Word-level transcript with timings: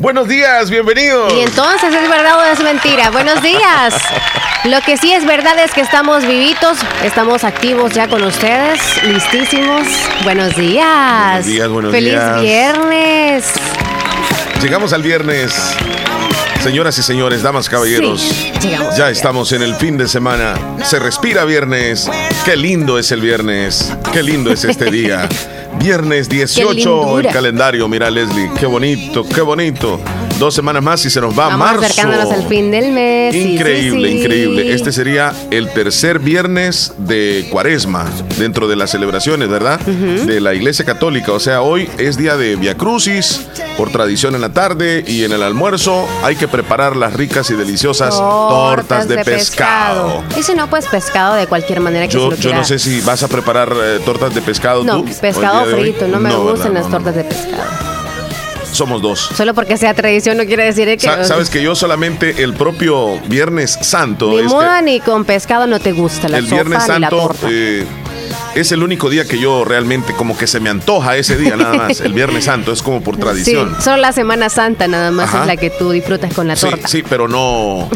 Buenos 0.00 0.28
días, 0.28 0.70
bienvenidos. 0.70 1.30
Y 1.34 1.40
entonces 1.40 1.92
es 1.94 2.08
verdad 2.08 2.38
o 2.38 2.44
es 2.44 2.58
mentira. 2.62 3.10
Buenos 3.10 3.42
días. 3.42 3.94
Lo 4.64 4.80
que 4.80 4.96
sí 4.96 5.12
es 5.12 5.26
verdad 5.26 5.58
es 5.62 5.72
que 5.72 5.82
estamos 5.82 6.26
vivitos, 6.26 6.78
estamos 7.04 7.44
activos 7.44 7.92
ya 7.92 8.08
con 8.08 8.24
ustedes, 8.24 8.80
listísimos. 9.04 9.86
Buenos 10.24 10.56
días. 10.56 11.32
Buenos 11.32 11.46
días, 11.46 11.68
buenos 11.68 11.92
Feliz 11.92 12.12
días. 12.12 12.40
viernes. 12.40 13.44
Llegamos 14.62 14.94
al 14.94 15.02
viernes. 15.02 15.52
Señoras 16.62 16.96
y 16.96 17.02
señores, 17.02 17.42
damas, 17.42 17.68
caballeros, 17.68 18.22
Sí, 18.22 18.52
ya 18.96 19.10
estamos 19.10 19.52
en 19.52 19.60
el 19.60 19.74
fin 19.74 19.98
de 19.98 20.08
semana. 20.08 20.54
Se 20.82 20.98
respira 20.98 21.44
viernes. 21.44 22.08
Qué 22.46 22.56
lindo 22.56 22.98
es 22.98 23.12
el 23.12 23.20
viernes. 23.20 23.92
Qué 24.14 24.22
lindo 24.22 24.50
es 24.50 24.64
este 24.64 24.90
día. 24.90 25.28
Viernes 25.78 26.28
18, 26.28 27.20
el 27.20 27.26
calendario. 27.28 27.88
Mira, 27.88 28.10
Leslie, 28.10 28.50
qué 28.58 28.66
bonito, 28.66 29.24
qué 29.26 29.40
bonito. 29.40 30.00
Dos 30.38 30.54
semanas 30.54 30.82
más 30.82 31.04
y 31.04 31.10
se 31.10 31.20
nos 31.20 31.38
va 31.38 31.48
Vamos 31.48 31.58
marzo. 31.58 31.82
acercándonos 31.84 32.32
al 32.32 32.46
fin 32.48 32.70
del 32.70 32.92
mes. 32.92 33.34
sí, 33.34 33.54
Increíble, 33.56 34.08
sí. 34.10 34.18
increíble. 34.20 34.74
Este 34.74 34.90
sería 34.90 35.34
el 35.50 35.70
tercer 35.70 36.18
viernes 36.18 36.94
de 36.96 37.46
Cuaresma 37.50 38.06
dentro 38.38 38.66
de 38.66 38.74
las 38.76 38.90
celebraciones, 38.90 39.48
¿verdad? 39.50 39.78
De 39.80 40.40
la 40.40 40.54
Iglesia 40.54 40.84
Católica. 40.86 41.32
O 41.32 41.40
sea, 41.40 41.60
hoy 41.60 41.90
es 41.98 42.16
día 42.16 42.36
de 42.38 42.56
Via 42.56 42.74
Crucis, 42.76 43.42
por 43.76 43.90
tradición 43.90 44.34
en 44.34 44.40
la 44.40 44.48
tarde 44.50 45.04
y 45.06 45.24
en 45.24 45.32
el 45.32 45.42
almuerzo 45.42 46.08
hay 46.22 46.36
que 46.36 46.48
preparar 46.48 46.96
las 46.96 47.12
ricas 47.12 47.50
y 47.50 47.54
deliciosas 47.54 48.16
tortas, 48.16 49.08
de, 49.08 49.22
pescado. 49.22 50.22
Y 50.38 50.42
si 50.42 50.54
no, 50.54 50.68
pues 50.70 50.86
pescado 50.86 51.34
de 51.34 51.46
cualquier 51.46 51.80
manera 51.80 52.06
que 52.06 52.12
se 52.12 52.18
Yo, 52.18 52.30
lo 52.30 52.36
yo 52.36 52.54
no 52.54 52.64
sé 52.64 52.78
si 52.78 53.02
vas 53.02 53.22
a 53.22 53.28
preparar 53.28 53.72
eh, 53.76 54.00
tortas 54.06 54.34
de 54.34 54.40
pescado 54.40 54.84
No, 54.84 55.02
tú. 55.02 55.08
o 55.10 55.59
el 55.59 55.59
pescado 55.64 55.76
hoy. 55.76 55.82
frito, 55.92 56.08
no 56.08 56.20
me 56.20 56.28
¿verdad? 56.30 56.44
gustan 56.44 56.74
las 56.74 56.82
No, 56.84 56.88
no. 56.90 56.96
tortas 56.96 57.14
de 57.16 57.24
pescado. 57.24 57.90
Somos 58.72 59.02
dos. 59.02 59.30
Solo 59.36 59.52
porque 59.52 59.76
sea 59.76 59.94
tradición 59.94 60.36
no 60.36 60.44
quiere 60.44 60.64
decir 60.64 60.86
que... 60.88 60.98
Sa- 61.00 61.24
Sabes 61.24 61.50
que 61.50 61.60
yo 61.62 61.74
solamente 61.74 62.42
el 62.42 62.54
propio 62.54 63.18
Viernes 63.26 63.76
Santo 63.82 64.28
Ni 64.30 64.38
es 64.38 64.52
que- 64.52 64.82
ni 64.82 65.00
con 65.00 65.24
pescado 65.24 65.66
no 65.66 65.80
te 65.80 65.92
gusta 65.92 66.28
la 66.28 66.38
el 66.38 66.44
sopa 66.44 66.54
Viernes 66.56 66.78
ni 66.78 66.88
la 66.88 67.08
Santo 67.10 67.16
torta. 67.16 67.48
eh, 67.50 67.84
es 68.54 68.72
el 68.72 68.82
único 68.82 69.08
día 69.10 69.24
que 69.24 69.38
yo 69.38 69.64
realmente 69.64 70.12
como 70.14 70.36
que 70.36 70.46
se 70.46 70.60
me 70.60 70.70
antoja 70.70 71.16
ese 71.16 71.36
día 71.36 71.56
nada 71.56 71.74
más. 71.74 72.00
El 72.00 72.12
Viernes 72.12 72.44
Santo 72.50 72.72
es 72.72 72.82
como 72.82 73.00
por 73.02 73.16
tradición. 73.16 73.74
Sí, 73.78 73.82
solo 73.84 73.96
la 73.98 74.12
Semana 74.12 74.48
Santa 74.48 74.88
nada 74.88 75.10
más 75.10 75.28
Ajá. 75.28 75.42
es 75.42 75.46
la 75.46 75.56
que 75.56 75.70
tú 75.70 75.90
disfrutas 75.90 76.32
con 76.34 76.48
la 76.48 76.56
torta 76.56 76.88
sí, 76.88 77.02
pero 77.08 77.28
no, 77.28 77.88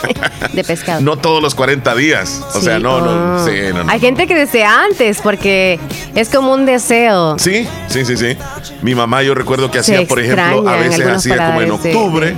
de 0.52 0.64
pescado. 0.64 1.00
no 1.00 1.16
todos 1.16 1.42
los 1.42 1.54
40 1.54 1.94
días. 1.94 2.40
O 2.54 2.58
Sí, 2.58 2.64
sea, 2.66 2.78
no, 2.78 3.00
no, 3.00 3.42
oh. 3.42 3.46
sí, 3.46 3.52
no, 3.72 3.84
no. 3.84 3.90
Hay 3.90 4.00
gente 4.00 4.26
que 4.26 4.34
desea 4.34 4.82
antes 4.84 5.20
porque 5.22 5.78
es 6.14 6.28
como 6.28 6.52
un 6.52 6.66
deseo. 6.66 7.38
Sí, 7.38 7.66
sí, 7.88 8.04
sí, 8.04 8.16
sí. 8.16 8.36
Mi 8.82 8.94
mamá 8.94 9.22
yo 9.22 9.34
recuerdo 9.34 9.70
que 9.70 9.78
hacía, 9.78 10.06
por 10.06 10.20
ejemplo, 10.20 10.68
a 10.68 10.76
veces 10.76 11.06
hacía 11.06 11.36
como 11.46 11.60
en 11.62 11.68
de- 11.82 12.36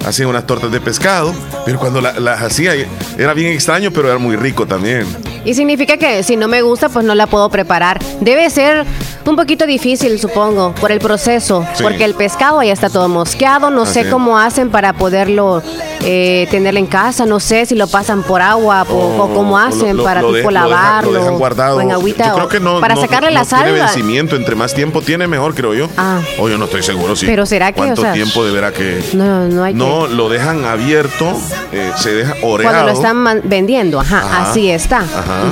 octubre, 0.00 0.08
hacía 0.08 0.26
unas 0.28 0.46
tortas 0.46 0.70
de 0.72 0.80
pescado, 0.80 1.34
pero 1.64 1.78
cuando 1.78 2.00
la- 2.00 2.18
las 2.18 2.42
hacía 2.42 2.72
era 3.18 3.34
bien 3.34 3.52
extraño, 3.52 3.90
pero 3.90 4.08
era 4.08 4.18
muy 4.18 4.36
rico 4.36 4.66
también. 4.66 5.06
Y 5.44 5.54
significa 5.54 5.96
que 5.96 6.22
si 6.22 6.36
no 6.36 6.48
me 6.48 6.62
gusta, 6.62 6.88
pues 6.88 7.04
no 7.04 7.14
la 7.14 7.26
puedo 7.26 7.48
preparar. 7.48 7.98
Debe 8.20 8.50
ser 8.50 8.84
un 9.24 9.36
poquito 9.36 9.66
difícil, 9.66 10.18
supongo, 10.18 10.74
por 10.74 10.92
el 10.92 10.98
proceso. 11.00 11.66
Sí. 11.74 11.82
Porque 11.82 12.04
el 12.04 12.14
pescado 12.14 12.62
ya 12.62 12.72
está 12.72 12.90
todo 12.90 13.08
mosqueado. 13.08 13.70
No 13.70 13.82
Así 13.82 13.94
sé 13.94 14.10
cómo 14.10 14.38
hacen 14.38 14.70
para 14.70 14.92
poderlo 14.92 15.62
eh, 16.02 16.46
tenerlo 16.50 16.80
en 16.80 16.86
casa. 16.86 17.26
No 17.26 17.40
sé 17.40 17.66
si 17.66 17.74
lo 17.74 17.86
pasan 17.86 18.22
por 18.22 18.40
agua 18.42 18.86
o, 18.88 19.22
o 19.24 19.34
cómo 19.34 19.58
hacen 19.58 19.96
lo- 19.96 20.04
para 20.04 20.22
lo 20.22 20.32
de- 20.32 20.40
tipo 20.40 20.50
dejan- 20.50 20.68
lavarlo. 20.68 21.12
Lo 21.12 21.18
dejan 21.20 21.38
guardado. 21.38 21.76
o 21.76 21.80
en 21.80 21.92
agüita. 21.92 22.26
Yo 22.28 22.34
creo 22.34 22.48
que 22.48 22.60
no. 22.60 22.80
para 22.80 22.94
no- 22.94 23.00
sacarle 23.00 23.28
no 23.30 23.34
la 23.34 23.44
tiene 23.44 23.64
sal. 23.64 23.72
vencimiento. 23.72 24.36
Entre 24.36 24.54
más 24.54 24.74
tiempo 24.74 25.02
tiene, 25.02 25.26
mejor, 25.28 25.54
creo 25.54 25.74
yo. 25.74 25.88
Ah. 25.96 26.20
O 26.38 26.48
yo 26.48 26.58
no 26.58 26.64
estoy 26.66 26.82
seguro 26.82 27.14
si. 27.16 27.26
Pero 27.26 27.46
¿será 27.46 27.72
que, 27.72 27.76
¿Cuánto 27.78 28.02
sea, 28.02 28.12
tiempo 28.12 28.44
deberá 28.44 28.72
que.? 28.72 29.02
No, 29.12 29.46
no 29.48 29.64
hay 29.64 29.72
que- 29.72 29.78
No, 29.78 30.06
lo 30.06 30.28
dejan 30.28 30.64
abierto, 30.64 31.26
eh, 31.72 31.92
se 31.96 32.12
deja 32.14 32.34
oreado. 32.42 32.74
Cuando 32.74 32.92
lo 32.92 32.96
están 32.98 33.40
vendiendo, 33.48 34.00
ajá, 34.00 34.18
Ajá. 34.18 34.50
así 34.50 34.70
está. 34.70 34.98
Ajá. 34.98 35.42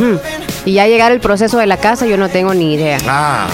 Y 0.64 0.72
ya 0.74 0.86
llegar 0.86 1.12
el 1.12 1.20
proceso 1.20 1.58
de 1.58 1.66
la 1.66 1.76
casa, 1.76 2.06
yo 2.06 2.16
no 2.16 2.28
tengo 2.28 2.54
ni 2.54 2.74
idea. 2.74 2.98
Ah, 3.06 3.46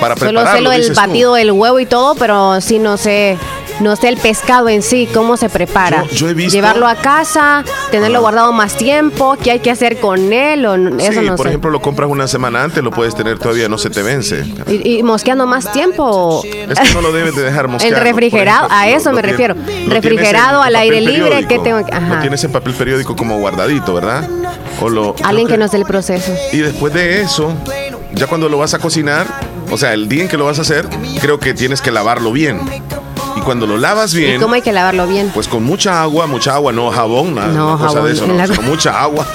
para 0.00 0.14
Solo 0.16 0.44
sé 0.52 0.60
lo 0.60 0.70
del 0.70 0.80
dices 0.82 0.94
tú. 0.96 1.00
batido 1.00 1.34
del 1.34 1.52
huevo 1.52 1.80
y 1.80 1.86
todo, 1.86 2.14
pero 2.16 2.60
sí 2.60 2.78
no 2.78 2.96
sé, 2.98 3.38
no 3.80 3.94
sé 3.96 4.08
el 4.08 4.16
pescado 4.16 4.68
en 4.68 4.82
sí, 4.82 5.08
cómo 5.12 5.36
se 5.36 5.48
prepara. 5.48 6.04
Yo- 6.04 6.10
yo 6.12 6.28
he 6.30 6.34
visto- 6.34 6.52
Llevarlo 6.54 6.86
a 6.86 6.94
casa, 6.96 7.64
tenerlo 7.90 8.20
guardado 8.20 8.52
más 8.52 8.76
tiempo, 8.76 9.36
qué 9.42 9.50
hay 9.52 9.60
que 9.60 9.70
hacer 9.70 9.98
con 10.00 10.32
él, 10.32 10.64
o 10.66 10.74
eso 10.98 11.20
sí, 11.20 11.26
no 11.26 11.36
por 11.36 11.44
sé. 11.46 11.50
ejemplo, 11.50 11.70
lo 11.70 11.80
compras 11.80 12.08
una 12.10 12.26
semana 12.28 12.62
antes, 12.64 12.82
lo 12.82 12.90
puedes 12.90 13.14
tener 13.14 13.38
todavía, 13.38 13.68
no 13.68 13.78
se 13.78 13.90
te 13.90 14.02
vence. 14.02 14.44
y, 14.68 14.98
y 14.98 15.02
mosqueando 15.02 15.46
más 15.46 15.70
tiempo. 15.72 16.42
Es 16.44 16.78
que 16.78 16.94
no 16.94 17.00
lo 17.02 17.12
debes 17.12 17.34
de 17.36 17.42
dejar 17.42 17.68
mosquear. 17.68 17.92
El 17.94 18.00
refrigerado, 18.00 18.68
a 18.70 18.88
eso 18.88 19.12
me 19.12 19.22
refiero. 19.22 19.54
Refrigerado 19.88 20.62
al 20.62 20.74
aire 20.76 21.00
libre, 21.00 21.46
¿qué 21.48 21.58
tengo 21.58 21.84
que- 21.84 21.92
ajá. 21.92 22.14
Lo 22.16 22.20
tienes 22.20 22.42
en 22.44 22.52
papel 22.52 22.74
periódico 22.74 23.14
como 23.16 23.38
guardadito, 23.38 23.94
¿verdad? 23.94 24.28
O 24.80 24.88
lo, 24.88 25.14
Alguien 25.24 25.48
que 25.48 25.56
no 25.56 25.68
sé 25.68 25.76
el 25.78 25.84
proceso. 25.84 26.32
Y 26.52 26.58
después 26.58 26.92
de 26.92 27.20
eso, 27.22 27.52
ya 28.12 28.26
cuando 28.26 28.48
lo 28.48 28.58
vas 28.58 28.74
a 28.74 28.78
cocinar, 28.78 29.26
o 29.70 29.78
sea, 29.78 29.92
el 29.94 30.08
día 30.08 30.22
en 30.22 30.28
que 30.28 30.36
lo 30.36 30.44
vas 30.44 30.58
a 30.58 30.62
hacer, 30.62 30.86
creo 31.20 31.38
que 31.40 31.54
tienes 31.54 31.80
que 31.80 31.90
lavarlo 31.90 32.32
bien. 32.32 32.60
Y 33.36 33.40
cuando 33.40 33.66
lo 33.66 33.76
lavas 33.76 34.14
¿Y 34.14 34.18
bien, 34.18 34.40
cómo 34.40 34.54
hay 34.54 34.62
que 34.62 34.72
lavarlo 34.72 35.06
bien? 35.06 35.30
pues 35.34 35.46
con 35.46 35.62
mucha 35.62 36.00
agua, 36.02 36.26
mucha 36.26 36.54
agua, 36.54 36.72
no 36.72 36.90
jabón, 36.90 37.34
nada, 37.34 37.48
No, 37.48 37.68
una 37.68 37.76
cosa 37.78 37.88
jabón, 37.94 38.04
de 38.06 38.12
eso, 38.14 38.26
no, 38.26 38.34
la- 38.34 38.46
sino 38.46 38.62
mucha 38.68 39.00
agua. 39.00 39.26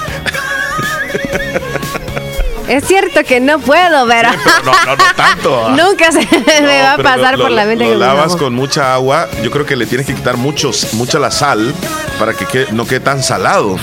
Es 2.68 2.84
cierto 2.86 3.22
que 3.24 3.38
no 3.40 3.58
puedo, 3.58 4.06
pero, 4.06 4.30
Sí, 4.32 4.38
pero 4.44 4.64
no, 4.64 4.72
no, 4.86 4.96
no 4.96 5.04
tanto. 5.16 5.66
ah. 5.68 5.76
nunca 5.76 6.10
se 6.10 6.20
me 6.20 6.60
No, 6.78 6.84
va 6.84 6.92
a 6.94 6.98
pasar 6.98 7.36
lo- 7.36 7.44
por 7.44 7.50
la 7.52 7.64
mente 7.64 7.84
Lo 7.84 7.90
que 7.90 7.96
me 7.96 8.04
lavas 8.06 8.34
con 8.36 8.54
mucha 8.54 8.94
agua. 8.94 9.28
Yo 9.42 9.50
creo 9.50 9.66
que 9.66 9.76
le 9.76 9.86
tienes 9.86 10.06
que 10.06 10.14
quitar 10.14 10.36
muchos, 10.36 10.94
mucha 10.94 11.18
la 11.18 11.30
sal 11.30 11.74
para 12.18 12.34
que 12.34 12.46
quede- 12.46 12.72
no 12.72 12.86
quede 12.86 13.00
tan 13.00 13.22
salado. 13.22 13.76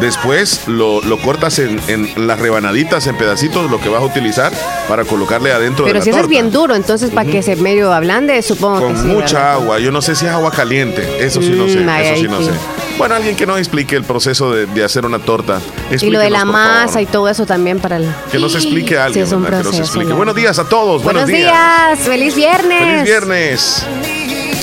Después 0.00 0.66
lo, 0.66 1.00
lo 1.00 1.18
cortas 1.20 1.58
en, 1.60 1.80
en 1.86 2.26
las 2.26 2.40
rebanaditas, 2.40 3.06
en 3.06 3.16
pedacitos, 3.16 3.70
lo 3.70 3.80
que 3.80 3.88
vas 3.88 4.02
a 4.02 4.04
utilizar 4.04 4.52
para 4.88 5.04
colocarle 5.04 5.52
adentro 5.52 5.84
de 5.84 5.90
Pero 5.90 5.98
la 6.00 6.04
si 6.04 6.10
eso 6.10 6.18
es 6.18 6.22
torta. 6.22 6.30
bien 6.30 6.50
duro, 6.50 6.74
entonces 6.74 7.10
para 7.10 7.30
que 7.30 7.40
se 7.42 7.54
medio 7.56 7.92
ablande, 7.92 8.42
supongo 8.42 8.78
que 8.80 8.84
Con 8.86 8.96
sí. 8.96 9.06
mucha 9.06 9.36
¿verdad? 9.38 9.52
agua. 9.54 9.78
Yo 9.78 9.92
no 9.92 10.02
sé 10.02 10.16
si 10.16 10.26
es 10.26 10.32
agua 10.32 10.50
caliente. 10.50 11.24
Eso 11.24 11.40
sí 11.40 11.50
no 11.50 11.68
sé. 11.68 11.80
Mm, 11.80 11.88
ay, 11.88 12.06
eso 12.06 12.14
sí 12.16 12.22
ay, 12.22 12.28
no 12.28 12.38
sí. 12.38 12.44
sé. 12.46 12.50
Bueno, 12.98 13.14
alguien 13.14 13.36
que 13.36 13.46
nos 13.46 13.58
explique 13.58 13.94
el 13.94 14.02
proceso 14.04 14.50
de, 14.52 14.66
de 14.66 14.84
hacer 14.84 15.06
una 15.06 15.20
torta. 15.20 15.60
Y 16.00 16.10
lo 16.10 16.18
de 16.18 16.30
la 16.30 16.44
masa 16.44 17.00
y 17.00 17.06
todo 17.06 17.28
eso 17.28 17.46
también 17.46 17.78
para 17.78 17.96
el... 17.96 18.06
Que 18.30 18.38
nos 18.40 18.54
explique 18.56 18.96
a 18.98 19.02
Sí, 19.02 19.06
alguien. 19.06 19.24
es 19.24 19.32
un 19.32 19.42
¿verdad? 19.44 19.58
que 19.60 19.64
nos 19.78 19.90
proceso. 19.90 20.16
Buenos 20.16 20.34
días 20.34 20.58
a 20.58 20.64
todos. 20.64 21.02
Buenos, 21.04 21.22
Buenos, 21.22 21.28
días. 21.28 21.98
feliz 22.00 22.34
viernes. 22.34 22.78
Feliz 22.80 23.04
viernes. 23.04 23.86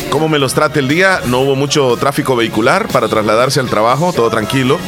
¿Cómo 0.10 0.28
me 0.28 0.40
los 0.40 0.54
trate 0.54 0.80
el 0.80 0.88
día? 0.88 1.22
No 1.28 1.40
hubo 1.42 1.56
mucho 1.56 1.96
tráfico 1.98 2.36
vehicular 2.36 2.88
para 2.88 3.08
trasladarse 3.08 3.60
al 3.60 3.70
trabajo, 3.70 4.12
todo 4.12 4.30
tranquilo. 4.30 4.80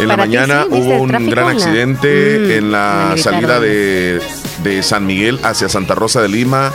En 0.00 0.08
la 0.08 0.16
mañana 0.16 0.64
sí, 0.64 0.74
¿viste 0.74 0.86
hubo 0.86 1.02
un 1.02 1.30
gran 1.30 1.48
accidente 1.48 2.34
Mm, 2.38 2.50
en 2.50 2.72
la 2.72 3.14
salida 3.16 3.60
de, 3.60 4.20
de 4.62 4.82
San 4.82 5.06
Miguel 5.06 5.40
hacia 5.42 5.68
Santa 5.68 5.94
Rosa 5.94 6.20
de 6.22 6.28
Lima. 6.28 6.72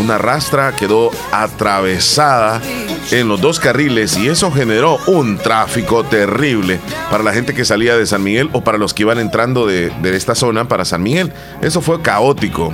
Una 0.00 0.16
rastra 0.16 0.72
quedó 0.72 1.10
atravesada 1.32 2.62
en 3.10 3.28
los 3.28 3.40
dos 3.42 3.60
carriles 3.60 4.16
y 4.16 4.28
eso 4.28 4.50
generó 4.50 4.98
un 5.06 5.36
tráfico 5.36 6.02
terrible 6.04 6.80
para 7.10 7.22
la 7.22 7.34
gente 7.34 7.52
que 7.52 7.66
salía 7.66 7.96
de 7.96 8.06
San 8.06 8.22
Miguel 8.22 8.48
o 8.52 8.62
para 8.62 8.78
los 8.78 8.94
que 8.94 9.02
iban 9.02 9.18
entrando 9.18 9.66
de, 9.66 9.90
de 10.00 10.16
esta 10.16 10.34
zona 10.34 10.66
para 10.66 10.86
San 10.86 11.02
Miguel. 11.02 11.30
Eso 11.60 11.82
fue 11.82 12.00
caótico. 12.00 12.72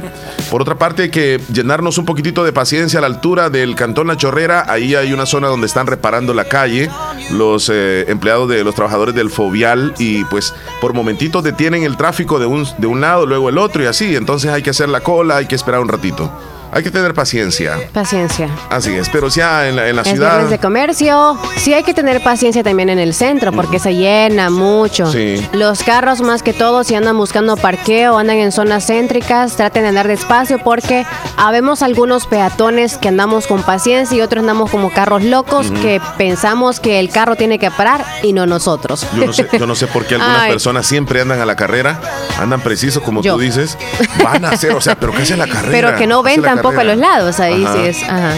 Por 0.49 0.63
otra 0.63 0.77
parte, 0.77 1.05
hay 1.05 1.11
que 1.11 1.41
llenarnos 1.53 1.99
un 1.99 2.05
poquitito 2.05 2.45
de 2.45 2.53
paciencia 2.53 2.99
a 2.99 3.01
la 3.01 3.09
altura 3.09 3.51
del 3.51 3.75
Cantón 3.75 4.07
La 4.07 4.17
Chorrera. 4.17 4.65
Ahí 4.69 4.95
hay 4.95 5.13
una 5.13 5.27
zona 5.27 5.49
donde 5.49 5.67
están 5.67 5.89
reparando 5.89 6.35
la 6.35 6.45
calle 6.45 6.89
los 7.31 7.71
eh, 7.73 8.05
empleados 8.09 8.49
de 8.49 8.65
los 8.65 8.75
trabajadores 8.75 9.15
del 9.15 9.31
Fovial 9.31 9.95
y 9.99 10.25
pues 10.25 10.55
por 10.81 10.95
momentitos 10.95 11.45
detienen 11.45 11.83
el 11.83 11.97
tráfico 11.97 12.39
de 12.39 12.47
un, 12.47 12.67
de 12.79 12.87
un 12.87 13.01
lado, 13.01 13.27
luego 13.27 13.49
el 13.49 13.59
otro 13.59 13.83
y 13.83 13.87
así. 13.87 14.17
Entonces 14.17 14.51
hay 14.51 14.63
que 14.63 14.71
hacer 14.71 14.89
la 14.89 15.01
cola, 15.01 15.37
hay 15.37 15.47
que 15.47 15.55
esperar 15.55 15.81
un 15.81 15.89
ratito. 15.89 16.31
Hay 16.73 16.83
que 16.83 16.91
tener 16.91 17.15
paciencia. 17.15 17.79
Paciencia. 17.93 18.49
Así 18.71 18.95
es, 18.95 19.09
pero 19.09 19.29
ya 19.29 19.69
en 19.69 19.77
la, 19.77 19.89
en 19.89 19.97
la 19.97 20.03
Es 20.03 20.09
ciudad. 20.09 20.43
de 20.49 20.59
comercio. 20.59 21.39
Sí 21.57 21.75
hay 21.75 21.83
que 21.83 21.95
tener 21.95 22.23
paciencia 22.23 22.63
también 22.63 22.89
en 22.89 22.99
el 22.99 23.15
centro 23.15 23.53
porque 23.53 23.79
se 23.79 23.95
llena 23.95 24.51
mucho. 24.51 25.11
Sí. 25.11 25.47
Los 25.53 25.83
carros 25.83 26.21
más 26.21 26.43
que 26.43 26.53
todo 26.53 26.85
si 26.85 26.95
andan 26.95 27.17
buscando 27.17 27.57
parqueo, 27.57 28.19
andan 28.19 28.37
en 28.39 28.53
zonas 28.53 28.87
céntricas, 28.87 29.57
traten 29.57 29.83
de 29.83 29.89
andar 29.91 30.09
despacio 30.09 30.59
porque 30.59 31.07
habemos 31.37 31.83
algunos 31.83 32.27
peatones 32.27 32.99
que 32.99 33.09
andamos 33.09 33.47
con 33.47 33.63
paciencia 33.63 34.17
y 34.17 34.21
otros 34.21 34.43
andamos 34.43 34.71
como 34.71 34.91
carros 34.93 35.23
locos 35.25 35.71
que 35.83 36.01
pensamos 36.17 36.81
que 36.81 37.01
el 37.01 37.11
carro 37.11 37.37
tiene 37.37 37.59
que 37.59 37.71
parar 37.71 38.05
y 38.23 38.33
no 38.33 38.47
nosotros. 38.47 39.07
Yo 39.15 39.27
no, 39.27 39.33
sé, 39.33 39.49
yo 39.59 39.67
no 39.67 39.75
sé 39.75 39.87
por 39.87 40.05
qué 40.05 40.15
algunas 40.17 40.43
Ay. 40.43 40.51
personas 40.51 40.87
siempre 40.87 41.21
andan 41.21 41.41
a 41.41 41.47
la 41.47 41.57
carrera, 41.57 42.01
andan 42.39 42.61
precisos 42.61 43.03
como 43.03 43.23
Yo. 43.23 43.35
tú 43.35 43.41
dices, 43.41 43.77
van 44.23 44.45
a 44.45 44.51
hacer, 44.51 44.73
o 44.73 44.81
sea, 44.81 44.95
pero 44.99 45.13
¿qué 45.13 45.23
hace 45.23 45.37
la 45.37 45.47
carrera? 45.47 45.71
Pero 45.71 45.97
que 45.97 46.07
no 46.07 46.23
¿Qué 46.23 46.31
hace 46.31 46.41
ven 46.41 46.58
la 46.59 46.63
tampoco 46.63 46.81
a 46.81 46.85
los 46.85 46.97
lados, 46.99 47.41
ahí 47.41 47.65
Ajá. 47.65 47.73
sí 47.75 47.81
es. 47.87 48.03
Ajá. 48.05 48.35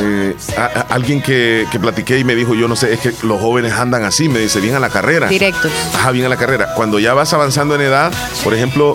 Eh, 0.00 0.36
a- 0.56 0.62
a- 0.64 0.94
alguien 0.94 1.22
que, 1.22 1.66
que 1.72 1.78
platiqué 1.80 2.18
y 2.18 2.24
me 2.24 2.34
dijo, 2.34 2.54
yo 2.54 2.68
no 2.68 2.76
sé, 2.76 2.92
es 2.94 3.00
que 3.00 3.12
los 3.22 3.40
jóvenes 3.40 3.72
andan 3.72 4.04
así, 4.04 4.28
me 4.28 4.38
dice, 4.40 4.60
bien 4.60 4.74
a 4.74 4.80
la 4.80 4.90
carrera. 4.90 5.28
Directos. 5.28 5.70
Ajá, 5.94 6.10
bien 6.10 6.26
a 6.26 6.28
la 6.28 6.36
carrera. 6.36 6.74
Cuando 6.74 6.98
ya 6.98 7.14
vas 7.14 7.32
avanzando 7.32 7.74
en 7.74 7.80
edad, 7.80 8.12
por 8.44 8.54
ejemplo, 8.54 8.94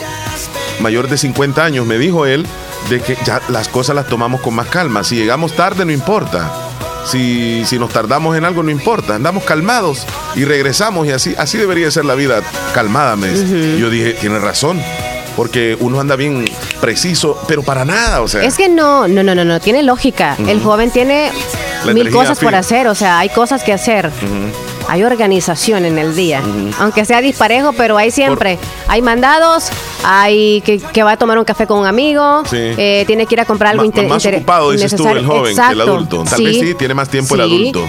mayor 0.80 1.08
de 1.10 1.18
50 1.18 1.64
años, 1.64 1.86
me 1.86 1.98
dijo 1.98 2.26
él, 2.26 2.46
de 2.90 3.00
que 3.00 3.18
ya 3.26 3.42
las 3.50 3.68
cosas 3.70 3.96
las 3.96 4.08
tomamos 4.08 4.42
con 4.42 4.54
más 4.56 4.68
calma. 4.68 5.04
Si 5.04 5.16
llegamos 5.16 5.54
tarde, 5.54 5.86
no 5.86 5.92
importa. 5.92 6.52
Si, 7.06 7.64
si 7.66 7.78
nos 7.80 7.92
tardamos 7.92 8.38
en 8.38 8.46
algo, 8.46 8.64
no 8.64 8.72
importa. 8.72 9.16
Andamos 9.16 9.44
calmados 9.44 10.06
y 10.36 10.46
regresamos 10.46 11.06
y 11.08 11.12
así, 11.12 11.36
así 11.38 11.58
debería 11.58 11.92
ser 11.92 12.06
la 12.06 12.16
vida 12.16 12.42
calmada, 12.74 13.16
me 13.18 13.28
Yo 13.78 13.90
dije, 13.90 14.14
tiene 14.14 14.40
razón. 14.40 14.82
Porque 15.36 15.76
uno 15.80 16.00
anda 16.00 16.16
bien 16.16 16.46
preciso, 16.80 17.42
pero 17.48 17.64
para 17.64 17.86
nada, 17.86 18.22
o 18.22 18.28
sea. 18.28 18.44
Es 18.44 18.56
que 18.56 18.70
no, 18.70 19.08
no, 19.08 19.24
no, 19.24 19.34
no, 19.34 19.44
no, 19.44 19.60
tiene 19.60 19.82
lógica. 19.84 20.36
El 20.48 20.62
joven 20.62 20.92
tiene 20.92 21.32
La 21.86 21.94
mil 21.94 22.10
cosas 22.12 22.40
por 22.40 22.54
hacer, 22.56 22.88
o 22.88 22.96
sea, 22.96 23.20
hay 23.20 23.30
cosas 23.30 23.64
que 23.64 23.74
hacer. 23.74 24.12
Hay 24.90 25.04
organización 25.04 25.86
en 25.86 25.98
el 25.98 26.14
día. 26.16 26.42
Aunque 26.80 27.06
sea 27.06 27.22
disparejo, 27.22 27.74
pero 27.74 27.98
hay 27.98 28.12
siempre. 28.12 28.60
Hay 28.88 29.02
mandados, 29.02 29.70
hay 30.04 30.62
que, 30.62 30.78
que 30.80 31.04
va 31.04 31.14
a 31.14 31.18
tomar 31.18 31.38
un 31.40 31.46
café 31.46 31.66
con 31.66 31.80
un 31.80 31.88
amigo, 31.88 32.44
Sí. 32.50 32.58
eh, 32.60 33.04
tiene 33.08 33.26
que 33.26 33.36
ir 33.36 33.42
a 33.42 33.46
comprar 33.46 33.72
algo 33.72 33.84
Ma- 33.84 33.88
inte- 33.88 34.08
más 34.08 34.26
ocupado, 34.26 34.72
dices 34.72 34.94
tú, 34.96 35.08
el 35.08 35.26
joven 35.26 35.56
que 35.56 35.72
el 35.72 35.82
adulto. 35.82 36.24
Tal 36.30 36.44
vez 36.44 36.60
sí, 36.60 36.76
tiene 36.76 36.94
más 36.94 37.10
tiempo 37.10 37.34
el 37.36 37.42
adulto. 37.42 37.86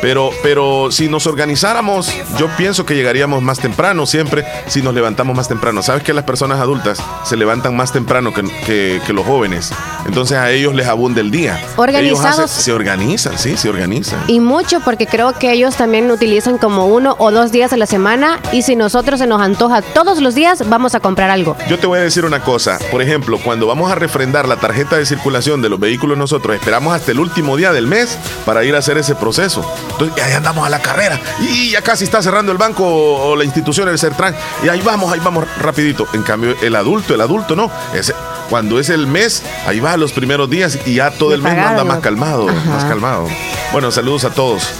Pero, 0.00 0.30
pero 0.42 0.90
si 0.92 1.08
nos 1.08 1.26
organizáramos, 1.26 2.12
yo 2.38 2.48
pienso 2.56 2.86
que 2.86 2.94
llegaríamos 2.94 3.42
más 3.42 3.58
temprano 3.58 4.06
siempre 4.06 4.44
si 4.68 4.80
nos 4.82 4.94
levantamos 4.94 5.36
más 5.36 5.48
temprano. 5.48 5.82
Sabes 5.82 6.02
que 6.04 6.12
las 6.12 6.24
personas 6.24 6.60
adultas 6.60 6.98
se 7.24 7.36
levantan 7.36 7.74
más 7.76 7.92
temprano 7.92 8.32
que, 8.32 8.42
que- 8.64 9.00
que 9.06 9.12
los 9.12 9.26
jóvenes. 9.26 9.72
Entonces 10.06 10.38
a 10.38 10.50
ellos 10.50 10.74
les 10.74 10.86
abunda 10.86 11.20
el 11.20 11.30
día. 11.30 11.60
Organizados. 11.76 12.34
Ellos 12.38 12.50
hacen- 12.50 12.62
se 12.64 12.72
organizan, 12.72 13.38
sí, 13.38 13.56
se 13.56 13.68
organizan. 13.68 14.20
Y 14.28 14.40
mucho 14.40 14.80
porque 14.80 15.06
creo 15.06 15.32
que 15.32 15.52
ellos 15.52 15.76
también 15.76 16.10
utilizan 16.10 16.58
como 16.58 16.86
uno 16.86 17.16
o 17.18 17.30
dos 17.30 17.50
días 17.52 17.72
a 17.72 17.76
la 17.76 17.86
semana 17.86 18.38
y 18.52 18.62
si 18.62 18.76
nosotros 18.76 19.18
se 19.18 19.26
nos 19.26 19.40
antoja 19.42 19.82
todos 19.82 20.20
los 20.20 20.34
días, 20.34 20.68
vamos 20.68 20.94
a 20.94 21.00
comprar 21.00 21.30
algo. 21.30 21.56
Yo 21.68 21.78
te 21.78 21.86
voy 21.86 21.98
a 21.98 22.02
decir 22.02 22.24
una 22.24 22.40
cosa. 22.40 22.78
Por 22.90 23.02
ejemplo, 23.02 23.38
cuando 23.42 23.66
vamos 23.66 23.90
a 23.90 23.94
refrendar 23.96 24.46
la 24.48 24.56
tarjeta 24.56 24.96
de 24.96 25.06
circulación 25.06 25.60
de 25.62 25.68
los 25.68 25.80
vehículos 25.80 26.16
nosotros, 26.16 26.54
esperamos 26.54 26.94
hasta 26.94 27.10
el 27.12 27.18
último 27.18 27.56
día 27.56 27.72
del 27.72 27.86
mes 27.86 28.16
para 28.46 28.64
ir 28.64 28.74
a 28.74 28.78
hacer 28.78 28.96
ese 28.98 29.14
proceso. 29.14 29.64
Entonces, 29.98 30.24
ahí 30.24 30.32
andamos 30.32 30.66
a 30.66 30.70
la 30.70 30.80
carrera. 30.80 31.20
Y 31.40 31.70
ya 31.70 31.82
casi 31.82 32.04
está 32.04 32.22
cerrando 32.22 32.52
el 32.52 32.58
banco 32.58 32.84
o 32.86 33.34
la 33.36 33.44
institución, 33.44 33.88
el 33.88 33.98
CERTRAN. 33.98 34.34
Y 34.64 34.68
ahí 34.68 34.80
vamos, 34.80 35.12
ahí 35.12 35.20
vamos 35.22 35.44
rapidito. 35.60 36.06
En 36.12 36.22
cambio, 36.22 36.54
el 36.62 36.76
adulto, 36.76 37.14
el 37.14 37.20
adulto 37.20 37.56
no. 37.56 37.70
Ese- 37.94 38.14
cuando 38.48 38.78
es 38.80 38.88
el 38.88 39.06
mes, 39.06 39.42
ahí 39.66 39.78
va 39.80 39.96
los 39.98 40.12
primeros 40.12 40.48
días 40.48 40.78
y 40.86 40.94
ya 40.94 41.10
todo 41.10 41.34
el 41.34 41.42
mes 41.42 41.52
anda 41.52 41.84
más 41.84 41.98
calmado, 41.98 42.48
Ajá. 42.48 42.70
más 42.70 42.84
calmado. 42.84 43.26
Bueno, 43.72 43.90
saludos 43.90 44.24
a 44.24 44.30
todos. 44.30 44.70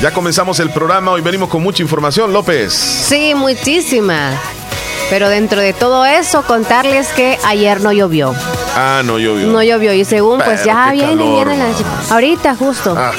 Ya 0.00 0.12
comenzamos 0.12 0.60
el 0.60 0.70
programa. 0.70 1.10
Hoy 1.10 1.20
venimos 1.20 1.48
con 1.50 1.62
mucha 1.62 1.82
información, 1.82 2.32
López. 2.32 2.72
Sí, 2.72 3.34
muchísima. 3.34 4.30
Pero 5.10 5.28
dentro 5.28 5.60
de 5.60 5.74
todo 5.74 6.06
eso, 6.06 6.42
contarles 6.44 7.08
que 7.08 7.38
ayer 7.44 7.82
no 7.82 7.92
llovió. 7.92 8.34
Ah, 8.74 9.02
no 9.04 9.18
llovió. 9.18 9.46
No 9.48 9.62
llovió 9.62 9.92
y 9.92 10.06
según 10.06 10.40
pues 10.42 10.64
ya 10.64 10.90
viene, 10.92 11.16
viene 11.22 11.58
la-. 11.58 12.14
Ahorita 12.14 12.54
justo. 12.56 12.94
Ah. 12.96 13.12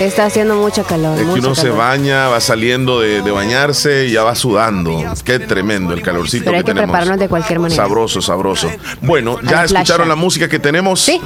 Está 0.00 0.26
haciendo 0.26 0.54
mucho 0.54 0.84
calor. 0.84 1.18
Es 1.18 1.24
que 1.26 1.40
uno 1.40 1.54
se 1.54 1.70
baña, 1.70 2.28
va 2.28 2.40
saliendo 2.40 3.00
de, 3.00 3.20
de 3.20 3.30
bañarse 3.32 4.06
y 4.06 4.12
ya 4.12 4.22
va 4.22 4.34
sudando. 4.36 5.02
Qué 5.24 5.40
tremendo 5.40 5.92
el 5.92 6.02
calorcito 6.02 6.44
Pero 6.44 6.58
hay 6.58 6.62
que 6.62 6.72
tenemos. 6.72 6.90
prepararnos 6.90 7.18
de 7.18 7.28
cualquier 7.28 7.58
manera. 7.58 7.82
Sabroso, 7.82 8.22
sabroso. 8.22 8.70
Bueno, 9.02 9.38
¿ya 9.42 9.64
escucharon 9.64 10.08
la 10.08 10.14
música 10.14 10.48
que 10.48 10.58
tenemos? 10.60 11.00
Sí. 11.00 11.20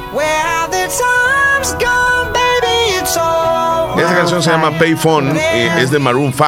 Esa 3.98 4.14
canción 4.16 4.42
se 4.42 4.50
llama 4.50 4.70
Payphone, 4.78 5.36
eh, 5.38 5.70
es 5.78 5.90
de 5.90 5.98
Maroon 5.98 6.32
5. 6.32 6.46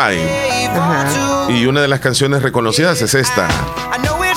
Ajá. 0.77 1.07
Y 1.51 1.67
una 1.67 1.83
de 1.83 1.89
las 1.89 2.01
canciones 2.01 2.43
reconocidas 2.43 3.01
es 3.03 3.15
esta. 3.15 3.49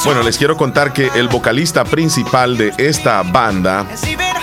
Bueno, 0.03 0.21
les 0.23 0.37
quiero 0.37 0.55
contar 0.57 0.93
que 0.93 1.09
el 1.15 1.27
vocalista 1.29 1.83
principal 1.85 2.57
de 2.57 2.73
esta 2.77 3.23
banda, 3.23 3.85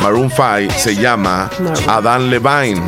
Maroon 0.01 0.31
5, 0.31 0.73
se 0.79 0.97
llama. 0.97 1.51
Adam 1.87 2.29
Levine. 2.31 2.83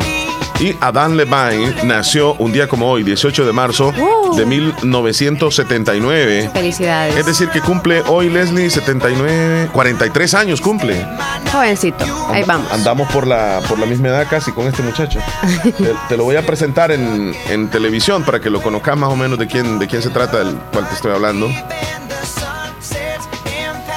Y 0.59 0.75
Adam 0.81 1.13
Levine 1.15 1.73
nació 1.83 2.33
un 2.35 2.51
día 2.51 2.67
como 2.67 2.89
hoy, 2.89 3.03
18 3.03 3.45
de 3.45 3.53
marzo 3.53 3.93
Uh. 3.97 4.35
de 4.35 4.45
1979. 4.45 6.49
Felicidades. 6.51 7.15
Es 7.15 7.25
decir, 7.25 7.49
que 7.49 7.61
cumple 7.61 8.01
hoy 8.07 8.29
Leslie 8.29 8.69
79, 8.69 9.69
43 9.71 10.33
años 10.33 10.59
cumple. 10.61 11.05
Jovencito. 11.51 12.03
Ahí 12.29 12.43
vamos. 12.43 12.71
Andamos 12.71 13.09
por 13.11 13.27
la, 13.27 13.61
por 13.69 13.77
la 13.77 13.85
misma 13.85 14.07
edad 14.09 14.25
casi 14.29 14.51
con 14.51 14.67
este 14.67 14.81
muchacho. 14.81 15.19
te, 15.63 15.93
te 16.09 16.17
lo 16.17 16.23
voy 16.23 16.35
a 16.37 16.45
presentar 16.45 16.91
en, 16.91 17.35
en 17.49 17.69
televisión 17.69 18.23
para 18.23 18.39
que 18.39 18.49
lo 18.49 18.61
conozcas 18.61 18.97
más 18.97 19.09
o 19.09 19.15
menos 19.15 19.37
de 19.37 19.45
quién, 19.47 19.77
de 19.77 19.87
quién 19.87 20.01
se 20.01 20.09
trata, 20.09 20.39
del 20.39 20.55
cual 20.73 20.87
te 20.87 20.95
estoy 20.95 21.13
hablando. 21.13 21.47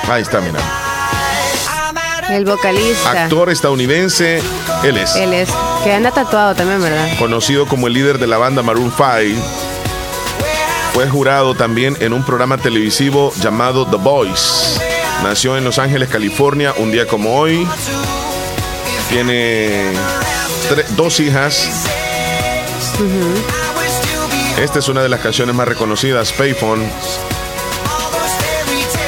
Ahí 0.08 0.22
está, 0.22 0.40
mira. 0.40 0.58
El 2.30 2.44
vocalista. 2.44 3.24
Actor 3.24 3.50
estadounidense, 3.50 4.40
él 4.84 4.96
es. 4.96 5.16
Él 5.16 5.34
es. 5.34 5.48
Que 5.82 5.92
anda 5.92 6.12
tatuado 6.12 6.54
también, 6.54 6.80
¿verdad? 6.80 7.18
Conocido 7.18 7.66
como 7.66 7.88
el 7.88 7.94
líder 7.94 8.18
de 8.18 8.26
la 8.26 8.38
banda 8.38 8.62
Maroon 8.62 8.92
5. 8.96 9.40
Fue 10.92 11.08
jurado 11.08 11.54
también 11.54 11.96
en 12.00 12.12
un 12.12 12.24
programa 12.24 12.58
televisivo 12.58 13.32
llamado 13.40 13.86
The 13.86 13.96
Voice. 13.96 14.78
Nació 15.22 15.56
en 15.56 15.64
Los 15.64 15.78
Ángeles, 15.78 16.08
California, 16.08 16.74
un 16.76 16.92
día 16.92 17.06
como 17.06 17.36
hoy. 17.36 17.66
Tiene 19.08 19.92
dos 20.96 21.18
hijas. 21.20 21.68
Esta 24.60 24.78
es 24.78 24.88
una 24.88 25.02
de 25.02 25.08
las 25.08 25.20
canciones 25.20 25.54
más 25.54 25.66
reconocidas, 25.66 26.32
Payphone. 26.32 26.86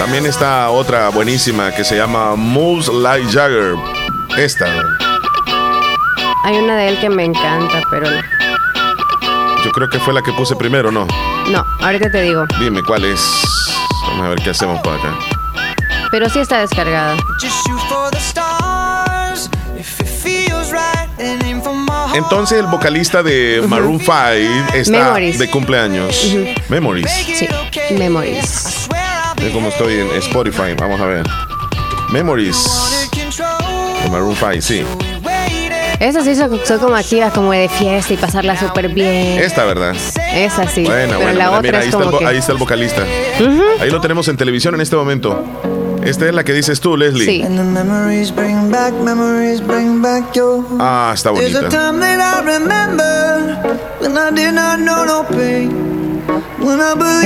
También 0.03 0.27
está 0.27 0.69
otra 0.71 1.11
buenísima 1.11 1.71
que 1.71 1.85
se 1.85 1.97
llama 1.97 2.35
Moves 2.35 2.89
Like 2.89 3.31
Jagger. 3.31 3.77
Esta. 4.37 4.67
Hay 6.43 6.57
una 6.57 6.75
de 6.77 6.89
él 6.89 6.99
que 6.99 7.09
me 7.09 7.25
encanta, 7.25 7.81
pero 7.89 8.11
no. 8.11 8.21
Yo 9.65 9.71
creo 9.71 9.89
que 9.89 10.01
fue 10.01 10.13
la 10.13 10.21
que 10.21 10.32
puse 10.32 10.56
primero, 10.56 10.91
¿no? 10.91 11.06
No, 11.53 11.65
ahorita 11.81 12.11
te 12.11 12.21
digo. 12.23 12.44
Dime 12.59 12.82
cuál 12.82 13.05
es. 13.05 13.21
Vamos 14.09 14.27
a 14.27 14.29
ver 14.31 14.41
qué 14.43 14.51
hacemos 14.51 14.81
por 14.81 14.99
acá. 14.99 15.17
Pero 16.11 16.29
sí 16.29 16.41
está 16.41 16.59
descargada. 16.59 17.15
Entonces 22.15 22.59
el 22.59 22.67
vocalista 22.67 23.23
de 23.23 23.63
Maroon 23.69 24.01
5 24.01 24.13
está 24.75 24.91
Memories. 24.91 25.39
de 25.39 25.49
cumpleaños. 25.49 26.35
Memories. 26.69 27.11
Sí. 27.11 27.49
Memories. 27.97 28.62
Es 29.46 29.53
como 29.53 29.69
estoy 29.69 29.94
en 30.01 30.08
Spotify. 30.17 30.75
Vamos 30.79 31.01
a 31.01 31.06
ver. 31.06 31.25
Memories 32.11 32.56
de 34.05 34.11
Maroon 34.11 34.37
5, 34.37 34.53
sí. 34.61 34.84
Esas 36.01 36.25
sí 36.25 36.34
son, 36.34 36.58
son 36.65 36.79
como 36.81 36.96
activas, 36.96 37.32
como 37.32 37.53
de 37.53 37.69
fiesta 37.69 38.13
y 38.13 38.17
pasarla 38.17 38.58
súper 38.58 38.89
bien. 38.89 39.39
Esta, 39.41 39.65
¿verdad? 39.65 39.94
Esa 40.34 40.67
sí. 40.69 40.84
Pero 40.87 41.19
buena. 41.20 41.32
la 41.32 41.32
mira, 41.32 41.51
otra 41.51 41.63
mira, 41.63 41.79
ahí, 41.79 41.82
es 41.89 41.94
está 41.94 41.99
el, 41.99 42.05
como 42.05 42.17
vo- 42.17 42.19
que. 42.19 42.27
ahí 42.27 42.37
está 42.39 42.53
el 42.53 42.58
vocalista. 42.58 43.03
Ahí 43.81 43.91
lo 43.91 44.01
tenemos 44.01 44.27
en 44.29 44.37
televisión 44.37 44.75
en 44.75 44.81
este 44.81 44.96
momento. 44.96 45.44
Esta 46.05 46.27
es 46.27 46.34
la 46.34 46.43
que 46.43 46.53
dices 46.53 46.81
tú, 46.81 46.96
Leslie. 46.96 47.27
Sí. 47.27 47.43
Ah, 50.81 51.13
está 51.15 51.31
bonita. 51.31 51.61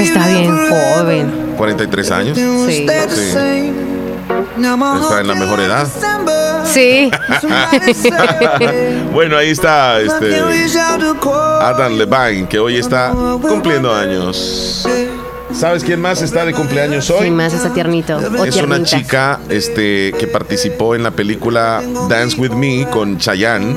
Está 0.02 0.26
bien 0.28 0.68
joven. 0.68 1.45
43 1.56 2.10
años. 2.10 2.38
Sí. 2.38 2.86
Está 5.00 5.20
en 5.20 5.28
la 5.28 5.34
mejor 5.34 5.60
edad. 5.60 5.86
Sí. 6.66 7.10
Bueno, 9.12 9.36
ahí 9.38 9.50
está 9.50 10.00
este. 10.00 10.42
Adam 11.60 11.96
Levine, 11.96 12.48
que 12.48 12.58
hoy 12.58 12.76
está 12.76 13.12
cumpliendo 13.40 13.94
años. 13.94 14.84
¿Sabes 15.52 15.84
quién 15.84 16.02
más 16.02 16.20
está 16.20 16.44
de 16.44 16.52
cumpleaños 16.52 17.08
hoy? 17.08 17.20
¿Quién 17.20 17.36
más 17.36 17.54
está 17.54 17.72
tiernito? 17.72 18.18
O 18.18 18.44
es 18.44 18.56
una 18.56 18.82
chica 18.82 19.38
este, 19.48 20.12
que 20.18 20.26
participó 20.26 20.94
en 20.94 21.02
la 21.02 21.12
película 21.12 21.82
Dance 22.10 22.38
With 22.38 22.50
Me 22.50 22.86
con 22.90 23.16
Chayanne. 23.16 23.74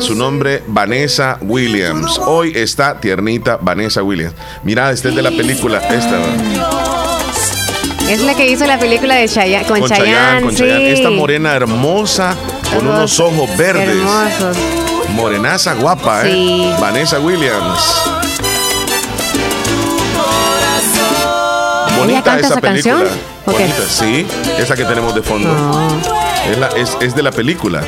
Su 0.00 0.14
nombre, 0.14 0.62
Vanessa 0.66 1.38
Williams. 1.40 2.18
Hoy 2.18 2.52
está 2.54 3.00
tiernita 3.00 3.56
Vanessa 3.56 4.02
Williams. 4.02 4.34
Mira, 4.62 4.90
esta 4.90 5.08
es 5.08 5.16
de 5.16 5.22
la 5.22 5.30
película. 5.30 5.78
Esta. 5.78 6.18
Es 8.10 8.20
la 8.20 8.34
que 8.34 8.46
hizo 8.50 8.66
la 8.66 8.78
película 8.78 9.14
de 9.14 9.28
Chayanne, 9.28 9.66
con, 9.66 9.80
Con 9.80 9.88
Chayanne, 9.88 10.12
Chayanne, 10.12 10.42
con 10.42 10.50
sí. 10.52 10.58
Chayanne. 10.58 10.92
Esta 10.92 11.10
morena 11.10 11.54
hermosa, 11.54 12.34
con 12.74 12.86
unos 12.86 13.20
ojos 13.20 13.56
verdes. 13.56 13.88
Hermosos. 13.88 14.56
Morenaza 15.14 15.74
guapa, 15.74 16.22
¿eh? 16.26 16.74
Vanessa 16.80 17.20
Williams. 17.20 18.02
Bonita 21.98 22.22
canta 22.22 22.38
esa, 22.46 22.48
esa 22.54 22.60
película. 22.60 23.10
Bonita, 23.46 23.74
sí. 23.88 24.26
Esa 24.58 24.74
que 24.76 24.84
tenemos 24.84 25.14
de 25.14 25.22
fondo. 25.22 25.48
No. 25.52 25.88
Es, 26.50 26.58
la- 26.58 26.68
es- 26.68 26.96
es 27.00 27.14
de 27.14 27.22
la 27.22 27.30
película. 27.30 27.82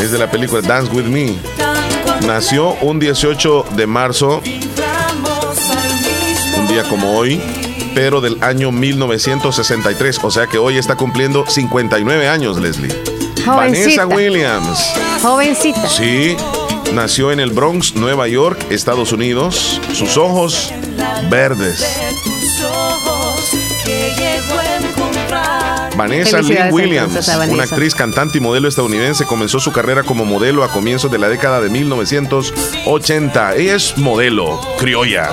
Es 0.00 0.12
de 0.12 0.18
la 0.18 0.30
película 0.30 0.60
Dance 0.62 0.92
With 0.92 1.04
Me. 1.06 1.34
Nació 2.26 2.74
un 2.82 2.98
18 2.98 3.64
de 3.70 3.86
marzo, 3.86 4.42
un 6.56 6.68
día 6.68 6.82
como 6.84 7.16
hoy, 7.16 7.40
pero 7.98 8.20
del 8.20 8.40
año 8.44 8.70
1963. 8.70 10.20
O 10.22 10.30
sea 10.30 10.46
que 10.46 10.56
hoy 10.56 10.78
está 10.78 10.94
cumpliendo 10.94 11.44
59 11.48 12.28
años, 12.28 12.56
Leslie. 12.56 12.94
Jovencita. 13.44 13.56
Vanessa 13.56 14.06
Williams. 14.06 14.78
Jovencita. 15.20 15.88
Sí, 15.88 16.36
nació 16.92 17.32
en 17.32 17.40
el 17.40 17.50
Bronx, 17.50 17.96
Nueva 17.96 18.28
York, 18.28 18.66
Estados 18.70 19.10
Unidos. 19.10 19.80
Sus 19.94 20.16
ojos 20.16 20.72
verdes. 21.28 21.84
Vanessa 25.98 26.40
Lee 26.40 26.58
Williams, 26.70 27.12
Vanessa. 27.26 27.52
una 27.52 27.64
actriz, 27.64 27.94
cantante 27.94 28.38
y 28.38 28.40
modelo 28.40 28.68
estadounidense, 28.68 29.24
comenzó 29.26 29.58
su 29.60 29.72
carrera 29.72 30.02
como 30.04 30.24
modelo 30.24 30.62
a 30.64 30.68
comienzos 30.70 31.10
de 31.10 31.18
la 31.18 31.28
década 31.28 31.60
de 31.60 31.68
1980. 31.70 33.54
Ella 33.56 33.74
es 33.74 33.98
modelo, 33.98 34.60
criolla. 34.78 35.28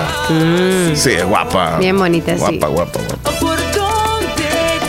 Sí, 0.94 1.10
es 1.12 1.24
guapa. 1.24 1.76
Mm. 1.76 1.80
Bien 1.80 1.96
bonita, 1.98 2.32
sí. 2.34 2.38
Guapa, 2.40 2.66
guapa, 2.66 2.98
guapa. 3.06 3.30
Por 3.40 3.56
donde 3.56 4.36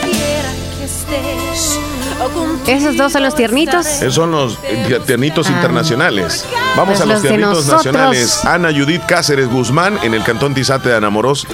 quiera 0.02 0.50
que 0.76 0.84
estés. 0.84 1.78
o 2.20 2.28
con 2.30 2.60
Esos 2.66 2.96
dos 2.96 3.12
son 3.12 3.22
los 3.22 3.34
tiernitos. 3.36 3.86
Esos 3.86 4.14
son 4.14 4.30
los 4.32 4.58
eh, 4.64 5.00
tiernitos 5.06 5.46
Ah. 5.48 5.52
internacionales. 5.52 6.44
Vamos 6.76 6.98
Pues 6.98 7.00
a 7.00 7.04
los 7.06 7.14
los 7.14 7.22
tiernitos 7.22 7.66
nacionales. 7.66 8.44
Ana 8.44 8.70
Judith 8.72 9.02
Cáceres 9.06 9.48
Guzmán 9.48 9.98
en 10.02 10.14
el 10.14 10.24
Cantón 10.24 10.54
Tizate 10.54 10.88
de 10.88 10.96
Anamoros. 10.96 11.46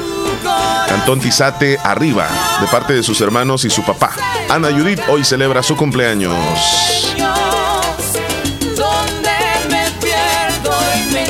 Cantón 0.88 1.20
Tizate 1.20 1.78
arriba, 1.82 2.26
de 2.60 2.66
parte 2.68 2.92
de 2.94 3.02
sus 3.02 3.20
hermanos 3.20 3.64
y 3.64 3.70
su 3.70 3.82
papá. 3.82 4.10
Ana 4.48 4.68
Judith 4.70 5.00
hoy 5.08 5.24
celebra 5.24 5.62
su 5.62 5.76
cumpleaños. 5.76 6.34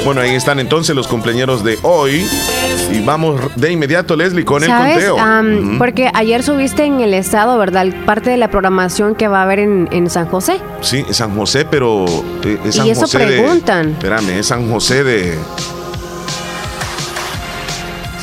Bueno, 0.05 0.21
ahí 0.21 0.35
están 0.35 0.61
entonces 0.61 0.95
los 0.95 1.07
cumpleaños 1.09 1.65
de 1.65 1.79
hoy. 1.83 2.27
Y 2.93 3.01
vamos 3.01 3.41
de 3.57 3.73
inmediato, 3.73 4.15
Leslie, 4.15 4.45
con 4.45 4.63
el 4.63 4.69
conteo. 4.71 5.17
Porque 5.79 6.11
ayer 6.13 6.43
subiste 6.43 6.85
en 6.85 7.01
el 7.01 7.15
estado, 7.15 7.57
¿verdad? 7.57 7.87
Parte 8.05 8.29
de 8.31 8.37
la 8.37 8.49
programación 8.49 9.15
que 9.15 9.29
va 9.29 9.41
a 9.41 9.43
haber 9.45 9.61
en, 9.61 9.89
en 9.93 10.11
San 10.11 10.27
José. 10.29 10.61
Sí, 10.83 11.05
San 11.11 11.35
José, 11.35 11.65
pero 11.65 12.05
eh, 12.45 12.59
es 12.67 12.75
San 12.77 12.87
Y 12.87 12.91
eso 12.91 13.03
José 13.03 13.19
de- 13.19 13.27
preguntan. 13.27 13.93
espérame, 13.93 14.29
es 14.39 14.47
San 14.47 14.71
José 14.71 15.03
de. 15.05 15.39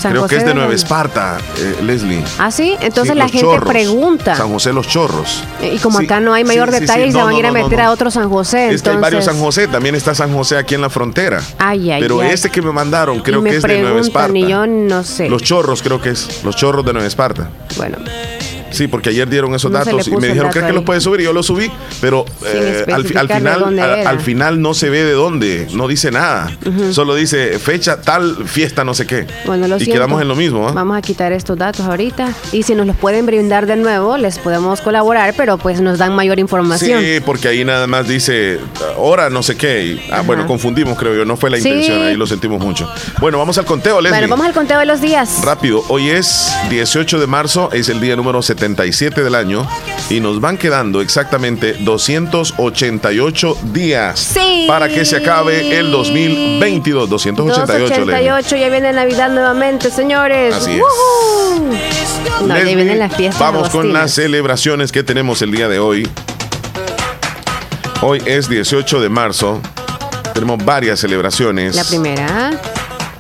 San 0.02 0.12
creo 0.12 0.24
José 0.24 0.36
que 0.36 0.40
es 0.42 0.46
de 0.46 0.54
Nueva 0.54 0.68
dónde? 0.68 0.76
Esparta, 0.76 1.38
eh, 1.58 1.76
Leslie. 1.84 2.24
Ah, 2.40 2.52
sí. 2.52 2.76
Entonces 2.82 3.14
Sí, 3.14 3.18
la 3.20 3.26
gente 3.28 3.42
chorros. 3.42 3.70
pregunta. 3.70 4.36
San 4.36 4.52
José 4.52 4.74
Los 4.74 4.88
Chorros. 4.88 5.44
Y 5.62 5.78
como 5.80 6.00
Sí, 6.00 6.06
acá 6.06 6.20
no 6.20 6.34
hay 6.34 6.44
mayor 6.44 6.72
sí, 6.74 6.80
detalle, 6.80 7.06
sí. 7.06 7.12
se 7.12 7.18
No, 7.18 7.26
van 7.26 7.36
a 7.36 7.38
ir 7.38 7.44
no, 7.44 7.50
a 7.50 7.52
no, 7.54 7.64
meter 7.64 7.80
no. 7.80 7.86
a 7.86 7.92
otro 7.92 8.12
San 8.12 8.30
José. 8.30 8.70
Es 8.74 8.82
que 8.82 8.90
hay 8.90 8.98
varios 8.98 9.26
San 9.26 9.36
entonces- 9.36 9.64
José, 9.64 9.72
también 9.72 9.96
está 9.96 10.14
San 10.16 10.34
José 10.34 10.58
aquí 10.58 10.76
en 10.76 10.82
la 10.82 10.90
frontera. 10.90 11.42
Ay, 11.60 11.92
ay, 11.92 12.02
Pero 12.02 12.22
ay. 12.22 12.30
este 12.32 12.50
que 12.50 12.62
me 12.62 12.72
mandaron 12.72 13.20
creo 13.22 13.40
y 13.40 13.42
me 13.44 13.50
que 13.52 13.58
es 13.58 13.64
de 13.64 13.82
Nueva 13.82 14.00
Esparta. 14.02 14.38
y 14.38 14.48
yo 14.48 14.66
no 14.68 15.04
sé. 15.04 15.30
Los 15.30 15.44
chorros 15.44 15.82
creo 15.82 16.02
que 16.02 16.10
es, 16.10 16.44
los 16.44 16.56
chorros 16.56 16.84
de 16.86 16.94
Nueva 16.94 17.08
Esparta. 17.08 17.50
Bueno, 17.78 17.98
Sí, 18.72 18.88
porque 18.88 19.10
ayer 19.10 19.30
dieron 19.30 19.54
esos 19.54 19.72
No 19.72 19.78
datos 19.80 20.08
y 20.08 20.12
me 20.12 20.28
dijeron, 20.28 20.38
dato 20.46 20.52
¿crees 20.54 20.68
que 20.68 20.74
los 20.74 20.84
puedes 20.84 21.04
subir? 21.04 21.22
Y 21.22 21.24
yo 21.26 21.34
los 21.34 21.46
subí, 21.46 21.70
pero 22.00 22.26
eh, 22.46 22.86
al, 22.92 23.06
final 23.06 23.80
al, 24.08 24.20
final 24.20 24.62
no 24.62 24.74
se 24.74 24.90
ve 24.90 25.04
de 25.04 25.14
dónde, 25.14 25.68
no 25.74 25.88
dice 25.88 26.12
nada. 26.12 26.52
Solo 26.92 27.16
dice 27.16 27.60
fecha 27.60 28.02
tal, 28.02 28.48
fiesta, 28.48 28.84
no 28.84 28.94
sé 28.94 29.06
qué. 29.06 29.28
bueno, 29.46 29.68
lo 29.68 29.76
y 29.78 29.80
siento. 29.82 29.96
quedamos 29.96 30.22
en 30.22 30.28
lo 30.28 30.36
mismo. 30.36 30.68
¿ah? 30.68 30.72
Vamos 30.74 30.98
a 30.98 31.02
quitar 31.02 31.32
estos 31.32 31.58
datos 31.58 31.86
ahorita. 31.86 32.34
Y 32.52 32.64
si 32.64 32.76
nos 32.76 32.88
los 32.88 32.96
pueden 32.96 33.26
brindar 33.26 33.66
de 33.66 33.76
nuevo, 33.76 34.18
les 34.18 34.40
podemos 34.40 34.82
colaborar, 34.82 35.34
pero 35.38 35.58
pues 35.58 35.82
nos 35.82 35.98
dan 36.00 36.16
mayor 36.16 36.40
información. 36.40 37.02
Sí, 37.02 37.20
porque 37.26 37.48
ahí 37.50 37.64
nada 37.66 37.88
más 37.88 38.08
dice 38.08 38.60
hora 38.98 39.30
no 39.30 39.44
sé 39.44 39.56
qué. 39.58 39.86
y- 39.86 40.02
ah, 40.10 40.16
Ajá. 40.16 40.22
bueno, 40.24 40.48
confundimos, 40.48 40.98
creo 40.98 41.16
yo. 41.16 41.26
No 41.26 41.38
fue 41.38 41.50
la 41.50 41.58
Sí. 41.58 41.68
intención, 41.68 42.02
ahí 42.04 42.16
lo 42.16 42.28
sentimos 42.28 42.62
mucho. 42.62 42.90
Bueno, 43.20 43.38
vamos 43.38 43.58
al 43.58 43.66
conteo, 43.66 44.02
Leslie. 44.02 44.20
Bueno, 44.20 44.32
vamos 44.34 44.46
al 44.48 44.54
conteo 44.54 44.80
de 44.80 44.86
los 44.86 45.02
días. 45.02 45.42
Rápido, 45.44 45.84
hoy 45.90 46.10
es 46.10 46.52
18 46.70 47.20
de 47.20 47.28
marzo, 47.28 47.70
es 47.72 47.90
el 47.90 48.00
día 48.02 48.16
número 48.16 48.42
77 48.62 49.24
del 49.24 49.34
año 49.34 49.68
y 50.12 50.20
nos 50.20 50.40
van 50.40 50.56
quedando 50.58 51.02
exactamente 51.02 51.74
288 51.80 53.58
días 53.74 54.20
Sí. 54.20 54.66
para 54.68 54.88
que 54.88 55.04
se 55.04 55.18
acabe 55.18 55.80
el 55.80 55.90
2022. 55.90 57.10
288, 57.10 57.66
Leslie. 58.06 58.06
288, 58.06 58.56
ya 58.58 58.70
viene 58.70 58.94
Navidad 58.94 59.30
nuevamente, 59.32 59.90
señores. 59.90 60.54
Así 60.54 60.74
es. 60.74 60.80
¡Woohoo! 60.80 61.72
No, 62.42 62.48
ya 62.50 62.54
Leslie, 62.56 62.76
vienen 62.76 63.00
las 63.00 63.16
fiestas. 63.16 63.40
Vamos 63.40 63.70
con 63.70 63.92
las 63.94 64.12
celebraciones 64.14 64.92
que 64.92 65.02
tenemos 65.02 65.42
el 65.42 65.52
día 65.52 65.68
de 65.68 65.80
hoy. 65.80 66.08
Hoy 68.04 68.22
es 68.28 68.48
18 68.48 69.02
de 69.02 69.10
marzo. 69.10 69.60
Tenemos 70.36 70.64
varias 70.64 71.00
celebraciones. 71.00 71.76
La 71.76 71.84
primera. 71.84 72.52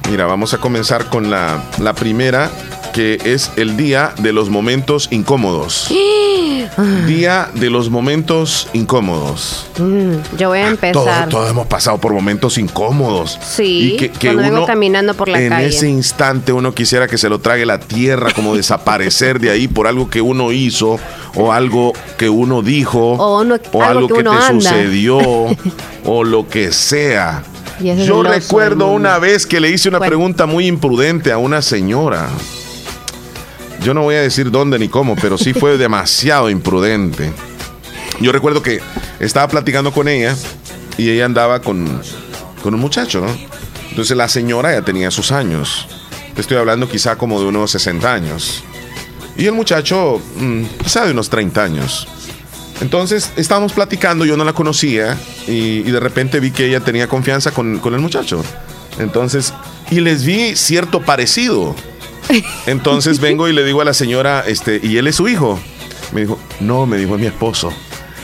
Mira, 0.09 0.27
vamos 0.27 0.53
a 0.53 0.59
comenzar 0.59 1.05
con 1.05 1.31
la, 1.31 1.63
la 1.79 1.93
primera, 1.93 2.51
que 2.93 3.19
es 3.23 3.51
el 3.55 3.77
Día 3.77 4.13
de 4.19 4.33
los 4.33 4.49
Momentos 4.49 5.07
Incómodos. 5.11 5.87
Día 7.07 7.49
de 7.53 7.69
los 7.69 7.89
Momentos 7.89 8.67
Incómodos. 8.73 9.67
Mm, 9.77 10.37
yo 10.37 10.49
voy 10.49 10.59
a 10.59 10.63
Todos, 10.75 10.83
empezar. 10.83 11.29
todos 11.29 11.49
hemos 11.49 11.67
pasado 11.67 11.97
por 11.97 12.13
momentos 12.13 12.57
incómodos. 12.57 13.37
Sí, 13.43 13.97
cuando 14.21 14.41
vengo 14.43 14.65
caminando 14.65 15.13
por 15.13 15.27
la 15.27 15.41
en 15.41 15.49
calle. 15.49 15.67
ese 15.67 15.89
instante 15.89 16.53
uno 16.53 16.73
quisiera 16.73 17.07
que 17.07 17.17
se 17.17 17.29
lo 17.29 17.39
trague 17.39 17.65
la 17.65 17.79
tierra, 17.79 18.31
como 18.33 18.55
desaparecer 18.55 19.39
de 19.39 19.49
ahí 19.49 19.67
por 19.67 19.87
algo 19.87 20.09
que 20.09 20.21
uno 20.21 20.51
hizo 20.51 20.99
o 21.35 21.51
algo 21.51 21.93
que 22.17 22.29
uno 22.29 22.61
dijo 22.61 23.13
O 23.13 23.41
uno- 23.41 23.55
o 23.71 23.83
algo 23.83 23.83
algo 23.83 24.07
que 24.07 24.13
que, 24.15 24.19
uno 24.21 24.31
te 24.31 24.45
anda. 24.45 24.69
sucedió 24.69 25.17
o 26.05 26.23
lo 26.23 26.47
que 26.47 26.71
sea. 26.71 27.43
Y 27.79 27.95
Yo 28.05 28.21
recuerdo 28.21 28.87
una 28.91 29.17
vez 29.17 29.47
que 29.47 29.59
le 29.59 29.69
hice 29.71 29.89
una 29.89 29.97
Bueno. 29.97 30.09
pregunta 30.11 30.45
muy 30.45 30.67
imprudente 30.67 31.31
a 31.31 31.37
una 31.39 31.61
señora. 31.63 32.29
Yo 33.83 33.93
no 33.93 34.03
voy 34.03 34.15
a 34.15 34.21
decir 34.21 34.51
dónde 34.51 34.77
ni 34.77 34.89
cómo, 34.89 35.15
pero 35.15 35.37
sí 35.37 35.53
fue 35.53 35.77
demasiado 35.77 36.49
imprudente. 36.49 37.31
Yo 38.19 38.31
recuerdo 38.31 38.61
que 38.61 38.79
estaba 39.19 39.47
platicando 39.47 39.91
con 39.91 40.07
ella 40.07 40.35
y 40.97 41.09
ella 41.09 41.25
andaba 41.25 41.61
con, 41.61 42.01
con 42.61 42.75
un 42.75 42.79
muchacho, 42.79 43.21
¿no? 43.21 43.35
Entonces 43.89 44.15
la 44.15 44.27
señora 44.27 44.71
ya 44.73 44.83
tenía 44.83 45.09
sus 45.09 45.31
años. 45.31 45.87
Te 46.35 46.41
estoy 46.41 46.57
hablando 46.57 46.87
quizá 46.87 47.17
como 47.17 47.39
de 47.39 47.47
unos 47.47 47.71
60 47.71 48.13
años. 48.13 48.63
Y 49.35 49.47
el 49.47 49.53
muchacho, 49.53 50.21
mm, 50.35 50.63
quizá 50.83 51.05
de 51.05 51.11
unos 51.11 51.29
30 51.29 51.63
años. 51.63 52.07
Entonces 52.81 53.31
estábamos 53.35 53.73
platicando, 53.73 54.25
yo 54.25 54.37
no 54.37 54.43
la 54.43 54.53
conocía 54.53 55.17
y, 55.47 55.79
y 55.79 55.91
de 55.91 55.99
repente 55.99 56.39
vi 56.39 56.51
que 56.51 56.67
ella 56.67 56.79
tenía 56.81 57.07
confianza 57.07 57.51
con, 57.51 57.79
con 57.79 57.95
el 57.95 57.99
muchacho. 57.99 58.43
Entonces, 58.99 59.53
y 59.89 60.01
les 60.01 60.23
vi 60.23 60.55
cierto 60.55 61.01
parecido. 61.01 61.75
Entonces 62.65 63.19
vengo 63.19 63.47
y 63.47 63.53
le 63.53 63.63
digo 63.63 63.81
a 63.81 63.85
la 63.85 63.93
señora, 63.93 64.43
este, 64.47 64.79
¿y 64.83 64.97
él 64.97 65.07
es 65.07 65.15
su 65.15 65.27
hijo? 65.27 65.59
Me 66.11 66.21
dijo, 66.21 66.39
no, 66.59 66.85
me 66.85 66.97
dijo, 66.97 67.15
es 67.15 67.21
mi 67.21 67.27
esposo. 67.27 67.73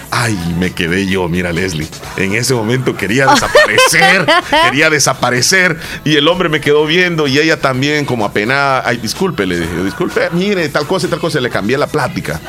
Ay, 0.09 0.37
me 0.57 0.71
quedé 0.71 1.05
yo, 1.05 1.27
mira 1.27 1.51
Leslie. 1.51 1.87
En 2.15 2.33
ese 2.33 2.53
momento 2.53 2.95
quería 2.95 3.27
desaparecer, 3.33 4.25
quería 4.63 4.89
desaparecer. 4.89 5.77
Y 6.05 6.15
el 6.15 6.27
hombre 6.27 6.49
me 6.49 6.61
quedó 6.61 6.85
viendo 6.85 7.27
y 7.27 7.37
ella 7.39 7.59
también 7.59 8.05
como 8.05 8.25
apenada. 8.25 8.83
Ay, 8.85 8.97
disculpe, 8.97 9.45
le 9.45 9.59
dije, 9.59 9.83
disculpe, 9.83 10.29
mire, 10.31 10.69
tal 10.69 10.87
cosa 10.87 11.07
y 11.07 11.09
tal 11.09 11.19
cosa. 11.19 11.39
Le 11.39 11.49
cambié 11.49 11.77
la 11.77 11.87
plática. 11.87 12.39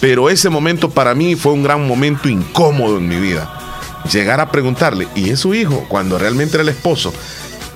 Pero 0.00 0.28
ese 0.28 0.50
momento 0.50 0.90
para 0.90 1.14
mí 1.14 1.36
fue 1.36 1.52
un 1.52 1.62
gran 1.62 1.86
momento 1.86 2.28
incómodo 2.28 2.98
en 2.98 3.08
mi 3.08 3.16
vida. 3.16 3.52
Llegar 4.12 4.40
a 4.40 4.50
preguntarle, 4.52 5.08
¿y 5.14 5.30
es 5.30 5.40
su 5.40 5.54
hijo? 5.54 5.86
Cuando 5.88 6.18
realmente 6.18 6.56
era 6.56 6.62
el 6.62 6.68
esposo. 6.68 7.12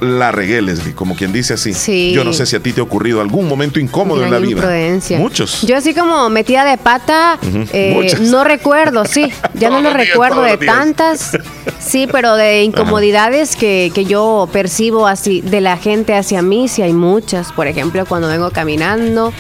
La 0.00 0.33
regué, 0.33 0.62
Leslie, 0.62 0.95
como 0.95 1.14
quien 1.14 1.33
dice 1.33 1.54
así. 1.54 1.75
Sí. 1.75 2.12
Yo 2.12 2.25
no 2.25 2.33
sé 2.33 2.47
si 2.47 2.57
a 2.57 2.61
ti 2.61 2.73
te 2.73 2.80
ha 2.80 2.85
ocurrido 2.85 3.21
algún 3.21 3.49
momento 3.49 3.78
incómodo 3.80 4.25
en 4.25 4.30
la 4.30 4.38
vida. 4.38 4.69
Muchos. 5.19 5.62
Yo 5.62 5.76
así 5.76 5.95
como 5.95 6.30
metida 6.30 6.64
de 6.64 6.78
pata, 6.78 7.38
eh, 7.73 8.16
no 8.21 8.45
recuerdo, 8.45 9.04
sí. 9.04 9.33
Ya 9.54 9.71
no 9.71 9.80
lo 9.80 9.92
recuerdo 9.92 10.42
de 10.42 10.57
tantas, 10.57 11.38
sí, 11.78 12.09
pero 12.11 12.37
de 12.37 12.62
incomodidades 12.62 13.57
que, 13.57 13.90
que 13.95 14.04
yo 14.04 14.49
percibo 14.52 15.07
así 15.07 15.40
de 15.40 15.61
la 15.61 15.76
gente 15.76 16.14
hacia 16.14 16.42
mí, 16.42 16.69
sí 16.69 16.83
hay 16.83 16.92
muchas. 16.92 17.52
Por 17.52 17.66
ejemplo, 17.66 18.07
cuando 18.07 18.28
vengo 18.28 18.50
caminando 18.50 19.33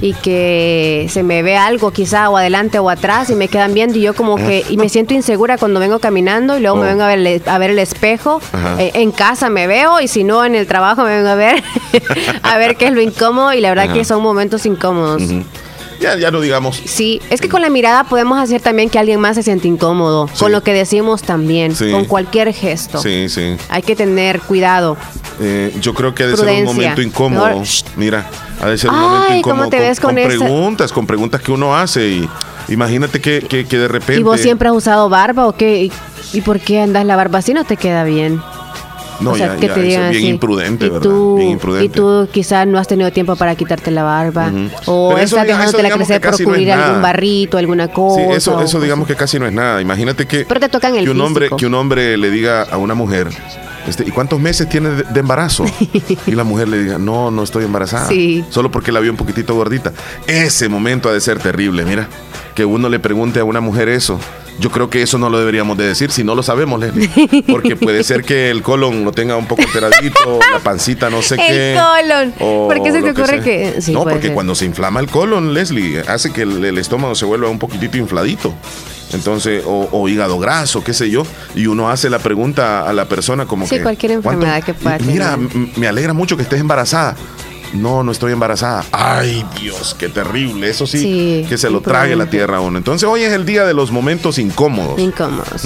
y 0.00 0.12
que 0.12 1.06
se 1.10 1.22
me 1.22 1.42
ve 1.42 1.56
algo 1.56 1.90
quizá 1.90 2.28
o 2.28 2.36
adelante 2.36 2.78
o 2.78 2.90
atrás 2.90 3.30
y 3.30 3.34
me 3.34 3.48
quedan 3.48 3.72
viendo 3.72 3.96
y 3.98 4.02
yo 4.02 4.14
como 4.14 4.36
que 4.36 4.62
y 4.68 4.76
me 4.76 4.88
siento 4.90 5.14
insegura 5.14 5.56
cuando 5.56 5.80
vengo 5.80 5.98
caminando 6.00 6.58
y 6.58 6.60
luego 6.60 6.76
Oh. 6.76 6.80
me 6.80 6.86
vengo 6.88 7.02
a 7.04 7.06
ver, 7.08 7.18
el- 7.26 7.42
a 7.46 7.58
ver 7.58 7.70
el 7.70 7.78
espejo. 7.78 8.40
Eh, 8.78 8.90
en 8.94 9.10
casa 9.10 9.48
me 9.48 9.66
veo 9.66 10.00
y 10.00 10.08
si 10.08 10.22
no 10.24 10.44
en 10.44 10.54
el 10.54 10.66
trabajo 10.66 11.02
me 11.02 11.16
vengo 11.16 11.28
a 11.30 11.34
ver 11.34 11.62
a 12.42 12.58
ver 12.58 12.76
qué 12.76 12.88
es 12.88 12.92
lo 12.92 13.00
incómodo 13.00 13.52
y 13.54 13.60
la 13.60 13.70
verdad 13.70 13.86
Ajá. 13.86 13.94
que 13.94 14.04
son 14.04 14.22
momentos 14.22 14.66
incómodos 14.66 15.22
Ya, 16.00 16.16
ya 16.18 16.30
no 16.30 16.40
digamos. 16.40 16.80
Sí, 16.84 17.20
es 17.30 17.40
que 17.40 17.48
con 17.48 17.62
la 17.62 17.70
mirada 17.70 18.04
podemos 18.04 18.38
hacer 18.38 18.60
también 18.60 18.90
que 18.90 18.98
alguien 18.98 19.20
más 19.20 19.36
se 19.36 19.42
siente 19.42 19.66
incómodo. 19.68 20.28
Sí. 20.28 20.38
Con 20.38 20.52
lo 20.52 20.62
que 20.62 20.72
decimos 20.72 21.22
también, 21.22 21.74
Sí. 21.74 21.90
con 21.90 22.04
cualquier 22.04 22.52
gesto. 22.52 23.00
Sí, 23.00 23.28
sí. 23.28 23.56
Hay 23.68 23.82
que 23.82 23.96
tener 23.96 24.40
cuidado. 24.40 24.96
Eh, 25.40 25.74
yo 25.80 25.94
creo 25.94 26.14
que 26.14 26.22
ha 26.24 26.26
de 26.28 26.36
ser 26.36 26.48
un 26.48 26.64
momento 26.64 27.02
incómodo. 27.02 27.46
Mejor. 27.46 27.66
Mira, 27.96 28.30
ha 28.60 28.66
de 28.66 28.78
ser 28.78 28.90
un 28.90 28.96
Ay, 28.96 29.02
momento 29.02 29.26
¿cómo 29.28 29.38
incómodo. 29.38 29.68
te 29.70 29.78
ves 29.80 30.00
con 30.00 30.18
esa? 30.18 30.28
preguntas, 30.28 30.92
con 30.92 31.06
preguntas 31.06 31.40
que 31.40 31.52
uno 31.52 31.76
hace. 31.76 32.08
Y 32.08 32.28
imagínate 32.68 33.20
que, 33.20 33.40
que, 33.40 33.66
que 33.66 33.78
de 33.78 33.88
repente. 33.88 34.20
¿Y 34.20 34.24
vos 34.24 34.40
siempre 34.40 34.68
has 34.68 34.74
usado 34.74 35.08
barba 35.08 35.46
o 35.46 35.52
qué? 35.56 35.84
¿Y, 35.84 35.92
y 36.32 36.40
por 36.40 36.60
qué 36.60 36.80
andas 36.80 37.04
la 37.04 37.16
barba 37.16 37.38
así? 37.40 37.52
No 37.54 37.64
te 37.64 37.76
queda 37.76 38.04
bien. 38.04 38.40
No, 39.20 39.32
o 39.32 39.36
sea, 39.36 39.54
ya, 39.54 39.56
que 39.56 39.68
ya, 39.68 39.74
te 39.74 39.80
eso 39.80 39.88
digan 39.88 40.04
es 40.04 40.10
bien 40.10 40.22
así. 40.22 40.28
imprudente, 40.28 40.86
y 40.86 40.88
¿verdad? 40.88 41.02
Tú, 41.02 41.36
bien 41.36 41.50
imprudente. 41.50 41.86
Y 41.86 41.88
tú 41.88 42.28
quizás 42.32 42.66
no 42.66 42.78
has 42.78 42.86
tenido 42.88 43.10
tiempo 43.12 43.36
para 43.36 43.54
quitarte 43.54 43.90
la 43.90 44.02
barba. 44.02 44.52
O 44.86 45.10
Pero 45.10 45.22
estás 45.22 45.46
dejándote 45.46 45.90
crecer 45.90 46.20
por 46.20 46.40
no 46.40 46.44
cubrir 46.44 46.72
algún 46.72 47.02
barrito, 47.02 47.58
alguna 47.58 47.88
cosa. 47.88 48.20
Sí, 48.20 48.32
eso, 48.32 48.60
eso 48.60 48.80
digamos 48.80 49.06
que 49.06 49.16
casi 49.16 49.38
no 49.38 49.46
es 49.46 49.52
nada. 49.52 49.80
Imagínate 49.80 50.26
que, 50.26 50.44
Pero 50.44 50.60
te 50.60 50.68
tocan 50.68 50.94
el 50.96 51.04
que 51.04 51.10
un 51.10 51.20
hombre 51.20 51.48
que 51.56 51.66
un 51.66 51.74
hombre 51.74 52.16
le 52.16 52.30
diga 52.30 52.62
a 52.62 52.76
una 52.76 52.94
mujer, 52.94 53.28
este, 53.86 54.04
¿y 54.06 54.10
cuántos 54.10 54.40
meses 54.40 54.68
tiene 54.68 54.90
de, 54.90 55.02
de 55.04 55.20
embarazo? 55.20 55.64
y 56.26 56.32
la 56.32 56.44
mujer 56.44 56.68
le 56.68 56.82
diga, 56.82 56.98
no, 56.98 57.30
no 57.30 57.42
estoy 57.42 57.64
embarazada. 57.64 58.08
Sí. 58.08 58.44
Solo 58.50 58.70
porque 58.70 58.92
la 58.92 59.00
vio 59.00 59.10
un 59.10 59.16
poquitito 59.16 59.54
gordita. 59.54 59.92
Ese 60.26 60.68
momento 60.68 61.08
ha 61.08 61.12
de 61.12 61.20
ser 61.20 61.38
terrible, 61.38 61.84
mira. 61.84 62.08
Que 62.54 62.64
uno 62.64 62.88
le 62.88 62.98
pregunte 62.98 63.40
a 63.40 63.44
una 63.44 63.60
mujer 63.60 63.88
eso. 63.88 64.18
Yo 64.58 64.70
creo 64.70 64.88
que 64.88 65.02
eso 65.02 65.18
no 65.18 65.28
lo 65.28 65.38
deberíamos 65.38 65.76
de 65.76 65.86
decir 65.86 66.10
si 66.10 66.24
no 66.24 66.34
lo 66.34 66.42
sabemos, 66.42 66.80
Leslie. 66.80 67.44
Porque 67.46 67.76
puede 67.76 68.02
ser 68.04 68.24
que 68.24 68.50
el 68.50 68.62
colon 68.62 69.04
lo 69.04 69.12
tenga 69.12 69.36
un 69.36 69.46
poco 69.46 69.62
alteradito, 69.62 70.38
la 70.52 70.60
pancita 70.60 71.10
no 71.10 71.20
sé 71.22 71.34
El 71.34 71.40
qué. 71.40 71.78
colon. 71.80 72.34
o 72.40 72.66
¿Por 72.68 72.82
qué 72.82 72.92
se 72.92 73.02
te 73.02 73.10
ocurre 73.10 73.40
que- 73.42 73.80
sí, 73.82 73.92
no, 73.92 74.04
porque 74.04 74.22
ser. 74.28 74.34
cuando 74.34 74.54
se 74.54 74.64
inflama 74.64 75.00
el 75.00 75.08
colon, 75.08 75.52
Leslie, 75.52 76.00
hace 76.08 76.32
que 76.32 76.42
el, 76.42 76.64
el 76.64 76.78
estómago 76.78 77.14
se 77.14 77.26
vuelva 77.26 77.48
un 77.50 77.58
poquitito 77.58 77.98
infladito. 77.98 78.54
Entonces, 79.12 79.62
o, 79.64 79.88
o 79.92 80.08
hígado 80.08 80.38
graso, 80.38 80.82
qué 80.82 80.92
sé 80.92 81.10
yo, 81.10 81.22
y 81.54 81.66
uno 81.68 81.90
hace 81.90 82.10
la 82.10 82.18
pregunta 82.18 82.88
a 82.88 82.92
la 82.92 83.04
persona 83.04 83.46
como 83.46 83.66
Sí, 83.66 83.76
que... 83.76 83.82
cualquier 83.82 84.20
¿cuánto? 84.20 84.44
enfermedad 84.44 84.64
que 84.64 84.74
pueda 84.74 84.98
Mira, 84.98 85.36
tener. 85.36 85.68
me 85.76 85.86
alegra 85.86 86.12
mucho 86.12 86.36
que 86.36 86.42
estés 86.42 86.60
embarazada. 86.60 87.14
No, 87.72 88.02
no 88.02 88.12
estoy 88.12 88.32
embarazada. 88.32 88.84
Ay, 88.92 89.44
Dios, 89.60 89.94
qué 89.98 90.08
terrible. 90.08 90.68
Eso 90.70 90.86
sí, 90.86 90.98
Sí, 90.98 91.46
que 91.48 91.58
se 91.58 91.68
lo 91.70 91.80
trague 91.80 92.16
la 92.16 92.26
tierra 92.30 92.58
a 92.58 92.60
uno. 92.60 92.78
Entonces, 92.78 93.08
hoy 93.08 93.22
es 93.22 93.32
el 93.32 93.44
día 93.44 93.64
de 93.64 93.74
los 93.74 93.90
momentos 93.90 94.38
incómodos. 94.38 94.98
Incómodos. 94.98 95.62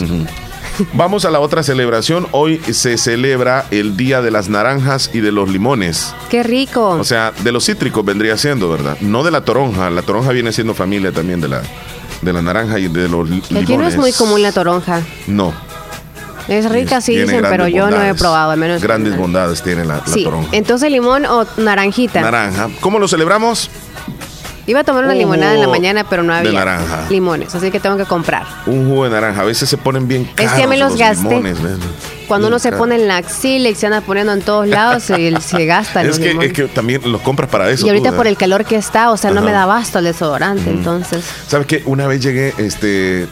Vamos 0.94 1.24
a 1.26 1.30
la 1.30 1.40
otra 1.40 1.62
celebración. 1.62 2.26
Hoy 2.32 2.58
se 2.72 2.96
celebra 2.96 3.66
el 3.70 3.96
Día 3.98 4.22
de 4.22 4.30
las 4.30 4.48
Naranjas 4.48 5.10
y 5.12 5.20
de 5.20 5.30
los 5.30 5.50
Limones. 5.50 6.14
Qué 6.30 6.42
rico. 6.42 6.90
O 6.90 7.04
sea, 7.04 7.32
de 7.42 7.52
los 7.52 7.66
cítricos 7.66 8.02
vendría 8.04 8.38
siendo, 8.38 8.70
¿verdad? 8.70 8.96
No 9.02 9.22
de 9.22 9.30
la 9.30 9.42
toronja. 9.44 9.90
La 9.90 10.00
toronja 10.02 10.30
viene 10.32 10.52
siendo 10.52 10.72
familia 10.72 11.12
también 11.12 11.40
de 11.42 11.48
la, 11.48 11.60
de 12.22 12.32
la 12.32 12.40
naranja 12.40 12.78
y 12.78 12.88
de 12.88 13.08
los 13.08 13.28
li- 13.28 13.42
limones. 13.50 13.62
Aquí 13.64 13.76
no 13.76 13.86
es 13.88 13.96
muy 13.98 14.12
común 14.12 14.40
la 14.42 14.52
toronja. 14.52 15.02
No. 15.26 15.52
Es 16.48 16.68
rica, 16.70 17.00
sí 17.00 17.16
dicen, 17.16 17.44
pero 17.48 17.68
yo 17.68 17.90
no 17.90 18.02
he 18.02 18.14
probado, 18.14 18.50
al 18.52 18.58
menos. 18.58 18.82
Grandes 18.82 19.16
bondades 19.16 19.62
tiene 19.62 19.84
la, 19.84 19.96
la 19.96 20.02
Sí, 20.06 20.24
toronja. 20.24 20.48
entonces 20.52 20.90
limón 20.90 21.26
o 21.26 21.46
naranjita. 21.56 22.20
Naranja. 22.20 22.68
¿Cómo 22.80 22.98
lo 22.98 23.06
celebramos? 23.08 23.70
Iba 24.66 24.80
a 24.80 24.84
tomar 24.84 25.02
una 25.04 25.14
Un 25.14 25.18
limonada 25.18 25.54
en 25.54 25.60
la 25.60 25.64
jugo 25.66 25.76
mañana, 25.76 26.04
pero 26.08 26.22
no 26.22 26.32
de 26.32 26.38
había 26.40 26.52
naranja. 26.52 27.04
limones, 27.08 27.52
así 27.54 27.70
que 27.72 27.80
tengo 27.80 27.96
que 27.96 28.04
comprar. 28.04 28.44
Un 28.66 28.88
jugo 28.88 29.04
de 29.04 29.10
naranja. 29.10 29.40
A 29.40 29.44
veces 29.44 29.68
se 29.68 29.76
ponen 29.76 30.06
bien 30.06 30.26
caros 30.34 30.52
que 30.52 30.66
me 30.66 30.76
los 30.76 30.96
gasté. 30.96 31.24
limones. 31.28 31.56
Cuando 32.28 32.46
Bien 32.46 32.52
uno 32.52 32.58
se 32.60 32.70
pone 32.70 32.94
en 32.94 33.08
la 33.08 33.16
axila 33.16 33.68
y 33.70 33.74
se 33.74 33.86
anda 33.86 34.00
poniendo 34.02 34.32
en 34.32 34.42
todos 34.42 34.68
lados, 34.68 35.02
se, 35.02 35.34
se 35.40 35.66
gastan 35.66 36.02
Es 36.02 36.08
los 36.10 36.18
que, 36.20 36.28
limones. 36.28 36.50
es 36.50 36.56
que 36.56 36.64
también 36.68 37.00
los 37.10 37.20
compras 37.22 37.50
para 37.50 37.68
eso. 37.70 37.84
y 37.84 37.88
ahorita 37.88 38.10
tú, 38.10 38.16
por 38.16 38.26
el 38.28 38.36
calor 38.36 38.64
que 38.64 38.76
está, 38.76 39.10
o 39.10 39.16
sea, 39.16 39.32
no 39.32 39.40
me 39.42 39.50
da 39.50 39.66
basto 39.66 39.98
el 39.98 40.04
desodorante, 40.04 40.70
entonces. 40.70 41.24
¿Sabes 41.48 41.66
qué? 41.66 41.82
Una 41.86 42.06
vez 42.06 42.20
llegué 42.22 42.54
este, 42.58 43.26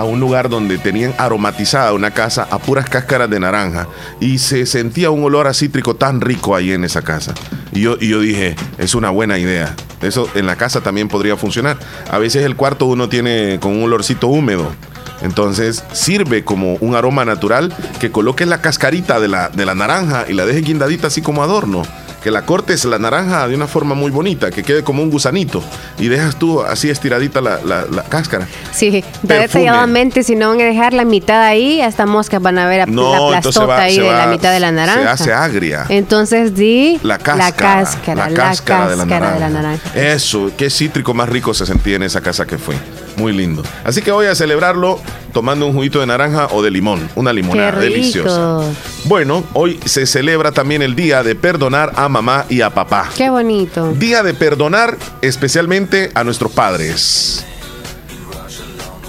a 0.00 0.04
un 0.04 0.18
lugar 0.18 0.48
donde 0.48 0.78
tenían 0.78 1.14
aromatizada 1.18 1.92
una 1.92 2.10
casa 2.10 2.48
a 2.50 2.58
puras 2.58 2.88
cáscaras 2.88 3.28
de 3.28 3.38
naranja 3.38 3.86
y 4.18 4.38
se 4.38 4.64
sentía 4.64 5.10
un 5.10 5.22
olor 5.22 5.46
a 5.46 5.52
cítrico 5.52 5.94
tan 5.94 6.22
rico 6.22 6.56
ahí 6.56 6.72
en 6.72 6.84
esa 6.84 7.02
casa. 7.02 7.34
Y 7.72 7.82
yo, 7.82 7.96
y 8.00 8.08
yo 8.08 8.20
dije, 8.20 8.56
es 8.78 8.94
una 8.94 9.10
buena 9.10 9.38
idea. 9.38 9.76
Eso 10.00 10.26
en 10.34 10.46
la 10.46 10.56
casa 10.56 10.80
también 10.80 11.08
podría 11.08 11.36
funcionar. 11.36 11.76
A 12.10 12.16
veces 12.16 12.46
el 12.46 12.56
cuarto 12.56 12.86
uno 12.86 13.10
tiene 13.10 13.58
con 13.60 13.72
un 13.76 13.82
olorcito 13.82 14.28
húmedo. 14.28 14.72
Entonces 15.20 15.84
sirve 15.92 16.44
como 16.44 16.76
un 16.76 16.94
aroma 16.94 17.26
natural 17.26 17.74
que 18.00 18.10
coloques 18.10 18.48
la 18.48 18.62
cascarita 18.62 19.20
de 19.20 19.28
la, 19.28 19.50
de 19.50 19.66
la 19.66 19.74
naranja 19.74 20.24
y 20.28 20.32
la 20.32 20.46
dejes 20.46 20.64
guindadita 20.64 21.08
así 21.08 21.20
como 21.20 21.42
adorno. 21.42 21.82
Que 22.22 22.30
la 22.30 22.42
cortes 22.42 22.84
la 22.84 22.98
naranja 22.98 23.48
de 23.48 23.54
una 23.54 23.66
forma 23.66 23.94
muy 23.94 24.10
bonita, 24.10 24.50
que 24.50 24.62
quede 24.62 24.84
como 24.84 25.02
un 25.02 25.10
gusanito. 25.10 25.62
Y 25.98 26.08
dejas 26.08 26.36
tú 26.38 26.60
así 26.60 26.90
estiradita 26.90 27.40
la, 27.40 27.60
la- 27.64 27.86
la 27.90 28.02
cáscara. 28.04 28.46
Sí, 28.72 29.02
Perfume. 29.26 29.40
detalladamente, 29.40 30.22
si 30.22 30.36
no 30.36 30.48
van 30.50 30.60
a 30.60 30.64
dejar 30.64 30.92
la 30.92 31.04
mitad 31.06 31.42
ahí, 31.42 31.80
hasta 31.80 32.04
moscas 32.04 32.42
van 32.42 32.58
a 32.58 32.66
ver 32.66 32.82
a- 32.82 32.86
No, 32.86 33.30
la 33.30 33.40
plastota 33.40 33.66
va- 33.66 33.82
ahí 33.82 33.98
de 33.98 34.04
la 34.12 34.26
mitad 34.26 34.52
de 34.52 34.60
la 34.60 34.70
naranja. 34.70 35.16
Se 35.16 35.22
hace 35.24 35.32
agria. 35.32 35.86
Entonces 35.88 36.54
di 36.54 36.98
La 37.02 37.16
cáscara, 37.18 37.46
la 37.46 37.52
cáscara, 37.84 38.28
la 38.28 38.34
cáscara 38.36 38.88
de 38.90 38.96
la 38.96 39.04
naranja. 39.06 39.34
de 39.34 39.40
la 39.40 39.48
naranja. 39.48 39.90
Eso, 39.94 40.50
qué 40.56 40.68
cítrico 40.68 41.14
más 41.14 41.28
rico 41.28 41.54
se 41.54 41.64
sentía 41.64 41.96
en 41.96 42.02
esa 42.02 42.20
casa 42.20 42.46
que 42.46 42.58
fue. 42.58 42.74
Muy 43.20 43.32
lindo. 43.32 43.62
Así 43.84 44.00
que 44.02 44.10
voy 44.10 44.26
a 44.26 44.34
celebrarlo 44.34 44.98
tomando 45.32 45.66
un 45.66 45.74
juguito 45.74 46.00
de 46.00 46.06
naranja 46.06 46.48
o 46.52 46.62
de 46.62 46.70
limón. 46.70 47.08
Una 47.14 47.32
limonada 47.32 47.72
deliciosa. 47.78 48.60
Bueno, 49.04 49.44
hoy 49.52 49.78
se 49.84 50.06
celebra 50.06 50.52
también 50.52 50.80
el 50.82 50.96
día 50.96 51.22
de 51.22 51.34
perdonar 51.34 51.92
a 51.96 52.08
mamá 52.08 52.46
y 52.48 52.62
a 52.62 52.70
papá. 52.70 53.08
Qué 53.16 53.28
bonito. 53.30 53.92
Día 53.92 54.22
de 54.22 54.32
perdonar 54.34 54.96
especialmente 55.22 56.10
a 56.14 56.24
nuestros 56.24 56.50
padres. 56.52 57.44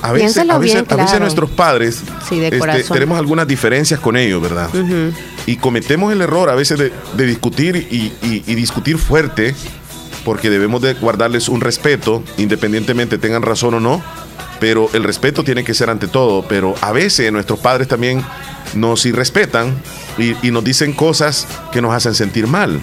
A 0.04 0.12
veces, 0.14 0.38
a 0.50 0.58
veces, 0.58 0.74
bien, 0.88 1.00
a 1.00 1.04
veces 1.04 1.20
nuestros 1.20 1.52
padres 1.52 2.02
Sí, 2.28 2.44
este, 2.44 2.84
tenemos 2.92 3.20
algunas 3.20 3.48
diferencias 3.48 4.00
con 4.00 4.18
ellos, 4.18 4.42
¿verdad? 4.42 4.68
Y 5.46 5.58
cometemos 5.58 6.12
el 6.12 6.22
error 6.22 6.50
a 6.50 6.56
veces 6.56 6.80
de, 6.80 6.92
de 7.14 7.26
discutir 7.28 7.76
y, 7.92 8.12
y- 8.28 8.44
y 8.48 8.56
discutir 8.56 8.98
fuerte, 8.98 9.54
porque 10.24 10.50
debemos 10.50 10.82
de 10.82 10.94
guardarles 10.94 11.50
un 11.50 11.62
respeto, 11.62 12.24
independientemente 12.38 13.18
tengan 13.18 13.42
razón 13.42 13.74
o 13.76 13.80
no, 13.80 14.04
pero 14.60 14.90
el 14.94 15.04
respeto 15.04 15.44
tiene 15.44 15.64
que 15.64 15.74
ser 15.74 15.90
ante 15.90 16.08
todo, 16.08 16.44
pero 16.48 16.76
a 16.82 16.92
veces 16.92 17.32
nuestros 17.32 17.60
padres 17.60 17.88
también 17.88 18.24
nos 18.74 19.06
irrespetan 19.06 19.76
y, 20.18 20.36
y 20.46 20.52
nos 20.52 20.64
dicen 20.64 20.94
cosas 20.94 21.48
que 21.72 21.82
nos 21.82 21.94
hacen 21.94 22.14
sentir 22.16 22.48
mal. 22.48 22.82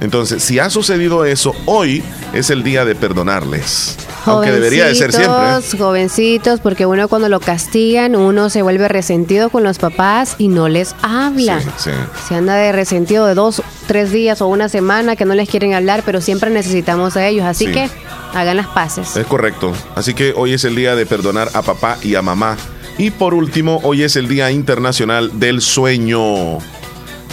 Entonces, 0.00 0.42
si 0.42 0.58
ha 0.58 0.70
sucedido 0.70 1.24
eso, 1.24 1.54
hoy 1.66 2.02
es 2.32 2.50
el 2.50 2.62
día 2.62 2.84
de 2.84 2.94
perdonarles. 2.94 3.96
Aunque 4.26 4.50
debería 4.50 4.86
de 4.86 4.94
ser 4.94 5.12
siempre. 5.12 5.30
¿eh? 5.32 5.36
Jovencitos, 5.38 5.78
Jovencitos, 5.78 6.60
porque 6.60 6.86
uno 6.86 7.06
cuando 7.08 7.28
lo 7.28 7.38
castigan, 7.40 8.16
uno 8.16 8.50
se 8.50 8.62
vuelve 8.62 8.88
resentido 8.88 9.50
con 9.50 9.62
los 9.62 9.78
papás 9.78 10.34
y 10.38 10.48
no 10.48 10.68
les 10.68 10.94
habla. 11.02 11.60
Sí, 11.60 11.68
sí. 11.76 11.90
Se 12.28 12.34
anda 12.34 12.54
de 12.56 12.72
resentido 12.72 13.26
de 13.26 13.34
dos, 13.34 13.62
tres 13.86 14.10
días 14.10 14.40
o 14.42 14.48
una 14.48 14.68
semana 14.68 15.14
que 15.14 15.24
no 15.24 15.34
les 15.34 15.48
quieren 15.48 15.74
hablar, 15.74 16.02
pero 16.04 16.20
siempre 16.20 16.50
necesitamos 16.50 17.16
a 17.16 17.26
ellos. 17.26 17.44
Así 17.46 17.66
Sí. 17.66 17.72
que 17.72 17.88
hagan 18.34 18.56
las 18.56 18.66
paces. 18.66 19.16
Es 19.16 19.26
correcto. 19.26 19.72
Así 19.94 20.12
que 20.14 20.32
hoy 20.36 20.52
es 20.54 20.64
el 20.64 20.74
día 20.74 20.96
de 20.96 21.06
perdonar 21.06 21.48
a 21.54 21.62
papá 21.62 21.96
y 22.02 22.16
a 22.16 22.22
mamá. 22.22 22.56
Y 22.98 23.10
por 23.10 23.34
último, 23.34 23.80
hoy 23.82 24.02
es 24.02 24.16
el 24.16 24.26
Día 24.28 24.50
Internacional 24.50 25.38
del 25.38 25.60
Sueño. 25.60 26.58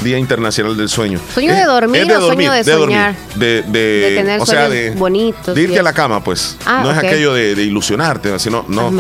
Día 0.04 0.18
Internacional 0.18 0.76
del 0.76 0.90
Sueño. 0.90 1.22
¿Sueño 1.34 1.54
de 1.54 1.62
Es- 1.62 1.66
dormir 1.68 2.02
es 2.02 2.18
o 2.18 2.26
sueño 2.28 2.52
de 2.52 2.64
dormir, 2.64 2.98
soñar? 2.98 3.16
De, 3.36 3.62
de- 3.62 4.10
De 4.10 4.16
tener 4.18 4.42
o 4.42 4.46
sea, 4.46 4.68
sueños 4.68 4.94
de, 4.96 5.00
bonitos 5.00 5.56
De 5.56 5.62
irte 5.62 5.80
a 5.80 5.84
la 5.84 5.94
cama, 5.94 6.22
pues. 6.22 6.58
Ah, 6.66 6.82
no 6.84 6.92
es 6.92 6.98
aquello 6.98 7.34
de, 7.34 7.52
ilusionarte, 7.64 8.38
sino 8.40 8.66
no. 8.68 8.92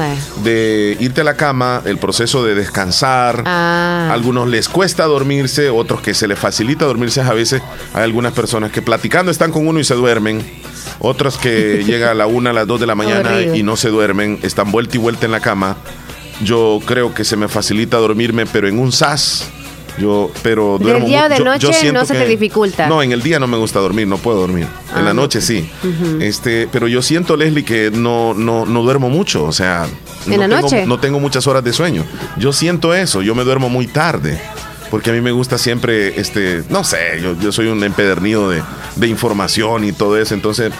De 0.44 0.96
irte 1.02 1.20
a 1.20 1.24
la 1.26 1.36
cama, 1.36 1.82
el 1.84 1.98
proceso 1.98 2.46
de 2.46 2.56
descansar. 2.56 3.44
Ah. 3.46 4.10
Algunos 4.14 4.48
les 4.48 4.70
cuesta 4.70 5.04
dormirse, 5.04 5.70
otros 5.70 6.00
que 6.00 6.14
se 6.14 6.26
les 6.30 6.40
facilita 6.40 6.86
dormirse 6.86 7.20
a 7.20 7.34
veces. 7.34 7.62
Hay 7.94 8.04
algunas 8.04 8.32
personas 8.32 8.72
que 8.72 8.82
platicando 8.82 9.30
están 9.30 9.52
con 9.52 9.68
uno 9.68 9.82
y 9.82 9.84
se 9.84 9.96
duermen. 9.96 10.42
Otros 11.00 11.38
que 11.38 11.84
llega 11.86 12.12
a 12.12 12.14
la 12.14 12.28
una, 12.28 12.52
a 12.52 12.54
las 12.54 12.68
dos 12.68 12.80
de 12.80 12.88
la 12.88 12.96
mañana 12.96 13.42
y 13.42 13.62
no 13.64 13.76
se 13.76 13.90
duermen, 13.90 14.40
están 14.44 14.72
vuelta 14.72 14.96
y 14.96 15.00
vuelta 15.00 15.26
en 15.26 15.34
la 15.34 15.42
cama. 15.42 15.76
Yo 16.44 16.80
creo 16.86 17.14
que 17.14 17.24
se 17.24 17.36
me 17.38 17.48
facilita 17.48 17.98
dormirme, 17.98 18.46
pero 18.46 18.68
en 18.68 18.80
un 18.80 18.92
sas. 18.92 19.50
Yo, 20.00 20.32
pero 20.42 20.80
¿Del 20.80 20.88
duermo 20.88 21.06
día 21.06 21.26
o 21.26 21.30
de 21.30 21.38
yo- 21.38 21.44
noche 21.46 21.92
no 21.94 22.04
se 22.04 22.16
te 22.16 22.26
dificulta? 22.26 22.88
No, 22.88 23.04
en 23.04 23.12
el 23.12 23.22
día 23.22 23.40
no 23.40 23.46
me 23.46 23.58
gusta 23.58 23.80
dormir, 23.80 24.08
no 24.08 24.18
puedo 24.18 24.40
dormir. 24.40 24.66
En 24.98 25.06
la 25.06 25.12
Ah, 25.12 25.14
noche 25.14 25.40
sí. 25.40 25.70
Este, 26.20 26.68
pero 26.72 26.88
yo 26.88 27.04
siento, 27.04 27.38
Leslie, 27.38 27.64
que 27.64 27.92
no, 27.92 28.34
no, 28.34 28.66
no 28.66 28.82
duermo 28.82 29.10
mucho. 29.12 29.44
O 29.44 29.52
sea, 29.52 29.86
¿En 30.26 30.32
no 30.32 30.38
la 30.38 30.48
tengo- 30.48 30.62
noche? 30.62 30.86
no 30.88 31.00
tengo 31.00 31.20
muchas 31.20 31.46
horas 31.46 31.64
de 31.64 31.74
sueño. 31.74 32.04
Yo 32.38 32.52
siento 32.54 32.96
eso, 32.96 33.22
yo 33.22 33.36
me 33.36 33.44
duermo 33.44 33.70
muy 33.70 33.86
tarde. 33.86 34.42
Porque 34.90 35.10
a 35.10 35.14
mí 35.14 35.22
me 35.22 35.32
gusta 35.32 35.58
siempre, 35.58 36.20
este, 36.20 36.64
no 36.70 36.84
sé, 36.84 37.20
yo, 37.22 37.36
yo 37.40 37.52
soy 37.52 37.66
un 37.68 37.84
empedernido 37.84 38.50
de, 38.50 38.62
de 38.96 39.08
información 39.08 39.84
y 39.84 39.92
todo 39.92 40.18
eso. 40.20 40.34
Entonces, 40.36 40.72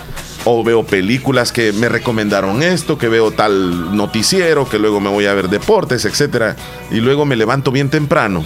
o 0.46 0.64
veo 0.64 0.84
películas 0.84 1.52
que 1.52 1.72
me 1.74 1.90
recomendaron 1.90 2.64
esto, 2.64 2.98
que 2.98 3.08
veo 3.08 3.32
tal 3.32 3.96
noticiero, 3.96 4.68
que 4.68 4.80
luego 4.80 5.00
me 5.00 5.10
voy 5.10 5.26
a 5.26 5.34
ver 5.34 5.50
deportes, 5.50 6.06
etcétera. 6.06 6.56
Y 6.92 6.96
luego 6.98 7.26
me 7.26 7.36
levanto 7.36 7.72
bien 7.72 7.90
temprano. 7.90 8.44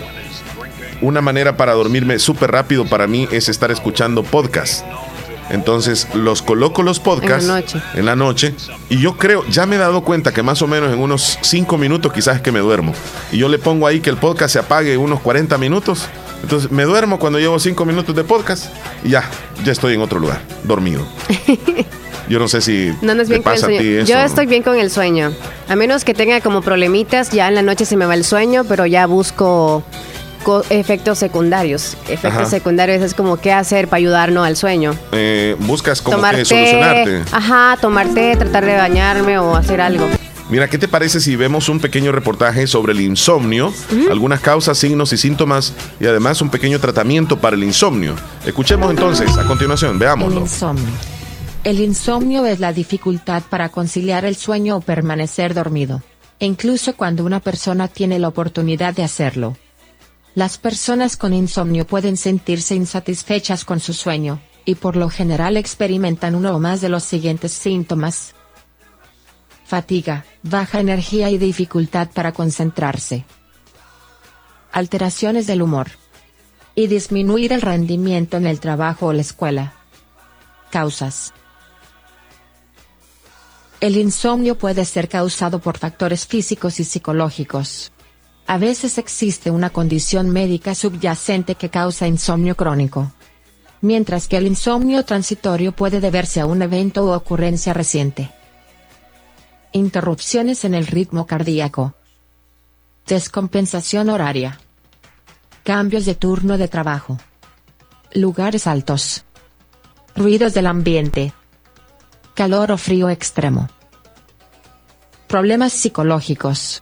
Una 1.02 1.22
manera 1.22 1.58
para 1.58 1.74
dormirme 1.74 2.20
súper 2.20 2.52
rápido 2.52 2.86
para 2.86 3.08
mí 3.08 3.28
es 3.32 3.50
estar 3.50 3.72
escuchando 3.72 4.24
podcasts. 4.24 4.84
Entonces 5.50 6.08
los 6.14 6.42
coloco 6.42 6.84
los 6.84 7.00
podcasts 7.00 7.44
En 7.44 7.48
la 7.48 7.56
noche. 7.62 7.82
en 7.94 8.06
la 8.06 8.16
noche 8.18 8.54
y 8.90 8.98
yo 9.00 9.16
creo, 9.16 9.46
ya 9.48 9.66
me 9.66 9.78
he 9.78 9.80
dado 9.80 10.02
cuenta 10.02 10.34
que 10.34 10.44
más 10.44 10.62
o 10.62 10.68
menos 10.68 10.92
en 10.92 11.00
unos 11.00 11.40
5 11.42 11.78
minutos 11.78 12.12
quizás 12.12 12.36
es 12.38 12.42
que 12.42 12.52
me 12.52 12.60
duermo. 12.60 12.94
Y 13.32 13.38
yo 13.38 13.48
le 13.48 13.58
pongo 13.58 13.88
ahí 13.88 14.02
que 14.02 14.10
el 14.10 14.18
podcast 14.18 14.52
se 14.54 14.60
apague 14.60 14.98
unos 14.98 15.22
40 15.22 15.58
minutos. 15.58 16.10
Entonces 16.44 16.72
me 16.72 16.84
duermo 16.84 17.20
cuando 17.20 17.40
llevo 17.40 17.60
5 17.60 17.84
minutos 17.86 18.16
de 18.16 18.24
podcast 18.24 18.66
y 19.04 19.10
ya, 19.10 19.24
ya 19.64 19.72
estoy 19.72 19.96
en 19.96 20.02
otro 20.02 20.20
lugar, 20.20 20.40
dormido. 20.64 21.06
Yo 22.30 22.40
no 22.40 22.48
sé 22.50 22.60
si 22.62 22.92
No 23.02 23.14
andas 23.14 23.28
te 23.28 23.34
bien 23.36 23.44
con 23.44 23.54
el 23.54 23.60
pasa 23.62 23.68
a 23.68 23.70
ti 23.70 23.78
sueño. 23.78 24.06
Yo 24.06 24.18
estoy 24.20 24.46
bien 24.48 24.62
con 24.64 24.78
el 24.78 24.92
sueño. 24.92 25.32
A 25.70 25.76
menos 25.78 26.04
que 26.04 26.14
tenga 26.14 26.42
como 26.42 26.62
problemitas, 26.62 27.32
ya 27.32 27.48
en 27.48 27.56
la 27.56 27.62
noche 27.62 27.86
se 27.86 27.96
me 27.96 28.06
va 28.06 28.16
el 28.16 28.26
sueño, 28.26 28.66
pero 28.68 28.86
ya 28.86 29.06
busco 29.08 29.82
co- 30.44 30.64
efectos 30.70 31.20
secundarios. 31.20 31.96
Efectos 32.10 32.26
Ajá. 32.42 32.46
secundarios 32.46 33.02
es 33.02 33.14
como 33.14 33.38
qué 33.38 33.54
hacer 33.54 33.88
para 33.88 33.98
ayudarnos 34.00 34.46
al 34.46 34.58
sueño. 34.58 34.94
Eh, 35.14 35.56
buscas 35.60 36.02
como 36.02 36.18
tomar 36.18 36.36
que 36.36 36.44
té, 36.44 36.46
solucionarte. 36.46 37.22
ajá, 37.32 37.78
tomar 37.80 38.08
té, 38.14 38.36
tratar 38.36 38.66
de 38.66 38.76
bañarme 38.76 39.40
o 39.40 39.56
hacer 39.56 39.80
algo. 39.80 40.06
Mira, 40.50 40.70
¿qué 40.70 40.78
te 40.78 40.88
parece 40.88 41.20
si 41.20 41.36
vemos 41.36 41.68
un 41.68 41.80
pequeño 41.82 42.14
reportaje 42.14 42.68
sobre 42.68 42.94
el 42.94 43.02
insomnio, 43.02 43.74
algunas 44.10 44.40
causas, 44.40 44.78
signos 44.78 45.12
y 45.12 45.18
síntomas 45.18 45.74
y 46.00 46.06
además 46.06 46.42
un 46.42 46.50
pequeño 46.50 46.80
tratamiento 46.80 47.38
para 47.40 47.58
el 47.58 47.64
insomnio? 47.66 48.16
Escuchemos 48.46 48.90
entonces 48.90 49.38
a 49.38 49.44
continuación, 49.44 49.94
El 49.94 50.00
veámoslo. 50.00 50.40
insomnio. 50.40 50.86
El 51.66 51.82
insomnio 51.82 52.46
es 52.46 52.62
la 52.62 52.72
dificultad 52.72 53.44
para 53.50 53.68
conciliar 53.70 54.24
el 54.24 54.38
sueño 54.38 54.78
o 54.78 54.82
permanecer 54.82 55.54
dormido, 55.54 56.02
incluso 56.40 56.96
cuando 56.96 57.26
una 57.26 57.42
persona 57.42 57.90
tiene 57.90 58.18
la 58.18 58.30
oportunidad 58.30 58.94
de 58.94 59.04
hacerlo. 59.04 59.58
Las 60.34 60.58
personas 60.58 61.18
con 61.18 61.34
insomnio 61.34 61.86
pueden 61.86 62.16
sentirse 62.16 62.74
insatisfechas 62.74 63.66
con 63.66 63.82
su 63.82 63.92
sueño, 63.92 64.40
y 64.64 64.76
por 64.76 64.96
lo 64.96 65.10
general 65.10 65.58
experimentan 65.58 66.36
uno 66.36 66.56
o 66.56 66.60
más 66.60 66.80
de 66.80 66.88
los 66.88 67.04
siguientes 67.04 67.52
síntomas. 67.52 68.34
Fatiga, 69.68 70.24
baja 70.44 70.80
energía 70.80 71.30
y 71.30 71.38
dificultad 71.38 72.08
para 72.14 72.32
concentrarse. 72.32 73.26
Alteraciones 74.72 75.46
del 75.46 75.62
humor. 75.62 75.88
Y 76.74 76.88
disminuir 76.88 77.52
el 77.52 77.62
rendimiento 77.62 78.38
en 78.38 78.48
el 78.48 78.62
trabajo 78.62 79.08
o 79.08 79.14
la 79.14 79.20
escuela. 79.20 79.74
Causas. 80.70 81.34
El 83.82 83.98
insomnio 83.98 84.58
puede 84.58 84.86
ser 84.86 85.10
causado 85.10 85.60
por 85.60 85.78
factores 85.78 86.26
físicos 86.26 86.80
y 86.80 86.86
psicológicos. 86.86 87.92
A 88.46 88.58
veces 88.58 88.98
existe 88.98 89.52
una 89.52 89.70
condición 89.70 90.30
médica 90.30 90.76
subyacente 90.76 91.56
que 91.56 91.70
causa 91.70 92.08
insomnio 92.08 92.56
crónico. 92.56 93.12
Mientras 93.82 94.30
que 94.30 94.38
el 94.38 94.48
insomnio 94.48 95.04
transitorio 95.04 95.74
puede 95.74 96.00
deberse 96.00 96.40
a 96.40 96.46
un 96.46 96.62
evento 96.62 97.04
o 97.04 97.14
ocurrencia 97.14 97.74
reciente. 97.74 98.32
Interrupciones 99.74 100.64
en 100.64 100.74
el 100.74 100.88
ritmo 100.88 101.28
cardíaco. 101.28 101.94
Descompensación 103.06 104.10
horaria. 104.10 104.60
Cambios 105.64 106.06
de 106.06 106.16
turno 106.16 106.58
de 106.58 106.70
trabajo. 106.70 107.18
Lugares 108.14 108.66
altos. 108.66 109.26
Ruidos 110.16 110.54
del 110.54 110.68
ambiente. 110.68 111.34
Calor 112.34 112.72
o 112.72 112.78
frío 112.78 113.10
extremo. 113.10 113.70
Problemas 115.28 115.74
psicológicos. 115.74 116.82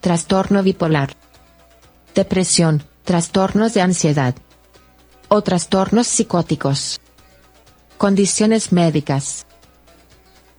Trastorno 0.00 0.62
bipolar. 0.62 1.16
Depresión, 2.14 2.84
trastornos 3.02 3.74
de 3.74 3.82
ansiedad. 3.82 4.36
O 5.28 5.42
trastornos 5.42 6.06
psicóticos. 6.06 7.00
Condiciones 7.98 8.72
médicas. 8.72 9.46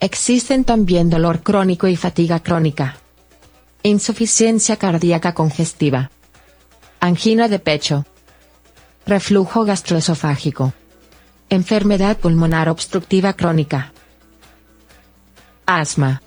Existen 0.01 0.63
también 0.63 1.11
dolor 1.11 1.43
crónico 1.43 1.87
y 1.87 1.95
fatiga 1.95 2.39
crónica. 2.41 2.97
Insuficiencia 3.83 4.75
cardíaca 4.77 5.35
congestiva. 5.35 6.09
Angina 6.99 7.47
de 7.47 7.59
pecho. 7.59 8.03
Reflujo 9.05 9.63
gastroesofágico. 9.63 10.73
Enfermedad 11.51 12.17
pulmonar 12.17 12.67
obstructiva 12.67 13.33
crónica. 13.33 13.93
Asma. 15.67 16.23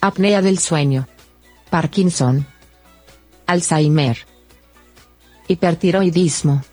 Apnea 0.00 0.42
del 0.42 0.58
sueño. 0.58 1.06
Parkinson. 1.70 2.48
Alzheimer. 3.46 4.26
Hipertiroidismo. 5.46 6.64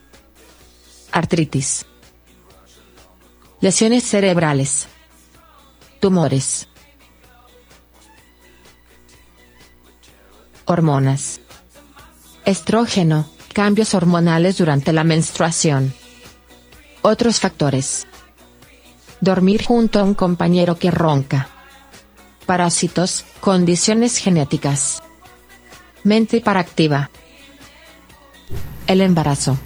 Artritis. 1.11 1.85
Lesiones 3.61 4.03
cerebrales. 4.03 4.88
Tumores. 5.99 6.67
Hormonas. 10.65 11.39
Estrógeno, 12.43 13.27
cambios 13.53 13.93
hormonales 13.93 14.58
durante 14.58 14.91
la 14.93 15.03
menstruación. 15.03 15.93
Otros 17.01 17.39
factores. 17.39 18.05
Dormir 19.21 19.63
junto 19.63 19.99
a 19.99 20.03
un 20.03 20.13
compañero 20.13 20.77
que 20.77 20.91
ronca. 20.91 21.47
Parásitos, 22.45 23.25
condiciones 23.39 24.17
genéticas. 24.17 25.01
Mente 26.03 26.38
hiperactiva. 26.38 27.10
El 28.86 29.01
embarazo. 29.01 29.58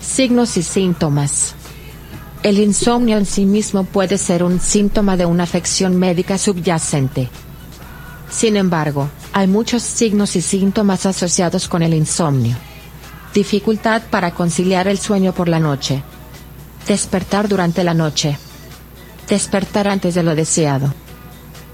Signos 0.00 0.56
y 0.56 0.62
síntomas. 0.62 1.55
El 2.46 2.60
insomnio 2.60 3.18
en 3.18 3.26
sí 3.26 3.44
mismo 3.44 3.82
puede 3.82 4.18
ser 4.18 4.44
un 4.44 4.60
síntoma 4.60 5.16
de 5.16 5.26
una 5.26 5.42
afección 5.42 5.96
médica 5.96 6.38
subyacente. 6.38 7.28
Sin 8.30 8.56
embargo, 8.56 9.08
hay 9.32 9.48
muchos 9.48 9.82
signos 9.82 10.36
y 10.36 10.42
síntomas 10.42 11.06
asociados 11.06 11.66
con 11.66 11.82
el 11.82 11.92
insomnio. 11.92 12.56
Dificultad 13.34 14.02
para 14.10 14.30
conciliar 14.30 14.86
el 14.86 14.96
sueño 14.96 15.32
por 15.34 15.48
la 15.48 15.58
noche. 15.58 16.04
Despertar 16.86 17.48
durante 17.48 17.82
la 17.82 17.94
noche. 17.94 18.38
Despertar 19.28 19.88
antes 19.88 20.14
de 20.14 20.22
lo 20.22 20.36
deseado. 20.36 20.94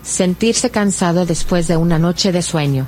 Sentirse 0.02 0.70
cansado 0.70 1.26
después 1.26 1.68
de 1.68 1.76
una 1.76 1.98
noche 1.98 2.32
de 2.32 2.40
sueño. 2.40 2.86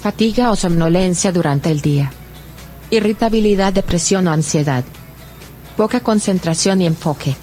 Fatiga 0.00 0.52
o 0.52 0.54
somnolencia 0.54 1.32
durante 1.32 1.68
el 1.68 1.80
día. 1.80 2.12
Irritabilidad, 2.90 3.72
depresión 3.72 4.28
o 4.28 4.30
ansiedad. 4.30 4.84
Poca 5.76 6.00
concentración 6.00 6.80
y 6.80 6.86
enfoque. 6.86 7.36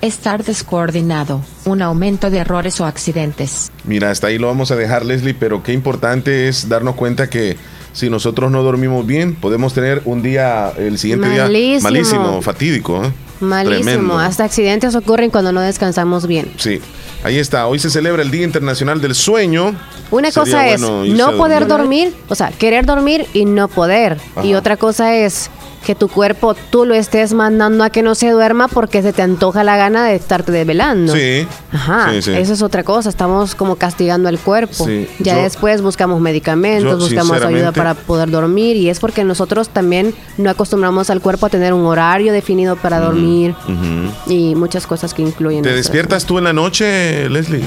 Estar 0.00 0.44
descoordinado, 0.44 1.40
un 1.64 1.82
aumento 1.82 2.30
de 2.30 2.38
errores 2.38 2.80
o 2.80 2.84
accidentes. 2.84 3.72
Mira, 3.84 4.10
hasta 4.10 4.26
ahí 4.28 4.38
lo 4.38 4.46
vamos 4.48 4.70
a 4.70 4.76
dejar, 4.76 5.04
Leslie, 5.04 5.34
pero 5.34 5.62
qué 5.62 5.72
importante 5.72 6.46
es 6.48 6.68
darnos 6.68 6.94
cuenta 6.94 7.28
que 7.30 7.56
si 7.92 8.10
nosotros 8.10 8.50
no 8.50 8.62
dormimos 8.62 9.06
bien, 9.06 9.34
podemos 9.34 9.72
tener 9.72 10.02
un 10.04 10.22
día, 10.22 10.72
el 10.76 10.98
siguiente 10.98 11.28
día, 11.30 11.44
Malísimo. 11.44 11.82
malísimo, 11.82 12.42
fatídico. 12.42 13.04
¿eh? 13.04 13.12
Malísimo. 13.40 13.84
Tremendo. 13.84 14.18
Hasta 14.18 14.44
accidentes 14.44 14.94
ocurren 14.94 15.30
cuando 15.30 15.52
no 15.52 15.60
descansamos 15.60 16.26
bien. 16.26 16.52
Sí, 16.58 16.80
ahí 17.24 17.38
está. 17.38 17.66
Hoy 17.66 17.78
se 17.78 17.90
celebra 17.90 18.22
el 18.22 18.30
Día 18.30 18.44
Internacional 18.44 19.00
del 19.00 19.14
Sueño. 19.14 19.74
Una 20.10 20.30
Sería 20.30 20.44
cosa 20.44 20.68
es 20.68 20.80
bueno 20.80 21.04
no 21.16 21.36
poder 21.36 21.66
dormir. 21.66 22.10
dormir, 22.10 22.24
o 22.28 22.34
sea, 22.34 22.50
querer 22.50 22.86
dormir 22.86 23.26
y 23.34 23.44
no 23.46 23.66
poder. 23.68 24.18
Y 24.42 24.54
otra 24.54 24.76
cosa 24.76 25.14
es 25.16 25.50
que 25.84 25.94
tu 25.94 26.08
cuerpo 26.08 26.54
tú 26.70 26.86
lo 26.86 26.94
estés 26.94 27.34
mandando 27.34 27.84
a 27.84 27.90
que 27.90 28.00
no 28.02 28.14
se 28.14 28.30
duerma 28.30 28.68
porque 28.68 29.02
se 29.02 29.12
te 29.12 29.20
antoja 29.20 29.62
la 29.64 29.76
gana 29.76 30.06
de 30.06 30.14
estarte 30.14 30.50
desvelando. 30.50 31.12
Sí. 31.14 31.46
Ajá, 31.72 32.08
Sí, 32.12 32.22
sí. 32.22 32.32
eso 32.32 32.54
es 32.54 32.62
otra 32.62 32.84
cosa, 32.84 33.10
estamos 33.10 33.54
como 33.54 33.76
castigando 33.76 34.30
al 34.30 34.38
cuerpo. 34.38 34.86
Sí, 34.86 35.06
Ya 35.18 35.36
yo- 35.36 35.42
después 35.42 35.82
buscamos 35.82 36.22
medicamentos, 36.22 36.90
yo, 36.90 36.98
buscamos 36.98 37.42
ayuda 37.42 37.72
para 37.72 37.92
poder 37.92 38.30
dormir 38.30 38.76
y 38.76 38.88
es 38.88 38.98
porque 38.98 39.24
nosotros 39.24 39.68
también 39.68 40.14
no 40.38 40.48
acostumbramos 40.48 41.10
al 41.10 41.20
cuerpo 41.20 41.44
a 41.46 41.48
tener 41.50 41.74
un 41.74 41.84
horario 41.84 42.32
definido 42.32 42.76
para 42.76 42.98
dormir 43.00 43.54
Ujú. 43.64 44.32
y 44.32 44.54
muchas 44.54 44.86
cosas 44.86 45.12
que 45.12 45.20
incluyen. 45.20 45.60
¿Te 45.62 45.74
despiertas 45.74 46.24
tú 46.24 46.38
en 46.38 46.44
la 46.44 46.54
noche, 46.54 47.13
Leslie? 47.30 47.60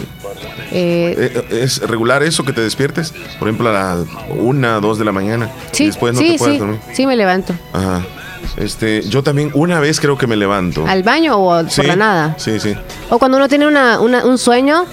Eh, 0.72 1.16
Eh, 1.52 1.62
¿Es 1.64 1.80
regular 1.82 2.24
eso 2.24 2.44
que 2.44 2.54
te 2.54 2.62
despiertes? 2.62 3.14
Por 3.40 3.48
ejemplo, 3.48 3.70
a 3.70 3.74
las 3.74 4.00
una, 4.38 4.80
dos 4.80 4.98
de 5.00 5.06
la 5.06 5.12
mañana. 5.12 5.50
sí, 5.72 5.84
Y 5.84 5.88
después 5.88 6.14
no 6.14 6.20
sí, 6.20 6.32
te 6.34 6.38
puedes 6.38 6.54
sí, 6.56 6.60
dormir. 6.60 6.80
sí 6.94 7.08
me 7.08 7.16
levanto. 7.16 7.54
Ajá. 7.74 8.04
Este, 8.58 9.02
yo 9.04 9.24
también 9.24 9.52
una 9.54 9.80
vez 9.80 10.00
creo 10.00 10.18
que 10.18 10.28
me 10.28 10.36
levanto. 10.36 10.86
¿Al 10.88 11.04
baño 11.04 11.38
o 11.40 11.64
Sí, 11.70 11.78
por 11.78 11.86
la 11.86 11.96
nada? 11.96 12.36
Sí, 12.38 12.60
sí. 12.60 12.76
O 13.10 13.20
cuando 13.20 13.38
uno 13.38 13.48
tiene 13.48 13.68
una, 13.68 14.00
una- 14.00 14.26
un 14.26 14.38
sueño, 14.38 14.86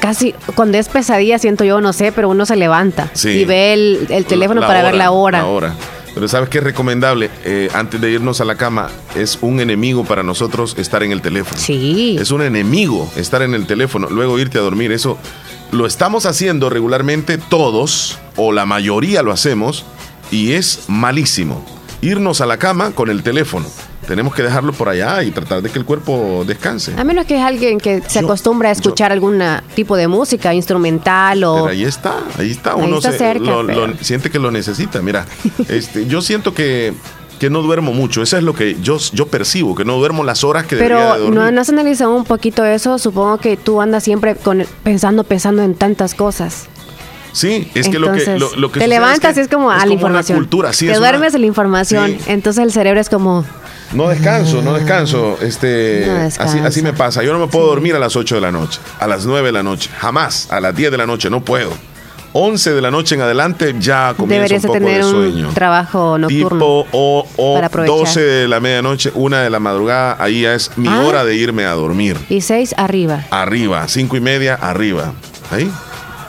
casi 0.00 0.34
cuando 0.54 0.78
es 0.78 0.88
pesadilla, 0.88 1.38
siento 1.38 1.64
yo, 1.64 1.80
no 1.80 1.92
sé, 1.92 2.12
pero 2.12 2.28
uno 2.28 2.44
se 2.46 2.56
levanta 2.56 3.08
Sí. 3.12 3.30
y 3.30 3.44
ve 3.44 3.72
el, 3.72 4.06
el 4.10 4.24
teléfono 4.24 4.60
La 4.62 4.66
para 4.66 4.82
ver 4.82 4.94
la 4.94 5.10
hora. 5.10 5.38
La 5.38 5.46
hora. 5.46 5.74
Pero 6.16 6.28
¿sabes 6.28 6.48
qué 6.48 6.58
es 6.58 6.64
recomendable? 6.64 7.28
Eh, 7.44 7.68
antes 7.74 8.00
de 8.00 8.10
irnos 8.10 8.40
a 8.40 8.46
la 8.46 8.54
cama, 8.54 8.88
es 9.14 9.36
un 9.42 9.60
enemigo 9.60 10.02
para 10.06 10.22
nosotros 10.22 10.74
estar 10.78 11.02
en 11.02 11.12
el 11.12 11.20
teléfono. 11.20 11.60
Sí. 11.60 12.16
Es 12.18 12.30
un 12.30 12.40
enemigo 12.40 13.12
estar 13.16 13.42
en 13.42 13.52
el 13.52 13.66
teléfono, 13.66 14.08
luego 14.08 14.38
irte 14.38 14.56
a 14.56 14.62
dormir. 14.62 14.92
Eso 14.92 15.18
lo 15.72 15.84
estamos 15.84 16.24
haciendo 16.24 16.70
regularmente 16.70 17.36
todos, 17.36 18.18
o 18.34 18.52
la 18.52 18.64
mayoría 18.64 19.22
lo 19.22 19.30
hacemos, 19.30 19.84
y 20.30 20.52
es 20.52 20.84
malísimo. 20.88 21.62
Irnos 22.00 22.40
a 22.40 22.46
la 22.46 22.56
cama 22.56 22.92
con 22.92 23.10
el 23.10 23.22
teléfono. 23.22 23.66
Tenemos 24.06 24.34
que 24.34 24.42
dejarlo 24.42 24.72
por 24.72 24.88
allá 24.88 25.22
y 25.24 25.30
tratar 25.32 25.62
de 25.62 25.68
que 25.70 25.78
el 25.78 25.84
cuerpo 25.84 26.44
descanse. 26.46 26.94
A 26.96 27.02
menos 27.04 27.26
que 27.26 27.36
es 27.36 27.42
alguien 27.42 27.78
que 27.78 28.02
se 28.06 28.20
Yo- 28.20 28.26
acostumbra 28.26 28.68
a 28.68 28.72
escuchar 28.72 29.10
algún 29.12 29.42
tipo 29.74 29.96
de 29.96 30.06
música 30.06 30.54
instrumental 30.54 31.42
o... 31.44 31.54
Pero 31.54 31.66
ahí 31.68 31.84
está, 31.84 32.14
ahí 32.38 32.50
está. 32.52 32.74
Ahí 32.74 32.82
Uno 32.84 32.98
está 32.98 33.12
se- 33.12 33.18
cerca, 33.18 33.44
lo- 33.44 33.62
lo- 33.64 33.66
pero- 33.86 33.92
siente 34.00 34.30
que 34.30 34.38
lo 34.38 34.50
necesita. 34.50 35.02
Mira, 35.02 35.26
este, 35.68 36.06
yo 36.06 36.22
siento 36.22 36.54
que, 36.54 36.94
que 37.40 37.50
no 37.50 37.62
duermo 37.62 37.92
mucho. 37.92 38.22
Eso 38.22 38.36
es 38.36 38.44
lo 38.44 38.54
que 38.54 38.76
yo, 38.80 38.98
yo 39.12 39.26
percibo, 39.26 39.74
que 39.74 39.84
no 39.84 39.96
duermo 39.96 40.22
las 40.22 40.44
horas 40.44 40.66
que 40.66 40.76
debería 40.76 41.14
de 41.16 41.24
Pero 41.24 41.30
no, 41.34 41.50
no 41.50 41.60
has 41.60 41.68
analizado 41.68 42.14
un 42.14 42.24
poquito 42.24 42.64
eso. 42.64 42.98
Supongo 43.00 43.38
que 43.38 43.56
tú 43.56 43.80
andas 43.80 44.04
siempre 44.04 44.36
con, 44.36 44.64
pensando, 44.84 45.24
pensando 45.24 45.62
en 45.62 45.74
tantas 45.74 46.14
cosas. 46.14 46.66
Sí, 47.32 47.68
es 47.74 47.88
que 47.88 47.98
lo 47.98 48.12
que, 48.12 48.20
Entonces, 48.20 48.40
lo, 48.40 48.56
lo 48.56 48.72
que 48.72 48.80
te 48.80 48.88
levantas 48.88 49.34
que 49.34 49.40
y 49.40 49.42
es 49.42 49.48
como 49.48 49.70
a 49.70 49.76
la 49.78 49.84
una 49.84 49.92
información. 49.92 50.38
cultura, 50.38 50.72
sí, 50.72 50.86
te 50.86 50.92
es 50.92 50.98
una- 50.98 51.08
duermes 51.10 51.34
la 51.38 51.44
información. 51.44 52.12
Sí. 52.12 52.24
Entonces 52.28 52.62
el 52.64 52.72
cerebro 52.72 52.98
es 53.00 53.10
como... 53.10 53.44
No 53.92 54.08
descanso, 54.08 54.62
no 54.62 54.74
descanso. 54.74 55.38
Este, 55.40 56.04
No 56.06 56.16
así, 56.44 56.58
así 56.58 56.82
me 56.82 56.92
pasa. 56.92 57.22
Yo 57.22 57.32
no 57.32 57.38
me 57.38 57.46
puedo 57.46 57.66
dormir 57.66 57.94
a 57.94 57.98
las 57.98 58.16
8 58.16 58.34
de 58.36 58.40
la 58.40 58.52
noche, 58.52 58.80
a 58.98 59.06
las 59.06 59.24
9 59.26 59.46
de 59.48 59.52
la 59.52 59.62
noche, 59.62 59.90
jamás. 59.98 60.48
A 60.50 60.60
las 60.60 60.74
10 60.74 60.90
de 60.90 60.98
la 60.98 61.06
noche, 61.06 61.30
no 61.30 61.44
puedo. 61.44 61.70
11 62.38 62.74
de 62.74 62.82
la 62.82 62.90
noche 62.90 63.14
en 63.14 63.22
adelante 63.22 63.74
ya 63.78 64.12
comienza 64.14 64.56
un 64.56 64.60
poco 64.60 64.72
tener 64.74 65.00
de 65.02 65.06
un 65.06 65.10
sueño. 65.32 65.50
trabajo 65.54 66.18
nocturno. 66.18 66.48
Tipo 66.58 66.86
o, 66.92 67.26
o 67.36 67.54
para 67.54 67.68
aprovechar. 67.68 67.96
12 67.98 68.20
de 68.20 68.48
la 68.48 68.60
medianoche, 68.60 69.10
1 69.14 69.36
de 69.38 69.48
la 69.48 69.58
madrugada, 69.58 70.16
ahí 70.22 70.42
ya 70.42 70.52
es 70.54 70.70
mi 70.76 70.86
Ah. 70.88 71.00
hora 71.06 71.24
de 71.24 71.34
irme 71.34 71.64
a 71.64 71.70
dormir. 71.72 72.18
Y 72.28 72.42
seis 72.42 72.74
arriba. 72.76 73.24
Arriba, 73.30 73.88
5 73.88 74.16
y 74.18 74.20
media, 74.20 74.54
arriba. 74.60 75.12
Ahí. 75.50 75.70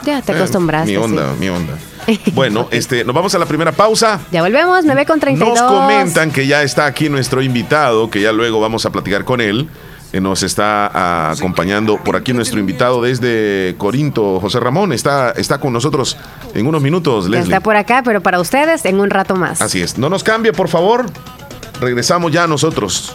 Ya 0.04 0.22
te 0.22 0.32
Eh, 0.32 0.36
acostumbraste. 0.36 0.90
Mi 0.90 0.96
onda, 0.96 1.32
sí. 1.34 1.40
mi 1.40 1.48
onda. 1.50 1.74
Bueno, 2.32 2.68
este, 2.70 3.04
nos 3.04 3.14
vamos 3.14 3.34
a 3.34 3.38
la 3.38 3.46
primera 3.46 3.72
pausa. 3.72 4.20
Ya 4.30 4.42
volvemos, 4.42 4.84
9 4.84 5.06
con 5.06 5.20
32. 5.20 5.58
Nos 5.58 5.70
comentan 5.70 6.30
que 6.30 6.46
ya 6.46 6.62
está 6.62 6.86
aquí 6.86 7.08
nuestro 7.08 7.42
invitado, 7.42 8.10
que 8.10 8.20
ya 8.20 8.32
luego 8.32 8.60
vamos 8.60 8.86
a 8.86 8.90
platicar 8.90 9.24
con 9.24 9.40
él. 9.40 9.68
Eh, 10.12 10.20
Nos 10.20 10.42
está 10.42 11.30
acompañando 11.30 11.98
por 12.02 12.16
aquí 12.16 12.32
nuestro 12.32 12.58
invitado 12.58 13.02
desde 13.02 13.74
Corinto, 13.76 14.40
José 14.40 14.58
Ramón. 14.58 14.92
Está, 14.94 15.32
está 15.32 15.58
con 15.60 15.72
nosotros 15.72 16.16
en 16.54 16.66
unos 16.66 16.80
minutos, 16.80 17.28
Leslie. 17.28 17.42
está 17.42 17.60
por 17.60 17.76
acá, 17.76 18.02
pero 18.02 18.22
para 18.22 18.40
ustedes 18.40 18.86
en 18.86 19.00
un 19.00 19.10
rato 19.10 19.36
más. 19.36 19.60
Así 19.60 19.82
es. 19.82 19.98
No 19.98 20.08
nos 20.08 20.24
cambie, 20.24 20.52
por 20.54 20.68
favor. 20.68 21.04
Regresamos 21.80 22.32
ya 22.32 22.46
nosotros. 22.46 23.14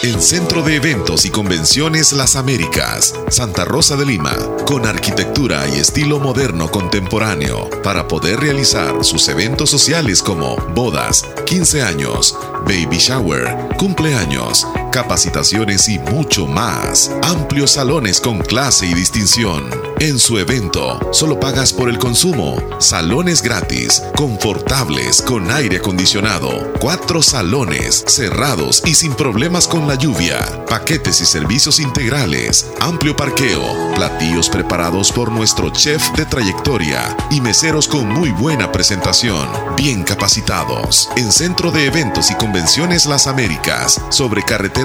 En 0.05 0.21
Centro 0.21 0.61
de 0.61 0.75
Eventos 0.75 1.25
y 1.25 1.31
Convenciones 1.31 2.11
Las 2.11 2.35
Américas, 2.35 3.15
Santa 3.29 3.65
Rosa 3.65 3.95
de 3.95 4.05
Lima, 4.05 4.37
con 4.67 4.85
arquitectura 4.85 5.67
y 5.67 5.79
estilo 5.79 6.19
moderno 6.19 6.69
contemporáneo, 6.69 7.67
para 7.81 8.07
poder 8.07 8.39
realizar 8.39 9.03
sus 9.03 9.27
eventos 9.29 9.71
sociales 9.71 10.21
como 10.21 10.57
bodas, 10.75 11.25
15 11.47 11.81
años, 11.81 12.37
baby 12.67 12.97
shower, 12.99 13.57
cumpleaños, 13.79 14.67
capacitaciones 14.95 15.89
y 15.89 15.99
mucho 15.99 16.47
más. 16.47 17.11
Amplios 17.21 17.71
salones 17.71 18.21
con 18.21 18.39
clase 18.39 18.85
y 18.85 18.93
distinción. 18.93 19.69
En 19.99 20.19
su 20.19 20.37
evento, 20.37 20.99
solo 21.11 21.37
pagas 21.37 21.73
por 21.73 21.89
el 21.89 21.99
consumo. 21.99 22.61
Salones 22.79 23.41
gratis, 23.41 24.01
confortables, 24.15 25.21
con 25.21 25.51
aire 25.51 25.77
acondicionado. 25.77 26.71
Cuatro 26.79 27.21
salones, 27.21 28.05
cerrados 28.07 28.83
y 28.85 28.95
sin 28.95 29.13
problemas 29.15 29.67
con 29.67 29.85
la 29.85 29.95
lluvia. 29.95 30.65
Paquetes 30.69 31.19
y 31.19 31.25
servicios 31.25 31.81
integrales. 31.81 32.65
Amplio 32.79 33.17
parqueo. 33.17 33.95
Platillos 33.95 34.49
preparados 34.49 35.11
por 35.11 35.29
nuestro 35.29 35.71
chef 35.71 36.09
de 36.15 36.25
trayectoria. 36.25 37.15
Y 37.31 37.41
meseros 37.41 37.89
con 37.89 38.07
muy 38.07 38.31
buena 38.31 38.71
presentación. 38.71 39.47
Bien 39.75 40.03
capacitados. 40.03 41.09
En 41.17 41.33
Centro 41.33 41.71
de 41.71 41.85
Eventos 41.85 42.31
y 42.31 42.35
Convenciones 42.35 43.05
Las 43.05 43.27
Américas. 43.27 43.99
Sobre 44.09 44.43
carretera 44.43 44.84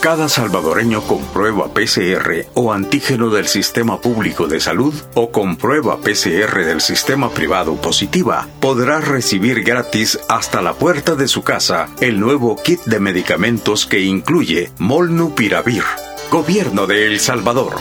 Cada 0.00 0.28
salvadoreño 0.28 1.02
con 1.02 1.24
prueba 1.26 1.68
PCR 1.68 2.46
o 2.54 2.72
antígeno 2.72 3.30
del 3.30 3.48
Sistema 3.48 4.00
Público 4.00 4.46
de 4.46 4.60
Salud 4.60 4.94
o 5.14 5.30
con 5.32 5.56
prueba 5.56 5.98
PCR 5.98 6.64
del 6.64 6.80
Sistema 6.80 7.30
Privado 7.30 7.74
positiva 7.76 8.46
podrá 8.60 9.00
recibir 9.00 9.64
gratis 9.64 10.18
hasta 10.28 10.62
la 10.62 10.74
puerta 10.74 11.16
de 11.16 11.26
su 11.26 11.42
casa 11.42 11.88
el 12.00 12.20
nuevo 12.20 12.56
kit 12.62 12.80
de 12.84 13.00
medicamentos 13.00 13.86
que 13.86 14.00
incluye 14.00 14.70
Molnupiravir. 14.78 15.82
Gobierno 16.30 16.86
de 16.86 17.06
El 17.06 17.18
Salvador. 17.18 17.74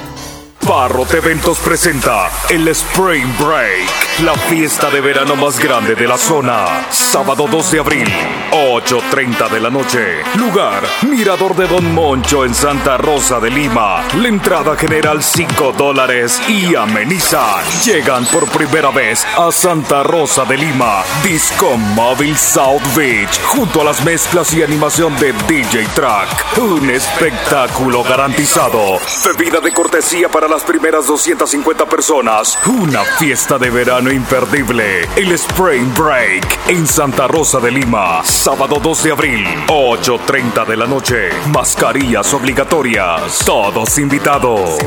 Barrot 0.67 1.13
Eventos 1.13 1.59
presenta 1.59 2.31
el 2.49 2.67
Spring 2.69 3.27
Break, 3.37 4.21
la 4.23 4.33
fiesta 4.33 4.89
de 4.89 4.99
verano 4.99 5.35
más 5.35 5.59
grande 5.59 5.93
de 5.93 6.07
la 6.07 6.17
zona. 6.17 6.87
Sábado 6.89 7.45
2 7.49 7.71
de 7.71 7.79
abril, 7.79 8.07
8.30 8.51 9.49
de 9.49 9.59
la 9.59 9.69
noche. 9.69 10.23
Lugar, 10.37 10.81
Mirador 11.07 11.55
de 11.55 11.67
Don 11.67 11.93
Moncho 11.93 12.45
en 12.45 12.55
Santa 12.55 12.97
Rosa 12.97 13.39
de 13.39 13.51
Lima. 13.51 14.03
La 14.15 14.27
entrada 14.27 14.75
general 14.75 15.21
5 15.21 15.73
dólares 15.73 16.41
y 16.47 16.73
amenizan. 16.73 17.63
Llegan 17.85 18.25
por 18.25 18.47
primera 18.47 18.89
vez 18.89 19.23
a 19.37 19.51
Santa 19.51 20.01
Rosa 20.01 20.45
de 20.45 20.57
Lima. 20.57 21.03
Disco 21.23 21.77
Móvil 21.77 22.35
South 22.37 22.81
Beach, 22.95 23.39
junto 23.43 23.81
a 23.81 23.83
las 23.83 24.03
mezclas 24.03 24.51
y 24.53 24.63
animación 24.63 25.15
de 25.17 25.31
DJ 25.47 25.85
Track. 25.93 26.57
Un 26.57 26.89
espectáculo 26.89 28.03
garantizado. 28.03 28.97
Bebida 29.25 29.59
de 29.59 29.71
cortesía 29.71 30.27
para 30.29 30.54
las 30.55 30.63
primeras 30.63 31.05
250 31.07 31.85
personas. 31.85 32.57
Una 32.65 33.03
fiesta 33.03 33.57
de 33.57 33.69
verano 33.69 34.09
imperdible. 34.09 35.01
El 35.17 35.33
Spring 35.33 35.93
Break 35.93 36.69
en 36.69 36.87
Santa 36.87 37.27
Rosa 37.27 37.59
de 37.59 37.71
Lima. 37.71 38.23
Sábado 38.23 38.79
2 38.81 39.03
de 39.03 39.11
abril, 39.11 39.45
8.30 39.67 40.65
de 40.65 40.77
la 40.77 40.87
noche. 40.87 41.29
Mascarillas 41.51 42.33
obligatorias. 42.33 43.43
Todos 43.45 43.97
invitados. 43.97 44.79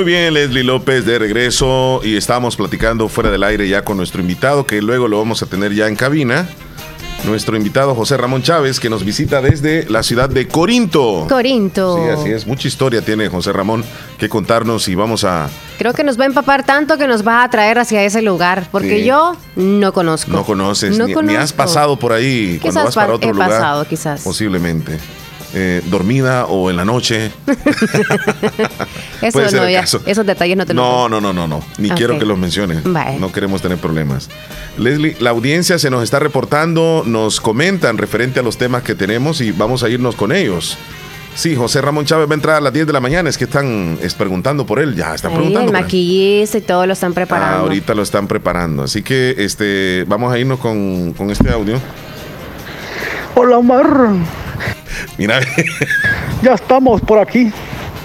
Muy 0.00 0.06
bien, 0.12 0.32
Leslie 0.32 0.64
López 0.64 1.04
de 1.04 1.18
regreso 1.18 2.00
y 2.02 2.16
estamos 2.16 2.56
platicando 2.56 3.06
fuera 3.10 3.30
del 3.30 3.42
aire 3.44 3.68
ya 3.68 3.82
con 3.84 3.98
nuestro 3.98 4.22
invitado 4.22 4.64
que 4.64 4.80
luego 4.80 5.08
lo 5.08 5.18
vamos 5.18 5.42
a 5.42 5.46
tener 5.46 5.74
ya 5.74 5.88
en 5.88 5.94
cabina. 5.96 6.48
Nuestro 7.26 7.54
invitado 7.54 7.94
José 7.94 8.16
Ramón 8.16 8.42
Chávez 8.42 8.80
que 8.80 8.88
nos 8.88 9.04
visita 9.04 9.42
desde 9.42 9.84
la 9.90 10.02
ciudad 10.02 10.30
de 10.30 10.48
Corinto. 10.48 11.26
Corinto. 11.28 11.98
Sí, 12.02 12.08
así 12.18 12.30
es. 12.30 12.46
Mucha 12.46 12.66
historia 12.66 13.02
tiene 13.02 13.28
José 13.28 13.52
Ramón 13.52 13.84
que 14.18 14.30
contarnos 14.30 14.88
y 14.88 14.94
vamos 14.94 15.24
a... 15.24 15.50
Creo 15.76 15.92
que 15.92 16.02
nos 16.02 16.18
va 16.18 16.22
a 16.24 16.28
empapar 16.28 16.64
tanto 16.64 16.96
que 16.96 17.06
nos 17.06 17.26
va 17.26 17.42
a 17.42 17.44
atraer 17.44 17.78
hacia 17.78 18.02
ese 18.02 18.22
lugar, 18.22 18.68
porque 18.72 19.00
Sí. 19.00 19.04
yo 19.04 19.36
no 19.56 19.92
conozco. 19.92 20.30
No 20.30 20.44
conoces, 20.46 20.96
No 20.96 21.08
ni, 21.08 21.12
ni 21.12 21.34
has 21.34 21.52
conozco. 21.52 21.56
pasado 21.58 21.98
por 21.98 22.14
ahí 22.14 22.58
cuando 22.62 22.70
Quizás 22.80 22.84
vas 22.86 22.94
para 22.94 23.06
pa- 23.08 23.14
otro 23.16 23.28
he 23.28 23.32
lugar. 23.34 23.50
pasado, 23.50 23.84
quizás. 23.86 24.22
Posiblemente. 24.22 24.98
Eh, 25.52 25.82
dormida 25.86 26.46
o 26.46 26.70
en 26.70 26.76
la 26.76 26.84
noche. 26.84 27.32
Eso 29.20 29.32
Puede 29.32 29.48
ser 29.50 29.60
no, 29.60 29.66
el 29.66 29.72
ya, 29.72 29.80
caso. 29.80 30.00
esos 30.06 30.24
detalles 30.24 30.56
no 30.56 30.64
te 30.64 30.74
los 30.74 30.84
No, 30.84 31.08
no, 31.08 31.20
no, 31.20 31.32
no, 31.32 31.48
no. 31.48 31.60
Ni 31.78 31.90
quiero 31.90 32.18
que 32.18 32.24
los 32.24 32.38
menciones. 32.38 32.84
No 32.84 33.32
queremos 33.32 33.60
tener 33.60 33.78
problemas. 33.78 34.28
Leslie, 34.78 35.16
la 35.20 35.30
audiencia 35.30 35.78
se 35.78 35.90
nos 35.90 36.02
está 36.04 36.18
reportando, 36.20 37.02
nos 37.04 37.40
comentan 37.40 37.98
referente 37.98 38.40
a 38.40 38.42
los 38.42 38.58
temas 38.58 38.82
que 38.82 38.94
tenemos 38.94 39.40
y 39.40 39.50
vamos 39.52 39.82
a 39.82 39.88
irnos 39.88 40.14
con 40.14 40.32
ellos. 40.32 40.78
Sí, 41.34 41.54
José 41.54 41.80
Ramón 41.80 42.04
Chávez 42.06 42.28
va 42.28 42.32
a 42.32 42.34
entrar 42.34 42.56
a 42.56 42.60
las 42.60 42.72
10 42.72 42.86
de 42.88 42.92
la 42.92 43.00
mañana. 43.00 43.28
Es 43.28 43.38
que 43.38 43.44
están 43.44 43.98
es 44.02 44.14
preguntando 44.14 44.66
por 44.66 44.78
él. 44.80 44.94
Ya 44.96 45.14
están 45.14 45.30
Ahí, 45.32 45.36
preguntando. 45.38 45.70
el 45.70 45.76
él. 45.76 45.82
maquillista 45.82 46.58
y 46.58 46.60
todo 46.60 46.86
lo 46.86 46.92
están 46.92 47.12
Ah, 47.12 47.14
preparando. 47.14 47.58
ahorita 47.62 47.94
lo 47.94 48.02
están 48.02 48.26
preparando. 48.26 48.82
Así 48.84 49.02
que 49.02 49.34
este, 49.38 50.04
vamos 50.08 50.32
a 50.32 50.38
irnos 50.38 50.58
con, 50.58 51.12
con 51.12 51.30
este 51.30 51.50
audio. 51.50 51.78
Hola 53.36 53.58
Omar, 53.58 53.86
Mira, 55.20 55.38
ya 56.42 56.54
estamos 56.54 57.02
por 57.02 57.18
aquí. 57.18 57.52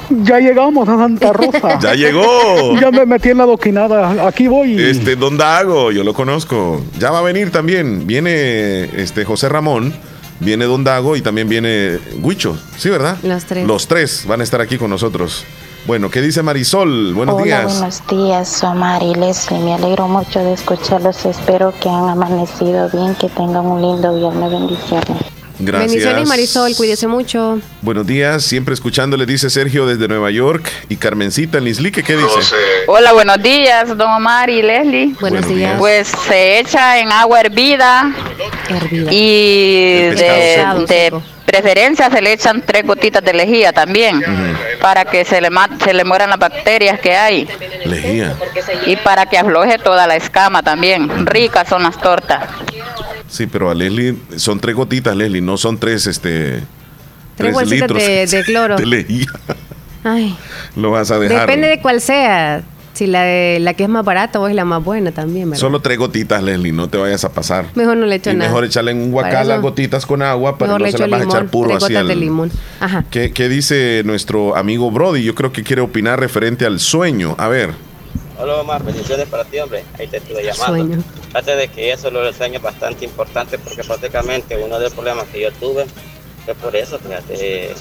Ya 0.09 0.37
llegamos 0.37 0.87
a 0.89 0.97
Santa 0.97 1.31
Rosa. 1.31 1.79
ya 1.81 1.93
llegó. 1.93 2.77
Ya 2.77 2.91
me 2.91 3.05
metí 3.05 3.29
en 3.29 3.37
la 3.37 3.45
doquinada. 3.45 4.27
Aquí 4.27 4.49
voy. 4.49 4.77
Este, 4.77 5.15
Don 5.15 5.37
Dago, 5.37 5.93
yo 5.93 6.03
lo 6.03 6.13
conozco. 6.13 6.83
Ya 6.99 7.11
va 7.11 7.19
a 7.19 7.21
venir 7.21 7.51
también. 7.51 8.05
Viene 8.05 8.83
este 9.01 9.23
José 9.23 9.47
Ramón, 9.47 9.93
viene 10.41 10.65
Don 10.65 10.83
Dago 10.83 11.15
y 11.15 11.21
también 11.21 11.47
viene 11.47 11.99
Huicho. 12.21 12.57
¿Sí, 12.75 12.89
verdad? 12.89 13.17
Los 13.23 13.45
tres. 13.45 13.65
Los 13.65 13.87
tres 13.87 14.25
van 14.27 14.41
a 14.41 14.43
estar 14.43 14.59
aquí 14.59 14.77
con 14.77 14.89
nosotros. 14.89 15.45
Bueno, 15.87 16.09
¿qué 16.11 16.21
dice 16.21 16.43
Marisol? 16.43 17.13
Buenos 17.13 17.35
Hola, 17.35 17.45
días. 17.45 17.79
buenos 17.79 18.07
días, 18.09 18.61
Omar 18.65 19.01
y 19.01 19.15
Leslie. 19.15 19.59
Me 19.59 19.73
alegro 19.75 20.09
mucho 20.09 20.39
de 20.41 20.51
escucharlos. 20.51 21.25
Espero 21.25 21.73
que 21.79 21.87
han 21.87 22.09
amanecido 22.09 22.89
bien, 22.89 23.15
que 23.15 23.29
tengan 23.29 23.65
un 23.65 23.81
lindo 23.81 24.13
viernes. 24.13 24.51
Bendiciones. 24.51 25.44
Gracias. 25.59 25.91
Bendiciones, 25.91 26.27
Marisol, 26.27 26.75
cuídese 26.75 27.07
mucho. 27.07 27.59
Buenos 27.81 28.05
días, 28.05 28.43
siempre 28.43 28.73
escuchándole, 28.73 29.25
dice 29.25 29.49
Sergio 29.49 29.85
desde 29.85 30.07
Nueva 30.07 30.31
York. 30.31 30.69
Y 30.89 30.97
Carmencita 30.97 31.57
en 31.57 31.63
Lislique, 31.65 32.03
¿qué 32.03 32.15
dice? 32.15 32.55
Hola, 32.87 33.13
buenos 33.13 33.41
días, 33.41 33.87
don 33.97 34.09
Omar 34.11 34.49
y 34.49 34.61
Leslie. 34.61 35.15
Buenos 35.19 35.47
días. 35.47 35.75
Pues 35.79 36.11
se 36.27 36.59
echa 36.59 36.99
en 36.99 37.11
agua 37.11 37.41
hervida 37.41 38.13
y 39.09 39.99
El 40.09 40.15
de, 40.17 40.85
de 40.87 41.13
preferencia 41.45 42.09
se 42.09 42.21
le 42.21 42.33
echan 42.33 42.61
tres 42.65 42.85
gotitas 42.85 43.23
de 43.23 43.33
lejía 43.33 43.71
también 43.71 44.21
para 44.81 45.05
que 45.05 45.23
se 45.23 45.39
le 45.39 45.49
se 45.83 45.93
le 45.93 46.03
mueran 46.03 46.29
las 46.29 46.39
bacterias 46.39 46.99
que 46.99 47.15
hay 47.15 47.47
Lejía. 47.85 48.35
y 48.85 48.95
para 48.97 49.25
que 49.25 49.37
afloje 49.37 49.77
toda 49.77 50.05
la 50.07 50.15
escama 50.15 50.63
también. 50.63 51.25
Ricas 51.25 51.67
son 51.69 51.83
las 51.83 51.97
tortas. 51.99 52.43
Sí, 53.35 53.47
pero 53.47 53.69
a 53.69 53.75
Leslie 53.75 54.15
son 54.37 54.59
tres 54.61 54.75
gotitas, 54.75 55.13
Leslie, 55.15 55.41
no 55.41 55.57
son 55.57 55.77
tres, 55.77 56.07
este. 56.07 56.61
Tres 57.35 57.53
bolsitas 57.53 57.89
de- 57.89 58.25
de 58.27 58.43
cloro. 58.45 58.77
Ay, 60.05 60.37
Lo 60.75 60.91
vas 60.91 61.11
a 61.11 61.19
dejar. 61.19 61.41
depende 61.41 61.67
de 61.67 61.81
cuál 61.81 61.99
sea. 61.99 62.63
Si 62.93 63.07
la 63.07 63.23
de 63.23 63.57
la 63.59 63.73
que 63.73 63.83
es 63.83 63.89
más 63.89 64.05
barata 64.05 64.39
o 64.39 64.47
es 64.47 64.55
la 64.55 64.63
más 64.63 64.81
buena 64.81 65.11
también, 65.11 65.49
¿verdad? 65.49 65.59
Solo 65.59 65.81
tres 65.81 65.97
gotitas, 65.97 66.41
Leslie, 66.41 66.71
no 66.71 66.87
te 66.87 66.97
vayas 66.97 67.25
a 67.25 67.33
pasar. 67.33 67.65
Mejor 67.75 67.97
no 67.97 68.05
le 68.05 68.15
echo 68.15 68.31
Y 68.31 68.35
nada. 68.35 68.49
mejor 68.49 68.63
echarle 68.63 68.91
en 68.91 68.99
un 69.01 69.11
Para 69.13 69.27
guacal 69.27 69.47
las 69.49 69.61
gotitas 69.61 70.05
con 70.05 70.21
agua, 70.21 70.55
Mejor 70.57 70.79
no 70.79 70.87
se 70.89 70.97
las 70.99 71.09
vas 71.09 71.21
a 71.21 71.23
echar 71.25 71.47
puro 71.47 71.71
tres 71.71 71.83
así 71.83 71.93
gotas 71.93 72.01
al- 72.03 72.07
de 72.07 72.15
limón. 72.15 72.51
Ajá. 72.79 73.03
¿Qué, 73.11 73.33
qué 73.33 73.49
dice 73.49 74.01
nuestro 74.05 74.55
amigo 74.55 74.91
Brody? 74.91 75.23
Yo 75.23 75.35
creo 75.35 75.51
que 75.51 75.61
quiere 75.63 75.81
opinar 75.81 76.21
referente 76.21 76.65
al 76.65 76.79
sueño. 76.79 77.35
A 77.37 77.49
ver. 77.49 77.71
Hola 78.37 78.55
Omar, 78.61 78.83
bendiciones 78.83 79.27
para 79.27 79.45
ti, 79.45 79.59
hombre. 79.59 79.83
Ahí 79.97 80.07
te 80.07 80.17
estuve 80.17 80.43
llamando. 80.43 80.83
Fíjate 81.27 81.55
de 81.55 81.67
que 81.69 81.91
eso 81.91 82.11
lo 82.11 82.21
del 82.23 82.33
sueño 82.33 82.57
es 82.57 82.61
bastante 82.61 83.05
importante 83.05 83.57
porque 83.57 83.83
prácticamente 83.83 84.57
uno 84.61 84.77
de 84.77 84.85
los 84.85 84.93
problemas 84.93 85.25
que 85.27 85.41
yo 85.41 85.51
tuve 85.53 85.85
fue 86.43 86.53
por 86.55 86.75
eso, 86.75 86.99
fíjate, 86.99 87.73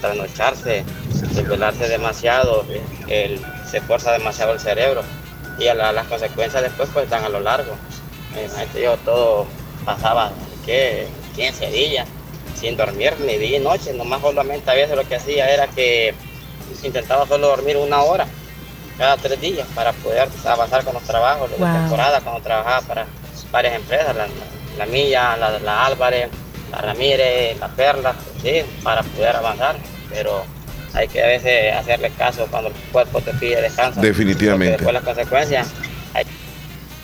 trasnocharse, 0.00 0.84
desvelarse 1.32 1.88
demasiado, 1.88 2.64
el, 3.08 3.40
se 3.70 3.78
esfuerza 3.78 4.12
demasiado 4.12 4.52
el 4.52 4.60
cerebro 4.60 5.02
y 5.58 5.66
a 5.68 5.74
la- 5.74 5.92
las 5.92 6.06
consecuencias 6.06 6.62
después 6.62 6.88
pues 6.92 7.04
están 7.04 7.24
a 7.24 7.28
lo 7.28 7.40
largo. 7.40 7.72
Imagínate, 8.32 8.82
yo 8.82 8.96
todo 8.98 9.46
pasaba, 9.84 10.30
¿qué? 10.64 11.06
15 11.34 11.70
días 11.70 12.06
sin 12.58 12.76
dormir 12.76 13.14
ni 13.20 13.36
día 13.38 13.58
ni 13.58 13.64
noche, 13.64 13.92
nomás 13.92 14.20
solamente 14.20 14.70
a 14.70 14.74
veces 14.74 14.94
lo 14.96 15.06
que 15.08 15.16
hacía 15.16 15.50
era 15.52 15.66
que 15.68 16.14
intentaba 16.82 17.26
solo 17.26 17.48
dormir 17.48 17.76
una 17.76 18.02
hora 18.02 18.26
cada 18.98 19.16
tres 19.16 19.40
días 19.40 19.66
para 19.74 19.92
poder 19.92 20.28
avanzar 20.46 20.84
con 20.84 20.94
los 20.94 21.02
trabajos 21.02 21.50
de 21.50 21.56
Wow. 21.56 21.72
temporada 21.72 22.20
cuando 22.20 22.40
trabajaba 22.42 22.80
para 22.82 23.06
varias 23.52 23.74
empresas, 23.74 24.14
la, 24.16 24.26
la 24.78 24.86
Milla, 24.86 25.36
la, 25.36 25.58
la 25.58 25.86
Álvarez, 25.86 26.28
la 26.70 26.78
Ramírez, 26.78 27.58
la 27.60 27.68
Perla, 27.68 28.14
sí, 28.42 28.62
para 28.82 29.02
poder 29.02 29.36
avanzar, 29.36 29.76
pero 30.10 30.44
hay 30.94 31.08
que 31.08 31.22
a 31.22 31.26
veces 31.26 31.74
hacerle 31.74 32.10
caso 32.16 32.46
cuando 32.50 32.68
el 32.70 32.74
cuerpo 32.92 33.20
te 33.20 33.32
pide 33.34 33.60
descanso. 33.60 34.00
Definitivamente. 34.00 34.72
Después 34.76 34.94
las 34.94 35.02
consecuencias 35.04 35.68
hay 36.14 36.24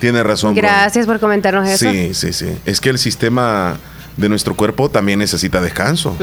Tiene 0.01 0.23
razón. 0.23 0.55
Gracias 0.55 1.07
por 1.07 1.21
comentarnos 1.21 1.69
eso. 1.69 1.91
Sí, 1.91 2.15
sí, 2.15 2.33
sí. 2.33 2.59
Es 2.65 2.81
que 2.81 2.89
el 2.91 2.99
sistema 2.99 3.77
de 4.17 4.29
nuestro 4.29 4.55
cuerpo 4.57 4.91
también 4.91 5.19
necesita 5.19 5.61
descanso. 5.61 6.17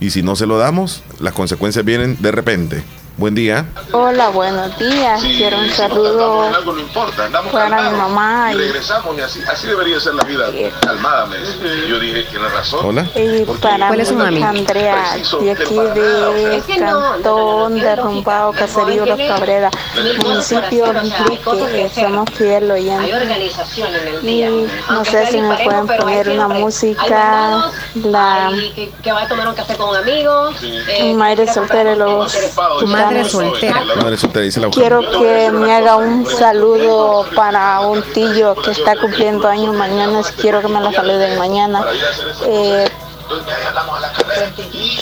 Y 0.00 0.10
si 0.10 0.22
no 0.22 0.36
se 0.36 0.46
lo 0.46 0.58
damos, 0.58 1.02
las 1.20 1.32
consecuencias 1.34 1.84
vienen 1.84 2.16
de 2.20 2.32
repente. 2.32 2.82
Buen 3.16 3.34
día. 3.34 3.66
Hola, 3.92 4.30
buenos 4.30 4.76
días. 4.78 5.20
Quiero 5.20 5.58
un 5.58 5.70
saludo 5.70 6.50
no 6.64 6.78
importa, 6.78 7.26
andamos 7.26 7.52
para 7.52 7.90
mi 7.90 7.96
mamá 7.96 8.52
y, 8.52 8.56
regresamos 8.56 9.16
y 9.18 9.20
así, 9.20 9.40
así 9.50 9.66
debería 9.66 10.00
ser 10.00 10.14
la 10.14 10.24
vida 10.24 10.46
calmada. 10.80 11.26
Me 11.26 11.38
dice. 11.38 11.88
Yo 11.88 11.98
dije, 12.00 12.22
tiene 12.24 12.48
razón. 12.48 12.80
Hola. 12.84 13.06
y 13.14 13.44
para 13.60 13.88
¿Cuál 13.88 14.00
es 14.00 14.08
su 14.08 14.14
mi 14.14 14.22
mami? 14.22 14.42
Andrea, 14.42 15.16
de 15.40 15.50
aquí 15.50 15.74
de 15.74 16.62
Cantón 16.78 17.78
Derrumbado, 17.78 18.52
Caserío 18.52 19.04
Los 19.04 19.18
Cabrera, 19.18 19.70
municipio 20.24 20.86
Enrique, 20.86 21.90
somos 21.94 22.30
fiel 22.30 22.70
oyentes. 22.70 23.14
Y 24.22 24.44
no 24.88 25.04
sé 25.04 25.26
si 25.26 25.40
me 25.40 25.56
pueden 25.64 25.86
poner 25.86 26.30
una 26.30 26.48
música, 26.48 27.70
la 27.94 28.50
que, 29.02 29.12
va 29.12 29.22
a 29.22 29.28
tomar 29.28 29.48
un 29.48 29.54
café 29.54 29.76
con 29.76 29.94
amigos. 29.94 30.56
eh, 30.62 31.12
madre 31.14 31.52
soltera 31.52 31.94
los 31.94 32.34
madre 33.04 33.24
soltera. 33.24 33.82
Madre 33.96 34.16
soltera, 34.16 34.44
dice 34.44 34.60
la 34.60 34.70
Quiero 34.70 35.00
que 35.00 35.50
me 35.50 35.74
haga 35.74 35.96
un 35.96 36.26
saludo 36.26 37.26
para 37.34 37.80
un 37.80 38.02
tío 38.12 38.54
que 38.56 38.70
está 38.70 38.96
cumpliendo 38.96 39.48
años 39.48 39.74
mañana. 39.74 40.20
Quiero 40.40 40.60
que 40.60 40.68
me 40.68 40.80
lo 40.80 40.92
saluden 40.92 41.38
mañana. 41.38 41.84
Eh, 42.46 42.88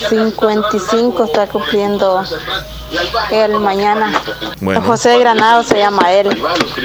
55 0.08 1.24
está 1.24 1.46
cumpliendo 1.46 2.22
él 3.30 3.52
mañana. 3.60 4.12
Bueno. 4.60 4.82
José 4.82 5.18
Granado 5.18 5.62
se 5.62 5.78
llama 5.78 6.12
él. 6.12 6.28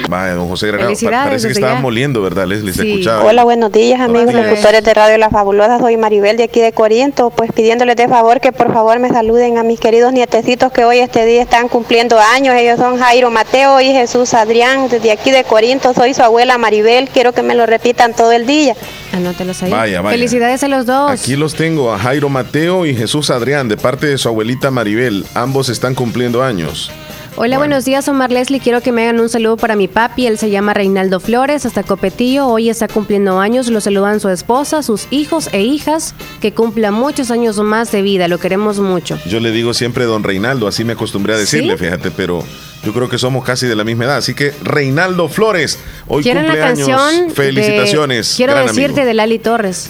Vaya, 0.08 0.36
don 0.36 0.48
José 0.48 0.68
Granado. 0.68 0.90
Felicidades, 0.90 1.26
Parece 1.28 1.44
que 1.44 1.48
desde 1.50 1.60
estaba 1.62 1.74
ya. 1.76 1.82
moliendo, 1.82 2.22
¿verdad, 2.22 2.46
Leslie? 2.46 2.74
Se 2.74 2.88
escuchaba. 2.88 3.24
Hola, 3.24 3.44
buenos 3.44 3.72
días 3.72 4.00
amigos 4.00 4.34
días. 4.34 4.46
locutores 4.46 4.84
de 4.84 4.94
Radio 4.94 5.18
La 5.18 5.30
Fabulosa, 5.30 5.80
soy 5.80 5.98
Maribel 5.98 6.38
de 6.38 6.44
aquí 6.44 6.62
de 6.62 6.74
Corinto, 6.74 7.32
pues 7.32 7.52
pidiéndoles 7.52 7.96
de 7.96 8.08
favor 8.08 8.40
que 8.40 8.52
por 8.52 8.72
favor 8.72 9.00
me 9.00 9.10
saluden 9.10 9.58
a 9.58 9.64
mis 9.64 9.80
queridos 9.80 10.14
nietecitos 10.14 10.72
que 10.72 10.86
hoy 10.86 11.00
este 11.00 11.26
día 11.26 11.42
están 11.42 11.68
cumpliendo 11.70 12.20
años, 12.20 12.56
ellos 12.56 12.78
son 12.80 13.00
Jairo 13.00 13.32
Mateo 13.32 13.82
y 13.82 13.92
Jesús 13.92 14.34
Adrián, 14.36 14.88
desde 14.90 15.12
aquí 15.12 15.32
de 15.32 15.44
Corinto, 15.44 15.94
soy 15.94 16.14
su 16.14 16.22
abuela 16.22 16.58
Maribel, 16.58 17.10
quiero 17.10 17.34
que 17.34 17.42
me 17.42 17.56
lo 17.56 17.66
repitan 17.66 18.14
todo 18.14 18.32
el 18.32 18.46
día. 18.46 18.76
Anótelos 19.16 19.64
ahí. 19.64 19.72
Vaya, 19.72 20.02
vaya. 20.02 20.18
Felicidades 20.18 20.64
a 20.64 20.68
los 20.68 20.86
dos. 20.86 21.10
Aquí 21.10 21.36
los 21.36 21.56
tengo 21.56 21.94
a 21.94 22.00
Jairo 22.00 22.30
Mateo 22.30 22.86
y 22.86 22.96
Jesús 22.96 23.30
Adrián, 23.30 23.70
de 23.70 23.78
parte 23.78 24.08
de 24.08 24.18
su 24.18 24.28
abuelita 24.28 24.72
Maribel. 24.72 25.26
Ambos 25.34 25.70
están 25.70 25.96
cumpliendo 25.96 26.44
años. 26.44 26.92
Hola, 27.38 27.58
buenos 27.58 27.84
días, 27.84 28.08
Omar 28.08 28.32
Leslie. 28.32 28.62
Quiero 28.62 28.80
que 28.80 28.94
me 28.94 29.04
hagan 29.04 29.20
un 29.20 29.28
saludo 29.28 29.58
para 29.58 29.76
mi 29.76 29.90
papi. 29.90 30.26
Él 30.26 30.38
se 30.38 30.50
llama 30.50 30.74
Reinaldo 30.74 31.20
Flores, 31.20 31.66
hasta 31.66 31.84
Copetillo. 31.84 32.48
Hoy 32.48 32.70
está 32.70 32.88
cumpliendo 32.88 33.42
años. 33.42 33.68
Lo 33.68 33.82
saludan 33.82 34.22
su 34.22 34.30
esposa, 34.30 34.82
sus 34.82 35.08
hijos 35.12 35.50
e 35.52 35.62
hijas. 35.62 36.16
Que 36.40 36.54
cumpla 36.54 36.92
muchos 36.92 37.32
años 37.32 37.58
más 37.60 37.92
de 37.92 38.02
vida. 38.04 38.30
Lo 38.30 38.38
queremos 38.38 38.80
mucho. 38.80 39.20
Yo 39.28 39.42
le 39.42 39.52
digo 39.52 39.74
siempre 39.74 40.06
don 40.06 40.24
Reinaldo, 40.24 40.66
así 40.66 40.86
me 40.86 40.94
acostumbré 40.94 41.34
a 41.34 41.38
decirle, 41.38 41.78
¿Sí? 41.78 41.84
fíjate, 41.84 42.10
pero 42.10 42.42
yo 42.86 42.94
creo 42.94 43.10
que 43.10 43.18
somos 43.18 43.44
casi 43.44 43.68
de 43.68 43.76
la 43.76 43.84
misma 43.84 44.06
edad. 44.06 44.18
Así 44.18 44.34
que 44.34 44.54
Reinaldo 44.64 45.28
Flores, 45.28 45.80
hoy 46.08 46.24
¿Quieren 46.24 46.44
la 46.48 46.54
cumpleaños. 46.74 47.28
de- 47.28 47.34
Felicitaciones. 47.34 48.34
Quiero 48.38 48.54
gran 48.54 48.68
decirte 48.68 48.92
amigo. 49.02 49.06
de 49.08 49.14
Lali 49.14 49.40
Torres. 49.40 49.90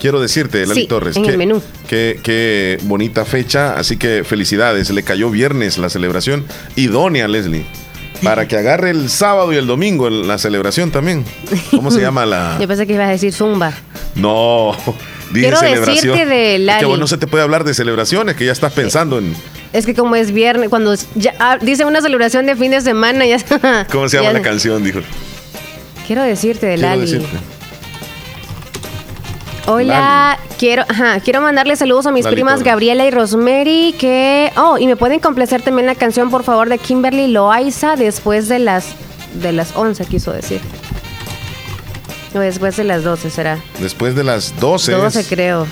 quiero 0.00 0.20
decirte, 0.20 0.64
Lali 0.66 0.82
Sí, 0.82 0.86
Torres, 0.86 1.16
en 1.16 1.24
que, 1.24 1.30
el 1.30 1.38
menú. 1.38 1.62
que- 1.88 2.20
qué 2.22 2.78
bonita 2.82 3.24
fecha, 3.24 3.74
así 3.78 3.96
que 3.96 4.24
felicidades. 4.24 4.90
Le 4.90 5.02
cayó 5.02 5.30
viernes 5.30 5.78
la 5.78 5.88
celebración. 5.90 6.44
Idónea, 6.76 7.26
Leslie. 7.28 7.66
Para 8.22 8.48
que 8.48 8.56
agarre 8.56 8.90
el 8.90 9.10
sábado 9.10 9.52
y 9.52 9.56
el 9.56 9.66
domingo 9.66 10.08
la 10.08 10.38
celebración 10.38 10.90
también. 10.90 11.24
¿Cómo 11.70 11.90
se 11.90 12.00
llama 12.00 12.24
la.? 12.24 12.56
Yo 12.60 12.66
pensé 12.68 12.86
que 12.86 12.94
ibas 12.94 13.08
a 13.08 13.10
decir 13.10 13.32
zumba. 13.32 13.72
No, 14.14 14.74
dije 15.32 15.40
Quiero 15.48 15.58
celebración. 15.58 16.14
decirte 16.16 16.26
de 16.26 16.52
Es 16.54 16.58
que 16.60 16.64
Lali. 16.64 16.84
vos 16.86 16.98
no 16.98 17.06
se 17.06 17.18
te 17.18 17.26
puede 17.26 17.44
hablar 17.44 17.64
de 17.64 17.74
celebraciones, 17.74 18.36
que 18.36 18.46
ya 18.46 18.52
estás 18.52 18.72
pensando 18.72 19.18
en. 19.18 19.34
Es 19.76 19.84
que 19.84 19.94
como 19.94 20.16
es 20.16 20.32
viernes, 20.32 20.70
cuando 20.70 20.94
ya, 21.16 21.34
ah, 21.38 21.58
dice 21.60 21.84
una 21.84 22.00
celebración 22.00 22.46
de 22.46 22.56
fin 22.56 22.70
de 22.70 22.80
semana, 22.80 23.26
ya 23.26 23.36
¿Cómo 23.92 24.08
se 24.08 24.16
llama 24.16 24.30
ya- 24.32 24.38
la 24.38 24.42
canción? 24.42 24.82
Dijo. 24.82 25.00
Quiero 26.06 26.22
decirte 26.22 26.64
de 26.66 26.76
Quiero 26.76 26.88
Lali. 26.88 27.00
decirte. 27.02 27.36
Hola, 29.66 30.38
quiero, 30.58 30.84
ajá, 30.88 31.18
quiero 31.20 31.40
mandarle 31.40 31.74
saludos 31.74 32.06
a 32.06 32.12
mis 32.12 32.24
Lali 32.24 32.36
primas. 32.36 32.62
Gabriela 32.62 33.04
y 33.04 33.10
Rosemary 33.10 33.94
que 33.98 34.52
oh, 34.56 34.78
y 34.78 34.86
me 34.86 34.94
pueden 34.96 35.18
complacer 35.18 35.60
también 35.60 35.86
la 35.86 35.96
canción 35.96 36.30
por 36.30 36.44
favor 36.44 36.68
de 36.68 36.78
Kimberly 36.78 37.26
Loaiza 37.26 37.96
después 37.96 38.46
de 38.48 38.60
las 38.60 38.86
de 39.34 39.52
las 39.52 39.74
11 39.76 40.04
quiso 40.06 40.32
decir. 40.32 40.60
O 42.34 42.38
después 42.38 42.76
de 42.76 42.84
las 42.84 43.02
12 43.02 43.28
será. 43.30 43.58
Después 43.80 44.14
de 44.14 44.22
las 44.22 44.58
12. 44.60 44.92
12 44.92 45.24
creo. 45.24 45.66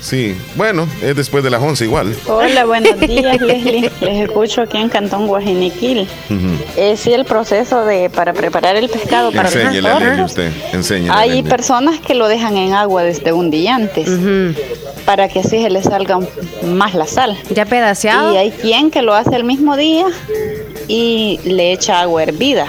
Sí, 0.00 0.34
bueno, 0.56 0.88
es 1.02 1.14
después 1.14 1.44
de 1.44 1.50
las 1.50 1.60
11 1.62 1.84
igual. 1.84 2.16
Hola, 2.26 2.64
buenos 2.64 2.98
días, 3.00 3.40
Leslie. 3.40 3.90
Les 4.00 4.22
escucho 4.28 4.62
aquí 4.62 4.78
en 4.78 4.88
Cantón 4.88 5.26
Guajiniquil. 5.26 6.08
Sí 6.96 7.12
el 7.12 7.24
proceso 7.26 7.84
de 7.84 8.08
para 8.08 8.32
preparar 8.32 8.76
el 8.76 8.88
pescado 8.88 9.30
para 9.30 9.48
Enséñele 9.48 9.88
a 9.88 9.92
pastor. 9.92 10.08
Leslie 10.08 10.24
usted. 10.24 10.52
Enséñele 10.72 11.10
a 11.10 11.18
Hay 11.18 11.28
Leslie. 11.30 11.50
personas 11.50 12.00
que 12.00 12.14
lo 12.14 12.28
dejan 12.28 12.56
en 12.56 12.72
agua 12.72 13.02
desde 13.02 13.32
un 13.32 13.50
día 13.50 13.74
antes 13.74 14.08
para 15.04 15.28
que 15.28 15.40
así 15.40 15.60
se 15.62 15.70
le 15.70 15.82
salga 15.82 16.18
más 16.66 16.94
la 16.94 17.06
sal. 17.06 17.36
Ya 17.50 17.66
pedaceado. 17.66 18.32
Y 18.32 18.36
hay 18.38 18.50
quien 18.52 18.90
que 18.90 19.02
lo 19.02 19.14
hace 19.14 19.36
el 19.36 19.44
mismo 19.44 19.76
día 19.76 20.06
y 20.88 21.40
le 21.44 21.72
echa 21.72 22.00
agua 22.00 22.22
hervida. 22.22 22.68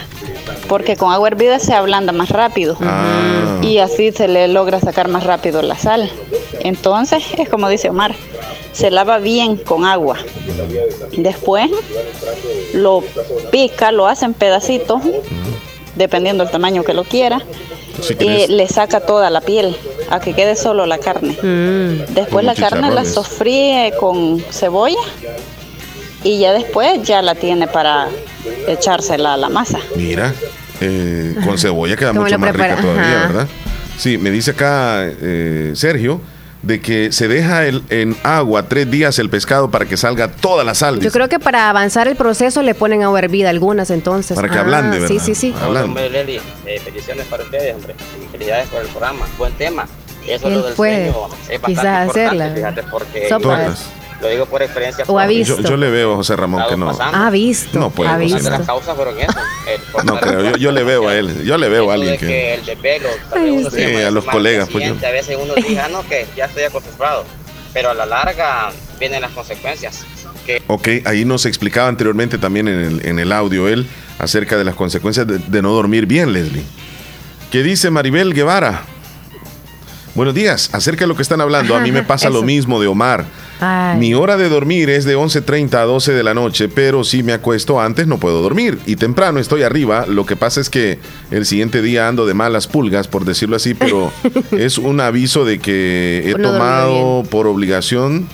Porque 0.68 0.96
con 0.98 1.12
agua 1.14 1.28
hervida 1.30 1.60
se 1.60 1.74
ablanda 1.74 2.12
más 2.14 2.30
rápido. 2.30 2.78
Ah. 2.82 3.60
Y 3.62 3.78
así 3.78 4.12
se 4.12 4.28
le 4.28 4.48
logra 4.48 4.80
sacar 4.80 5.08
más 5.08 5.24
rápido 5.24 5.62
la 5.62 5.76
sal. 5.78 6.10
Entonces, 6.64 7.24
es 7.38 7.49
como 7.49 7.70
dice 7.70 7.89
Omar, 7.89 8.16
se 8.72 8.91
lava 8.91 9.18
bien 9.20 9.57
con 9.57 9.86
agua. 9.86 10.18
Después 11.18 11.70
lo 12.74 13.03
pica, 13.51 13.91
lo 13.91 14.07
hace 14.07 14.26
en 14.26 14.34
pedacitos, 14.34 15.01
dependiendo 15.95 16.43
del 16.43 16.51
tamaño 16.51 16.84
que 16.84 16.93
lo 16.93 17.03
quiera. 17.03 17.41
Si 18.01 18.16
Y 18.20 18.47
le 18.47 18.68
saca 18.68 19.01
toda 19.01 19.30
la 19.30 19.41
piel, 19.41 19.76
a 20.09 20.20
que 20.20 20.34
quede 20.34 20.55
solo 20.55 20.86
la 20.86 20.97
carne. 20.97 21.38
Después 22.09 22.30
Como 22.30 22.41
la 22.41 22.55
carne 22.55 22.89
la 22.91 23.05
sofríe 23.05 23.93
con 23.99 24.39
cebolla 24.49 24.97
y 26.24 26.39
ya 26.39 26.53
después 26.53 27.01
ya 27.03 27.22
la 27.22 27.36
tiene 27.36 27.68
para 27.68 28.07
echársela 28.68 29.34
a 29.34 29.38
la 29.38 29.49
masa. 29.49 29.80
Mira, 29.95 30.34
eh, 30.80 31.36
con 31.45 31.57
cebolla 31.57 31.95
queda 31.95 32.09
¿Cómo 32.14 32.22
mucho 32.22 32.39
más 32.39 32.53
rica 32.53 32.78
todavía, 32.78 33.18
Ajá. 33.18 33.28
¿verdad? 33.28 33.47
Sí, 33.97 34.18
me 34.18 34.32
dice 34.32 34.51
acá 34.51 35.03
eh, 35.05 35.74
Sergio 35.76 36.22
de 36.62 36.80
que 36.80 37.12
se 37.12 37.28
deja 37.28 37.66
el- 37.66 37.84
en 37.89 38.16
agua 38.24 38.68
tres 38.70 38.89
días 38.91 39.18
el 39.20 39.30
pescado 39.30 39.72
para 39.72 39.86
que 39.86 39.97
salga 39.97 40.28
toda 40.30 40.64
la 40.64 40.76
sal. 40.76 40.95
Yo 40.95 40.99
dice. 41.01 41.12
creo 41.12 41.28
que 41.30 41.39
para 41.39 41.70
avanzar 41.70 42.07
el 42.07 42.16
proceso 42.16 42.62
le 42.62 42.76
ponen 42.76 43.01
agua 43.03 43.20
hervida 43.20 43.49
algunas 43.49 43.89
entonces. 43.89 44.36
Para 44.36 44.49
que 44.49 44.57
Ah, 44.57 44.62
ablande, 44.62 44.97
Sí, 45.07 45.14
¿verdad? 45.14 45.26
sí, 45.26 45.36
sí. 45.36 45.55
Ablande. 45.59 45.88
Hombre, 45.89 46.09
Leli, 46.09 46.39
eh, 46.66 46.82
bendiciones 46.86 47.26
para 47.28 47.43
ustedes, 47.43 47.76
hombre. 47.76 47.95
Felicidades 48.32 48.68
por 48.70 48.82
el 48.82 48.88
programa. 48.89 49.26
Buen 49.38 49.53
tema. 49.53 49.88
Eso 50.28 50.47
Él 50.47 50.53
lo 50.53 50.64
del 50.64 50.74
puede, 50.76 51.12
sueño 51.12 51.28
es 51.49 51.62
bastante 51.62 51.66
quizás 51.66 52.05
importante, 52.05 52.22
hacerla. 52.26 52.53
fíjate, 52.55 52.84
porque 52.91 53.28
Sopas. 53.30 53.86
Lo 54.22 54.28
digo 54.30 54.45
por 54.45 54.61
experiencia. 54.61 55.03
O 55.07 55.19
ha 55.19 55.26
visto. 55.28 55.57
Yo, 55.61 55.69
yo 55.69 55.78
le 55.78 55.89
veo 55.89 56.13
a 56.13 56.15
José 56.17 56.36
Ramón 56.36 56.63
que 56.69 56.78
no. 56.78 56.88
pasando. 56.88 57.17
Ha 57.17 57.30
visto. 57.32 57.80
No 57.80 57.89
puede, 57.89 58.09
ha 58.09 58.13
José 58.13 58.26
Una 58.26 58.36
visto. 58.36 58.49
de 58.51 58.57
las 58.57 58.67
causas 58.67 58.95
fueron 58.95 59.19
eso. 59.19 59.34
el 59.99 60.05
No 60.05 60.19
creo, 60.19 60.43
yo, 60.51 60.57
yo 60.57 60.72
le 60.72 60.84
veo 60.84 61.09
a 61.09 61.15
él, 61.17 61.43
yo 61.43 61.57
le 61.57 61.67
veo 61.69 61.89
a 61.91 61.95
alguien 61.95 62.17
que 62.17 62.53
el 62.55 62.65
desvelo, 62.65 63.09
Sí, 63.72 63.95
a 63.95 64.11
los 64.11 64.26
colegas, 64.26 64.69
pues, 64.72 64.88
yo- 64.88 64.95
A 65.07 65.11
veces 65.11 65.38
uno 65.41 65.53
dice, 65.55 65.80
ah, 65.80 65.89
no, 65.91 66.07
que 66.07 66.26
ya 66.36 66.45
estoy 66.45 66.63
acostumbrado. 66.63 67.26
Pero 67.74 67.89
a 67.91 67.93
la 67.93 68.05
larga 68.05 68.72
vienen 68.99 69.22
las 69.22 69.32
consecuencias. 69.32 70.05
Que 70.45 70.61
Ok, 70.67 70.88
ahí 71.05 71.24
nos 71.24 71.45
explicaba 71.45 71.88
anteriormente 71.88 72.38
también 72.38 72.67
en 72.67 72.80
el, 72.82 73.05
en 73.05 73.19
el 73.19 73.32
audio 73.32 73.67
él 73.67 73.88
acerca 74.19 74.57
de 74.57 74.63
las 74.65 74.76
consecuencias 74.76 75.26
de, 75.28 75.38
de 75.39 75.61
no 75.61 75.72
dormir 75.72 76.05
bien, 76.05 76.34
Leslie. 76.34 76.63
¿Qué 77.51 77.63
dice 77.63 77.89
Maribel 77.91 78.34
Guevara? 78.34 78.84
Buenos 80.15 80.34
días, 80.34 80.69
acerca 80.74 81.01
de 81.01 81.07
lo 81.07 81.15
que 81.15 81.22
están 81.22 81.39
hablando, 81.41 81.76
a 81.76 81.80
mí 81.80 81.91
me 81.91 82.03
pasa 82.03 82.30
lo 82.30 82.41
mismo 82.41 82.82
de 82.82 82.88
Omar. 82.88 83.26
Ay. 83.62 83.97
Mi 83.97 84.14
hora 84.14 84.38
de 84.38 84.49
dormir 84.49 84.89
es 84.89 85.05
de 85.05 85.16
11.30 85.16 85.76
a 85.76 85.84
12 85.84 86.14
de 86.14 86.24
la 86.24 86.34
noche, 86.34 86.68
pero 86.68 87.03
si 87.03 87.24
me 87.24 87.34
acuesto 87.34 87.80
antes 87.80 88.07
no 88.07 88.18
puedo 88.18 88.41
dormir. 88.41 88.80
Y 88.86 88.95
temprano 88.95 89.39
estoy 89.39 89.64
arriba. 89.64 90.05
Lo 90.07 90.26
que 90.26 90.36
pasa 90.36 90.59
es 90.59 90.70
que 90.70 90.99
el 91.30 91.45
siguiente 91.45 91.82
día 91.82 92.07
ando 92.07 92.26
de 92.26 92.34
malas 92.34 92.68
pulgas, 92.68 93.07
por 93.07 93.24
decirlo 93.24 93.55
así, 93.55 93.74
pero 93.74 94.12
es 94.51 94.78
un 94.78 94.99
aviso 94.99 95.45
de 95.45 95.59
que 95.59 96.24
he 96.26 96.38
no 96.38 96.51
tomado 96.51 97.24
por 97.30 97.47
obligación, 97.47 98.28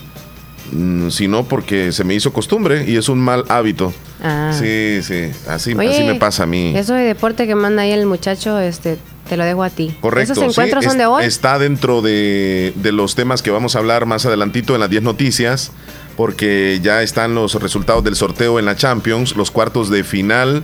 sino 1.10 1.44
porque 1.46 1.92
se 1.92 2.04
me 2.04 2.14
hizo 2.14 2.34
costumbre 2.34 2.86
y 2.88 2.98
es 2.98 3.10
un 3.10 3.20
mal 3.20 3.44
hábito. 3.50 3.94
Ah. 4.22 4.52
Sí, 4.58 5.00
sí, 5.04 5.32
así, 5.48 5.74
Oye, 5.74 5.90
así 5.90 6.04
me 6.04 6.16
pasa 6.16 6.44
a 6.44 6.46
mí. 6.46 6.74
Eso 6.76 6.94
de 6.94 7.04
deporte 7.04 7.48
que 7.48 7.56
manda 7.56 7.84
ahí 7.84 7.92
el 7.92 8.06
muchacho, 8.06 8.60
este, 8.60 8.98
te 9.30 9.38
lo 9.38 9.46
dejo 9.46 9.64
a 9.64 9.70
ti. 9.70 9.96
Correcto. 10.02 10.34
¿Esos 10.34 10.44
encuentros 10.44 10.84
sí, 10.84 10.90
son 10.90 10.98
es- 10.98 11.00
de 11.00 11.06
hoy? 11.06 11.24
Está 11.26 11.60
dentro 11.60 12.02
de, 12.02 12.74
de 12.76 12.92
los 12.92 13.16
temas 13.16 13.42
que 13.42 13.52
vamos 13.52 13.76
a 13.76 13.80
hablar 13.80 14.06
más 14.06 14.26
adelantito 14.26 14.74
en 14.74 14.82
las 14.82 14.90
10 14.90 15.04
noticias, 15.04 15.72
porque 16.16 16.80
ya 16.82 17.04
están 17.04 17.36
los 17.36 17.54
resultados 17.56 18.04
del 18.04 18.16
sorteo 18.16 18.60
en 18.60 18.66
la 18.66 18.76
Champions, 18.76 19.36
los 19.36 19.52
cuartos 19.52 19.90
de 19.90 20.04
final 20.04 20.64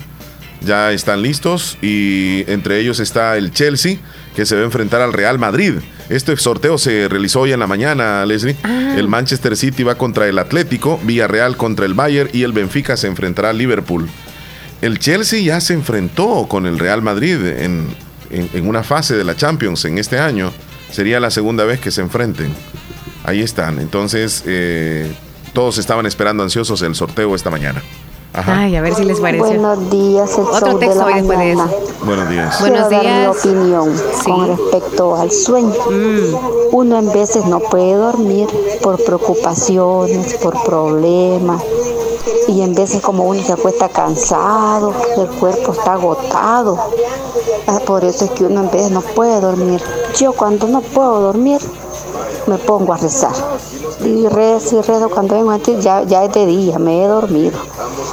ya 0.65 0.93
están 0.93 1.21
listos 1.21 1.77
y 1.81 2.45
entre 2.49 2.79
ellos 2.79 3.01
está 3.01 3.37
el 3.37 3.51
Chelsea 3.51 3.97
que 4.35 4.45
se 4.45 4.55
va 4.55 4.61
a 4.61 4.65
enfrentar 4.65 5.01
al 5.01 5.13
Real 5.13 5.37
Madrid. 5.39 5.75
Este 6.09 6.35
sorteo 6.37 6.77
se 6.77 7.07
realizó 7.07 7.41
hoy 7.41 7.53
en 7.53 7.59
la 7.59 7.67
mañana, 7.67 8.25
Leslie. 8.25 8.55
Ah. 8.63 8.95
El 8.97 9.07
Manchester 9.07 9.55
City 9.55 9.83
va 9.83 9.95
contra 9.95 10.27
el 10.27 10.37
Atlético, 10.39 10.99
Villarreal 11.03 11.55
contra 11.57 11.85
el 11.85 11.93
Bayern 11.93 12.29
y 12.33 12.43
el 12.43 12.51
Benfica 12.53 12.97
se 12.97 13.07
enfrentará 13.07 13.49
al 13.51 13.57
Liverpool. 13.57 14.09
El 14.81 14.99
Chelsea 14.99 15.41
ya 15.41 15.61
se 15.61 15.73
enfrentó 15.73 16.47
con 16.49 16.65
el 16.65 16.77
Real 16.79 17.01
Madrid 17.01 17.37
en, 17.45 17.87
en- 18.31 18.49
en 18.53 18.67
una 18.67 18.83
fase 18.83 19.15
de 19.15 19.23
la 19.23 19.35
Champions 19.35 19.85
en 19.85 19.97
este 19.97 20.19
año. 20.19 20.51
Sería 20.91 21.19
la 21.19 21.31
segunda 21.31 21.63
vez 21.63 21.79
que 21.79 21.89
se 21.91 22.01
enfrenten. 22.01 22.53
Ahí 23.23 23.41
están. 23.41 23.79
Entonces, 23.79 24.43
eh, 24.45 25.09
todos 25.53 25.77
estaban 25.77 26.05
esperando 26.05 26.43
ansiosos 26.43 26.81
el 26.81 26.95
sorteo 26.95 27.33
esta 27.35 27.49
mañana. 27.49 27.81
Ajá. 28.33 28.61
Ay, 28.61 28.75
a 28.75 28.81
ver 28.81 28.95
si 28.95 29.03
les 29.03 29.19
parece. 29.19 29.43
Buenos 29.43 29.89
días, 29.91 30.37
el 30.37 30.43
Otro 30.45 30.73
de 30.73 30.79
texto 30.79 30.99
la 30.99 31.05
hoy 31.05 31.13
después 31.15 31.37
de 31.37 31.51
eso. 31.51 31.67
Buenos 32.03 32.29
días. 32.29 32.59
Buenos 32.59 32.89
dar 32.89 33.03
mi 33.03 33.09
días. 33.09 33.37
opinión 33.37 33.95
con 34.25 34.47
respecto 34.47 35.15
al 35.15 35.31
sueño. 35.31 35.73
Mm. 35.89 36.35
Uno 36.75 36.97
en 36.97 37.11
veces 37.11 37.45
no 37.45 37.59
puede 37.59 37.93
dormir 37.93 38.47
por 38.81 39.03
preocupaciones, 39.03 40.33
por 40.35 40.63
problemas. 40.63 41.61
Y 42.47 42.61
en 42.61 42.73
veces 42.73 43.01
como 43.01 43.23
uno 43.25 43.41
se 43.43 43.53
acuesta 43.53 43.87
cansado, 43.89 44.93
el 45.17 45.27
cuerpo 45.39 45.71
está 45.73 45.93
agotado. 45.93 46.77
Ah, 47.67 47.79
Por 47.85 48.03
eso 48.03 48.25
es 48.25 48.31
que 48.31 48.45
uno 48.45 48.61
en 48.61 48.71
veces 48.71 48.91
no 48.91 49.01
puede 49.01 49.39
dormir. 49.39 49.81
Yo 50.19 50.33
cuando 50.33 50.67
no 50.67 50.81
puedo 50.81 51.21
dormir, 51.21 51.61
me 52.47 52.57
pongo 52.57 52.93
a 52.93 52.97
rezar. 52.97 53.33
Y 54.03 54.27
rezo 54.27 54.79
y 54.79 54.81
rezo 54.81 55.09
cuando 55.09 55.35
vengo 55.35 55.51
a 55.51 55.59
ti, 55.59 55.75
ya, 55.79 56.03
ya 56.03 56.23
es 56.25 56.33
de 56.33 56.45
día, 56.45 56.79
me 56.79 57.03
he 57.03 57.07
dormido. 57.07 57.57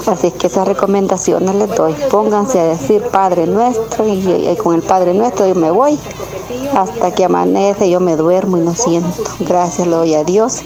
Así 0.06 0.30
que 0.30 0.46
esas 0.46 0.66
recomendaciones 0.66 1.54
les 1.54 1.74
doy. 1.74 1.94
Pónganse 2.10 2.60
a 2.60 2.64
decir 2.64 3.02
Padre 3.10 3.46
Nuestro 3.46 4.06
y, 4.06 4.48
y 4.48 4.56
con 4.56 4.74
el 4.74 4.82
Padre 4.82 5.14
Nuestro 5.14 5.46
yo 5.46 5.54
me 5.54 5.70
voy. 5.70 5.98
Hasta 6.74 7.12
que 7.12 7.24
amanece 7.24 7.90
yo 7.90 8.00
me 8.00 8.16
duermo 8.16 8.56
y 8.56 8.60
no 8.60 8.74
siento. 8.74 9.22
Gracias 9.40 9.86
le 9.86 9.94
doy 9.94 10.14
a 10.14 10.24
Dios. 10.24 10.62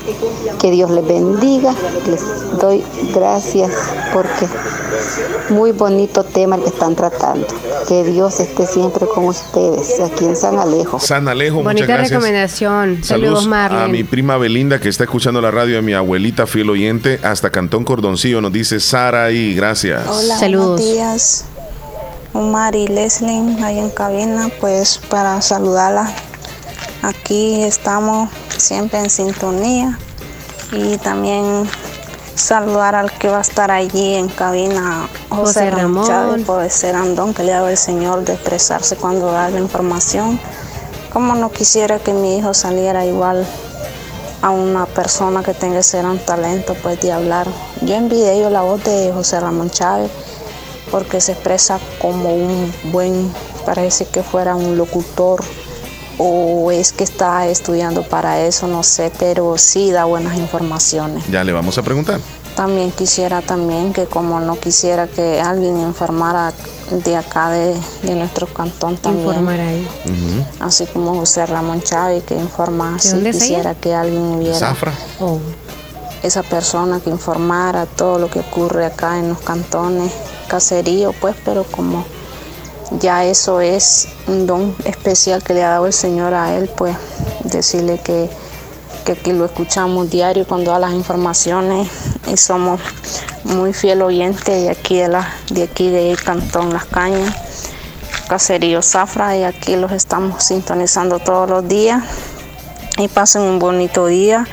Que 0.59 0.71
Dios 0.71 0.91
les 0.91 1.07
bendiga. 1.07 1.75
Les 2.07 2.59
doy 2.59 2.85
gracias 3.15 3.71
porque 4.13 4.49
muy 5.51 5.73
bonito 5.73 6.25
tema 6.25 6.57
el 6.57 6.63
que 6.63 6.69
están 6.69 6.95
tratando. 6.95 7.47
Que 7.89 8.05
Dios 8.05 8.41
esté 8.41 8.67
siempre 8.67 9.07
con 9.07 9.27
ustedes 9.27 10.01
aquí 10.01 10.25
en 10.25 10.37
San 10.37 10.59
Alejo. 10.59 10.99
San 10.99 11.29
Alejo, 11.29 11.57
muchas 11.57 11.75
Bonita 11.75 11.87
gracias. 11.87 12.11
recomendación. 12.11 13.05
Saludos, 13.05 13.45
Saludos 13.45 13.73
a 13.83 13.89
mi 13.89 14.05
prima 14.05 14.37
Belinda 14.37 14.81
que 14.81 14.89
está 14.89 15.05
escuchando 15.05 15.41
la 15.41 15.51
radio, 15.51 15.79
a 15.79 15.83
mi 15.83 15.93
abuelita 15.93 16.47
fiel 16.47 16.71
oyente, 16.71 17.21
hasta 17.23 17.51
Cantón 17.51 17.85
Cordoncillo, 17.85 18.41
nos 18.41 18.53
dice 18.53 18.81
Sara 18.81 19.31
y 19.31 19.55
gracias. 19.55 20.07
Hola, 20.07 20.39
buenos 20.39 20.81
días. 20.81 21.45
Omar 22.33 22.75
y 22.75 22.89
Leslie 22.89 23.63
ahí 23.63 23.79
en 23.79 23.91
cabina, 23.91 24.49
pues 24.61 24.99
para 25.09 25.41
saludarla. 25.41 26.13
Aquí 27.03 27.63
estamos 27.63 28.31
siempre 28.57 28.99
en 28.99 29.11
sintonía 29.11 29.99
y 30.73 30.97
también 30.99 31.69
saludar 32.35 32.95
al 32.95 33.13
que 33.13 33.29
va 33.29 33.39
a 33.39 33.43
estar 33.43 33.71
allí 33.71 34.15
en 34.15 34.29
cabina, 34.29 35.09
José, 35.29 35.41
José 35.41 35.71
Ramón. 35.71 36.07
Chávez, 36.07 36.45
por 36.45 36.63
ese 36.63 36.91
andón 36.91 37.35
que 37.35 37.43
le 37.43 37.53
ha 37.53 37.57
dado 37.57 37.69
el 37.69 37.77
Señor 37.77 38.25
de 38.25 38.35
expresarse 38.35 38.97
cuando 38.97 39.33
da 39.33 39.51
la 39.51 39.61
información. 39.61 40.39
Como 41.13 41.35
no 41.35 41.51
quisiera 41.51 41.99
que 41.99 42.13
mi 42.13 42.39
hijo 42.39 42.55
saliera 42.55 43.07
igual 43.07 43.47
a 44.43 44.51
una 44.51 44.85
persona 44.87 45.43
que 45.43 45.55
tenga 45.55 45.79
ese 45.79 45.99
gran 45.99 46.19
talento 46.19 46.75
pues 46.83 47.01
de 47.01 47.13
hablar. 47.13 47.47
Yo 47.83 47.95
envidio 47.95 48.51
la 48.51 48.63
voz 48.63 48.83
de 48.85 49.13
José 49.13 49.41
Ramón 49.41 49.71
Chávez 49.71 50.11
porque 50.91 51.21
se 51.21 51.33
expresa 51.33 51.81
como 51.99 52.35
un 52.35 52.73
buen, 52.93 53.33
parece 53.65 54.07
que 54.07 54.23
fuera 54.23 54.55
un 54.55 54.77
locutor 54.77 55.43
o 56.19 56.71
es 56.71 56.93
que 56.93 57.05
está 57.05 57.47
estudiando 57.49 58.03
para 58.03 58.41
eso, 58.41 58.67
no 58.67 58.83
sé, 58.83 59.11
pero 59.19 59.57
sí 59.59 59.91
da 59.91 60.05
buenas 60.05 60.37
informaciones. 60.39 61.25
Ya 61.31 61.45
le 61.45 61.53
vamos 61.53 61.79
a 61.79 61.83
preguntar. 61.83 62.21
También 62.55 62.93
quisiera 62.93 63.43
también 63.43 63.93
que 63.93 64.07
como 64.07 64.39
no 64.39 64.59
quisiera 64.61 65.09
que 65.09 65.41
alguien 65.41 65.81
informara 65.81 66.53
de 66.91 67.17
acá 67.17 67.51
de, 67.51 67.75
de 68.03 68.15
nuestro 68.15 68.47
cantón 68.47 68.97
también. 68.97 69.29
Informar 69.29 69.59
ahí. 69.59 69.89
Así 70.61 70.87
como 70.87 71.15
José 71.17 71.47
Ramón 71.47 71.83
Chávez 71.83 72.23
que 72.23 72.37
informa 72.37 72.97
ella? 73.03 73.31
quisiera 73.33 73.75
que 73.75 73.95
alguien 73.95 74.23
hubiera 74.23 74.59
Zafra. 74.59 74.93
Oh. 75.19 75.39
esa 76.23 76.43
persona 76.45 77.01
que 77.01 77.11
informara 77.11 77.87
todo 77.87 78.19
lo 78.19 78.31
que 78.31 78.41
ocurre 78.41 78.87
acá 78.87 79.19
en 79.19 79.31
los 79.31 79.41
cantones, 79.41 80.13
caserío, 80.47 81.13
pues, 81.21 81.35
pero 81.45 81.65
como 81.65 82.05
ya 82.91 83.25
eso 83.25 83.61
es 83.61 84.09
un 84.27 84.47
don 84.47 84.75
especial 84.85 85.43
que 85.43 85.55
le 85.55 85.65
ha 85.65 85.71
dado 85.71 85.87
el 85.87 85.93
Señor 85.93 86.35
a 86.35 86.57
él, 86.57 86.71
pues 86.77 86.97
decirle 87.45 87.99
que, 87.99 88.29
que 89.05 89.13
aquí 89.13 89.33
lo 89.33 89.45
escuchamos 89.45 90.11
diario 90.11 90.47
cuando 90.47 90.71
da 90.71 90.79
las 90.79 90.93
informaciones 90.93 91.89
y 92.27 92.37
somos 92.37 92.81
muy 93.45 93.73
fiel 93.73 94.03
oyente 94.03 94.53
de 94.53 94.71
aquí 94.71 94.97
de 94.97 95.09
la, 95.09 95.35
de 95.51 95.65
aquí 95.65 95.91
de 95.91 96.17
Cantón 96.23 96.73
Las 96.73 96.87
Cañas, 96.87 97.35
Caserío 98.29 98.83
Zafra, 98.83 99.37
y 99.37 99.45
aquí 99.45 99.77
los 99.77 99.93
estamos 99.93 100.43
sintonizando 100.45 101.19
todos 101.19 101.49
los 101.49 101.69
días. 101.69 102.03
Y 102.97 103.09
pasen 103.09 103.43
un 103.43 103.59
bonito 103.59 104.07
día. 104.07 104.47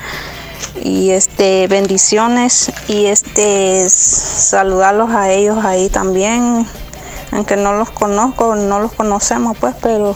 Y 0.83 1.11
este 1.11 1.67
bendiciones. 1.67 2.71
Y 2.87 3.05
este 3.05 3.87
saludarlos 3.89 5.11
a 5.11 5.31
ellos 5.31 5.63
ahí 5.63 5.89
también 5.89 6.67
aunque 7.31 7.55
no 7.55 7.73
los 7.73 7.89
conozco 7.91 8.55
no 8.55 8.79
los 8.79 8.91
conocemos 8.93 9.57
pues 9.57 9.75
pero 9.81 10.15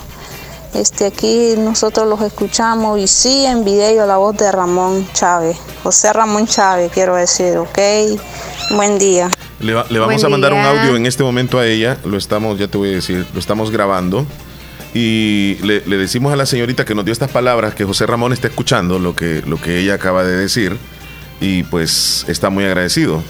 este 0.74 1.06
aquí 1.06 1.54
nosotros 1.58 2.08
los 2.08 2.22
escuchamos 2.22 3.00
y 3.00 3.08
sí 3.08 3.46
en 3.46 3.64
video 3.64 4.06
la 4.06 4.18
voz 4.18 4.36
de 4.38 4.52
Ramón 4.52 5.08
Chávez 5.14 5.58
José 5.84 6.12
Ramón 6.14 6.48
Chávez 6.48 6.92
quiero 6.94 7.16
decir 7.16 7.58
ok 7.58 7.80
buen 8.76 8.98
día 9.00 9.30
Le, 9.60 9.74
va- 9.74 9.86
le 9.90 10.00
vamos 10.00 10.16
Buen 10.22 10.26
a 10.26 10.30
mandar 10.30 10.54
un 10.54 10.60
audio 10.60 10.96
en 10.98 11.06
este 11.06 11.24
momento 11.24 11.58
a 11.60 11.66
ella. 11.66 11.98
Lo 12.04 12.18
estamos, 12.18 12.60
ya 12.60 12.68
te 12.68 12.78
voy 12.78 12.90
a 12.92 12.96
decir, 12.96 13.26
lo 13.34 13.40
estamos 13.40 13.72
grabando. 13.72 14.26
Y 14.94 15.56
le, 15.64 15.82
le 15.86 15.98
decimos 15.98 16.34
a 16.34 16.36
la 16.36 16.46
señorita 16.46 16.84
que 16.86 16.94
nos 16.94 17.06
dio 17.06 17.14
estas 17.14 17.32
palabras 17.32 17.74
que 17.74 17.86
José 17.86 18.06
Ramón 18.06 18.34
está 18.34 18.48
escuchando 18.48 19.00
lo 19.00 19.16
que, 19.16 19.42
lo 19.46 19.56
que 19.60 19.80
ella 19.80 19.94
acaba 19.96 20.24
de 20.26 20.36
decir. 20.36 20.78
Y 21.40 21.64
pues 21.64 22.26
está 22.28 22.50
muy 22.50 22.66
agradecido. 22.66 23.24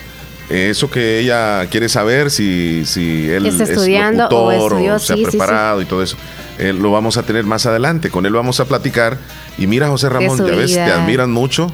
Eh, 0.49 0.69
Eso 0.69 0.89
que 0.89 1.19
ella 1.19 1.65
quiere 1.69 1.89
saber, 1.89 2.29
si, 2.29 2.85
si 2.85 3.29
él 3.29 3.45
es 3.45 3.59
estudiando 3.59 4.27
o 4.29 4.51
locutor 4.51 4.73
estudió, 4.73 4.99
se 4.99 5.13
ha 5.13 5.15
sí, 5.15 5.25
sí, 5.25 5.31
sí. 5.31 5.37
preparado 5.37 5.81
y 5.81 5.85
todo 5.85 6.03
eso, 6.03 6.17
eh, 6.59 6.73
lo 6.73 6.91
vamos 6.91 7.17
a 7.17 7.23
tener 7.23 7.45
más 7.45 7.65
adelante. 7.65 8.09
Con 8.09 8.25
él 8.25 8.33
vamos 8.33 8.59
a 8.59 8.65
platicar. 8.65 9.17
Y 9.57 9.67
mira, 9.67 9.87
José 9.87 10.09
Ramón, 10.09 10.37
ya 10.37 10.55
ves, 10.55 10.73
te 10.73 10.81
admiran 10.81 11.31
mucho. 11.31 11.71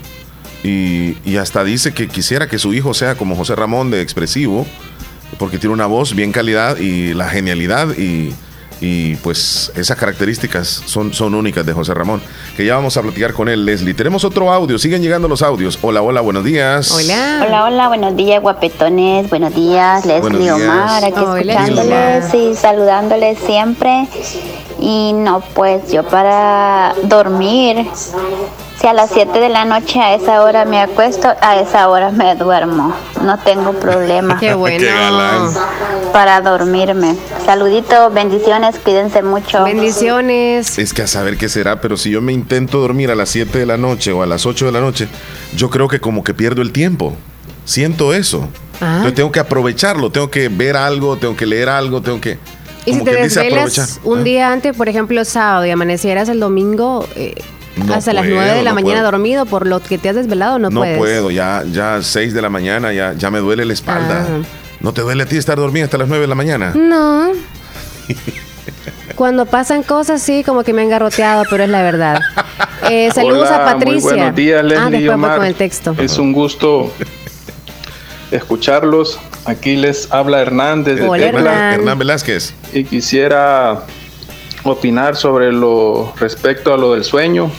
Y, 0.64 1.18
y 1.26 1.38
hasta 1.38 1.64
dice 1.64 1.94
que 1.94 2.08
quisiera 2.08 2.48
que 2.48 2.60
su 2.60 2.74
hijo 2.74 2.94
sea 2.94 3.16
como 3.16 3.36
José 3.36 3.56
Ramón 3.56 3.90
de 3.90 4.02
expresivo, 4.02 4.68
porque 5.40 5.58
tiene 5.58 5.74
una 5.74 5.88
voz 5.88 6.14
bien 6.14 6.32
calidad 6.32 6.78
y 6.78 7.14
la 7.14 7.30
genialidad 7.30 7.98
y, 7.98 8.32
y, 8.82 9.16
pues 9.18 9.72
esas 9.76 9.96
características 9.96 10.68
son, 10.86 11.14
son 11.14 11.36
únicas 11.36 11.66
de 11.66 11.74
José 11.74 11.94
Ramón, 11.94 12.22
que 12.58 12.66
ya 12.66 12.76
vamos 12.76 12.98
a 12.98 13.02
platicar 13.02 13.34
con 13.34 13.48
él, 13.48 13.64
Leslie. 13.64 13.94
Tenemos 13.94 14.24
otro 14.24 14.52
audio, 14.52 14.80
siguen 14.80 15.02
llegando 15.02 15.28
los 15.28 15.44
audios. 15.44 15.78
Hola, 15.82 16.02
hola, 16.02 16.22
buenos 16.22 16.44
días. 16.44 16.92
Hola, 16.92 17.66
hola, 17.66 17.88
buenos 17.88 18.16
días, 18.16 18.42
guapetones. 18.42 19.30
Buenos 19.30 19.54
días, 19.54 20.06
Leslie 20.06 20.22
Buenos 20.22 20.40
días. 20.42 20.56
Omar, 20.56 21.06
aquí 21.06 21.20
Hola, 21.20 21.40
escuchándoles 21.40 22.34
y 22.34 22.56
saludándoles 22.56 23.38
siempre. 23.40 24.08
Y 24.80 25.14
no, 25.14 25.42
pues 25.54 25.92
yo 25.92 26.04
para 26.04 26.96
dormir, 27.04 27.86
si 28.82 28.88
a 28.88 28.94
las 28.94 29.12
7 29.12 29.40
de 29.40 29.50
la 29.50 29.64
noche 29.64 30.00
a 30.00 30.16
esa 30.16 30.42
hora 30.42 30.66
me 30.66 30.82
acuesto, 30.82 31.32
a 31.40 31.60
esa 31.60 31.88
hora 31.88 32.10
me 32.10 32.36
duermo. 32.36 32.96
No 33.24 33.38
tengo 33.38 33.74
problema. 33.74 34.40
Qué 34.40 34.54
bueno. 34.56 34.80
Qué 34.80 34.92
galán. 34.92 35.54
Para 36.12 36.42
dormirme. 36.42 37.16
Saluditos, 37.46 38.12
bendiciones, 38.12 38.78
cuídense 38.84 39.22
mucho. 39.22 39.64
Bendiciones. 39.64 40.80
Es 40.80 40.96
que 40.96 41.04
a 41.04 41.08
saber 41.08 41.38
qué 41.38 41.48
será, 41.48 41.80
pero 41.80 41.96
si 41.96 42.10
yo 42.10 42.22
me 42.22 42.34
intento 42.34 42.80
dormir 42.80 43.12
a 43.12 43.16
las 43.16 43.30
7 43.30 43.60
de 43.60 43.68
la 43.68 43.78
noche 43.78 44.14
o 44.14 44.24
a 44.24 44.26
las 44.26 44.48
8 44.48 44.66
de 44.66 44.72
la 44.72 44.82
noche, 44.82 45.08
yo 45.56 45.70
creo 45.70 45.88
que 45.88 46.00
como 46.00 46.24
que 46.24 46.34
pierdo 46.34 46.64
el 46.64 46.72
tiempo. 46.72 47.14
Siento 47.66 48.16
eso. 48.16 48.50
Ah. 48.82 48.94
Entonces 48.96 49.14
tengo 49.14 49.32
que 49.32 49.40
aprovecharlo, 49.40 50.12
tengo 50.12 50.32
que 50.32 50.50
ver 50.50 50.76
algo, 50.76 51.18
tengo 51.18 51.38
que 51.38 51.46
leer 51.46 51.70
algo, 51.70 52.02
tengo 52.02 52.20
que... 52.20 52.40
Y 52.86 52.96
si 52.96 53.04
te 53.04 53.14
desvelas 53.14 54.00
un 54.04 54.24
día 54.24 54.52
antes, 54.52 54.76
por 54.76 54.90
ejemplo, 54.90 55.24
sábado 55.24 55.68
y 55.68 55.70
amanecieras 55.70 56.30
el 56.30 56.40
domingo 56.40 57.08
eh, 57.16 57.36
No 57.76 57.94
hasta 57.94 58.14
las 58.14 58.24
puedo, 58.26 58.36
9 58.36 58.52
de 58.56 58.64
la 58.64 58.72
no 58.72 58.76
mañana 58.76 59.00
puedo. 59.02 59.12
dormido 59.12 59.46
por 59.46 59.66
lo 59.66 59.80
que 59.82 59.98
te 59.98 60.10
has 60.10 60.16
desvelado, 60.16 60.60
no, 60.60 60.70
No, 60.70 60.82
puedes. 60.82 60.98
puedo, 60.98 61.32
ya, 61.32 61.64
ya 61.72 62.00
6 62.02 62.34
de 62.34 62.42
la 62.42 62.50
mañana, 62.50 62.92
ya, 62.94 63.14
ya 63.14 63.32
me 63.32 63.40
duele 63.40 63.66
la 63.66 63.74
espalda. 63.74 64.26
Ah. 64.30 64.42
¿No 64.82 64.94
te 64.94 65.02
duele 65.02 65.24
a 65.24 65.26
ti 65.26 65.38
estar 65.38 65.58
dormida 65.58 65.86
hasta 65.86 65.98
las 65.98 66.08
9 66.08 66.22
de 66.24 66.28
la 66.28 66.36
mañana? 66.36 66.74
No. 66.76 67.32
Cuando 69.16 69.46
pasan 69.46 69.84
cosas, 69.84 70.22
sí, 70.22 70.44
como 70.44 70.64
que 70.64 70.74
me 70.74 70.82
han 70.82 70.90
garroteado, 70.90 71.44
pero 71.50 71.64
es 71.64 71.70
la 71.70 71.84
verdad. 71.84 72.20
Eh, 72.90 73.10
saludos 73.16 73.48
Hola, 73.48 73.56
a 73.70 73.74
Patricia. 73.74 74.02
Muy 74.10 74.18
buenos 74.20 74.36
días, 74.36 74.64
Leslie 74.64 74.80
ah, 74.86 74.90
después 74.90 75.16
Omar. 75.16 75.38
con 75.38 75.46
el 75.46 75.56
texto. 75.56 75.96
Es 76.00 76.18
un 76.18 76.34
gusto 76.34 76.92
escucharlos. 78.32 79.20
Aquí 79.46 79.76
les 79.76 80.12
habla 80.12 80.42
Hernández 80.42 80.96
de 80.98 81.08
Hola. 81.08 81.26
Hernán. 81.28 81.74
Hernán 81.74 82.00
Velázquez. 82.00 82.54
Y 82.74 82.84
quisiera 82.84 83.82
opinar 84.64 85.16
sobre 85.16 85.52
lo 85.52 86.14
respecto 86.20 86.74
a 86.74 86.78
lo 86.78 86.94
del 86.94 87.04
sueño. 87.04 87.50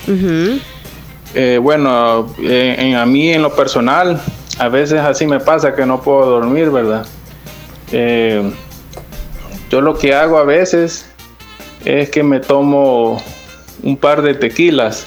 Eh, 1.34 1.58
bueno, 1.60 2.34
eh, 2.42 2.76
en- 2.78 2.96
a 2.96 3.06
mí 3.06 3.30
en 3.32 3.42
lo 3.42 3.54
personal, 3.54 4.20
a 4.58 4.68
veces 4.68 5.00
así 5.00 5.26
me 5.26 5.40
pasa 5.40 5.74
que 5.74 5.86
no 5.86 6.00
puedo 6.02 6.26
dormir, 6.26 6.70
¿verdad? 6.70 7.06
Eh, 7.90 8.42
yo 9.70 9.80
lo 9.80 9.96
que 9.96 10.14
hago 10.14 10.36
a 10.38 10.44
veces 10.44 11.06
es 11.84 12.10
que 12.10 12.22
me 12.22 12.38
tomo 12.40 13.20
un 13.82 13.96
par 13.96 14.22
de 14.22 14.34
tequilas. 14.34 15.06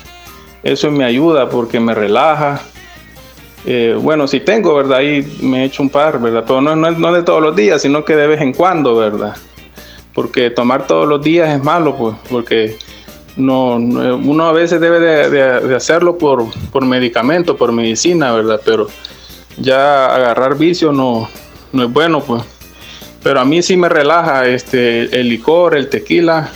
Eso 0.64 0.90
me 0.90 1.06
ayuda 1.06 1.48
porque 1.50 1.80
me 1.80 1.94
relaja. 1.94 2.60
Eh, 3.68 3.96
bueno, 4.00 4.28
si 4.28 4.40
tengo, 4.40 4.76
¿verdad? 4.76 4.98
Ahí 5.00 5.38
me 5.42 5.64
echo 5.66 5.82
un 5.84 5.90
par, 5.90 6.20
¿verdad? 6.20 6.44
Pero 6.46 6.62
no, 6.62 6.76
no, 6.76 6.90
no 6.92 7.14
de 7.14 7.24
todos 7.24 7.42
los 7.42 7.56
días, 7.56 7.82
sino 7.84 8.04
que 8.04 8.16
de 8.16 8.28
vez 8.28 8.42
en 8.42 8.54
cuando, 8.54 8.96
¿verdad? 8.96 9.36
Porque 10.16 10.50
tomar 10.50 10.88
todos 10.88 11.08
los 11.08 11.22
días 11.22 11.50
es 11.56 11.64
malo, 11.64 11.96
pues, 11.96 12.16
porque 12.32 12.78
no, 13.36 13.78
no- 13.78 14.16
uno 14.16 14.48
a 14.48 14.54
veces 14.54 14.80
debe 14.82 15.00
de, 15.00 15.30
de- 15.30 15.60
de 15.68 15.76
hacerlo 15.76 16.18
por, 16.18 16.46
por 16.72 16.84
medicamento, 16.86 17.56
por 17.58 17.72
medicina, 17.72 18.32
¿verdad? 18.32 18.60
Pero 18.66 18.88
ya 19.58 20.06
agarrar 20.16 20.58
vicio 20.58 20.92
no, 20.92 21.30
no 21.74 21.84
es 21.84 21.92
bueno, 21.94 22.22
pues. 22.22 22.42
Pero 23.22 23.40
a 23.42 23.46
mí 23.46 23.62
sí 23.62 23.76
me 23.76 23.90
relaja 23.90 24.48
este, 24.48 25.20
el 25.20 25.28
licor, 25.30 25.76
el 25.76 25.90
tequila, 25.90 26.50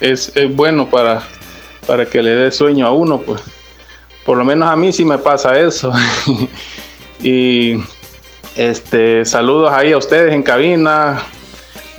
es, 0.00 0.32
es 0.36 0.54
bueno 0.54 0.88
para, 0.90 1.22
para 1.86 2.04
que 2.06 2.22
le 2.22 2.30
dé 2.30 2.50
sueño 2.52 2.86
a 2.86 2.92
uno, 2.92 3.18
pues. 3.22 3.40
Por 4.26 4.36
lo 4.36 4.44
menos 4.44 4.68
a 4.68 4.76
mí 4.76 4.92
sí 4.92 5.04
me 5.04 5.18
pasa 5.18 5.58
eso. 5.58 5.92
y 7.22 7.76
este, 8.56 9.24
saludos 9.24 9.70
ahí 9.72 9.92
a 9.92 9.98
ustedes 9.98 10.32
en 10.34 10.42
cabina. 10.42 11.22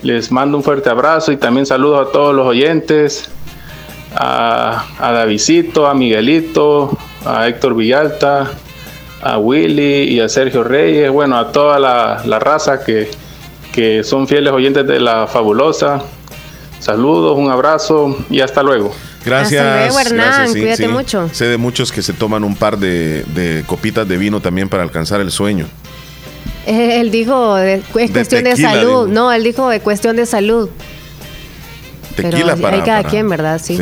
Les 0.03 0.31
mando 0.31 0.57
un 0.57 0.63
fuerte 0.63 0.89
abrazo 0.89 1.31
y 1.31 1.37
también 1.37 1.65
saludos 1.65 2.07
a 2.07 2.11
todos 2.11 2.35
los 2.35 2.45
oyentes. 2.45 3.29
A, 4.15 4.85
a 4.99 5.11
Davidito, 5.11 5.85
a 5.85 5.93
Miguelito, 5.93 6.97
a 7.25 7.47
Héctor 7.47 7.75
Villalta, 7.75 8.49
a 9.21 9.37
Willy 9.37 10.03
y 10.05 10.19
a 10.19 10.29
Sergio 10.29 10.63
Reyes. 10.63 11.11
Bueno, 11.11 11.37
a 11.37 11.51
toda 11.51 11.77
la, 11.77 12.21
la 12.25 12.39
raza 12.39 12.83
que, 12.83 13.09
que 13.71 14.03
son 14.03 14.27
fieles 14.27 14.53
oyentes 14.53 14.87
de 14.87 14.99
la 14.99 15.27
fabulosa. 15.27 16.01
Saludos, 16.79 17.37
un 17.37 17.51
abrazo 17.51 18.17
y 18.29 18.39
hasta 18.41 18.63
luego. 18.63 18.93
Gracias. 19.25 19.63
Hasta 19.65 19.85
luego, 19.85 19.99
Hernán. 19.99 20.17
gracias, 20.17 20.51
sí, 20.53 20.59
Cuídate 20.61 20.83
sí. 20.83 20.87
mucho. 20.87 21.29
Sé 21.33 21.45
de 21.45 21.57
muchos 21.57 21.91
que 21.91 22.01
se 22.01 22.13
toman 22.13 22.43
un 22.43 22.55
par 22.55 22.77
de, 22.77 23.23
de 23.35 23.63
copitas 23.67 24.07
de 24.07 24.17
vino 24.17 24.39
también 24.39 24.69
para 24.69 24.83
alcanzar 24.83 25.21
el 25.21 25.31
sueño. 25.31 25.67
Eh, 26.68 26.99
Él 26.99 27.11
dijo, 27.11 27.57
es 27.57 27.84
cuestión 27.86 28.43
de, 28.43 28.51
tequila, 28.51 28.72
salud. 28.74 29.07
No, 29.07 29.32
él 29.32 29.43
dijo 29.43 29.70
de 29.70 29.80
cuestión 29.80 30.15
de 30.18 30.26
salud. 30.26 30.70
Tequila 32.15 32.53
Pero 32.55 32.61
para. 32.61 32.76
hay 32.78 32.82
cada 32.84 32.97
para- 33.03 33.09
quien, 33.09 33.30
¿verdad? 33.30 33.61
Sí. 33.63 33.78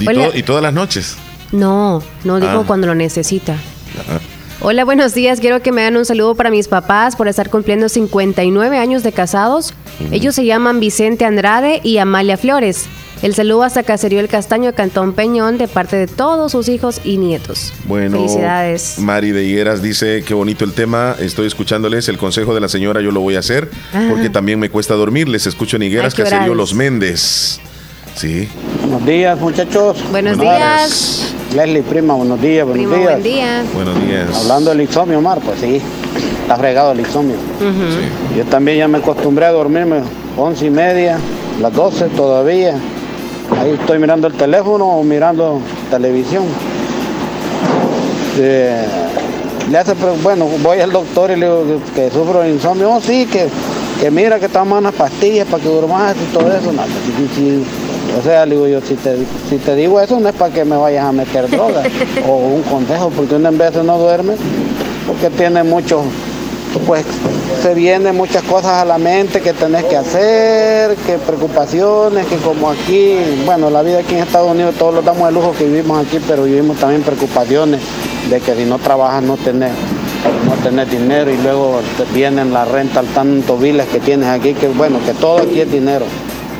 Y, 0.00 0.08
Hola. 0.08 0.26
todo- 0.28 0.36
y 0.38 0.42
todas 0.42 0.62
las 0.62 0.72
noches. 0.72 1.16
No, 1.52 2.02
no 2.24 2.40
digo 2.40 2.60
Ah. 2.60 2.64
cuando 2.66 2.86
lo 2.86 2.94
necesita. 2.94 3.52
Ajá. 3.52 4.20
Hola, 4.60 4.84
buenos 4.84 5.14
días. 5.14 5.38
Quiero 5.40 5.60
que 5.62 5.70
me 5.70 5.82
den 5.82 5.96
un 5.96 6.04
saludo 6.04 6.34
para 6.34 6.50
mis 6.50 6.66
papás 6.66 7.14
por 7.14 7.28
estar 7.28 7.48
cumpliendo 7.50 7.88
59 7.88 8.78
años 8.78 9.02
de 9.02 9.12
casados. 9.12 9.74
Ellos 10.10 10.34
se 10.34 10.44
llaman 10.44 10.80
Vicente 10.80 11.24
Andrade 11.24 11.80
y 11.84 11.98
Amalia 11.98 12.36
Flores. 12.36 12.86
El 13.20 13.34
saludo 13.34 13.64
hasta 13.64 13.82
Caserío 13.82 14.20
El 14.20 14.28
Castaño, 14.28 14.72
Cantón 14.74 15.12
Peñón, 15.12 15.58
de 15.58 15.66
parte 15.66 15.96
de 15.96 16.06
todos 16.06 16.52
sus 16.52 16.68
hijos 16.68 17.00
y 17.02 17.16
nietos. 17.16 17.72
Bueno, 17.84 18.16
Felicidades. 18.16 18.98
Mari 19.00 19.32
de 19.32 19.44
Higueras 19.44 19.82
dice, 19.82 20.22
qué 20.24 20.34
bonito 20.34 20.64
el 20.64 20.72
tema, 20.72 21.16
estoy 21.18 21.48
escuchándoles, 21.48 22.08
el 22.08 22.16
consejo 22.16 22.54
de 22.54 22.60
la 22.60 22.68
señora 22.68 23.00
yo 23.00 23.10
lo 23.10 23.20
voy 23.20 23.34
a 23.34 23.40
hacer, 23.40 23.70
Ah. 23.92 24.06
porque 24.08 24.30
también 24.30 24.60
me 24.60 24.70
cuesta 24.70 24.94
dormir, 24.94 25.28
les 25.28 25.46
escucho 25.48 25.76
en 25.76 25.82
Higueras, 25.82 26.14
Caserío. 26.14 26.54
Los 26.54 26.74
Méndez. 26.74 27.58
Sí. 28.14 28.48
Buenos 28.82 29.04
días, 29.04 29.38
muchachos. 29.40 29.96
Buenos 30.10 30.38
días. 30.38 31.34
Leslie, 31.56 31.82
prima, 31.82 32.14
buenos 32.14 32.40
días, 32.40 32.66
buenos 32.66 32.86
Primo, 32.86 32.96
días. 33.02 33.10
buen 33.12 33.22
día. 33.22 33.64
Buenos 33.74 34.06
días. 34.06 34.28
Hablando 34.42 34.70
del 34.70 34.80
insomnio, 34.82 35.18
Omar, 35.18 35.40
pues 35.40 35.58
sí, 35.60 35.80
está 36.42 36.56
fregado 36.56 36.92
el 36.92 37.00
insomnio. 37.00 37.36
Yo 38.36 38.44
también 38.44 38.78
ya 38.78 38.86
me 38.88 38.98
acostumbré 38.98 39.44
a 39.46 39.50
dormirme 39.50 40.02
once 40.36 40.66
y 40.66 40.70
media, 40.70 41.18
las 41.60 41.72
12 41.72 42.06
todavía. 42.10 42.76
Ahí 43.56 43.70
estoy 43.78 43.98
mirando 43.98 44.26
el 44.26 44.34
teléfono 44.34 44.86
o 44.86 45.02
mirando 45.02 45.60
televisión. 45.90 46.44
Eh, 48.38 48.84
le 49.70 49.78
hace, 49.78 49.94
bueno, 50.22 50.46
voy 50.62 50.80
al 50.80 50.92
doctor 50.92 51.30
y 51.30 51.36
le 51.36 51.46
digo 51.46 51.64
que, 51.94 52.02
que 52.02 52.10
sufro 52.10 52.40
de 52.40 52.50
insomnio. 52.50 52.90
Oh, 52.92 53.00
sí, 53.00 53.26
que, 53.26 53.48
que 54.00 54.10
mira 54.10 54.38
que 54.38 54.48
tomas 54.48 54.78
unas 54.80 54.94
pastillas 54.94 55.46
para 55.48 55.62
que 55.62 55.68
durmas 55.68 56.14
y 56.16 56.32
todo 56.32 56.46
eso. 56.52 56.72
No, 56.72 56.82
si- 56.84 57.34
si- 57.34 57.64
o 58.18 58.22
sea, 58.22 58.46
le 58.46 58.54
digo 58.54 58.66
yo, 58.66 58.80
si 58.80 58.94
te, 58.94 59.16
si 59.50 59.58
te 59.58 59.74
digo 59.76 60.00
eso 60.00 60.18
no 60.18 60.28
es 60.28 60.34
para 60.34 60.52
que 60.52 60.64
me 60.64 60.76
vayas 60.76 61.04
a 61.04 61.12
meter 61.12 61.48
droga 61.50 61.82
o 62.28 62.36
un 62.36 62.62
consejo, 62.62 63.10
porque 63.14 63.34
uno 63.34 63.48
en 63.50 63.58
veces 63.58 63.84
no 63.84 63.98
duerme 63.98 64.34
porque 65.06 65.28
tiene 65.30 65.62
mucho, 65.62 66.02
pues 66.86 67.04
se 67.62 67.74
vienen 67.74 68.16
muchas 68.16 68.42
cosas 68.42 68.72
a 68.72 68.84
la 68.84 68.98
mente 68.98 69.40
que 69.40 69.52
tenés 69.52 69.84
que 69.84 69.96
hacer, 69.96 70.96
que 70.96 71.18
preocupaciones, 71.18 72.26
que 72.26 72.36
como 72.36 72.70
aquí, 72.70 73.16
bueno, 73.44 73.70
la 73.70 73.82
vida 73.82 74.00
aquí 74.00 74.14
en 74.14 74.22
Estados 74.22 74.50
Unidos 74.50 74.74
todos 74.78 74.94
los 74.94 75.04
damos 75.04 75.28
el 75.28 75.34
lujo 75.34 75.52
que 75.52 75.64
vivimos 75.64 76.06
aquí, 76.06 76.18
pero 76.26 76.44
vivimos 76.44 76.76
también 76.78 77.02
preocupaciones 77.02 77.80
de 78.30 78.40
que 78.40 78.54
si 78.54 78.64
no 78.64 78.78
trabajas 78.78 79.22
no 79.22 79.36
tenés, 79.36 79.72
no 80.46 80.52
tenés 80.62 80.90
dinero 80.90 81.30
y 81.30 81.36
luego 81.38 81.80
te 81.96 82.04
vienen 82.12 82.52
la 82.52 82.64
renta, 82.64 83.02
tantos 83.14 83.60
biles 83.60 83.86
que 83.86 84.00
tienes 84.00 84.28
aquí, 84.28 84.54
que 84.54 84.68
bueno, 84.68 84.98
que 85.04 85.14
todo 85.14 85.38
aquí 85.38 85.60
es 85.60 85.70
dinero. 85.70 86.04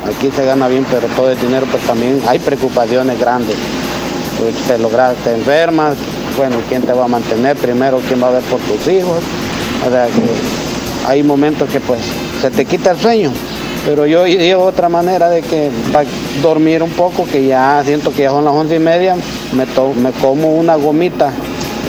Aquí 0.05 0.31
se 0.33 0.45
gana 0.45 0.67
bien, 0.67 0.85
pero 0.89 1.07
todo 1.15 1.29
es 1.29 1.41
dinero, 1.41 1.67
pues 1.69 1.83
también 1.83 2.21
hay 2.25 2.39
preocupaciones 2.39 3.19
grandes. 3.19 3.55
Pues, 4.39 4.55
te 4.67 4.77
logras, 4.77 5.15
te 5.17 5.33
enfermas, 5.33 5.95
bueno, 6.37 6.55
¿quién 6.69 6.81
te 6.81 6.93
va 6.93 7.05
a 7.05 7.07
mantener? 7.09 7.57
Primero, 7.57 7.99
¿quién 8.07 8.23
va 8.23 8.29
a 8.29 8.31
ver 8.31 8.43
por 8.43 8.59
tus 8.61 8.87
hijos? 8.87 9.21
O 9.87 9.89
sea, 9.91 10.05
que 10.07 11.07
hay 11.07 11.23
momentos 11.23 11.69
que 11.69 11.79
pues 11.79 12.01
se 12.41 12.51
te 12.51 12.65
quita 12.65 12.91
el 12.91 12.97
sueño, 12.99 13.31
pero 13.85 14.05
yo 14.05 14.25
digo 14.25 14.63
otra 14.63 14.89
manera 14.89 15.29
de 15.29 15.41
que 15.41 15.69
para 15.91 16.07
dormir 16.41 16.83
un 16.83 16.91
poco, 16.91 17.25
que 17.25 17.45
ya 17.47 17.81
siento 17.85 18.11
que 18.13 18.23
ya 18.23 18.29
son 18.31 18.45
las 18.45 18.53
once 18.53 18.75
y 18.75 18.79
media, 18.79 19.15
me, 19.53 19.65
to- 19.67 19.93
me 19.93 20.11
como 20.11 20.53
una 20.55 20.75
gomita, 20.75 21.31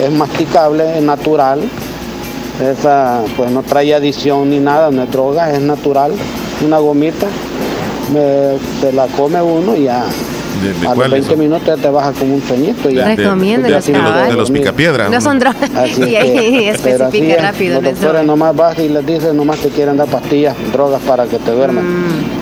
es 0.01 0.11
masticable, 0.11 0.97
es 0.97 1.03
natural, 1.03 1.61
esa 2.61 3.21
pues 3.35 3.51
no 3.51 3.61
trae 3.63 3.93
adición 3.93 4.49
ni 4.49 4.59
nada, 4.59 4.89
no 4.91 5.03
es 5.03 5.11
droga, 5.11 5.51
es 5.51 5.59
natural, 5.61 6.13
una 6.65 6.77
gomita, 6.79 7.27
se 8.81 8.91
la 8.93 9.07
come 9.07 9.41
uno 9.41 9.75
y 9.75 9.83
ya 9.83 10.03
¿De, 10.61 10.73
de 10.73 10.79
a 10.79 10.89
los 10.89 10.93
cuáles 10.95 11.11
20 11.11 11.29
son? 11.29 11.39
minutos 11.39 11.65
ya 11.65 11.77
te 11.77 11.89
baja 11.89 12.11
como 12.13 12.35
un 12.35 12.41
sueñito. 12.41 12.89
y. 12.89 12.95
De- 12.95 13.01
de- 13.03 13.15
Recomiéndalas, 13.15 13.85
de- 13.85 13.93
de 13.93 13.99
los- 13.99 14.07
cabal. 14.11 14.29
de 14.29 14.35
los 14.35 14.51
picapiedra. 14.51 15.09
No 15.09 15.21
son 15.21 15.39
drogas. 15.39 15.69
Así 15.75 16.03
Y 16.09 16.15
es 16.15 16.21
ahí 16.23 16.67
especifica 16.69 17.33
es, 17.35 17.41
rápido. 17.41 17.81
Los 17.81 17.93
doctores 17.93 18.25
nomás 18.25 18.55
vas 18.55 18.77
y 18.79 18.89
les 18.89 19.05
dicen, 19.05 19.37
nomás 19.37 19.59
te 19.59 19.69
quieren 19.69 19.97
dar 19.97 20.07
pastillas, 20.07 20.55
drogas 20.73 21.01
para 21.01 21.25
que 21.25 21.37
te 21.37 21.51
duerman. 21.51 21.85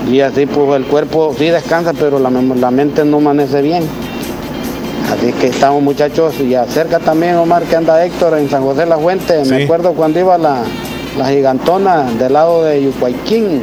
Mm. 0.08 0.14
Y 0.14 0.22
así 0.22 0.46
pues 0.46 0.76
el 0.76 0.86
cuerpo 0.86 1.34
sí 1.38 1.46
descansa, 1.46 1.94
pero 1.94 2.18
la, 2.20 2.30
mente 2.72 3.06
no 3.06 3.18
amanece 3.18 3.62
bien. 3.62 3.84
Así 5.12 5.32
que 5.34 5.48
estamos 5.48 5.82
muchachos 5.82 6.36
y 6.40 6.54
acerca 6.56 7.00
también 7.00 7.36
Omar 7.36 7.64
que 7.64 7.76
anda 7.76 8.04
Héctor 8.06 8.38
en 8.38 8.50
San 8.50 8.62
José 8.64 8.86
La 8.86 8.98
Fuente. 8.98 9.44
Me 9.46 9.64
acuerdo 9.64 9.94
cuando 9.94 10.20
iba 10.20 10.38
la, 10.38 10.62
la 11.18 11.30
gigantona 11.30 12.04
del 12.20 12.34
lado 12.34 12.64
de 12.64 12.84
Yucuayquín. 12.84 13.62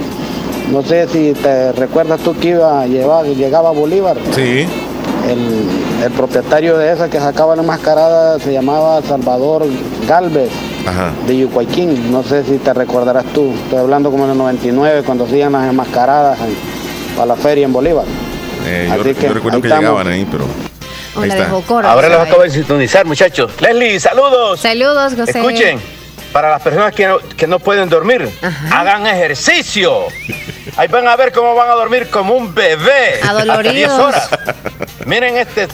No 0.72 0.82
sé 0.82 1.06
si 1.08 1.32
te 1.32 1.72
recuerdas 1.72 2.20
tú 2.20 2.36
que 2.38 2.48
iba 2.48 2.80
a 2.82 2.86
llevar, 2.86 3.24
llegaba 3.26 3.68
a 3.68 3.72
Bolívar. 3.72 4.16
Sí. 4.34 4.66
El, 5.28 6.04
el 6.04 6.12
propietario 6.12 6.76
de 6.78 6.92
esa 6.92 7.08
que 7.08 7.18
sacaba 7.18 7.56
la 7.56 7.62
mascarada 7.62 8.38
se 8.38 8.52
llamaba 8.52 9.00
Salvador 9.02 9.64
Galvez 10.08 10.50
Ajá. 10.86 11.10
de 11.26 11.36
Yucuayquín. 11.36 12.12
No 12.12 12.22
sé 12.22 12.44
si 12.44 12.58
te 12.58 12.72
recordarás 12.72 13.24
tú. 13.34 13.52
Estoy 13.64 13.78
hablando 13.78 14.10
como 14.10 14.24
en 14.24 14.32
el 14.32 14.38
99 14.38 15.02
cuando 15.04 15.24
hacían 15.24 15.52
las 15.52 15.68
enmascaradas 15.68 16.38
en- 16.40 17.20
a 17.20 17.26
la 17.26 17.34
feria 17.36 17.64
en 17.64 17.72
Bolívar. 17.72 18.04
Eh, 18.66 18.86
yo, 18.94 19.00
Así 19.00 19.14
que 19.14 19.26
yo 19.28 19.34
recuerdo 19.34 19.60
que 19.60 19.68
estamos. 19.68 19.84
llegaban 19.84 20.06
ahí, 20.08 20.26
pero... 20.30 20.44
Ahí 21.20 21.30
está. 21.30 21.48
Ahora 21.88 22.08
los 22.10 22.20
acabo 22.20 22.42
de 22.42 22.50
sintonizar, 22.50 23.06
muchachos. 23.06 23.50
Leslie, 23.60 23.98
saludos. 23.98 24.60
Saludos, 24.60 25.14
José. 25.16 25.38
Escuchen, 25.38 25.78
para 26.36 26.50
las 26.50 26.60
personas 26.60 26.92
que 26.92 27.06
no, 27.06 27.18
que 27.34 27.46
no 27.46 27.58
pueden 27.58 27.88
dormir, 27.88 28.28
hagan 28.70 29.06
ejercicio. 29.06 30.02
Ahí 30.76 30.86
van 30.86 31.08
a 31.08 31.16
ver 31.16 31.32
cómo 31.32 31.54
van 31.54 31.70
a 31.70 31.72
dormir 31.72 32.10
como 32.10 32.34
un 32.34 32.54
bebé. 32.54 33.20
Hasta 33.22 33.32
10 33.42 33.48
Adoloridos. 33.48 33.98
horas. 33.98 34.28
Miren 35.06 35.34
este, 35.38 35.66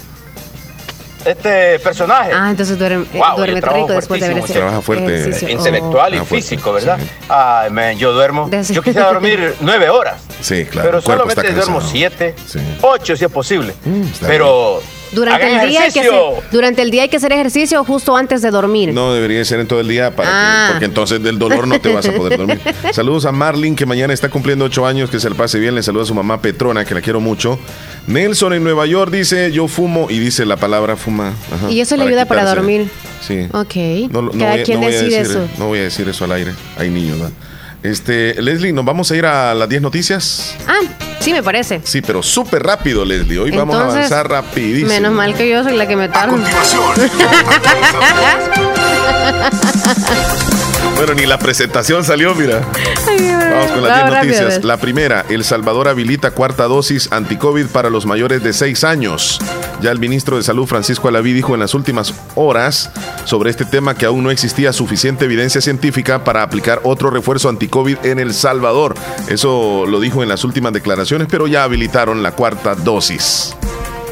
este 1.24 1.80
personaje. 1.80 2.30
Ah, 2.32 2.46
entonces 2.50 2.78
duerme, 2.78 3.06
eh, 3.12 3.18
Wow, 3.18 3.36
duerme 3.38 3.54
yo 3.56 3.60
trabajo 3.60 3.86
rico 3.88 3.92
después 3.94 4.20
de 4.20 4.26
fuertísimo, 4.26 4.44
hecho 4.46 4.60
Trabaja 4.60 4.80
fuerte. 4.82 5.14
ejercicio. 5.20 5.48
Intelectual 5.48 6.14
y 6.14 6.18
Ah, 6.18 6.24
fuerte, 6.24 6.36
físico, 6.48 6.72
¿verdad? 6.72 6.98
Ay, 7.28 7.70
man, 7.70 7.98
yo 7.98 8.12
duermo. 8.12 8.48
Yo 8.70 8.82
quisiera 8.84 9.08
dormir 9.08 9.56
nueve 9.62 9.90
horas. 9.90 10.22
Sí, 10.40 10.64
claro. 10.66 10.88
pero 10.88 11.00
solamente 11.00 11.52
duermo 11.54 11.80
siete, 11.80 12.36
ocho 12.82 13.16
si 13.16 13.24
es 13.24 13.30
posible. 13.32 13.74
está 14.12 14.28
pero 14.28 14.80
Durante 15.12 15.44
hagan 15.46 15.60
el, 15.60 15.68
día 15.68 15.82
hay 15.82 15.92
que 15.92 16.00
hacer, 16.00 16.12
durante 16.50 16.82
el 16.82 16.90
día 16.90 17.02
hay 17.02 17.08
que 17.08 17.18
hacer 17.18 17.32
ejercicio 17.32 17.84
justo 17.84 18.16
antes 18.16 18.40
de 18.42 18.50
dormir. 18.50 18.92
No 18.94 19.12
debería 19.12 19.44
ser 19.44 19.60
en 19.60 19.66
todo 19.68 19.80
el 19.80 19.88
día 19.88 20.14
para 20.16 20.28
que- 20.30 20.34
Ah. 20.36 20.68
porque 20.70 20.84
entonces 20.86 21.22
del 21.22 21.38
dolor 21.38 21.66
no 21.68 21.78
te 21.80 21.92
vas 21.92 22.06
a 22.08 22.12
poder 22.16 22.38
dormir. 22.38 22.60
Saludos 22.92 23.26
a 23.26 23.32
Marlin 23.32 23.76
que 23.76 23.84
mañana 23.86 24.12
está 24.14 24.28
cumpliendo 24.30 24.64
ocho 24.64 24.86
años, 24.86 25.10
que 25.10 25.20
se 25.20 25.28
le 25.28 25.34
pase 25.36 25.58
bien. 25.58 25.74
Le 25.74 25.82
saluda 25.82 26.04
a 26.04 26.06
su 26.06 26.14
mamá 26.14 26.40
Petrona, 26.40 26.84
que 26.84 26.94
la 26.94 27.00
quiero 27.02 27.20
mucho. 27.20 27.58
Nelson 28.06 28.54
en 28.54 28.64
Nueva 28.64 28.86
York 28.86 29.10
dice 29.12 29.52
yo 29.52 29.68
fumo 29.68 30.06
y 30.10 30.18
dice 30.18 30.44
la 30.46 30.56
palabra 30.56 30.96
fuma. 30.96 31.34
Ajá, 31.52 31.70
Y 31.70 31.80
eso 31.80 31.96
le 31.96 32.04
ayuda 32.04 32.24
para 32.26 32.44
dormir. 32.44 32.88
Sí. 33.26 33.46
Ok. 33.52 34.10
No, 34.10 34.22
no 34.22 34.32
Cada 34.32 34.52
voy, 34.52 34.60
a- 34.60 34.64
quien 34.64 34.80
no 34.80 34.86
voy 34.86 34.94
a 34.94 34.98
decide 35.02 35.18
decir, 35.18 35.36
eso. 35.36 35.48
no 35.58 35.66
voy 35.68 35.78
a 35.78 35.82
decir 35.82 36.08
eso 36.08 36.24
al 36.24 36.32
aire. 36.32 36.52
Hay 36.76 36.90
niños, 36.90 37.18
¿verdad? 37.20 37.32
Este, 37.83 38.41
Leslie, 38.41 38.72
¿nos 38.72 38.85
vamos 38.85 39.11
a 39.11 39.16
ir 39.16 39.26
a 39.26 39.55
las 39.55 39.68
10 39.68 39.83
noticias? 39.83 40.57
Ah, 40.68 40.78
sí 41.20 41.33
me 41.33 41.43
parece. 41.43 41.80
Sí, 41.83 42.01
pero 42.01 42.22
súper 42.22 42.62
rápido, 42.62 43.05
Leslie. 43.05 43.39
Hoy 43.39 43.51
vamos 43.51 43.76
a 43.76 43.91
avanzar 43.91 44.28
rapidísimo. 44.28 44.89
Menos 44.89 45.12
mal 45.12 45.35
que 45.35 45.49
yo 45.49 45.64
soy 45.64 45.76
la 45.76 45.89
que 45.89 45.97
me 45.97 46.09
tardo. 46.09 46.37
Bueno, 50.97 51.14
ni 51.14 51.26
la 51.26 51.38
presentación 51.38 52.05
salió, 52.05 52.34
mira. 52.34 52.61
Vamos 52.61 53.70
con 53.72 53.82
las 53.82 53.82
10 53.82 53.82
Vamos 53.82 53.82
rápido, 53.82 54.11
noticias. 54.11 54.47
ves. 54.47 54.64
La 54.64 54.76
primera, 54.76 55.24
El 55.28 55.43
Salvador 55.43 55.88
habilita 55.88 56.30
cuarta 56.30 56.64
dosis 56.64 57.11
anti-COVID 57.11 57.66
para 57.68 57.90
los 57.90 58.07
mayores 58.07 58.43
de 58.43 58.53
6 58.53 58.84
años. 58.84 59.40
Ya 59.80 59.90
el 59.90 59.99
ministro 59.99 60.36
de 60.36 60.43
Salud, 60.45 60.66
Francisco 60.66 61.09
Alaví, 61.09 61.32
dijo 61.32 61.55
en 61.55 61.61
las 61.61 61.74
últimas 61.74 62.14
horas 62.36 62.90
sobre 63.24 63.51
este 63.51 63.64
tema 63.64 63.95
que 63.97 64.07
aún 64.07 64.22
no 64.22 64.30
existía 64.30 64.72
suficiente 64.72 65.24
evidencia 65.24 65.61
científica 65.61 66.22
para 66.22 66.43
aplicar 66.43 66.80
otro 66.84 67.11
refuerzo 67.11 67.49
anti-COVID 67.49 68.05
en 68.05 68.20
El 68.20 68.32
Salvador. 68.32 68.95
Eso 69.28 69.86
lo 69.88 69.99
dijo 69.99 70.22
en 70.22 70.28
las 70.28 70.45
últimas 70.45 70.72
declaraciones, 70.72 71.26
pero 71.28 71.49
ya 71.49 71.64
habilitaron 71.64 72.22
la 72.22 72.32
cuarta 72.32 72.74
dosis. 72.76 73.57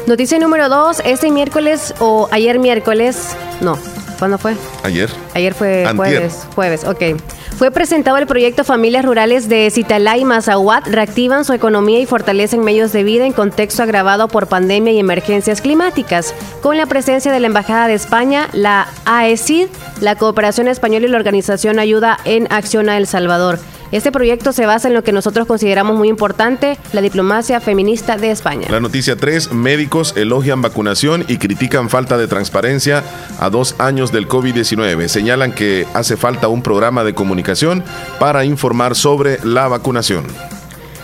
Noticia 0.07 0.39
número 0.39 0.67
dos, 0.67 0.97
este 1.05 1.31
miércoles 1.31 1.93
o 1.99 2.27
ayer 2.31 2.59
miércoles, 2.59 3.17
no, 3.61 3.77
¿cuándo 4.21 4.37
fue? 4.37 4.53
Ayer. 4.83 5.09
Ayer 5.33 5.55
fue 5.55 5.83
Antier. 5.83 5.95
jueves, 5.95 6.47
jueves, 6.53 6.83
ok. 6.83 7.19
Fue 7.57 7.71
presentado 7.71 8.17
el 8.17 8.27
proyecto 8.27 8.63
Familias 8.63 9.03
Rurales 9.03 9.49
de 9.49 9.67
Citalá 9.71 10.15
y 10.15 10.25
Mazahuat, 10.25 10.85
reactivan 10.85 11.43
su 11.43 11.53
economía 11.53 11.99
y 11.99 12.05
fortalecen 12.05 12.63
medios 12.63 12.91
de 12.91 13.03
vida 13.03 13.25
en 13.25 13.33
contexto 13.33 13.81
agravado 13.81 14.27
por 14.27 14.45
pandemia 14.45 14.93
y 14.93 14.99
emergencias 14.99 15.59
climáticas, 15.59 16.35
con 16.61 16.77
la 16.77 16.85
presencia 16.85 17.31
de 17.31 17.39
la 17.39 17.47
Embajada 17.47 17.87
de 17.87 17.95
España, 17.95 18.47
la 18.53 18.89
AECID, 19.05 19.69
la 20.01 20.15
Cooperación 20.15 20.67
Española 20.67 21.07
y 21.07 21.09
la 21.09 21.17
Organización 21.17 21.79
Ayuda 21.79 22.19
en 22.23 22.45
Acción 22.53 22.89
a 22.89 22.97
El 22.97 23.07
Salvador. 23.07 23.57
Este 23.91 24.09
proyecto 24.11 24.53
se 24.53 24.65
basa 24.65 24.87
en 24.87 24.93
lo 24.93 25.03
que 25.03 25.11
nosotros 25.11 25.45
consideramos 25.45 25.97
muy 25.97 26.07
importante, 26.07 26.77
la 26.93 27.01
diplomacia 27.01 27.59
feminista 27.59 28.15
de 28.15 28.31
España. 28.31 28.67
La 28.69 28.79
noticia 28.79 29.17
3, 29.17 29.51
médicos 29.51 30.13
elogian 30.15 30.61
vacunación 30.61 31.25
y 31.27 31.37
critican 31.37 31.89
falta 31.89 32.17
de 32.17 32.27
transparencia 32.27 33.03
a 33.37 33.49
dos 33.49 33.75
años 33.79 34.13
del 34.13 34.29
COVID-19. 34.29 35.09
Señalan 35.09 35.51
que 35.51 35.85
hace 35.93 36.15
falta 36.15 36.47
un 36.47 36.61
programa 36.61 37.03
de 37.03 37.13
comunicación 37.13 37.83
para 38.17 38.45
informar 38.45 38.95
sobre 38.95 39.39
la 39.43 39.67
vacunación. 39.67 40.25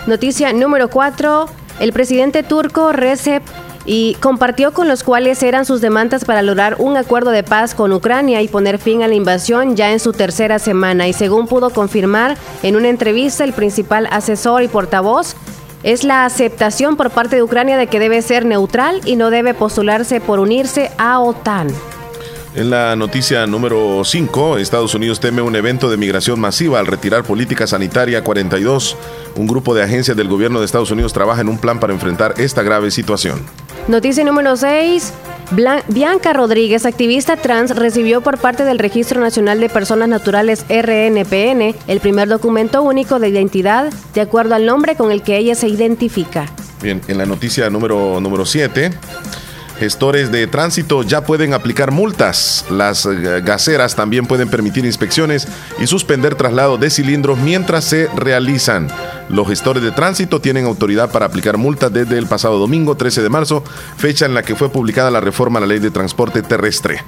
Noticia 0.05 0.53
número 0.53 0.89
4. 0.89 1.49
El 1.81 1.91
presidente 1.91 2.41
turco 2.41 2.93
Recep 2.93 3.43
y 3.88 4.15
compartió 4.15 4.73
con 4.73 4.88
los 4.88 5.01
cuales 5.01 5.41
eran 5.41 5.65
sus 5.65 5.81
demandas 5.81 6.25
para 6.25 6.43
lograr 6.43 6.75
un 6.77 6.97
acuerdo 6.97 7.31
de 7.31 7.41
paz 7.41 7.73
con 7.73 7.93
Ucrania 7.93 8.41
y 8.41 8.49
poner 8.49 8.77
fin 8.77 9.01
a 9.01 9.07
la 9.07 9.15
invasión 9.15 9.75
ya 9.75 9.91
en 9.91 9.99
su 9.99 10.11
tercera 10.11 10.59
semana. 10.59 11.07
Y 11.07 11.13
según 11.13 11.47
pudo 11.47 11.71
confirmar 11.71 12.38
en 12.63 12.75
una 12.75 12.89
entrevista 12.89 13.45
el 13.45 13.53
principal 13.53 14.07
asesor 14.11 14.61
y 14.61 14.67
portavoz 14.67 15.35
es 15.83 16.03
la 16.03 16.25
aceptación 16.25 16.97
por 16.97 17.11
parte 17.11 17.38
de 17.38 17.43
Ucrania 17.43 17.77
de 17.77 17.88
que 17.88 17.99
debe 17.99 18.21
ser 18.21 18.45
neutral 18.45 18.99
y 19.05 19.15
no 19.15 19.29
debe 19.29 19.53
postularse 19.53 20.19
por 20.19 20.39
unirse 20.39 20.91
a 20.97 21.19
OTAN. 21.21 21.69
En 22.57 22.71
la 22.71 22.95
noticia 22.95 23.45
número 23.45 24.01
5, 24.03 24.57
Estados 24.57 24.95
Unidos 24.95 25.19
teme 25.19 25.43
un 25.43 25.55
evento 25.55 25.91
de 25.91 25.97
migración 25.97 26.39
masiva 26.39 26.79
al 26.79 26.87
retirar 26.87 27.23
política 27.23 27.67
sanitaria 27.67 28.23
42. 28.23 28.97
Un 29.35 29.45
grupo 29.45 29.75
de 29.75 29.83
agencias 29.83 30.17
del 30.17 30.27
gobierno 30.27 30.57
de 30.57 30.65
Estados 30.65 30.89
Unidos 30.89 31.13
trabaja 31.13 31.41
en 31.41 31.49
un 31.49 31.59
plan 31.59 31.79
para 31.79 31.93
enfrentar 31.93 32.33
esta 32.37 32.63
grave 32.63 32.89
situación. 32.89 33.43
Noticia 33.87 34.23
número 34.23 34.57
6. 34.57 35.13
Bianca 35.87 36.33
Rodríguez, 36.33 36.87
activista 36.87 37.37
trans, 37.37 37.75
recibió 37.75 38.21
por 38.21 38.39
parte 38.39 38.65
del 38.65 38.79
Registro 38.79 39.21
Nacional 39.21 39.59
de 39.59 39.69
Personas 39.69 40.09
Naturales 40.09 40.65
RNPN 40.67 41.75
el 41.85 41.99
primer 41.99 42.27
documento 42.27 42.81
único 42.81 43.19
de 43.19 43.29
identidad 43.29 43.93
de 44.15 44.21
acuerdo 44.21 44.55
al 44.55 44.65
nombre 44.65 44.95
con 44.95 45.11
el 45.11 45.21
que 45.21 45.37
ella 45.37 45.53
se 45.53 45.67
identifica. 45.67 46.47
Bien, 46.81 47.01
en 47.07 47.19
la 47.19 47.27
noticia 47.27 47.69
número 47.69 48.45
7. 48.47 48.93
Gestores 49.80 50.32
de 50.32 50.47
tránsito 50.47 51.03
ya 51.03 51.23
pueden 51.23 51.53
aplicar 51.53 51.91
multas. 51.91 52.65
Las 52.71 53.05
eh, 53.05 53.41
gaseras 53.41 53.95
también 53.95 54.25
pueden 54.25 54.49
permitir 54.49 54.86
inspecciones 54.86 55.47
y 55.80 55.86
suspender 55.86 56.34
traslado 56.34 56.78
de 56.78 56.89
cilindros 56.89 57.38
mientras 57.38 57.86
se 57.86 58.07
realizan. 58.15 58.88
Los 59.30 59.47
gestores 59.47 59.84
de 59.84 59.91
tránsito 59.91 60.41
tienen 60.41 60.65
autoridad 60.65 61.11
para 61.11 61.28
aplicar 61.28 61.57
multas 61.57 61.93
desde 61.93 62.17
el 62.17 62.25
pasado 62.25 62.57
domingo 62.57 62.95
13 62.95 63.21
de 63.21 63.30
marzo, 63.30 63.63
fecha 63.97 64.25
en 64.25 64.34
la 64.34 64.41
que 64.41 64.55
fue 64.55 64.69
publicada 64.69 65.11
la 65.11 65.21
reforma 65.21 65.59
a 65.59 65.61
la 65.61 65.67
ley 65.67 65.80
de 65.80 65.91
transporte 65.91 66.41
terrestre. 66.41 67.03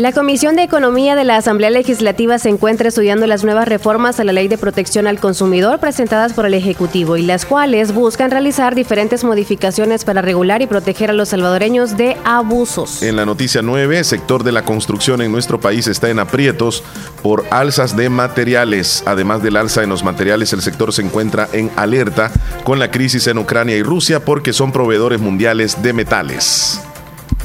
La 0.00 0.12
Comisión 0.12 0.56
de 0.56 0.62
Economía 0.62 1.14
de 1.14 1.24
la 1.24 1.36
Asamblea 1.36 1.68
Legislativa 1.68 2.38
se 2.38 2.48
encuentra 2.48 2.88
estudiando 2.88 3.26
las 3.26 3.44
nuevas 3.44 3.68
reformas 3.68 4.18
a 4.18 4.24
la 4.24 4.32
Ley 4.32 4.48
de 4.48 4.56
Protección 4.56 5.06
al 5.06 5.20
Consumidor 5.20 5.78
presentadas 5.78 6.32
por 6.32 6.46
el 6.46 6.54
Ejecutivo 6.54 7.18
y 7.18 7.22
las 7.22 7.44
cuales 7.44 7.92
buscan 7.92 8.30
realizar 8.30 8.74
diferentes 8.74 9.24
modificaciones 9.24 10.06
para 10.06 10.22
regular 10.22 10.62
y 10.62 10.66
proteger 10.66 11.10
a 11.10 11.12
los 11.12 11.28
salvadoreños 11.28 11.98
de 11.98 12.16
abusos. 12.24 13.02
En 13.02 13.14
la 13.14 13.26
noticia 13.26 13.60
9, 13.60 14.02
sector 14.04 14.42
de 14.42 14.52
la 14.52 14.64
construcción 14.64 15.20
en 15.20 15.32
nuestro 15.32 15.60
país 15.60 15.86
está 15.86 16.08
en 16.08 16.18
aprietos 16.18 16.82
por 17.22 17.44
alzas 17.50 17.94
de 17.94 18.08
materiales. 18.08 19.02
Además 19.04 19.42
del 19.42 19.58
alza 19.58 19.82
en 19.82 19.90
los 19.90 20.02
materiales, 20.02 20.54
el 20.54 20.62
sector 20.62 20.94
se 20.94 21.02
encuentra 21.02 21.46
en 21.52 21.70
alerta 21.76 22.30
con 22.64 22.78
la 22.78 22.90
crisis 22.90 23.26
en 23.26 23.36
Ucrania 23.36 23.76
y 23.76 23.82
Rusia 23.82 24.24
porque 24.24 24.54
son 24.54 24.72
proveedores 24.72 25.20
mundiales 25.20 25.82
de 25.82 25.92
metales. 25.92 26.80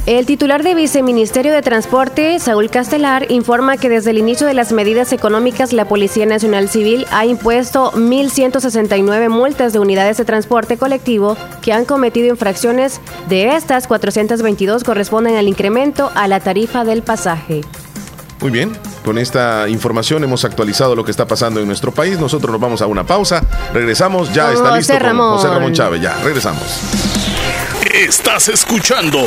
El 0.06 0.24
titular 0.24 0.62
de 0.62 0.76
Viceministerio 0.76 1.52
de 1.52 1.62
Transporte, 1.62 2.38
Saúl 2.38 2.70
Castelar, 2.70 3.28
informa 3.32 3.76
que 3.76 3.88
desde 3.88 4.12
el 4.12 4.18
inicio 4.18 4.46
de 4.46 4.54
las 4.54 4.70
medidas 4.70 5.12
económicas, 5.12 5.72
la 5.72 5.86
Policía 5.86 6.26
Nacional 6.26 6.68
Civil 6.68 7.06
ha 7.10 7.26
impuesto 7.26 7.90
1.169 7.90 9.28
multas 9.28 9.72
de 9.72 9.80
unidades 9.80 10.16
de 10.18 10.24
transporte 10.24 10.76
colectivo 10.76 11.36
que 11.60 11.72
han 11.72 11.84
cometido 11.84 12.28
infracciones. 12.28 13.00
De 13.28 13.56
estas, 13.56 13.88
422 13.88 14.84
corresponden 14.84 15.34
al 15.34 15.48
incremento 15.48 16.12
a 16.14 16.28
la 16.28 16.38
tarifa 16.38 16.84
del 16.84 17.02
pasaje. 17.02 17.62
Muy 18.40 18.52
bien, 18.52 18.78
con 19.04 19.18
esta 19.18 19.68
información 19.68 20.22
hemos 20.22 20.44
actualizado 20.44 20.94
lo 20.94 21.04
que 21.04 21.10
está 21.10 21.26
pasando 21.26 21.58
en 21.58 21.66
nuestro 21.66 21.90
país. 21.90 22.20
Nosotros 22.20 22.52
nos 22.52 22.60
vamos 22.60 22.80
a 22.80 22.86
una 22.86 23.04
pausa. 23.04 23.42
Regresamos, 23.74 24.32
ya 24.32 24.52
está 24.52 24.76
listo 24.76 24.96
Ramón. 25.00 25.32
José 25.32 25.48
Ramón 25.48 25.72
Chávez. 25.72 26.00
Ya, 26.00 26.16
regresamos. 26.22 26.62
Estás 27.94 28.48
escuchando 28.48 29.18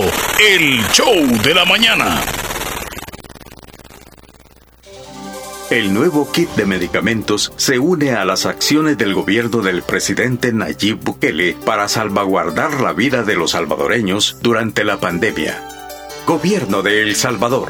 el 0.46 0.86
show 0.92 1.16
de 1.44 1.54
la 1.54 1.64
mañana. 1.66 2.22
El 5.70 5.94
nuevo 5.94 6.30
kit 6.32 6.50
de 6.52 6.66
medicamentos 6.66 7.54
se 7.56 7.80
une 7.80 8.12
a 8.12 8.26
las 8.26 8.46
acciones 8.46 8.98
del 8.98 9.14
gobierno 9.14 9.62
del 9.62 9.82
presidente 9.82 10.52
Nayib 10.52 11.00
Bukele 11.02 11.56
para 11.66 11.88
salvaguardar 11.88 12.82
la 12.82 12.92
vida 12.92 13.24
de 13.24 13.36
los 13.36 13.52
salvadoreños 13.52 14.38
durante 14.42 14.84
la 14.84 15.00
pandemia. 15.00 15.64
Gobierno 16.26 16.82
de 16.82 17.04
El 17.04 17.16
Salvador. 17.16 17.70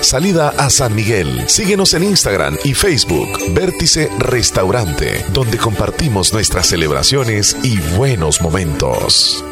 salida 0.00 0.54
a 0.56 0.70
San 0.70 0.94
Miguel. 0.94 1.48
Síguenos 1.48 1.92
en 1.92 2.04
Instagram 2.04 2.56
y 2.64 2.72
Facebook, 2.72 3.28
Vértice 3.50 4.10
Restaurante, 4.18 5.24
donde 5.32 5.58
compartimos 5.58 6.32
nuestras 6.32 6.68
celebraciones 6.68 7.56
y 7.62 7.78
buenos 7.96 8.40
momentos. 8.40 9.44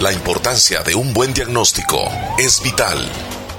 La 0.00 0.12
importancia 0.12 0.82
de 0.82 0.94
un 0.94 1.14
buen 1.14 1.32
diagnóstico 1.32 2.08
es 2.38 2.62
vital. 2.62 2.98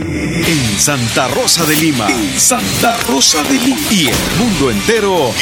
En 0.00 0.78
Santa 0.78 1.26
Rosa 1.28 1.64
de 1.64 1.74
Lima. 1.76 2.08
En 2.08 2.38
Santa 2.38 2.96
Rosa 3.08 3.42
de 3.42 3.54
Lima. 3.54 3.80
Y 3.90 4.06
el 4.06 4.36
mundo 4.38 4.70
entero. 4.70 5.32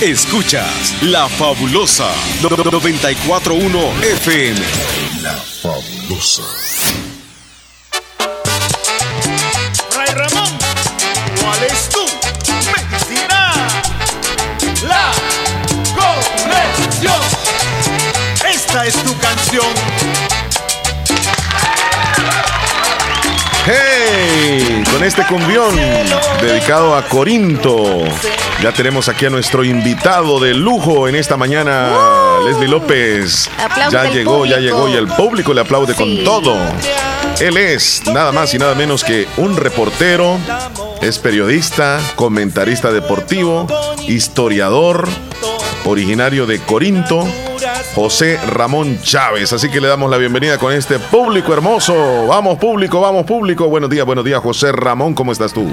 Escuchas 0.00 0.94
La 1.02 1.28
Fabulosa 1.28 2.10
941 2.42 3.92
FM. 4.02 4.60
La 5.22 5.34
Fabulosa. 5.62 6.42
Ray 9.94 10.14
Ramón, 10.14 10.58
¿cuál 11.40 11.62
es 11.62 11.88
tu 11.90 12.04
medicina? 12.66 13.54
La 14.88 15.12
corrección. 15.94 17.20
Esta 18.52 18.86
es 18.86 18.94
tu 19.04 19.16
canción. 19.18 20.31
¡Hey! 23.64 24.82
Con 24.92 25.04
este 25.04 25.24
cumbión 25.24 25.76
dedicado 26.40 26.96
a 26.96 27.02
Corinto. 27.04 28.02
Ya 28.60 28.72
tenemos 28.72 29.08
aquí 29.08 29.26
a 29.26 29.30
nuestro 29.30 29.62
invitado 29.62 30.40
de 30.40 30.52
lujo 30.52 31.06
en 31.06 31.14
esta 31.14 31.36
mañana, 31.36 31.90
Leslie 32.44 32.66
López. 32.66 33.48
Ya 33.90 34.10
llegó, 34.10 34.46
ya 34.46 34.58
llegó 34.58 34.88
y 34.88 34.94
el 34.94 35.06
público 35.06 35.54
le 35.54 35.60
aplaude 35.60 35.94
con 35.94 36.24
todo. 36.24 36.56
Él 37.40 37.56
es 37.56 38.02
nada 38.06 38.32
más 38.32 38.52
y 38.54 38.58
nada 38.58 38.74
menos 38.74 39.04
que 39.04 39.28
un 39.36 39.56
reportero, 39.56 40.38
es 41.00 41.18
periodista, 41.18 42.00
comentarista 42.16 42.90
deportivo, 42.92 43.66
historiador, 44.08 45.08
originario 45.84 46.46
de 46.46 46.58
Corinto, 46.60 47.26
José 47.94 48.38
Ramón 48.46 49.00
Chávez. 49.02 49.52
Así 49.52 49.68
que 49.68 49.80
le 49.80 49.88
damos 49.88 50.10
la 50.10 50.16
bienvenida 50.16 50.58
con 50.58 50.72
este 50.72 50.98
público 50.98 51.52
hermoso. 51.52 52.26
Vamos 52.26 52.58
público, 52.58 53.00
vamos 53.00 53.26
público. 53.26 53.68
Buenos 53.68 53.90
días, 53.90 54.06
buenos 54.06 54.24
días, 54.24 54.40
José 54.40 54.72
Ramón. 54.72 55.14
¿Cómo 55.14 55.32
estás 55.32 55.52
tú? 55.52 55.68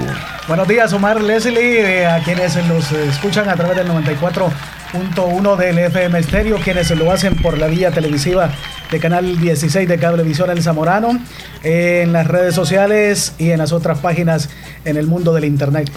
Buenos 0.48 0.68
días, 0.68 0.92
Omar 0.92 1.20
Leslie, 1.20 2.00
eh, 2.00 2.06
a 2.06 2.22
quienes 2.22 2.56
los 2.66 2.90
escuchan 2.92 3.48
a 3.48 3.56
través 3.56 3.76
del 3.76 3.88
94.1 3.88 5.56
del 5.56 5.78
FM 5.78 6.18
Estéreo, 6.18 6.58
quienes 6.58 6.90
lo 6.90 7.10
hacen 7.10 7.36
por 7.36 7.58
la 7.58 7.68
vía 7.68 7.90
televisiva 7.90 8.50
de 8.90 8.98
Canal 8.98 9.40
16 9.40 9.88
de 9.88 9.98
Cablevisión 9.98 10.50
El 10.50 10.62
Zamorano, 10.62 11.18
eh, 11.62 12.02
en 12.04 12.12
las 12.12 12.26
redes 12.26 12.54
sociales 12.54 13.34
y 13.38 13.50
en 13.50 13.58
las 13.58 13.72
otras 13.72 13.98
páginas 13.98 14.50
en 14.84 14.96
el 14.96 15.06
mundo 15.06 15.32
del 15.32 15.44
Internet. 15.44 15.90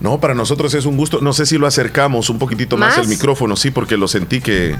No, 0.00 0.18
para 0.18 0.34
nosotros 0.34 0.72
es 0.74 0.86
un 0.86 0.96
gusto. 0.96 1.20
No 1.20 1.32
sé 1.32 1.46
si 1.46 1.58
lo 1.58 1.66
acercamos 1.66 2.30
un 2.30 2.38
poquitito 2.38 2.76
más, 2.76 2.96
¿Más? 2.96 3.06
el 3.06 3.08
micrófono, 3.08 3.54
sí, 3.56 3.70
porque 3.70 3.96
lo 3.96 4.08
sentí 4.08 4.40
que. 4.40 4.74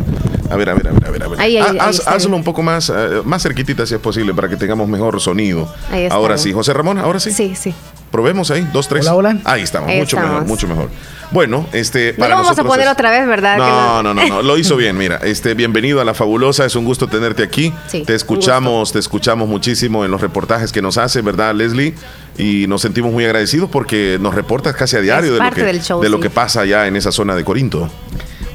A 0.51 0.57
ver, 0.57 0.69
a 0.71 0.75
ver, 0.75 0.89
a 0.89 0.93
ver, 0.93 1.05
a 1.07 1.11
ver. 1.11 1.23
A 1.23 1.29
ver. 1.29 1.41
Ahí, 1.41 1.57
ahí, 1.57 1.63
Ha- 1.63 1.71
ahí 1.71 1.79
haz- 1.91 1.99
está 2.01 2.11
hazlo 2.15 2.37
un 2.37 2.45
poco 2.45 2.63
más, 2.63 2.91
eh, 2.91 3.23
más 3.25 3.43
cerquitita 3.43 3.87
si 3.87 3.95
es 3.95 4.01
posible, 4.01 4.35
para 4.35 4.49
que 4.49 4.57
tengamos 4.57 4.89
mejor 4.89 5.21
sonido. 5.21 5.73
Ahí 5.91 6.03
está 6.05 6.15
ahora 6.17 6.35
bien. 6.35 6.45
sí, 6.45 6.53
José 6.53 6.73
Ramón, 6.73 6.99
ahora 6.99 7.21
sí. 7.21 7.31
Sí, 7.31 7.55
sí. 7.55 7.75
Probemos 8.11 8.51
ahí, 8.51 8.67
dos, 8.73 8.89
tres. 8.89 9.07
Hola, 9.07 9.15
hola. 9.15 9.39
Ahí 9.45 9.63
estamos, 9.63 9.89
Ahí 9.89 9.99
mucho 10.01 10.17
mejor, 10.19 10.45
mucho 10.45 10.67
mejor. 10.67 10.89
Bueno, 11.31 11.65
este. 11.73 12.15
No 12.15 12.19
para 12.25 12.35
lo 12.35 12.43
vamos 12.43 12.59
a 12.59 12.65
poner 12.65 12.87
es- 12.87 12.93
otra 12.93 13.09
vez, 13.13 13.25
¿verdad? 13.29 13.57
No, 13.57 14.03
no, 14.03 14.13
no, 14.15 14.27
no, 14.27 14.43
lo 14.43 14.59
hizo 14.59 14.75
bien, 14.77 14.99
mira. 14.99 15.21
Este, 15.23 15.55
bienvenido 15.55 16.01
a 16.01 16.05
La 16.05 16.13
Fabulosa, 16.13 16.65
es 16.65 16.75
un 16.75 16.85
gusto 16.85 17.07
tenerte 17.07 17.45
aquí. 17.45 17.73
Sí, 17.87 18.03
te 18.03 18.17
escuchamos, 18.17 18.91
te 18.91 18.99
escuchamos 18.99 19.49
muchísimo 19.49 20.05
en 20.05 20.11
los 20.11 20.21
reportajes 20.21 20.73
que 20.73 20.83
nos 20.83 20.99
hace, 20.99 21.23
¿verdad, 21.23 21.55
Leslie? 21.55 21.95
Y 22.37 22.67
nos 22.67 22.83
sentimos 22.83 23.13
muy 23.13 23.25
agradecidos 23.25 23.71
porque 23.71 24.19
nos 24.21 24.35
reportas 24.35 24.75
casi 24.75 24.97
a 24.97 25.01
diario 25.01 25.33
de 25.35 25.39
lo, 25.39 25.51
que, 25.53 25.63
del 25.63 25.81
show, 25.81 26.03
de 26.03 26.09
lo 26.09 26.17
sí. 26.17 26.23
que 26.25 26.31
pasa 26.31 26.63
allá 26.63 26.89
en 26.89 26.97
esa 26.97 27.13
zona 27.13 27.37
de 27.37 27.45
Corinto. 27.45 27.89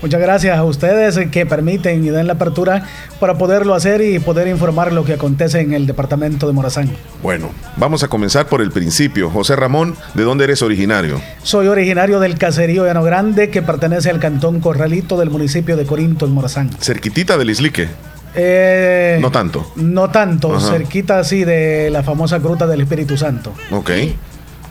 Muchas 0.05 0.21
gracias 0.21 0.55
a 0.55 0.63
ustedes 0.63 1.17
que 1.31 1.47
permiten 1.47 2.05
y 2.05 2.09
den 2.11 2.27
la 2.27 2.33
apertura 2.33 2.83
para 3.19 3.39
poderlo 3.39 3.73
hacer 3.73 4.01
y 4.01 4.19
poder 4.19 4.47
informar 4.47 4.93
lo 4.93 5.03
que 5.03 5.13
acontece 5.13 5.61
en 5.61 5.73
el 5.73 5.87
departamento 5.87 6.45
de 6.45 6.53
Morazán. 6.53 6.91
Bueno, 7.23 7.49
vamos 7.75 8.03
a 8.03 8.07
comenzar 8.07 8.45
por 8.45 8.61
el 8.61 8.69
principio. 8.69 9.31
José 9.31 9.55
Ramón, 9.55 9.95
¿de 10.13 10.21
dónde 10.21 10.43
eres 10.43 10.61
originario? 10.61 11.19
Soy 11.41 11.65
originario 11.69 12.19
del 12.19 12.37
caserío 12.37 12.85
Llano 12.85 13.01
Grande 13.01 13.49
que 13.49 13.63
pertenece 13.63 14.11
al 14.11 14.19
cantón 14.19 14.59
Corralito 14.59 15.17
del 15.17 15.31
municipio 15.31 15.75
de 15.75 15.87
Corinto, 15.87 16.27
en 16.27 16.33
Morazán. 16.33 16.69
Cerquitita 16.79 17.35
del 17.39 17.49
Islique. 17.49 17.87
Eh, 18.35 19.17
No 19.21 19.31
tanto. 19.31 19.71
No 19.75 20.11
tanto, 20.11 20.55
Ajá. 20.55 20.69
cerquita 20.69 21.17
así 21.17 21.43
de 21.45 21.89
la 21.89 22.03
famosa 22.03 22.37
Gruta 22.37 22.67
del 22.67 22.81
Espíritu 22.81 23.17
Santo. 23.17 23.53
Ok. 23.71 23.89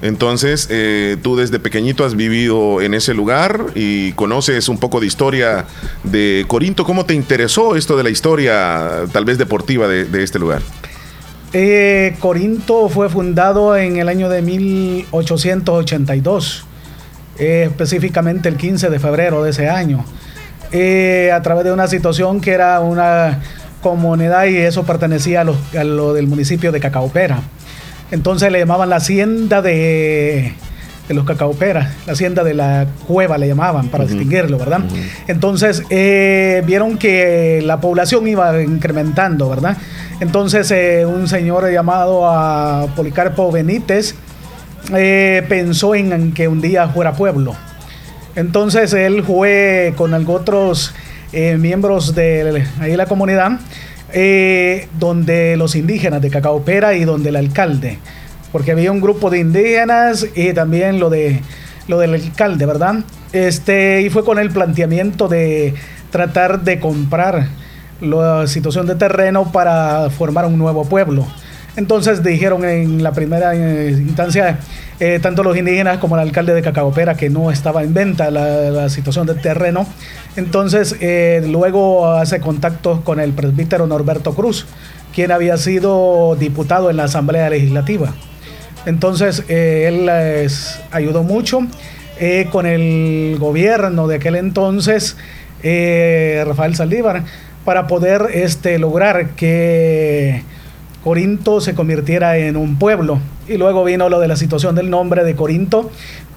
Entonces, 0.05 0.68
eh, 0.70 1.16
tú 1.22 1.34
desde 1.34 1.59
pequeñito 1.59 2.05
has 2.05 2.14
vivido 2.14 2.82
en 2.82 2.92
ese 2.92 3.14
lugar 3.14 3.68
y 3.74 4.12
conoces 4.12 4.68
un 4.68 4.76
poco 4.76 5.00
de 5.00 5.07
historia 5.07 5.64
de 6.02 6.44
Corinto. 6.46 6.84
¿Cómo 6.84 7.07
te 7.07 7.14
interesó 7.14 7.74
esto 7.74 7.96
de 7.96 8.02
la 8.02 8.11
historia, 8.11 9.05
tal 9.14 9.24
vez 9.24 9.38
deportiva, 9.38 9.88
de, 9.88 10.22
este 10.22 10.38
lugar? 10.38 10.61
Eh, 11.55 12.16
Corinto 12.20 12.90
fue 12.90 13.09
fundado 13.09 13.78
en 13.78 13.96
el 13.96 14.11
año 14.11 14.28
de 14.28 14.42
1882, 14.42 16.66
eh, 17.38 17.68
específicamente 17.70 18.50
el 18.50 18.59
15 18.59 18.90
de 18.90 18.98
febrero 18.98 19.42
de 19.42 19.52
ese 19.52 19.70
año, 19.70 20.05
eh, 20.70 21.32
a 21.32 21.40
través 21.40 21.64
de 21.64 21.72
una 21.72 21.86
situación 21.86 22.42
que 22.42 22.50
era 22.50 22.78
una 22.80 23.40
comunidad 23.80 24.44
y 24.48 24.59
eso 24.59 24.82
pertenecía 24.82 25.40
a 25.40 25.84
lo 25.84 26.12
del 26.12 26.26
municipio 26.26 26.72
de 26.72 26.80
Cacaopera. 26.80 27.40
Entonces 28.11 28.52
le 28.52 28.59
llamaban 28.59 28.90
la 28.90 28.96
hacienda 28.96 29.62
de, 29.62 30.52
de 31.09 31.14
los 31.14 31.24
Cacaoperas, 31.24 31.92
la 32.07 32.14
hacienda 32.14 32.42
de 32.44 32.55
la 32.55 32.86
cueva 33.07 33.36
le 33.36 33.46
llamaban 33.48 33.88
para 33.88 34.05
distinguirlo, 34.05 34.59
¿verdad? 34.59 34.80
Entonces 35.26 35.82
eh, 35.90 36.62
vieron 36.66 36.96
que 36.96 37.62
la 37.64 37.80
población 37.80 38.26
iba 38.26 38.62
incrementando, 38.62 39.48
¿verdad? 39.48 39.76
Entonces 40.20 40.70
eh, 40.70 41.05
un 41.05 41.28
señor 41.28 41.70
llamado 41.70 42.26
a 42.26 42.86
Policarpo 42.96 43.50
Benítez 43.52 44.14
eh, 44.94 45.44
pensó 45.48 45.94
en, 45.94 46.12
en 46.12 46.32
que 46.32 46.48
un 46.48 46.61
día 46.61 46.88
fuera 46.88 47.12
pueblo. 47.12 47.55
Entonces 48.34 48.92
él 48.94 49.22
fue 49.24 49.92
con 49.96 50.14
algo 50.14 50.34
otros 50.34 50.94
miembros 51.59 52.14
de 52.14 52.64
ahí 52.80 52.94
la 52.94 53.07
comunidad, 53.07 53.59
eh, 54.12 54.88
donde 54.98 55.57
los 55.57 55.74
indígenas 55.74 56.22
de 56.22 56.30
Cacaopera 56.30 56.94
y 56.94 57.05
donde 57.05 57.30
el 57.30 57.36
alcalde, 57.36 57.98
porque 58.52 58.72
había 58.72 58.92
un 58.92 59.00
grupo 59.00 59.30
de 59.30 59.40
indígenas 59.40 60.26
y 60.34 60.52
también 60.52 61.00
lo 61.00 61.11
de 61.11 61.40
lo 61.88 61.98
del 61.98 62.14
alcalde, 62.14 62.66
¿verdad? 62.66 62.96
Este 63.32 64.02
y 64.02 64.11
fue 64.11 64.24
con 64.24 64.38
el 64.38 64.50
planteamiento 64.50 65.28
de 65.28 65.74
tratar 66.11 66.62
de 66.62 66.78
comprar 66.80 67.48
la 68.00 68.46
situación 68.46 68.86
de 68.86 68.94
terreno 68.94 69.50
para 69.52 70.11
formar 70.11 70.46
un 70.46 70.59
nuevo 70.59 70.84
pueblo. 70.84 71.26
Entonces 71.76 72.22
dijeron 72.22 72.64
en 72.64 73.02
la 73.02 73.12
primera 73.12 73.55
eh, 73.55 73.90
instancia, 73.90 74.59
eh, 75.01 75.18
tanto 75.20 75.42
los 75.42 75.57
indígenas 75.57 75.99
como 75.99 76.14
el 76.14 76.22
alcalde 76.22 76.55
de 76.55 76.62
Cacaopera, 76.62 77.16
que 77.16 77.28
no 77.28 77.51
estaba 77.51 77.82
en 77.82 77.95
venta 77.95 78.30
la, 78.30 78.88
situación 78.88 79.26
de 79.26 79.34
terreno. 79.34 79.86
Entonces 80.36 80.97
eh, 81.01 81.45
luego 81.49 82.12
hace 82.12 82.40
contactos 82.40 83.01
con 83.01 83.18
el 83.18 83.32
presbítero 83.32 83.86
Norberto 83.86 84.34
Cruz, 84.34 84.66
quien 85.12 85.32
había 85.32 85.57
sido 85.57 86.36
diputado 86.38 86.90
en 86.90 86.97
la 86.97 87.05
Asamblea 87.05 87.51
Legislativa. 87.51 88.14
Entonces 88.86 89.42
eh, 89.49 89.86
él 89.88 90.07
les 90.07 90.80
ayudó 90.92 91.22
mucho 91.22 91.61
con 92.53 92.64
el 92.64 93.36
gobierno 93.40 94.07
de 94.07 94.16
aquel 94.16 94.36
entonces, 94.36 95.16
Rafael 95.61 96.76
Saldívar, 96.76 97.24
para 97.64 97.88
poder 97.88 98.28
este, 98.32 98.78
lograr 98.78 99.30
que 99.30 100.45
Corinto 101.03 101.61
se 101.61 101.74
convirtiera 101.74 102.38
en 102.38 102.57
un 102.57 102.78
pueblo. 102.78 103.18
Y 103.49 103.57
luego 103.57 103.84
vino 103.84 104.09
lo 104.09 104.20
de 104.20 104.28
la 104.28 104.36
situación 104.36 104.74
del 104.74 104.90
nombre 104.90 105.24
de 105.24 105.36
Corinto 105.36 105.90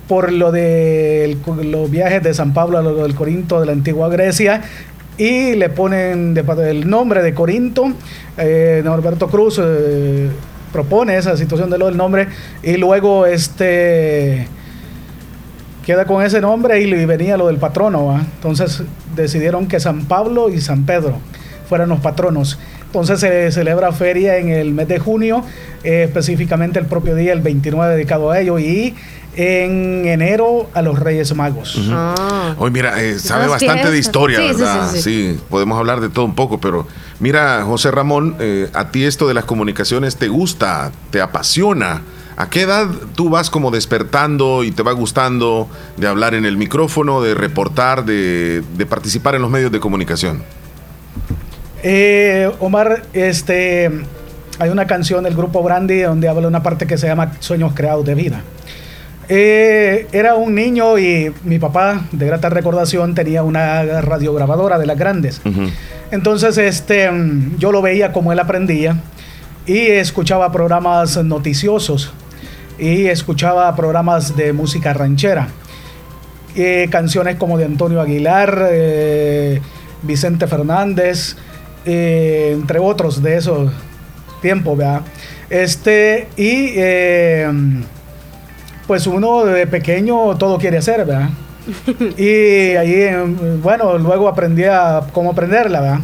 por 0.07 0.31
lo 0.31 0.51
de 0.51 1.37
los 1.63 1.91
viajes 1.91 2.23
de 2.23 2.33
San 2.33 2.53
Pablo 2.53 2.77
a 2.77 2.81
lo 2.81 2.95
del 2.95 3.13
Corinto 3.13 3.59
de 3.59 3.65
la 3.65 3.73
antigua 3.73 4.09
Grecia 4.09 4.61
y 5.17 5.55
le 5.55 5.69
ponen 5.69 6.37
el 6.37 6.89
nombre 6.89 7.21
de 7.23 7.33
Corinto. 7.33 7.91
Eh, 8.37 8.81
Norberto 8.83 9.27
Cruz 9.27 9.59
eh, 9.61 10.29
propone 10.71 11.17
esa 11.17 11.35
situación 11.35 11.69
de 11.69 11.77
lo 11.77 11.87
del 11.87 11.97
nombre 11.97 12.27
y 12.63 12.77
luego 12.77 13.25
este 13.25 14.47
queda 15.85 16.05
con 16.05 16.23
ese 16.23 16.41
nombre 16.41 16.81
y 16.81 17.05
venía 17.05 17.37
lo 17.37 17.47
del 17.47 17.57
patrono. 17.57 18.19
Entonces 18.19 18.83
decidieron 19.15 19.67
que 19.67 19.79
San 19.79 20.05
Pablo 20.05 20.49
y 20.49 20.61
San 20.61 20.85
Pedro 20.85 21.17
fueran 21.67 21.89
los 21.89 21.99
patronos. 21.99 22.59
Entonces 22.87 23.19
se 23.19 23.51
celebra 23.51 23.91
feria 23.91 24.37
en 24.37 24.49
el 24.49 24.73
mes 24.73 24.87
de 24.87 24.99
junio, 24.99 25.43
eh, 25.83 26.03
específicamente 26.03 26.79
el 26.79 26.85
propio 26.85 27.15
día, 27.15 27.33
el 27.33 27.41
29 27.41 27.95
dedicado 27.95 28.31
a 28.31 28.39
ello, 28.39 28.57
y 28.59 28.95
en 29.37 30.07
enero 30.07 30.67
a 30.73 30.81
los 30.81 30.97
Reyes 30.99 31.33
Magos. 31.35 31.79
Ah. 31.91 32.55
Hoy 32.57 32.71
mira, 32.71 33.01
eh, 33.01 33.19
sabe 33.19 33.47
bastante 33.47 33.91
de 33.91 33.97
historia, 33.99 34.39
¿verdad? 34.39 34.91
Sí, 34.91 35.39
podemos 35.49 35.77
hablar 35.77 36.01
de 36.01 36.09
todo 36.09 36.25
un 36.25 36.33
poco, 36.33 36.59
pero 36.59 36.87
mira, 37.19 37.63
José 37.63 37.91
Ramón, 37.91 38.35
eh, 38.39 38.69
a 38.73 38.89
ti 38.89 39.05
esto 39.05 39.27
de 39.27 39.35
las 39.35 39.45
comunicaciones 39.45 40.17
te 40.17 40.27
gusta, 40.27 40.91
te 41.11 41.21
apasiona. 41.21 42.01
¿A 42.35 42.49
qué 42.49 42.61
edad 42.61 42.87
tú 43.15 43.29
vas 43.29 43.49
como 43.49 43.71
despertando 43.71 44.63
y 44.63 44.71
te 44.71 44.83
va 44.83 44.91
gustando 44.91 45.67
de 45.97 46.07
hablar 46.07 46.35
en 46.35 46.45
el 46.45 46.57
micrófono, 46.57 47.21
de 47.21 47.33
reportar, 47.33 48.05
de, 48.05 48.63
participar 48.87 49.35
en 49.35 49.41
los 49.41 49.49
medios 49.49 49.71
de 49.71 49.79
comunicación? 49.79 50.43
Eh, 51.83 52.51
Omar, 52.59 53.03
este, 53.13 53.91
hay 54.59 54.69
una 54.69 54.87
canción 54.87 55.23
del 55.23 55.35
grupo 55.35 55.61
Brandy 55.61 55.99
donde 55.99 56.27
habla 56.27 56.47
una 56.47 56.63
parte 56.63 56.87
que 56.87 56.97
se 56.97 57.07
llama 57.07 57.33
Sueños 57.39 57.73
creados 57.75 58.05
de 58.05 58.15
vida. 58.15 58.41
Eh, 59.29 60.07
era 60.13 60.35
un 60.35 60.55
niño 60.55 60.97
y 60.97 61.33
mi 61.43 61.59
papá, 61.59 62.05
de 62.11 62.25
grata 62.25 62.49
recordación, 62.49 63.13
tenía 63.13 63.43
una 63.43 64.01
radiograbadora 64.01 64.79
de 64.79 64.85
las 64.85 64.97
grandes. 64.97 65.41
Entonces, 66.11 66.57
este, 66.57 67.09
yo 67.57 67.71
lo 67.71 67.81
veía 67.81 68.13
como 68.13 68.31
él 68.31 68.39
aprendía 68.39 69.01
y 69.65 69.77
escuchaba 69.79 70.51
programas 70.51 71.21
noticiosos 71.23 72.13
y 72.79 73.07
escuchaba 73.07 73.75
programas 73.75 74.37
de 74.37 74.53
música 74.53 74.93
ranchera. 74.93 75.49
Eh, 76.55 76.87
canciones 76.89 77.35
como 77.35 77.57
de 77.57 77.65
Antonio 77.65 78.01
Aguilar, 78.01 78.69
eh, 78.71 79.61
Vicente 80.03 80.47
Fernández, 80.47 81.35
entre 81.87 82.79
otros 82.79 83.21
de 83.23 83.37
esos 83.37 83.71
tiempos, 84.41 84.77
¿verdad? 84.77 85.01
Este, 85.49 86.27
y 86.35 86.73
pues 88.85 89.07
uno 89.07 89.45
de 89.45 89.67
pequeño 89.67 90.35
todo 90.37 90.57
quiere 90.57 90.77
hacer, 90.77 91.05
¿verdad? 91.05 91.29
y 92.17 92.75
ahí, 92.75 93.09
bueno, 93.61 93.97
luego 93.97 94.27
aprendí 94.27 94.63
a 94.63 95.01
cómo 95.11 95.31
aprenderla, 95.31 95.81
¿verdad? 95.81 95.99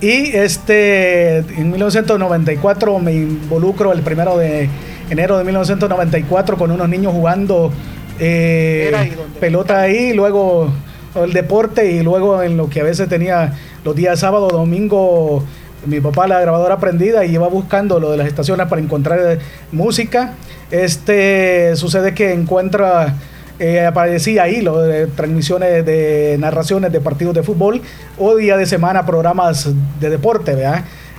Y 0.00 0.36
este, 0.36 1.38
en 1.38 1.70
1994 1.70 2.98
me 2.98 3.12
involucro 3.14 3.92
el 3.92 4.02
primero 4.02 4.36
de 4.36 4.68
enero 5.08 5.38
de 5.38 5.44
1994 5.44 6.56
con 6.56 6.70
unos 6.70 6.88
niños 6.88 7.12
jugando 7.12 7.72
eh, 8.18 8.92
pelota 9.40 9.80
ahí, 9.80 10.12
luego 10.12 10.70
el 11.14 11.32
deporte 11.32 11.90
y 11.90 12.02
luego 12.02 12.42
en 12.42 12.56
lo 12.56 12.68
que 12.68 12.80
a 12.80 12.84
veces 12.84 13.08
tenía 13.08 13.54
los 13.84 13.94
días 13.94 14.20
sábado, 14.20 14.48
domingo, 14.48 15.44
mi 15.86 16.00
papá 16.00 16.26
la 16.26 16.40
grabadora 16.40 16.78
prendida 16.78 17.24
y 17.24 17.34
iba 17.34 17.48
buscando 17.48 18.00
lo 18.00 18.10
de 18.10 18.16
las 18.16 18.26
estaciones 18.26 18.66
para 18.68 18.80
encontrar 18.80 19.38
música 19.70 20.34
este 20.70 21.76
sucede 21.76 22.14
que 22.14 22.32
encuentra, 22.32 23.14
eh, 23.58 23.86
aparecía 23.86 24.44
ahí 24.44 24.60
lo 24.60 24.82
de 24.82 25.06
transmisiones 25.06 25.84
de 25.86 26.36
narraciones 26.38 26.90
de 26.90 27.00
partidos 27.00 27.34
de 27.34 27.42
fútbol 27.42 27.80
o 28.18 28.34
día 28.36 28.56
de 28.56 28.66
semana 28.66 29.06
programas 29.06 29.70
de 30.00 30.10
deporte. 30.10 30.56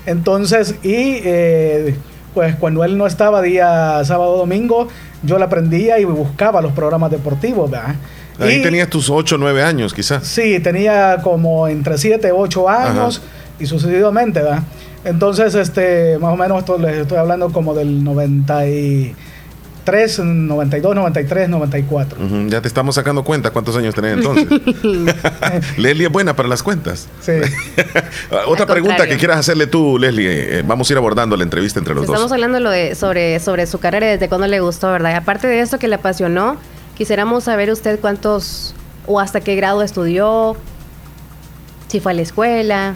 Entonces, 0.06 0.76
y 0.84 1.22
eh, 1.24 1.96
pues 2.34 2.56
cuando 2.56 2.84
él 2.84 2.98
no 2.98 3.08
estaba 3.08 3.41
día 3.41 4.04
sábado 4.04 4.38
domingo, 4.38 4.89
yo 5.24 5.39
la 5.39 5.46
aprendía 5.46 6.00
y 6.00 6.06
buscaba 6.06 6.62
los 6.62 6.74
programas 6.74 7.12
deportivos. 7.12 7.72
Ahí 8.39 8.61
tenías 8.61 8.89
tus 8.89 9.09
8 9.09 9.36
o 9.36 9.38
9 9.38 9.63
años, 9.63 9.93
quizás. 9.93 10.27
Sí, 10.27 10.59
tenía 10.59 11.19
como 11.23 11.67
entre 11.67 11.97
7 11.97 12.27
y 12.27 12.31
8 12.31 12.69
años 12.69 13.21
y 13.59 13.65
sucesivamente, 13.65 14.41
¿verdad? 14.41 14.63
Entonces, 15.03 15.53
este, 15.55 16.17
más 16.19 16.33
o 16.33 16.36
menos 16.36 16.59
esto 16.59 16.77
les 16.77 16.97
estoy 16.97 17.17
hablando 17.17 17.51
como 17.51 17.73
del 17.73 18.03
90 18.03 18.67
y 18.67 19.15
3, 19.86 20.19
92, 20.19 20.95
93, 20.95 21.47
94. 21.47 22.17
Ya 22.47 22.59
te 22.59 22.67
estamos 22.67 22.95
sacando 22.95 23.23
cuenta 23.23 23.51
cuántos 23.51 23.77
años 23.77 23.93
tenés 23.93 24.17
entonces. 24.17 24.47
Leslie 25.77 26.07
es 26.07 26.11
buena 26.11 26.36
para 26.36 26.49
las 26.49 26.63
cuentas. 26.63 27.07
Sí. 27.21 27.33
Otra 28.47 28.65
pregunta 28.65 29.07
que 29.07 29.17
quieras 29.17 29.38
hacerle 29.38 29.67
tú, 29.67 29.97
Leslie. 29.99 30.59
Eh, 30.59 30.63
vamos 30.65 30.89
a 30.89 30.93
ir 30.93 30.97
abordando 30.97 31.38
la 31.38 31.43
entrevista 31.43 31.79
entre 31.79 31.93
los 31.93 32.07
dos. 32.07 32.15
Estamos 32.15 32.31
hablando 32.31 32.59
sobre, 32.95 33.39
sobre 33.39 33.67
su 33.67 33.79
carrera 33.79 34.07
y 34.07 34.09
desde 34.13 34.27
cuándo 34.27 34.47
le 34.47 34.59
gustó, 34.59 34.91
¿verdad? 34.91 35.11
Y 35.11 35.13
aparte 35.13 35.47
de 35.47 35.61
eso 35.61 35.77
que 35.77 35.88
le 35.88 35.95
apasionó, 35.95 36.57
quisiéramos 36.96 37.46
saber 37.46 37.72
usted 37.72 38.00
cuántos 38.00 38.74
o 39.06 39.20
hasta 39.20 39.41
qué 39.41 39.56
grado 39.56 39.82
estudió, 39.82 40.56
si 41.88 42.00
fue 42.00 42.14
a 42.14 42.16
la 42.16 42.22
escuela. 42.22 42.96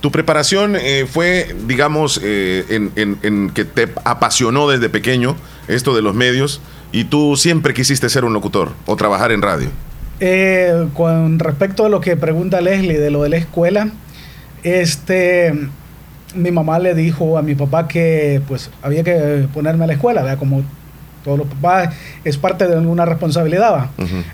Tu 0.00 0.12
preparación 0.12 0.76
eh, 0.76 1.06
fue, 1.10 1.56
digamos, 1.66 2.20
eh, 2.22 2.64
en, 2.68 3.18
en 3.22 3.50
que 3.50 3.64
te 3.64 3.88
apasionó 4.04 4.68
desde 4.68 4.88
pequeño 4.88 5.36
esto 5.66 5.94
de 5.94 6.02
los 6.02 6.14
medios, 6.14 6.60
y 6.92 7.04
tú 7.04 7.36
siempre 7.36 7.74
quisiste 7.74 8.08
ser 8.08 8.24
un 8.24 8.32
locutor 8.32 8.72
o 8.86 8.96
trabajar 8.96 9.32
en 9.32 9.42
radio. 9.42 9.68
Eh, 10.20 10.88
con 10.94 11.38
respecto 11.38 11.84
a 11.84 11.88
lo 11.88 12.00
que 12.00 12.16
pregunta 12.16 12.60
Leslie 12.60 12.98
de 12.98 13.10
lo 13.10 13.22
de 13.22 13.28
la 13.28 13.36
escuela, 13.36 13.88
este, 14.62 15.54
mi 16.34 16.50
mamá 16.50 16.78
le 16.78 16.94
dijo 16.94 17.38
a 17.38 17.42
mi 17.42 17.54
papá 17.54 17.86
que 17.86 18.40
pues 18.48 18.70
había 18.82 19.04
que 19.04 19.46
ponerme 19.52 19.84
a 19.84 19.86
la 19.86 19.92
escuela, 19.92 20.36
como 20.36 20.62
todos 21.24 21.38
los 21.38 21.46
papás 21.48 21.94
es 22.24 22.36
parte 22.38 22.66
de 22.66 22.76
una 22.76 23.04
responsabilidad. 23.04 23.86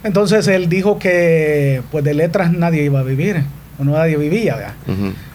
Entonces 0.02 0.46
él 0.48 0.68
dijo 0.68 0.98
que 0.98 1.82
pues 1.90 2.04
de 2.04 2.14
letras 2.14 2.52
nadie 2.52 2.84
iba 2.84 3.00
a 3.00 3.02
vivir, 3.02 3.42
o 3.78 3.84
no 3.84 3.92
nadie 3.92 4.16
vivía. 4.16 4.74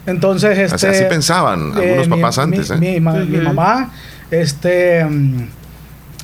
Entonces 0.05 0.57
este, 0.57 0.87
así, 0.87 1.03
pensaban 1.09 1.73
algunos 1.73 2.07
eh, 2.07 2.09
papás 2.09 2.39
antes. 2.39 2.79
Mi, 2.79 2.87
¿eh? 2.95 2.99
mi, 2.99 3.39
mamá, 3.39 3.91
este 4.31 5.05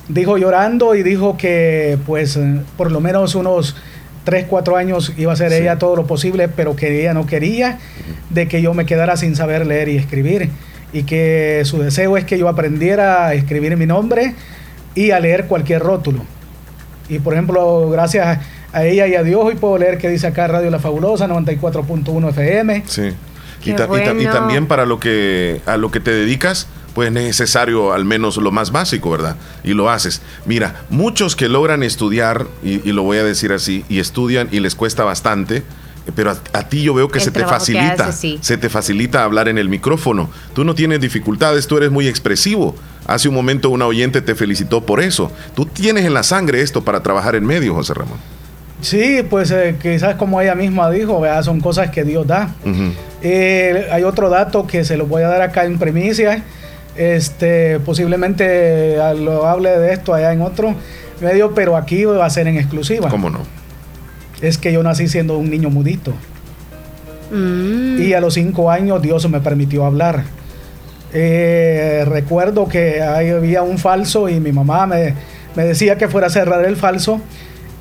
dijo 0.08 0.38
llorando 0.38 0.94
y 0.94 1.02
dijo 1.02 1.36
que 1.36 1.98
pues 2.06 2.36
eh, 2.36 2.60
por 2.76 2.92
lo 2.92 3.00
menos 3.00 3.34
unos 3.34 3.76
3, 4.24 4.46
4 4.48 4.76
años 4.76 5.12
iba 5.16 5.30
a 5.30 5.34
hacer 5.34 5.52
ella 5.52 5.78
todo 5.78 5.96
lo 5.96 6.06
posible, 6.06 6.48
pero 6.48 6.74
que 6.74 7.00
ella 7.00 7.14
no 7.14 7.26
quería 7.26 7.78
de 8.30 8.48
que 8.48 8.60
yo 8.60 8.74
me 8.74 8.84
quedara 8.84 9.16
sin 9.16 9.36
saber 9.36 9.66
leer 9.66 9.88
y 9.88 9.96
escribir. 9.96 10.50
Y 10.92 11.02
que 11.02 11.62
su 11.64 11.78
deseo 11.78 12.16
es 12.16 12.24
que 12.24 12.38
yo 12.38 12.48
aprendiera 12.48 13.26
a 13.26 13.34
escribir 13.34 13.76
mi 13.76 13.86
nombre 13.86 14.34
y 14.96 15.12
a 15.12 15.20
leer 15.20 15.46
cualquier 15.46 15.82
rótulo. 15.82 16.24
Y 17.08 17.20
por 17.20 17.34
ejemplo, 17.34 17.88
gracias 17.90 18.40
a 18.72 18.84
ella 18.84 19.06
y 19.06 19.14
a 19.14 19.22
Dios, 19.22 19.40
hoy 19.44 19.54
puedo 19.54 19.78
leer 19.78 19.98
que 19.98 20.08
dice 20.08 20.26
acá 20.26 20.48
Radio 20.48 20.70
La 20.70 20.80
Fabulosa, 20.80 21.28
94.1 21.28 22.30
FM. 22.30 22.82
Sí. 22.86 23.12
Y, 23.64 23.70
y, 23.70 24.26
también 24.26 24.66
para 24.66 24.86
lo 24.86 25.00
que 25.00 25.60
a 25.66 25.76
lo 25.76 25.90
que 25.90 25.98
te 25.98 26.12
dedicas, 26.12 26.68
pues 26.96 27.12
necesario 27.12 27.92
al 27.92 28.06
menos 28.06 28.38
lo 28.38 28.52
más 28.52 28.72
básico, 28.72 29.10
¿verdad? 29.10 29.36
Y 29.64 29.74
lo 29.74 29.90
haces. 29.90 30.22
Mira, 30.46 30.82
muchos 30.88 31.36
que 31.36 31.48
logran 31.48 31.82
estudiar, 31.82 32.46
y, 32.62 32.90
lo 32.92 33.02
voy 33.02 33.18
a 33.18 33.22
decir 33.24 33.52
así, 33.52 33.84
y 33.90 33.98
estudian 33.98 34.48
y 34.50 34.60
les 34.60 34.74
cuesta 34.74 35.04
bastante, 35.04 35.62
pero 36.14 36.30
a, 36.30 36.62
ti 36.68 36.82
yo 36.82 36.94
veo 36.94 37.08
que 37.08 37.20
se 37.20 37.30
te 37.30 37.44
facilita, 37.44 38.12
se 38.12 38.56
te 38.56 38.68
facilita 38.70 39.24
hablar 39.24 39.48
en 39.48 39.58
el 39.58 39.68
micrófono. 39.68 40.30
Tú 40.54 40.64
no 40.64 40.74
tienes 40.74 41.00
dificultades, 41.00 41.66
tú 41.66 41.76
eres 41.76 41.90
muy 41.90 42.08
expresivo. 42.08 42.74
Hace 43.06 43.28
un 43.28 43.34
momento 43.34 43.70
una 43.70 43.86
oyente 43.86 44.20
te 44.20 44.34
felicitó 44.34 44.84
por 44.84 45.00
eso. 45.00 45.30
Tú 45.54 45.66
tienes 45.66 46.04
en 46.04 46.14
la 46.14 46.22
sangre 46.22 46.60
esto 46.60 46.82
para 46.82 47.02
trabajar 47.02 47.34
en 47.36 47.44
medio, 47.44 47.74
José 47.74 47.94
Ramón. 47.94 48.18
Sí, 48.80 49.24
pues 49.28 49.50
eh, 49.50 49.76
quizás 49.80 50.16
como 50.16 50.40
ella 50.40 50.54
misma 50.54 50.90
dijo, 50.90 51.22
son 51.42 51.60
cosas 51.60 51.90
que 51.90 52.04
Dios 52.04 52.26
da. 52.26 52.54
Eh, 53.22 53.88
hay 53.90 54.02
otro 54.02 54.28
dato 54.28 54.66
que 54.66 54.84
se 54.84 54.96
lo 54.96 55.06
voy 55.06 55.22
a 55.22 55.28
dar 55.28 55.42
acá 55.42 55.64
en 55.64 55.78
primicia 55.78 56.44
este, 56.96 57.78
posiblemente 57.80 58.96
lo 59.16 59.46
hable 59.46 59.70
de 59.78 59.92
esto 59.92 60.14
allá 60.14 60.32
en 60.32 60.40
otro 60.40 60.74
medio, 61.20 61.54
pero 61.54 61.76
aquí 61.76 62.04
va 62.04 62.24
a 62.24 62.30
ser 62.30 62.46
en 62.48 62.56
exclusiva. 62.56 63.08
¿Cómo 63.08 63.30
no? 63.30 63.40
Es 64.40 64.58
que 64.58 64.72
yo 64.72 64.82
nací 64.82 65.08
siendo 65.08 65.38
un 65.38 65.50
niño 65.50 65.70
mudito. 65.70 66.12
Mm. 67.30 68.00
Y 68.00 68.12
a 68.12 68.20
los 68.20 68.34
cinco 68.34 68.70
años 68.70 69.02
Dios 69.02 69.28
me 69.28 69.40
permitió 69.40 69.84
hablar. 69.84 70.24
Eh, 71.18 72.04
recuerdo 72.06 72.68
que 72.68 73.00
había 73.00 73.62
un 73.62 73.78
falso 73.78 74.28
y 74.28 74.38
mi 74.38 74.52
mamá 74.52 74.86
me, 74.86 75.14
decía 75.54 75.96
que 75.96 76.08
fuera 76.08 76.26
a 76.26 76.30
cerrar 76.30 76.62
el 76.66 76.76
falso 76.76 77.22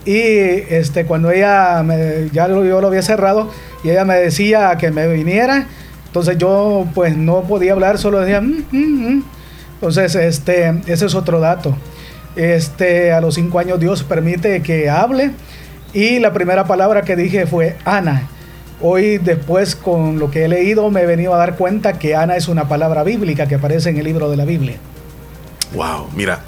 Y 0.06 0.16
este, 0.16 1.04
cuando 1.06 1.32
ella, 1.32 1.84
ya 2.32 2.48
lo, 2.48 2.64
yo 2.64 2.80
lo 2.80 2.88
había 2.88 3.02
cerrado, 3.02 3.52
y 3.84 3.90
ella 3.90 4.06
me 4.06 4.16
decía 4.16 4.78
que 4.80 4.90
me 4.90 5.10
viniera, 5.10 5.68
entonces 6.06 6.38
yo 6.38 6.88
pues 6.96 7.18
no 7.18 7.42
podía 7.42 7.74
hablar, 7.74 7.98
solo 7.98 8.22
decía, 8.22 8.40
"Mm, 8.40 8.64
mm, 8.72 9.16
mm". 9.18 9.24
entonces 9.74 10.16
este, 10.16 10.70
ese 10.88 11.08
es 11.08 11.14
otro 11.14 11.42
dato. 11.42 11.76
Este, 12.38 13.12
a 13.12 13.20
los 13.20 13.36
cinco 13.36 13.60
años 13.60 13.82
Dios 13.82 14.04
permite 14.04 14.62
que 14.62 14.90
hable 14.90 15.32
y 15.94 16.20
la 16.20 16.32
primera 16.32 16.64
palabra 16.64 17.02
que 17.02 17.18
dije 17.18 17.48
fue 17.48 17.76
Ana. 17.84 18.30
Hoy 18.82 19.18
después 19.18 19.76
con 19.76 20.20
lo 20.20 20.30
que 20.30 20.46
he 20.46 20.48
leído 20.48 20.90
me 20.92 21.02
he 21.02 21.06
venido 21.06 21.34
a 21.34 21.38
dar 21.38 21.56
cuenta 21.56 21.94
que 21.94 22.16
Ana 22.16 22.36
es 22.36 22.48
una 22.48 22.68
palabra 22.68 23.04
bíblica 23.04 23.48
que 23.48 23.56
aparece 23.56 23.90
en 23.90 23.98
el 23.98 24.04
libro 24.04 24.30
de 24.30 24.38
la 24.38 24.46
Biblia. 24.46 24.78
Wow, 25.74 26.10
mira, 26.16 26.42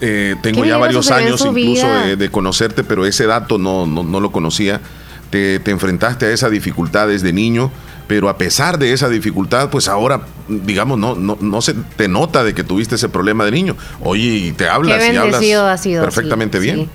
eh, 0.00 0.36
tengo 0.42 0.64
ya 0.64 0.78
varios 0.78 1.10
años 1.10 1.44
incluso 1.44 1.88
de, 1.88 2.16
de 2.16 2.30
conocerte, 2.30 2.84
pero 2.84 3.06
ese 3.06 3.26
dato 3.26 3.58
no, 3.58 3.86
no, 3.86 4.02
no 4.02 4.20
lo 4.20 4.32
conocía. 4.32 4.80
Te, 5.30 5.60
te 5.60 5.70
enfrentaste 5.70 6.26
a 6.26 6.30
esa 6.30 6.50
dificultad 6.50 7.08
desde 7.08 7.32
niño, 7.32 7.70
pero 8.06 8.28
a 8.28 8.36
pesar 8.36 8.78
de 8.78 8.92
esa 8.92 9.08
dificultad, 9.08 9.70
pues 9.70 9.88
ahora, 9.88 10.20
digamos, 10.46 10.98
no, 10.98 11.14
no, 11.14 11.38
no 11.40 11.62
se 11.62 11.74
te 11.96 12.06
nota 12.06 12.44
de 12.44 12.52
que 12.52 12.64
tuviste 12.64 12.96
ese 12.96 13.08
problema 13.08 13.44
de 13.46 13.52
niño. 13.52 13.76
Oye, 14.00 14.22
y 14.22 14.52
te 14.52 14.68
hablas 14.68 15.02
Qué 15.02 15.14
y 15.14 15.16
hablas 15.16 15.36
ha 15.36 15.78
sido, 15.78 16.02
perfectamente 16.02 16.58
sí, 16.58 16.64
bien. 16.64 16.90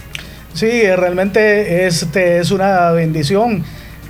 Sí, 0.53 0.67
realmente 0.95 1.87
este 1.87 2.39
es 2.39 2.51
una 2.51 2.91
bendición. 2.91 3.63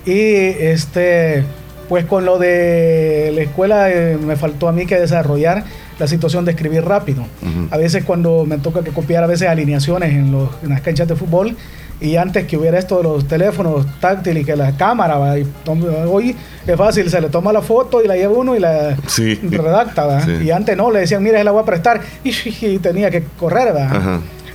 Y 0.07 0.21
este, 0.63 1.43
pues 1.89 2.05
con 2.05 2.25
lo 2.25 2.39
de 2.39 3.31
la 3.35 3.41
escuela 3.41 3.91
eh, 3.91 4.17
me 4.17 4.35
faltó 4.37 4.67
a 4.67 4.71
mí 4.71 4.85
que 4.85 4.97
desarrollar 4.99 5.65
la 5.99 6.07
situación 6.07 6.45
de 6.45 6.51
escribir 6.51 6.83
rápido. 6.85 7.23
A 7.71 7.77
veces 7.77 8.03
cuando 8.05 8.45
me 8.45 8.57
toca 8.57 8.83
que 8.83 8.91
copiar 8.91 9.23
a 9.23 9.27
veces 9.27 9.47
alineaciones 9.49 10.11
en, 10.13 10.31
los, 10.31 10.49
en 10.63 10.69
las 10.69 10.81
canchas 10.81 11.07
de 11.07 11.15
fútbol 11.15 11.55
y 11.99 12.15
antes 12.15 12.45
que 12.45 12.55
hubiera 12.55 12.77
esto 12.77 12.97
de 12.97 13.03
los 13.03 13.27
teléfonos 13.27 13.85
táctiles 13.99 14.43
y 14.43 14.45
que 14.45 14.55
la 14.55 14.77
cámara, 14.77 15.17
¿va? 15.17 15.39
Y 15.39 15.45
tom- 15.65 15.83
hoy 16.07 16.35
es 16.67 16.75
fácil, 16.75 17.09
se 17.09 17.19
le 17.19 17.29
toma 17.29 17.51
la 17.51 17.61
foto 17.63 18.03
y 18.03 18.07
la 18.07 18.15
lleva 18.15 18.33
uno 18.33 18.55
y 18.55 18.59
la 18.59 18.95
Sí. 19.07 19.33
redacta. 19.35 20.21
Sí. 20.23 20.31
Y 20.45 20.51
antes 20.51 20.77
no, 20.77 20.91
le 20.91 20.99
decían, 20.99 21.23
mira, 21.23 21.39
se 21.39 21.43
la 21.43 21.51
voy 21.51 21.63
a 21.63 21.65
prestar 21.65 21.99
y, 22.23 22.31
y 22.61 22.77
tenía 22.77 23.09
que 23.09 23.23
correr. 23.39 23.73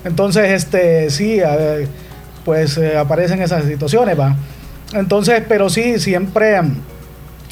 Entonces, 0.05 0.51
este, 0.53 1.11
sí, 1.11 1.41
a 1.41 1.57
ver, 1.57 1.89
pues 2.45 2.79
eh, 2.79 2.97
aparecen 2.97 3.43
esas 3.43 3.65
situaciones, 3.65 4.19
va. 4.19 4.37
Entonces, 4.93 5.43
pero 5.48 5.70
sí, 5.70 5.98
siempre 5.98 6.62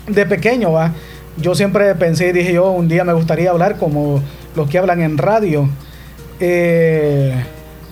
de 0.07 0.27
pequeño, 0.27 0.73
va. 0.73 0.93
Yo 1.37 1.55
siempre 1.55 1.95
pensé 1.95 2.29
y 2.29 2.33
dije 2.33 2.53
yo, 2.53 2.71
un 2.71 2.89
día 2.89 3.05
me 3.05 3.13
gustaría 3.13 3.51
hablar 3.51 3.77
como 3.77 4.23
los 4.57 4.69
que 4.69 4.79
hablan 4.79 5.01
en 5.01 5.17
radio. 5.19 5.69
Eh, 6.39 7.35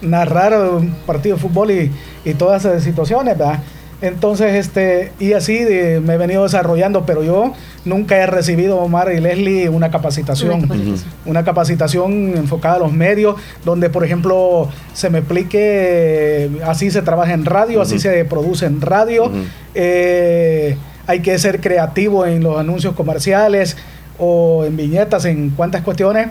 narrar 0.02 0.54
un 0.70 0.94
partido 1.06 1.36
de 1.36 1.42
fútbol 1.42 1.70
y, 1.70 1.90
y 2.24 2.34
todas 2.34 2.64
esas 2.64 2.82
situaciones, 2.82 3.36
¿verdad? 3.36 3.60
Entonces, 4.00 4.54
este, 4.54 5.12
y 5.18 5.32
así 5.32 5.58
de- 5.58 6.00
me 6.00 6.14
he 6.14 6.16
venido 6.18 6.44
desarrollando, 6.44 7.04
pero 7.04 7.24
yo 7.24 7.52
nunca 7.84 8.16
he 8.16 8.26
recibido, 8.26 8.78
Omar 8.78 9.12
y 9.12 9.20
Leslie, 9.20 9.68
una 9.68 9.90
capacitación. 9.90 10.50
Una 10.52 10.62
capacitación. 10.68 11.12
Una 11.26 11.44
capacitación 11.44 12.12
enfocada 12.36 12.76
a 12.76 12.78
los 12.78 12.92
medios, 12.92 13.34
donde, 13.64 13.90
por 13.90 14.04
ejemplo, 14.04 14.68
se 14.94 15.10
me 15.10 15.18
explique, 15.18 15.58
eh, 15.60 16.50
así 16.64 16.90
se 16.92 17.02
trabaja 17.02 17.32
en 17.32 17.44
radio, 17.44 17.82
así 17.82 17.98
se 17.98 18.24
produce 18.24 18.66
en 18.66 18.80
radio. 18.80 19.32
Eh, 19.74 20.76
hay 21.06 21.20
que 21.20 21.36
ser 21.38 21.60
creativo 21.60 22.24
en 22.26 22.42
los 22.42 22.58
anuncios 22.58 22.94
comerciales 22.94 23.76
o 24.18 24.64
en 24.64 24.76
viñetas, 24.76 25.24
en 25.24 25.50
cuantas 25.50 25.82
cuestiones. 25.82 26.28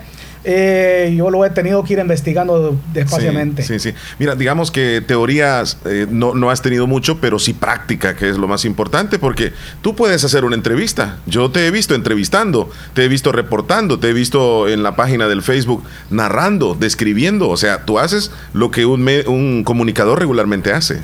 Eh, 0.50 1.14
yo 1.18 1.30
lo 1.30 1.44
he 1.44 1.50
tenido 1.50 1.84
que 1.84 1.92
ir 1.92 2.00
investigando 2.00 2.80
despaciamente. 2.94 3.64
Sí, 3.64 3.80
sí, 3.80 3.92
sí. 3.92 3.98
Mira, 4.18 4.34
digamos 4.36 4.72
que 4.72 5.04
teorías 5.06 5.78
eh, 5.84 6.08
no, 6.10 6.34
no 6.36 6.50
has 6.50 6.62
tenido 6.62 6.88
mucho, 6.88 7.18
pero 7.20 7.38
sí 7.38 7.52
práctica, 7.52 8.16
que 8.16 8.30
es 8.30 8.38
lo 8.38 8.48
más 8.48 8.64
importante, 8.64 9.20
porque 9.20 9.52
tú 9.82 9.94
puedes 9.94 10.24
hacer 10.24 10.46
una 10.46 10.56
entrevista. 10.56 11.18
Yo 11.26 11.52
te 11.52 11.68
he 11.68 11.72
visto 11.72 11.96
entrevistando, 11.96 12.70
te 12.94 13.04
he 13.04 13.08
visto 13.10 13.34
reportando, 13.34 14.00
te 14.00 14.08
he 14.10 14.14
visto 14.14 14.70
en 14.70 14.84
la 14.84 14.96
página 14.96 15.28
del 15.28 15.42
Facebook 15.42 15.84
narrando, 16.12 16.76
describiendo. 16.80 17.50
O 17.50 17.58
sea, 17.58 17.84
tú 17.84 18.00
haces 18.00 18.32
lo 18.54 18.72
que 18.72 18.86
un, 18.86 19.02
me- 19.04 19.28
un 19.28 19.66
comunicador 19.66 20.18
regularmente 20.18 20.72
hace. 20.72 21.02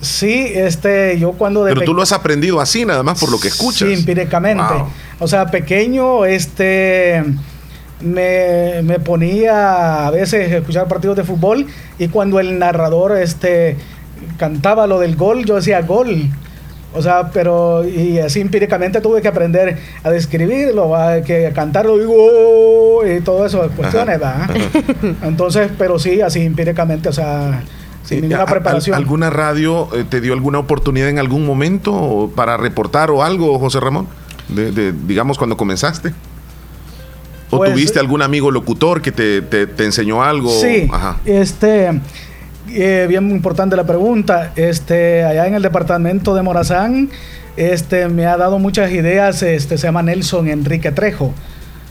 Sí, 0.00 0.50
este, 0.54 1.18
yo 1.18 1.32
cuando 1.32 1.64
de 1.64 1.74
Pero 1.74 1.84
tú 1.84 1.94
lo 1.94 2.02
has 2.02 2.12
aprendido 2.12 2.60
así, 2.60 2.84
nada 2.84 3.02
más 3.02 3.18
por 3.20 3.30
lo 3.30 3.38
que 3.40 3.48
escuchas. 3.48 3.88
Sí, 3.88 3.94
empíricamente. 3.94 4.62
Wow. 4.62 4.88
O 5.20 5.26
sea, 5.28 5.46
pequeño, 5.46 6.24
este, 6.26 7.24
me, 8.02 8.82
me 8.82 8.98
ponía 9.00 10.06
a 10.06 10.10
veces 10.10 10.52
a 10.52 10.56
escuchar 10.58 10.88
partidos 10.88 11.16
de 11.16 11.24
fútbol 11.24 11.66
y 11.98 12.08
cuando 12.08 12.40
el 12.40 12.58
narrador, 12.58 13.16
este, 13.18 13.76
cantaba 14.38 14.86
lo 14.86 14.98
del 15.00 15.16
gol, 15.16 15.44
yo 15.44 15.56
decía 15.56 15.82
gol. 15.82 16.28
O 16.94 17.00
sea, 17.00 17.30
pero 17.32 17.88
y 17.88 18.18
así 18.18 18.40
empíricamente 18.42 19.00
tuve 19.00 19.22
que 19.22 19.28
aprender 19.28 19.78
a 20.02 20.10
describirlo, 20.10 20.94
a 20.94 21.22
que 21.22 21.46
a 21.46 21.52
cantarlo 21.54 21.96
digo 21.96 23.00
y 23.06 23.20
todo 23.22 23.46
eso, 23.46 23.66
cuestiones, 23.74 24.20
¿verdad? 24.20 24.50
Entonces, 25.22 25.70
pero 25.78 25.98
sí, 25.98 26.20
así 26.20 26.42
empíricamente, 26.44 27.08
o 27.08 27.12
sea, 27.12 27.62
sin 28.04 28.20
ninguna 28.20 28.42
¿Al- 28.42 28.46
al- 28.48 28.52
preparación. 28.52 28.94
¿Alguna 28.94 29.30
radio 29.30 29.88
eh, 29.94 30.04
te 30.06 30.20
dio 30.20 30.34
alguna 30.34 30.58
oportunidad 30.58 31.08
en 31.08 31.18
algún 31.18 31.46
momento 31.46 32.30
para 32.36 32.58
reportar 32.58 33.10
o 33.10 33.22
algo, 33.22 33.58
José 33.58 33.80
Ramón? 33.80 34.06
De, 34.50 34.70
de- 34.70 34.92
digamos, 34.92 35.38
cuando 35.38 35.56
comenzaste. 35.56 36.12
¿O 37.54 37.58
Pues, 37.58 37.72
tuviste 37.72 37.98
algún 38.00 38.22
amigo 38.22 38.50
locutor 38.50 39.02
que 39.02 39.12
te, 39.12 39.42
te- 39.42 39.66
te 39.66 39.84
enseñó 39.84 40.22
algo? 40.22 40.50
Sí, 40.58 40.88
Ajá. 40.90 41.18
este, 41.26 42.00
eh, 42.70 43.04
bien 43.08 43.30
importante 43.30 43.76
la 43.76 43.84
pregunta. 43.84 44.52
Este, 44.56 45.22
allá 45.22 45.46
en 45.46 45.54
el 45.54 45.62
departamento 45.62 46.34
de 46.34 46.40
Morazán, 46.40 47.10
este, 47.58 48.08
me 48.08 48.24
ha 48.26 48.38
dado 48.38 48.58
muchas 48.58 48.90
ideas. 48.90 49.42
Este, 49.42 49.76
se 49.76 49.86
llama 49.86 50.02
Nelson 50.02 50.48
Enrique 50.48 50.92
Trejo. 50.92 51.34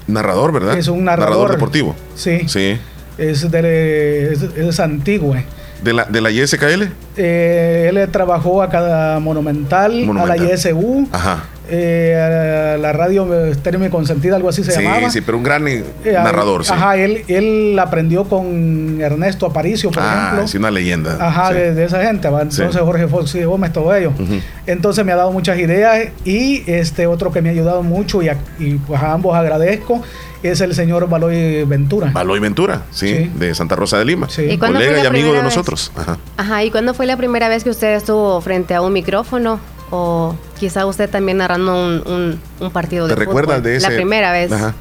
Narrador, 0.07 0.51
¿verdad? 0.51 0.77
Es 0.79 0.87
un 0.87 1.03
narrador. 1.03 1.51
deportivo. 1.51 1.95
Sí, 2.15 2.39
Sí. 2.47 2.79
es 3.19 3.51
de, 3.51 4.33
es, 4.33 4.41
es 4.41 4.79
antiguo. 4.79 5.35
eh. 5.35 5.45
¿De 5.83 5.93
la, 5.93 6.05
de 6.05 6.21
la 6.21 6.31
ISKL? 6.31 6.89
Eh, 7.17 7.87
él 7.89 8.09
trabajó 8.11 8.61
a 8.63 8.69
cada 8.69 9.19
Monumental, 9.19 10.05
Monumental. 10.05 10.31
a 10.31 10.43
la 10.43 10.53
ISU, 10.53 11.07
Ajá. 11.11 11.43
Eh, 11.73 12.73
a 12.75 12.77
la 12.77 12.91
radio 12.91 13.45
Estéreo 13.45 13.79
Mi 13.79 13.89
Consentida, 13.89 14.35
algo 14.35 14.49
así 14.49 14.63
se 14.63 14.71
sí, 14.73 14.83
llamaba. 14.83 15.09
sí, 15.09 15.21
pero 15.21 15.37
un 15.37 15.43
gran 15.43 15.67
eh, 15.67 15.83
Eh, 16.03 16.11
narrador, 16.13 16.65
sí. 16.65 16.73
Ajá, 16.73 16.97
él, 16.97 17.23
él 17.29 17.77
aprendió 17.79 18.25
con 18.25 18.99
Ernesto 19.01 19.45
Aparicio, 19.45 19.89
por 19.89 20.03
ah, 20.03 20.23
ejemplo. 20.27 20.47
sí, 20.47 20.57
una 20.57 20.69
leyenda. 20.71 21.17
Ajá, 21.19 21.47
Sí. 21.49 21.53
de, 21.55 21.73
de 21.73 21.85
esa 21.85 22.03
gente, 22.03 22.27
¿va? 22.29 22.41
entonces 22.41 22.71
Sí. 22.73 22.77
Jorge 22.79 23.07
Fox 23.07 23.33
y 23.35 23.43
Gómez, 23.45 23.71
todo 23.71 23.95
ello. 23.95 24.09
Ujú. 24.11 24.39
Entonces 24.67 25.05
me 25.05 25.11
ha 25.13 25.15
dado 25.15 25.31
muchas 25.31 25.57
ideas 25.57 26.09
y 26.25 26.63
este 26.69 27.07
otro 27.07 27.31
que 27.31 27.41
me 27.41 27.49
ha 27.49 27.51
ayudado 27.53 27.81
mucho 27.83 28.21
y, 28.21 28.29
a, 28.29 28.37
y, 28.59 28.75
pues 28.75 29.01
a 29.01 29.13
ambos 29.13 29.35
agradezco 29.35 30.01
es 30.43 30.59
el 30.59 30.73
señor 30.75 31.07
Baloy 31.07 31.63
Ventura. 31.65 32.09
Baloy 32.11 32.39
Ventura, 32.39 32.81
sí, 32.91 33.07
Sí. 33.07 33.31
de 33.37 33.53
Santa 33.55 33.75
Rosa 33.75 33.97
de 33.99 34.05
Lima. 34.05 34.27
Sí. 34.29 34.41
¿Y 34.43 34.57
cuándo 34.57 34.79
fue 34.79 34.87
Colega 34.87 35.03
y 35.03 35.07
amigo 35.07 35.27
de 35.27 35.33
vez? 35.35 35.43
nosotros. 35.43 35.91
Ajá. 35.95 36.17
Ajá, 36.37 36.63
¿y 36.63 36.71
cuándo 36.71 36.93
fue 36.93 37.05
la 37.05 37.15
primera 37.15 37.47
vez 37.47 37.63
que 37.63 37.69
usted 37.69 37.93
estuvo 37.95 38.41
frente 38.41 38.73
a 38.73 38.81
un 38.81 38.91
micrófono? 38.91 39.59
O 39.91 40.35
quizá 40.59 40.85
usted 40.85 41.09
también 41.09 41.37
narrando 41.37 41.73
un, 41.75 42.01
un- 42.07 42.39
un 42.59 42.71
partido 42.71 43.07
de 43.07 43.13
¿Te 43.13 43.21
fútbol. 43.21 43.27
recuerdas 43.27 43.63
de 43.63 43.75
ese? 43.75 43.89
La 43.89 43.95
primera 43.95 44.31
vez. 44.31 44.51
Ajá. 44.51 44.73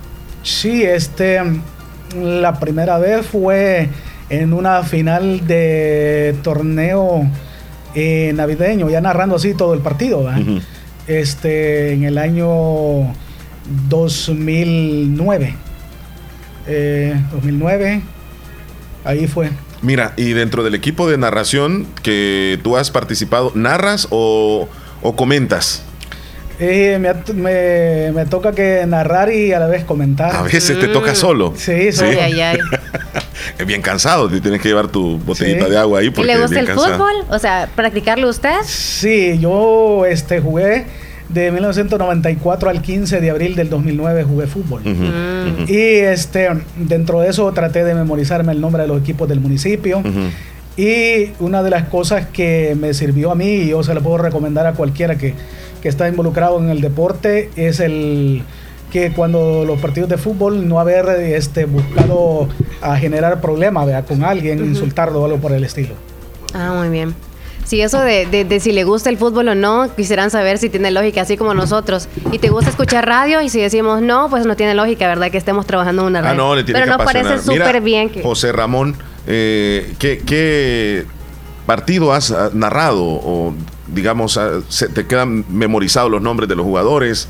Sí, 0.42 0.82
este 0.84 1.40
la 2.16 2.58
primera 2.58 2.98
vez 2.98 3.26
fue 3.26 3.88
en 4.30 4.52
una 4.52 4.82
final 4.84 5.46
de 5.46 6.34
torneo 6.42 7.22
eh, 7.94 8.32
navideño, 8.34 8.88
ya 8.88 9.00
narrando 9.00 9.36
así 9.36 9.54
todo 9.54 9.74
el 9.74 9.80
partido. 9.80 10.20
Ujú. 10.20 10.60
este 11.08 11.92
en 11.92 12.04
el 12.04 12.18
año 12.18 13.12
2009. 13.88 15.54
Eh, 16.66 17.20
2009, 17.32 18.02
ahí 19.04 19.26
fue. 19.26 19.50
Mira, 19.82 20.12
y 20.16 20.32
dentro 20.32 20.62
del 20.62 20.74
equipo 20.74 21.08
de 21.08 21.16
narración 21.18 21.86
que 22.02 22.60
tú 22.62 22.76
has 22.76 22.90
participado, 22.90 23.50
¿narras 23.54 24.06
o, 24.10 24.68
o 25.02 25.14
comentas? 25.16 25.82
Eh, 26.59 26.98
me, 27.01 27.14
me- 27.35 28.12
me 28.12 28.27
toca 28.27 28.52
que 28.52 28.85
narrar 28.86 29.32
y 29.32 29.52
a 29.52 29.59
la 29.60 29.66
vez 29.66 29.85
comentar. 29.85 30.35
A 30.36 30.43
veces 30.43 30.78
te 30.78 30.89
toca 30.89 31.14
solo. 31.14 31.55
Sí, 31.56 31.90
sí. 31.93 32.05
Ay, 32.05 32.18
ay, 32.18 32.40
ay. 32.40 32.59
Es 33.59 33.66
bien 33.66 33.82
cansado, 33.82 34.28
tienes 34.28 34.60
que 34.60 34.68
llevar 34.68 34.89
tu 34.89 35.18
botellita 35.18 35.64
Sí. 35.66 35.70
de 35.70 35.78
agua 35.78 36.01
ahí 36.01 36.06
¿Y 36.06 36.10
porque 36.10 36.27
le 36.28 36.32
es 36.35 36.40
gusta 36.43 36.60
el 36.60 36.66
cansado. 36.66 36.94
fútbol? 36.94 37.14
O 37.31 37.39
sea, 37.39 37.68
¿practicarlo 37.74 38.28
usted? 38.28 38.55
Sí, 38.64 39.39
yo 39.39 40.05
este, 40.06 40.40
jugué 40.40 40.85
de 41.28 41.51
1994 41.51 42.70
al 42.70 42.81
15 42.82 43.20
de 43.20 43.31
abril 43.31 43.55
del 43.56 43.68
2009 43.70 44.24
jugué 44.24 44.47
fútbol. 44.47 44.82
Ujú, 44.82 44.93
ujú, 45.62 45.72
Y 45.72 45.77
este, 45.78 46.48
dentro 46.77 47.20
de 47.20 47.28
eso 47.31 47.51
traté 47.52 47.85
de 47.85 47.94
memorizarme 47.94 48.52
el 48.52 48.60
nombre 48.60 48.82
de 48.82 48.89
los 48.89 49.01
equipos 49.01 49.28
del 49.28 49.40
municipio. 49.40 49.98
ujú. 49.98 50.10
Y 50.81 51.32
una 51.40 51.62
de 51.62 51.69
las 51.69 51.89
cosas 51.89 52.27
que 52.28 52.74
me 52.81 52.94
sirvió 52.94 53.32
a 53.32 53.35
mí, 53.35 53.44
y 53.44 53.69
yo 53.69 53.82
se 53.82 53.93
lo 53.93 54.01
puedo 54.01 54.16
recomendar 54.16 54.66
a 54.66 54.73
cualquiera 54.73 55.19
que, 55.19 55.35
que 55.82 55.90
está 55.90 56.09
involucrado 56.09 56.59
en 56.59 56.70
el 56.70 56.81
deporte, 56.81 57.51
es 57.55 57.81
el 57.81 58.43
que 58.90 59.12
cuando 59.12 59.66
los 59.66 59.78
partidos 59.78 60.09
de 60.09 60.16
fútbol 60.16 60.66
no 60.66 60.81
haber 60.81 61.07
este, 61.20 61.66
buscado 61.66 62.48
a 62.81 62.97
generar 62.97 63.43
problemas 63.43 63.85
¿verdad? 63.85 64.07
con 64.07 64.24
alguien, 64.24 64.65
insultarlo 64.65 65.20
o 65.20 65.27
algo 65.27 65.36
por 65.36 65.52
el 65.52 65.65
estilo. 65.65 65.94
Ah, 66.55 66.73
muy 66.74 66.89
bien. 66.89 67.15
Sí, 67.65 67.82
eso 67.82 68.01
de, 68.01 68.24
de, 68.24 68.47
de, 68.47 68.59
si 68.59 68.73
le 68.73 68.85
gusta 68.85 69.11
el 69.11 69.19
fútbol 69.19 69.48
o 69.48 69.55
no, 69.55 69.94
quisieran 69.94 70.31
saber 70.31 70.57
si 70.57 70.70
tiene 70.70 70.90
lógica, 70.90 71.20
así 71.20 71.36
como 71.36 71.52
nosotros. 71.52 72.09
Y 72.32 72.39
te 72.39 72.48
gusta 72.48 72.70
escuchar 72.70 73.07
radio, 73.07 73.43
y 73.43 73.51
si 73.51 73.61
decimos 73.61 74.01
no, 74.01 74.31
pues 74.31 74.47
no 74.47 74.57
tiene 74.57 74.74
lógica, 74.74 75.07
¿verdad? 75.07 75.31
Que 75.31 75.36
estemos 75.36 75.66
trabajando 75.66 76.02
en 76.02 76.09
una 76.09 76.23
radio. 76.23 76.32
Ah, 76.32 76.48
no, 76.48 76.57
le 76.57 76.65
tiene 76.65 76.81
Pero 76.81 76.90
que 76.90 76.98
nos 76.98 77.12
parece 77.12 77.39
súper 77.39 77.82
bien 77.82 78.09
que. 78.09 78.23
José 78.23 78.51
Ramón, 78.51 78.97
eh, 79.26 79.94
¿qué, 79.98 80.18
qué 80.24 81.05
partido 81.66 82.12
has 82.12 82.30
ah, 82.30 82.51
narrado? 82.52 83.02
O, 83.05 83.55
digamos, 83.88 84.36
ah, 84.36 84.60
se 84.68 84.88
te 84.88 85.06
quedan 85.06 85.44
memorizados 85.48 86.10
los 86.10 86.22
nombres 86.22 86.48
de 86.48 86.56
los 86.56 86.64
jugadores. 86.64 87.28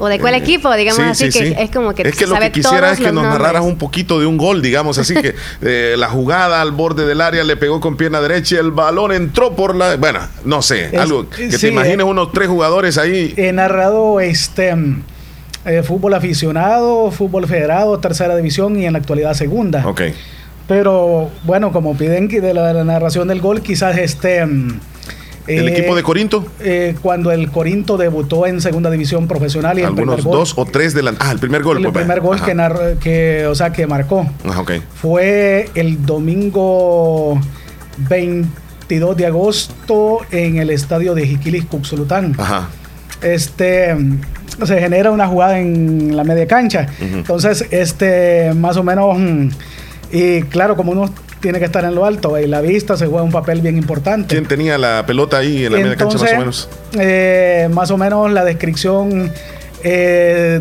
O 0.00 0.06
de 0.06 0.20
cuál 0.20 0.34
Eh, 0.34 0.38
equipo, 0.38 0.72
digamos 0.76 1.02
sí, 1.18 1.24
así, 1.24 1.32
sí, 1.32 1.38
que 1.40 1.46
sí. 1.48 1.54
es 1.58 1.70
como 1.72 1.92
que 1.92 2.02
Es 2.06 2.14
que 2.14 2.26
lo 2.28 2.36
que 2.38 2.52
quisiera 2.52 2.92
es 2.92 2.98
que 2.98 3.06
nos 3.06 3.14
nombres. 3.14 3.32
narraras 3.40 3.62
un 3.64 3.78
poquito 3.78 4.20
de 4.20 4.26
un 4.26 4.36
gol, 4.36 4.62
digamos, 4.62 4.96
así 4.98 5.12
que 5.14 5.34
eh, 5.62 5.96
la 5.98 6.08
jugada 6.08 6.62
al 6.62 6.70
borde 6.70 7.04
del 7.04 7.20
área 7.20 7.42
le 7.42 7.56
pegó 7.56 7.80
con 7.80 7.96
pierna 7.96 8.20
derecha 8.20 8.54
y 8.54 8.58
el 8.58 8.70
balón 8.70 9.10
entró 9.10 9.56
por 9.56 9.74
la... 9.74 9.96
Bueno, 9.96 10.20
no 10.44 10.62
sé, 10.62 10.90
Es- 10.92 11.00
algo 11.00 11.28
que 11.28 11.50
sí, 11.50 11.58
te 11.58 11.68
imagines 11.68 11.98
eh. 11.98 12.04
unos 12.04 12.30
tres 12.30 12.46
jugadores 12.48 12.96
ahí. 12.96 13.34
He 13.36 13.52
narrado 13.52 14.20
este 14.20 14.72
mm, 14.76 15.02
eh, 15.64 15.82
fútbol 15.82 16.14
aficionado, 16.14 17.10
fútbol 17.10 17.48
federado, 17.48 17.98
tercera 17.98 18.36
división 18.36 18.78
y 18.78 18.86
en 18.86 18.92
la 18.92 19.00
actualidad 19.00 19.34
segunda. 19.34 19.84
Ok. 19.84 20.02
Pero 20.68 21.30
bueno, 21.44 21.72
como 21.72 21.96
piden 21.96 22.28
que 22.28 22.40
de 22.40 22.54
la, 22.54 22.68
de 22.68 22.74
la 22.74 22.84
narración 22.84 23.26
del 23.28 23.40
gol, 23.40 23.62
quizás 23.62 23.98
este... 23.98 24.44
mm, 24.46 24.80
¿El 25.46 25.66
eh, 25.66 25.72
equipo 25.72 25.96
de 25.96 26.02
Corinto? 26.02 26.44
eh, 26.60 26.94
cuando 27.00 27.32
el 27.32 27.50
Corinto 27.50 27.96
debutó 27.96 28.46
en 28.46 28.60
segunda 28.60 28.90
división 28.90 29.26
profesional 29.26 29.78
y 29.78 29.80
el 29.80 29.86
Algunos 29.86 30.16
primer 30.16 30.24
gol, 30.30 30.40
dos 30.40 30.52
o 30.58 30.66
tres 30.66 30.92
de 30.92 31.02
la... 31.02 31.14
Ah, 31.20 31.32
el 31.32 31.38
primer 31.38 31.62
gol. 31.62 31.78
el 31.78 31.84
pues, 31.84 31.94
primer 31.94 32.20
gol 32.20 32.42
que, 32.42 32.54
narró- 32.54 32.98
que, 32.98 33.46
o 33.46 33.54
sea, 33.54 33.72
que 33.72 33.86
marcó 33.86 34.28
Ajá, 34.46 34.60
ok. 34.60 34.72
fue 34.94 35.70
el 35.74 36.04
domingo 36.04 37.40
22 38.10 39.16
de 39.16 39.24
agosto 39.26 40.18
en 40.30 40.58
el 40.58 40.68
estadio 40.68 41.14
de 41.14 41.26
Jiquilis 41.26 41.64
Cuxulután. 41.64 42.34
Ajá. 42.36 42.68
Este 43.22 43.94
mm, 43.94 44.20
se 44.66 44.78
genera 44.78 45.10
una 45.10 45.26
jugada 45.28 45.58
en 45.58 46.14
la 46.14 46.24
media 46.24 46.46
cancha. 46.46 46.88
Entonces, 47.00 47.64
este 47.70 48.52
más 48.54 48.76
o 48.76 48.82
menos 48.82 49.18
mm, 49.18 49.48
y 50.12 50.42
claro, 50.42 50.76
como 50.76 50.92
uno 50.92 51.12
tiene 51.40 51.58
que 51.58 51.66
estar 51.66 51.84
en 51.84 51.94
lo 51.94 52.04
alto 52.04 52.38
y 52.38 52.46
la 52.46 52.60
vista 52.60 52.96
se 52.96 53.06
juega 53.06 53.22
un 53.22 53.30
papel 53.30 53.60
bien 53.60 53.76
importante. 53.76 54.34
¿Quién 54.34 54.46
tenía 54.46 54.76
la 54.78 55.04
pelota 55.06 55.38
ahí 55.38 55.64
en 55.66 55.72
la 55.72 55.78
media 55.78 55.96
cancha 55.96 56.18
más 56.18 56.32
o 56.32 56.38
menos? 56.38 56.68
eh, 56.98 57.68
más 57.72 57.90
o 57.90 57.96
menos 57.96 58.30
la 58.32 58.44
descripción 58.44 59.30
eh, 59.84 60.60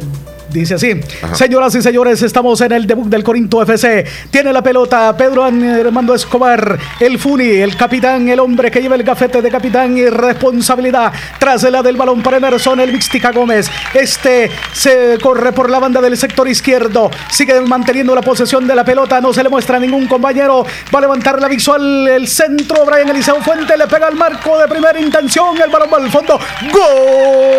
dice 0.49 0.76
así. 0.76 0.99
Ajá. 1.22 1.36
Señoras 1.36 1.76
y 1.76 1.82
señores, 1.82 2.22
estamos 2.22 2.60
en 2.61 2.72
el 2.72 2.88
debut 2.88 3.07
del 3.07 3.24
Corinto 3.24 3.61
FC. 3.61 4.06
Tiene 4.30 4.53
la 4.53 4.61
pelota 4.61 5.15
Pedro 5.18 5.44
Armando 5.44 6.14
Escobar, 6.14 6.78
el 6.99 7.19
Funi, 7.19 7.48
el 7.48 7.76
capitán, 7.76 8.28
el 8.30 8.40
hombre 8.40 8.72
que 8.72 8.82
lleva 8.82 8.95
el 8.95 9.03
gafete 9.03 9.41
de 9.41 9.49
capitán 9.49 9.98
y 9.98 10.06
responsabilidad. 10.07 11.11
Tras 11.40 11.64
la 11.64 11.82
del 11.82 11.98
balón 11.98 12.22
para 12.22 12.38
Emerson, 12.38 12.80
el 12.80 12.91
Mixtica 12.91 13.32
Gómez. 13.32 13.69
Este 13.94 14.49
se 14.74 15.18
corre 15.22 15.52
por 15.52 15.69
la 15.69 15.80
banda 15.80 16.02
del 16.02 16.18
sector 16.18 16.48
izquierdo. 16.48 17.11
Sigue 17.30 17.60
manteniendo 17.61 18.15
la 18.15 18.22
posesión 18.22 18.68
de 18.68 18.76
la 18.76 18.86
pelota. 18.86 19.22
No 19.22 19.34
se 19.34 19.44
le 19.44 19.49
muestra 19.49 19.78
a 19.78 19.80
ningún 19.80 20.07
compañero. 20.07 20.65
Va 20.94 20.99
a 20.99 21.02
levantar 21.02 21.41
la 21.41 21.48
visual 21.48 22.07
el 22.07 22.28
centro. 22.28 22.86
Brian 22.86 23.10
Eliseo 23.10 23.41
Fuente 23.41 23.78
le 23.78 23.88
pega 23.88 24.07
al 24.07 24.15
marco 24.15 24.57
de 24.57 24.68
primera 24.68 24.99
intención. 24.99 25.57
El 25.61 25.69
balón 25.69 25.90
va 25.91 25.98
al 25.98 26.11
fondo. 26.11 26.40
Gol 26.72 27.57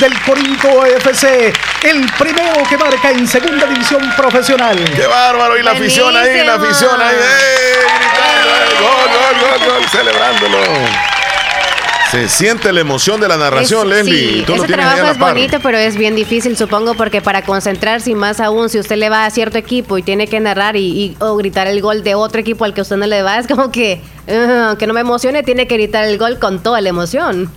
del 0.00 0.12
Corinto 0.24 0.84
FC. 0.86 1.52
El 1.82 2.06
primero 2.18 2.52
que 2.68 2.76
marca 2.78 3.10
en 3.10 3.26
segunda 3.26 3.66
división 3.66 4.00
profesional. 4.16 4.78
¡Qué 4.94 5.06
bárbaro! 5.06 5.58
Y 5.58 5.62
la 5.62 5.72
afición 5.72 6.16
ahí, 6.16 6.44
la 6.44 6.54
afición 6.54 7.00
ahí. 7.00 7.16
¡eh! 7.16 7.76
Gritando, 7.98 8.48
¡eh! 8.54 8.80
¡Gol, 8.80 9.08
gol, 9.10 9.68
gol, 9.68 9.74
gol! 9.80 9.88
Celebrándolo. 9.90 10.58
Se 12.12 12.26
siente 12.28 12.72
la 12.72 12.80
emoción 12.80 13.20
de 13.20 13.28
la 13.28 13.36
narración, 13.36 13.90
Es- 13.92 13.98
Leslie. 14.06 14.32
sí, 14.38 14.42
Tú 14.46 14.56
lo 14.56 14.64
ese 14.64 14.72
trabajo 14.72 15.10
es 15.10 15.18
bonito, 15.18 15.58
pero 15.62 15.76
es 15.76 15.94
bien 15.96 16.14
difícil, 16.16 16.56
supongo, 16.56 16.94
porque 16.94 17.20
para 17.20 17.42
concentrarse 17.42 18.10
y 18.10 18.14
más 18.14 18.40
aún, 18.40 18.70
si 18.70 18.78
usted 18.78 18.96
le 18.96 19.10
va 19.10 19.26
a 19.26 19.30
cierto 19.30 19.58
equipo 19.58 19.98
y 19.98 20.02
tiene 20.02 20.26
que 20.26 20.40
narrar 20.40 20.76
y, 20.76 20.86
y- 20.86 21.16
o 21.18 21.36
gritar 21.36 21.66
el 21.66 21.82
gol 21.82 22.02
de 22.02 22.14
otro 22.14 22.40
equipo 22.40 22.64
al 22.64 22.72
que 22.72 22.80
usted 22.80 22.96
no 22.96 23.06
le 23.06 23.22
va, 23.22 23.36
es 23.38 23.46
como 23.46 23.70
que, 23.70 24.00
uh, 24.26 24.68
aunque 24.68 24.86
no 24.86 24.94
me 24.94 25.00
emocione, 25.00 25.42
tiene 25.42 25.66
que 25.66 25.74
gritar 25.74 26.04
el 26.04 26.16
gol 26.16 26.38
con 26.38 26.62
toda 26.62 26.80
la 26.80 26.88
emoción. 26.88 27.52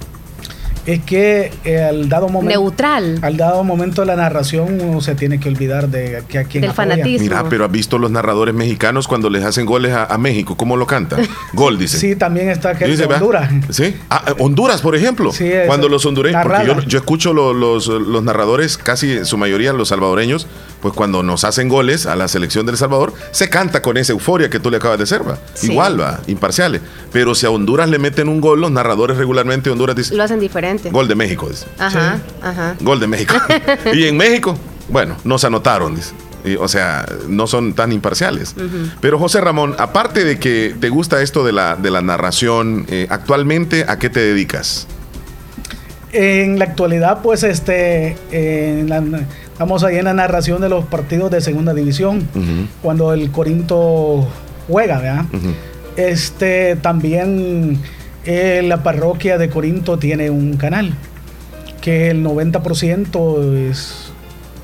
Es 0.85 0.99
que 1.03 1.51
eh, 1.63 1.79
al 1.83 2.09
dado 2.09 2.27
momento. 2.27 2.59
Neutral. 2.59 3.19
Al 3.21 3.37
dado 3.37 3.63
momento 3.63 4.01
de 4.01 4.07
la 4.07 4.15
narración, 4.15 4.81
uno 4.81 4.99
se 5.01 5.13
tiene 5.13 5.39
que 5.39 5.47
olvidar 5.49 5.89
de 5.89 6.23
que 6.27 6.39
a 6.39 6.43
quién 6.45 6.61
Del 6.61 6.71
apoya. 6.71 6.89
fanatismo. 6.93 7.23
Mira, 7.23 7.43
pero 7.49 7.65
has 7.65 7.71
visto 7.71 7.99
los 7.99 8.09
narradores 8.09 8.55
mexicanos 8.55 9.07
cuando 9.07 9.29
les 9.29 9.43
hacen 9.43 9.65
goles 9.67 9.93
a, 9.93 10.05
a 10.05 10.17
México, 10.17 10.57
¿cómo 10.57 10.77
lo 10.77 10.87
cantan? 10.87 11.27
Gol, 11.53 11.77
dice. 11.77 11.99
Sí, 11.99 12.15
también 12.15 12.49
está 12.49 12.73
que 12.75 12.87
Dice. 12.87 13.05
Honduras. 13.05 13.51
Sí. 13.69 13.95
Ah, 14.09 14.23
eh, 14.27 14.33
Honduras, 14.39 14.81
por 14.81 14.95
ejemplo. 14.95 15.31
Sí. 15.31 15.51
Cuando 15.67 15.87
los 15.87 16.03
hondureños, 16.05 16.41
porque 16.41 16.65
yo, 16.65 16.79
yo 16.81 16.97
escucho 16.97 17.31
lo- 17.33 17.53
los, 17.53 17.87
los 17.87 18.23
narradores, 18.23 18.77
casi 18.77 19.11
en 19.17 19.25
su 19.25 19.37
mayoría 19.37 19.73
los 19.73 19.89
salvadoreños, 19.89 20.47
pues 20.81 20.95
cuando 20.95 21.21
nos 21.21 21.43
hacen 21.43 21.69
goles 21.69 22.07
a 22.07 22.15
la 22.15 22.27
selección 22.27 22.65
del 22.65 22.75
Salvador, 22.77 23.13
se 23.31 23.49
canta 23.49 23.83
con 23.83 23.97
esa 23.97 24.13
euforia 24.13 24.49
que 24.49 24.59
tú 24.59 24.71
le 24.71 24.77
acabas 24.77 24.97
de 24.97 25.03
hacer, 25.03 25.27
va. 25.27 25.37
Sí. 25.53 25.71
Igual, 25.71 26.01
va, 26.01 26.21
imparciales. 26.25 26.81
Pero 27.13 27.35
si 27.35 27.45
a 27.45 27.51
Honduras 27.51 27.87
le 27.87 27.99
meten 27.99 28.27
un 28.29 28.41
gol, 28.41 28.59
los 28.61 28.71
narradores 28.71 29.17
regularmente 29.17 29.69
de 29.69 29.73
Honduras 29.73 29.95
dicen, 29.95 30.17
Lo 30.17 30.23
hacen 30.23 30.39
diferente. 30.39 30.70
Gol 30.91 31.07
de 31.07 31.15
México, 31.15 31.47
dice. 31.49 31.65
Ajá, 31.79 32.19
ajá. 32.41 32.75
Gol 32.81 32.99
de 32.99 33.07
México. 33.07 33.35
y 33.93 34.05
en 34.05 34.17
México, 34.17 34.55
bueno, 34.89 35.15
nos 35.23 35.43
anotaron, 35.43 35.95
dice. 35.95 36.13
Y, 36.43 36.55
o 36.55 36.67
sea, 36.67 37.05
no 37.27 37.45
son 37.45 37.73
tan 37.73 37.91
imparciales. 37.91 38.55
Pero 38.99 39.19
José 39.19 39.41
Ramón, 39.41 39.75
aparte 39.77 40.23
de 40.23 40.39
que 40.39 40.75
te 40.79 40.89
gusta 40.89 41.21
esto 41.21 41.45
de 41.45 41.51
la, 41.51 41.75
de 41.75 41.91
la 41.91 42.01
narración, 42.01 42.85
eh, 42.89 43.05
actualmente, 43.09 43.85
¿a 43.87 43.99
qué 43.99 44.09
te 44.09 44.19
dedicas? 44.21 44.87
En 46.13 46.59
la 46.59 46.65
actualidad, 46.65 47.21
pues, 47.21 47.43
este, 47.43 48.17
en 48.31 48.89
la- 48.89 49.03
estamos 49.51 49.83
ahí 49.83 49.97
en 49.97 50.05
la 50.05 50.13
narración 50.13 50.59
de 50.61 50.67
los 50.67 50.83
partidos 50.85 51.29
de 51.31 51.39
segunda 51.41 51.73
división, 51.73 52.27
cuando 52.81 53.13
el 53.13 53.31
Corinto 53.31 54.27
juega, 54.67 54.99
¿verdad? 54.99 55.25
Este, 55.95 56.75
también 56.77 57.79
eh, 58.25 58.61
la 58.63 58.83
parroquia 58.83 59.37
de 59.37 59.49
Corinto 59.49 59.97
tiene 59.97 60.29
un 60.29 60.57
canal, 60.57 60.93
que 61.81 62.09
el 62.09 62.23
90% 62.23 63.69
es 63.69 64.11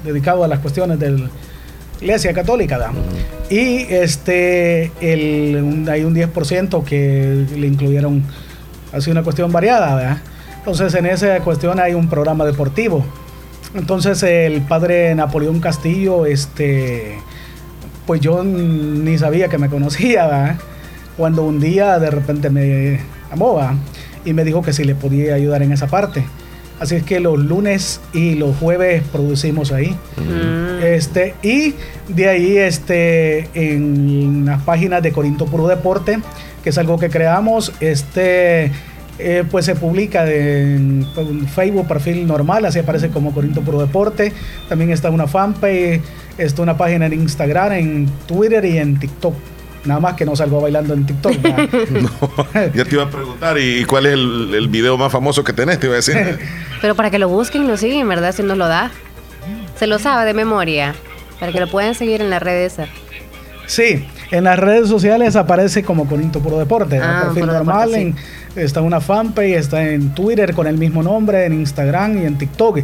dedicado 0.04 0.44
a 0.44 0.48
las 0.48 0.60
cuestiones 0.60 1.00
de 1.00 1.12
la 1.12 1.30
iglesia 2.02 2.34
católica. 2.34 2.92
Y 3.50 3.86
este, 3.90 4.92
el, 5.02 5.56
un- 5.64 5.90
hay 5.90 6.04
un 6.04 6.14
10% 6.16 6.84
que 6.84 7.46
le 7.56 7.68
incluyeron, 7.68 8.24
así 8.94 9.10
una 9.10 9.24
cuestión 9.24 9.52
variada. 9.52 10.22
Entonces 10.60 10.94
en 10.96 11.06
esa 11.06 11.40
cuestión 11.40 11.80
hay 11.80 11.94
un 11.94 12.08
programa 12.10 12.46
deportivo. 12.46 13.04
Entonces 13.74 14.22
el 14.24 14.62
padre 14.62 15.16
Napoleón 15.16 15.60
Castillo, 15.60 16.26
este, 16.26 17.18
pues 18.06 18.22
yo 18.22 18.44
ni 18.44 19.18
sabía 19.18 19.48
que 19.48 19.58
me 19.58 19.70
conocía. 19.70 20.58
Cuando 21.18 21.44
un 21.44 21.60
día 21.60 21.98
de 22.00 22.12
repente 22.12 22.50
me 22.50 23.00
y 24.26 24.34
me 24.34 24.44
dijo 24.44 24.62
que 24.62 24.74
si 24.74 24.84
le 24.84 24.96
podía 24.96 25.36
ayudar 25.36 25.64
en 25.64 25.72
esa 25.72 25.88
parte. 25.88 26.26
Así 26.80 26.96
es 26.96 27.04
que 27.04 27.20
los 27.20 27.40
lunes 27.40 28.02
y 28.14 28.36
los 28.36 28.56
jueves 28.58 29.02
producimos 29.12 29.72
ahí. 29.72 29.96
Este, 30.84 31.34
y 31.42 31.74
de 32.08 32.30
ahí 32.30 32.58
este, 32.58 33.50
en 33.56 34.46
las 34.46 34.62
páginas 34.62 35.02
de 35.02 35.12
Corinto 35.12 35.46
Puro 35.46 35.68
Deporte, 35.68 36.20
que 36.64 36.70
es 36.70 36.78
algo 36.78 37.00
que 37.00 37.10
creamos, 37.10 37.74
este, 37.80 38.72
eh, 39.18 39.44
pues 39.50 39.66
se 39.66 39.76
publica 39.76 40.32
en, 40.32 41.04
en 41.16 41.48
Facebook, 41.48 41.88
perfil 41.88 42.28
normal, 42.28 42.66
así 42.66 42.78
aparece 42.78 43.10
como 43.10 43.34
Corinto 43.34 43.62
Puro 43.62 43.80
Deporte. 43.80 44.32
También 44.70 44.92
está 44.92 45.10
una 45.10 45.26
fanpage, 45.26 46.02
está 46.38 46.62
una 46.62 46.78
página 46.78 47.08
en 47.08 47.14
Instagram, 47.14 47.72
en 47.72 48.10
Twitter 48.28 48.64
y 48.66 48.78
en 48.78 49.00
TikTok. 49.00 49.34
Nada 49.88 50.00
más 50.00 50.14
que 50.16 50.26
no 50.26 50.36
salgo 50.36 50.62
bailando 50.62 50.94
en 50.94 51.06
TikTok. 51.06 51.42
¿verdad? 51.42 51.70
Ya 52.76 52.84
te 52.86 52.96
iba 52.96 53.04
a 53.04 53.10
preguntar, 53.10 53.58
¿y 53.58 53.84
cuál 53.86 54.06
es 54.06 54.14
el, 54.14 54.54
el 54.54 54.68
video 54.68 54.98
más 54.98 55.12
famoso 55.12 55.44
que 55.44 55.54
tenés? 55.54 55.80
Te 55.80 55.88
iba 55.88 55.94
a 55.94 55.98
decir. 55.98 56.38
Pero 56.82 56.96
para 56.96 57.10
que 57.10 57.18
lo 57.20 57.28
busquen, 57.30 57.68
lo 57.68 57.78
siguen, 57.78 58.08
¿verdad? 58.08 58.34
Si 58.36 58.44
nos 58.44 58.58
lo 58.58 58.68
da. 58.68 58.92
Se 59.80 59.88
lo 59.88 59.98
sabe 60.00 60.26
de 60.26 60.34
memoria. 60.34 60.94
Para 61.40 61.52
que 61.52 61.60
lo 61.60 61.68
puedan 61.68 61.96
seguir 61.96 62.22
en 62.22 62.30
las 62.30 62.42
redes. 62.42 62.76
Sí, 63.68 64.06
en 64.32 64.44
las 64.44 64.58
redes 64.60 64.88
sociales 64.90 65.36
aparece 65.36 65.84
como 65.84 66.08
Corinto 66.08 66.40
Puro 66.40 66.58
Deporte. 66.58 67.00
Ah, 67.02 67.22
perfil 67.26 67.42
Puro 67.44 67.54
normal. 67.54 67.92
Deporte, 67.92 68.02
en- 68.56 68.62
está 68.64 68.82
una 68.82 69.00
fanpage, 69.02 69.56
está 69.56 69.88
en 69.90 70.16
Twitter 70.16 70.54
con 70.54 70.68
el 70.68 70.78
mismo 70.78 71.04
nombre, 71.04 71.46
en 71.46 71.54
Instagram 71.54 72.22
y 72.24 72.26
en 72.26 72.38
TikTok. 72.38 72.80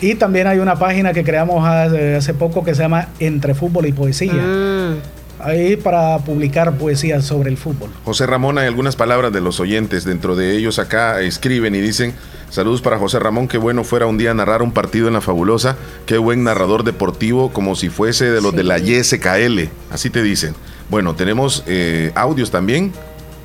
Y 0.00 0.14
también 0.14 0.46
hay 0.46 0.58
una 0.58 0.76
página 0.76 1.12
que 1.12 1.24
creamos 1.24 1.66
hace, 1.66 2.16
hace 2.16 2.34
poco 2.34 2.64
que 2.64 2.74
se 2.74 2.82
llama 2.82 3.08
Entre 3.18 3.52
Fútbol 3.54 3.86
y 3.86 3.92
Poesía. 3.92 4.32
Mm. 4.32 4.96
Ahí 5.40 5.76
para 5.76 6.18
publicar 6.18 6.76
poesía 6.76 7.22
sobre 7.22 7.50
el 7.50 7.56
fútbol. 7.56 7.90
José 8.04 8.26
Ramón, 8.26 8.58
hay 8.58 8.66
algunas 8.66 8.96
palabras 8.96 9.32
de 9.32 9.40
los 9.40 9.60
oyentes. 9.60 10.04
Dentro 10.04 10.34
de 10.36 10.56
ellos 10.56 10.78
acá 10.78 11.20
escriben 11.20 11.74
y 11.74 11.80
dicen, 11.80 12.14
Saludos 12.50 12.80
para 12.80 12.98
José 12.98 13.18
Ramón, 13.18 13.46
qué 13.46 13.58
bueno 13.58 13.84
fuera 13.84 14.06
un 14.06 14.16
día 14.16 14.32
narrar 14.32 14.62
un 14.62 14.72
partido 14.72 15.06
en 15.06 15.14
la 15.14 15.20
fabulosa, 15.20 15.76
qué 16.06 16.16
buen 16.16 16.44
narrador 16.44 16.82
deportivo, 16.82 17.52
como 17.52 17.76
si 17.76 17.90
fuese 17.90 18.30
de 18.30 18.40
los 18.40 18.54
de 18.54 18.64
la 18.64 18.78
YSKL, 18.78 19.68
así 19.90 20.08
te 20.08 20.22
dicen. 20.22 20.54
Bueno, 20.88 21.14
tenemos 21.14 21.62
eh, 21.66 22.10
audios 22.14 22.50
también. 22.50 22.94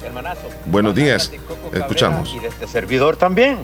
Hermanazo. 0.05 0.47
Buenos 0.65 0.95
días, 0.95 1.33
escuchamos. 1.73 2.33
Y 2.33 2.39
de 2.39 2.47
este 2.47 2.65
servidor 2.65 3.17
también. 3.17 3.57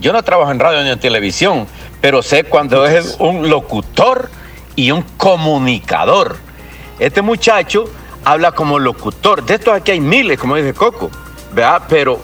Yo 0.00 0.14
no 0.14 0.22
trabajo 0.22 0.50
en 0.50 0.58
radio 0.58 0.82
ni 0.82 0.88
en 0.88 0.98
televisión, 0.98 1.66
pero 2.00 2.22
sé 2.22 2.44
cuando 2.44 2.86
es 2.86 3.16
un 3.18 3.50
locutor 3.50 4.30
y 4.76 4.92
un 4.92 5.02
comunicador. 5.18 6.38
Este 7.00 7.22
muchacho 7.22 7.84
habla 8.24 8.52
como 8.52 8.78
locutor. 8.78 9.44
De 9.44 9.54
estos 9.54 9.74
aquí 9.74 9.90
hay 9.92 10.00
miles, 10.00 10.38
como 10.38 10.54
dice 10.54 10.74
Coco, 10.74 11.10
¿verdad? 11.54 11.82
Pero 11.88 12.20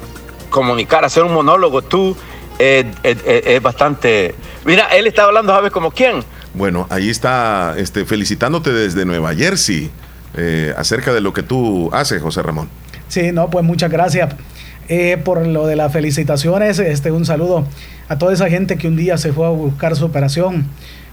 comunicar, 0.50 1.04
hacer 1.04 1.24
un 1.24 1.32
monólogo 1.32 1.82
tú 1.82 2.16
eh, 2.58 2.84
eh, 3.02 3.16
eh, 3.24 3.42
es 3.56 3.62
bastante... 3.62 4.34
Mira, 4.64 4.86
él 4.88 5.06
está 5.06 5.24
hablando, 5.24 5.52
¿sabes 5.52 5.72
como 5.72 5.90
quién? 5.90 6.22
Bueno, 6.54 6.86
ahí 6.90 7.10
está 7.10 7.74
este, 7.76 8.04
felicitándote 8.04 8.72
desde 8.72 9.04
Nueva 9.04 9.34
Jersey 9.34 9.90
eh, 10.36 10.74
acerca 10.76 11.12
de 11.12 11.20
lo 11.20 11.32
que 11.32 11.42
tú 11.42 11.90
haces, 11.92 12.22
José 12.22 12.42
Ramón. 12.42 12.68
Sí, 13.08 13.32
no, 13.32 13.48
pues 13.50 13.64
muchas 13.64 13.90
gracias 13.90 14.34
eh, 14.88 15.16
por 15.22 15.46
lo 15.46 15.66
de 15.66 15.76
las 15.76 15.92
felicitaciones. 15.92 16.78
Este, 16.78 17.10
un 17.10 17.24
saludo 17.24 17.66
a 18.08 18.18
toda 18.18 18.32
esa 18.32 18.48
gente 18.48 18.76
que 18.76 18.88
un 18.88 18.96
día 18.96 19.18
se 19.18 19.32
fue 19.32 19.46
a 19.46 19.50
buscar 19.50 19.96
su 19.96 20.04
operación. 20.04 20.66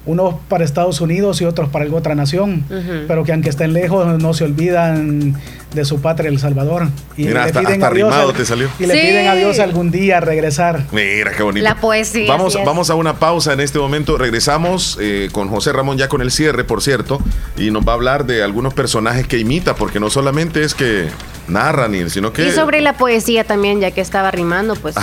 Unos 0.05 0.35
para 0.49 0.65
Estados 0.65 0.99
Unidos 0.99 1.39
y 1.41 1.45
otros 1.45 1.69
para 1.69 1.83
alguna 1.85 1.99
otra 1.99 2.13
nación, 2.15 2.65
pero 3.07 3.23
que 3.23 3.31
aunque 3.31 3.49
estén 3.49 3.71
lejos 3.71 4.21
no 4.21 4.33
se 4.33 4.43
olvidan 4.43 5.35
de 5.73 5.85
su 5.85 6.01
patria, 6.01 6.29
El 6.29 6.39
Salvador. 6.39 6.89
Y 7.15 7.23
Mira, 7.25 7.45
hasta- 7.45 7.61
hasta 7.61 7.71
a 7.71 7.77
Dios 7.91 8.09
rimado 8.09 8.29
al- 8.31 8.35
te 8.35 8.45
salió. 8.45 8.67
Y 8.79 8.85
le 8.85 8.93
Sí. 8.95 8.99
piden 9.07 9.27
a 9.27 9.35
Dios 9.35 9.59
algún 9.59 9.91
día 9.91 10.19
regresar. 10.19 10.85
Mira 10.91 11.31
qué 11.31 11.41
bonito. 11.41 11.63
La 11.63 11.75
poesía, 11.79 12.27
Vamos, 12.27 12.57
vamos 12.65 12.89
a 12.89 12.95
una 12.95 13.17
pausa 13.17 13.53
en 13.53 13.61
este 13.61 13.79
momento. 13.79 14.17
Regresamos 14.17 14.97
eh, 15.01 15.29
con 15.31 15.47
José 15.47 15.71
Ramón 15.71 15.97
ya 15.97 16.09
con 16.09 16.21
el 16.21 16.31
cierre, 16.31 16.63
por 16.65 16.81
cierto, 16.81 17.19
y 17.57 17.71
nos 17.71 17.87
va 17.87 17.93
a 17.93 17.95
hablar 17.95 18.25
de 18.25 18.43
algunos 18.43 18.73
personajes 18.73 19.25
que 19.25 19.37
imita, 19.39 19.75
porque 19.75 19.99
no 20.01 20.09
solamente 20.09 20.63
es 20.63 20.75
que 20.75 21.07
narran, 21.47 21.93
y- 21.95 22.09
sino 22.09 22.31
que... 22.33 22.47
Y 22.47 22.51
sobre 22.51 22.81
la 22.81 22.93
poesía 22.93 23.43
también, 23.43 23.79
ya 23.79 23.91
que 23.91 24.01
estaba 24.01 24.31
rimando, 24.31 24.75
pues 24.75 24.95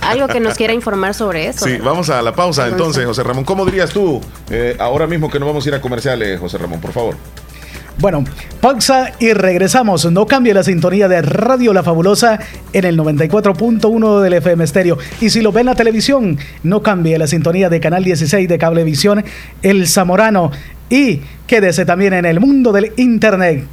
algo 0.00 0.28
que 0.28 0.40
nos 0.40 0.54
quiera 0.56 0.72
informar 0.72 1.14
sobre 1.14 1.48
eso. 1.48 1.64
Sí, 1.64 1.78
vamos 1.78 2.10
a 2.10 2.22
la 2.22 2.34
pausa 2.34 2.68
entonces. 2.68 3.04
José 3.06 3.22
Ramón. 3.22 3.44
¿Cómo 3.44 3.64
dirías 3.64 3.90
tú 3.90 4.20
eh, 4.50 4.76
ahora 4.78 5.06
mismo 5.06 5.30
que 5.30 5.38
no 5.38 5.46
vamos 5.46 5.64
a 5.66 5.68
ir 5.68 5.74
a 5.74 5.80
comerciales, 5.80 6.38
José 6.40 6.58
Ramón, 6.58 6.80
por 6.80 6.92
favor? 6.92 7.16
Bueno, 8.00 8.22
pausa 8.60 9.12
y 9.18 9.32
regresamos. 9.32 10.04
No 10.12 10.24
cambie 10.26 10.54
la 10.54 10.62
sintonía 10.62 11.08
de 11.08 11.20
Radio 11.20 11.72
La 11.72 11.82
Fabulosa 11.82 12.38
en 12.72 12.84
el 12.84 12.96
94.1 12.96 14.20
del 14.20 14.34
FM 14.34 14.62
Estéreo. 14.62 14.98
Y 15.20 15.30
si 15.30 15.42
lo 15.42 15.50
ve 15.50 15.60
en 15.62 15.66
la 15.66 15.74
televisión, 15.74 16.38
no 16.62 16.80
cambie 16.80 17.18
la 17.18 17.26
sintonía 17.26 17.68
de 17.68 17.80
Canal 17.80 18.04
16 18.04 18.48
de 18.48 18.56
Cablevisión 18.56 19.24
El 19.62 19.88
Zamorano. 19.88 20.52
Y 20.90 21.22
quédese 21.48 21.84
también 21.84 22.12
en 22.14 22.24
el 22.24 22.38
mundo 22.38 22.70
del 22.70 22.92
Internet. 22.96 23.64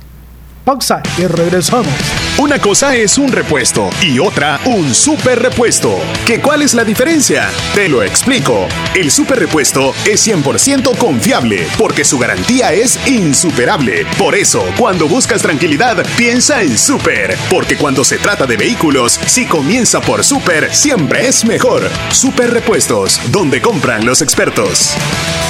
Pausa 0.65 1.03
y 1.19 1.27
regresamos. 1.27 1.93
Una 2.39 2.57
cosa 2.57 2.95
es 2.95 3.19
un 3.19 3.31
repuesto 3.31 3.91
y 4.01 4.17
otra 4.17 4.59
un 4.65 4.95
super 4.95 5.39
repuesto. 5.39 5.99
¿Qué 6.25 6.41
cuál 6.41 6.63
es 6.63 6.73
la 6.73 6.83
diferencia? 6.83 7.51
Te 7.75 7.87
lo 7.87 8.01
explico. 8.01 8.67
El 8.95 9.11
super 9.11 9.37
repuesto 9.37 9.93
es 10.05 10.27
100% 10.27 10.97
confiable 10.97 11.67
porque 11.77 12.03
su 12.03 12.17
garantía 12.17 12.73
es 12.73 12.99
insuperable. 13.07 14.07
Por 14.17 14.33
eso, 14.33 14.65
cuando 14.75 15.07
buscas 15.07 15.43
tranquilidad, 15.43 16.03
piensa 16.17 16.63
en 16.63 16.79
super. 16.79 17.37
Porque 17.47 17.77
cuando 17.77 18.03
se 18.03 18.17
trata 18.17 18.47
de 18.47 18.57
vehículos, 18.57 19.19
si 19.27 19.45
comienza 19.45 20.01
por 20.01 20.23
super, 20.23 20.73
siempre 20.73 21.27
es 21.27 21.45
mejor. 21.45 21.83
Super 22.11 22.51
repuestos, 22.51 23.21
donde 23.31 23.61
compran 23.61 24.03
los 24.03 24.23
expertos. 24.23 24.95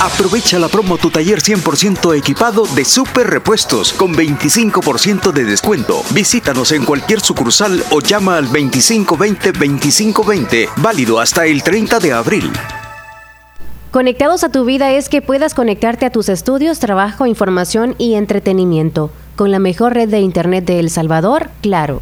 Aprovecha 0.01 0.59
la 0.59 0.67
promo 0.67 0.97
Tu 0.97 1.09
Taller 1.09 1.41
100% 1.41 2.17
equipado 2.17 2.67
de 2.75 2.83
Super 2.83 3.27
Repuestos 3.27 3.93
con 3.93 4.13
25% 4.13 5.04
de 5.05 5.45
descuento. 5.45 6.01
Visítanos 6.15 6.71
en 6.71 6.83
cualquier 6.83 7.19
sucursal 7.19 7.83
o 7.91 7.99
llama 7.99 8.37
al 8.37 8.47
2520-2520, 8.47 10.67
válido 10.77 11.19
hasta 11.19 11.45
el 11.45 11.61
30 11.61 11.99
de 11.99 12.11
abril. 12.11 12.51
Conectados 13.91 14.43
a 14.43 14.49
tu 14.49 14.65
vida 14.65 14.93
es 14.93 15.07
que 15.07 15.21
puedas 15.21 15.53
conectarte 15.53 16.07
a 16.07 16.09
tus 16.09 16.27
estudios, 16.27 16.79
trabajo, 16.79 17.27
información 17.27 17.93
y 17.99 18.15
entretenimiento. 18.15 19.11
Con 19.35 19.51
la 19.51 19.59
mejor 19.59 19.93
red 19.93 20.09
de 20.09 20.21
Internet 20.21 20.65
de 20.65 20.79
El 20.79 20.89
Salvador, 20.89 21.51
claro. 21.61 22.01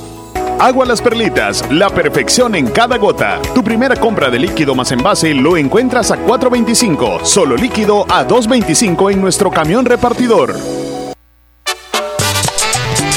Agua 0.61 0.85
Las 0.85 1.01
Perlitas, 1.01 1.65
la 1.71 1.89
perfección 1.89 2.53
en 2.53 2.67
cada 2.67 2.99
gota. 2.99 3.41
Tu 3.55 3.63
primera 3.63 3.95
compra 3.95 4.29
de 4.29 4.37
líquido 4.37 4.75
más 4.75 4.91
envase 4.91 5.33
lo 5.33 5.57
encuentras 5.57 6.11
a 6.11 6.19
4.25, 6.19 7.25
solo 7.25 7.55
líquido 7.55 8.05
a 8.07 8.27
2.25 8.27 9.11
en 9.11 9.21
nuestro 9.21 9.49
camión 9.49 9.85
repartidor. 9.85 10.55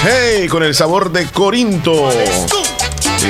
Hey, 0.03 0.49
con 0.49 0.63
el 0.63 0.75
sabor 0.75 1.13
de 1.13 1.27
Corinto. 1.27 2.09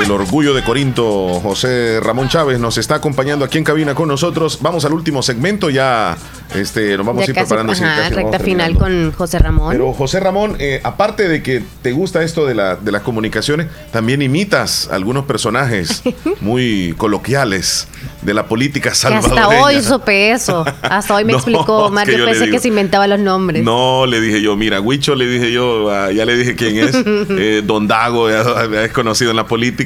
El 0.03 0.11
orgullo 0.11 0.55
de 0.55 0.62
Corinto, 0.62 1.41
José 1.41 2.01
Ramón 2.01 2.29
Chávez, 2.29 2.59
nos 2.59 2.79
está 2.79 2.97
acompañando 2.97 3.45
aquí 3.45 3.59
en 3.59 3.65
cabina 3.65 3.95
con 3.95 4.09
nosotros. 4.09 4.59
Vamos 4.61 4.85
al 4.85 4.93
último 4.93 5.23
segmento, 5.23 5.71
ya 5.71 6.16
este, 6.55 6.97
nos 6.97 7.07
vamos 7.07 7.23
a 7.23 7.31
ir 7.31 7.35
preparando. 7.35 7.73
Ajá, 7.73 8.11
recta 8.11 8.39
final 8.41 8.77
con 8.77 9.12
José 9.12 9.39
Ramón. 9.39 9.73
Pero 9.73 9.93
José 9.93 10.21
Ramón, 10.21 10.57
eh, 10.59 10.81
aparte 10.83 11.29
de 11.29 11.43
que 11.43 11.62
te 11.83 11.93
gusta 11.93 12.23
esto 12.23 12.45
de, 12.45 12.55
la, 12.55 12.77
de 12.77 12.93
las 12.93 13.03
comunicaciones, 13.03 13.69
también 13.93 14.21
imitas 14.21 14.89
algunos 14.91 15.25
personajes 15.27 16.03
muy 16.41 16.95
coloquiales 16.99 17.87
de 18.23 18.35
la 18.35 18.47
política 18.47 18.95
salvadoreña. 18.95 19.43
hasta 19.43 19.62
hoy 19.62 19.83
supe 19.83 20.33
eso. 20.33 20.65
Hasta 20.83 21.15
hoy 21.15 21.25
me 21.25 21.33
explicó 21.35 21.91
Mario. 21.91 22.19
Yo 22.19 22.25
pensé 22.25 22.51
que 22.51 22.59
se 22.59 22.69
inventaba 22.69 23.07
los 23.07 23.21
nombres. 23.21 23.62
No, 23.62 24.07
le 24.07 24.21
dije 24.21 24.43
yo, 24.43 24.57
mira, 24.57 24.81
Huicho 24.81 25.15
le 25.15 25.27
dije 25.27 25.53
yo, 25.53 25.91
ah, 25.91 26.11
ya 26.11 26.25
le 26.25 26.37
dije 26.37 26.57
quién 26.57 26.77
es. 26.79 26.95
eh, 27.05 27.62
Don 27.65 27.87
Dago, 27.87 28.29
ya 28.29 28.43
es 28.85 28.93
conocido 28.93 29.31
en 29.31 29.37
la 29.37 29.47
política. 29.47 29.84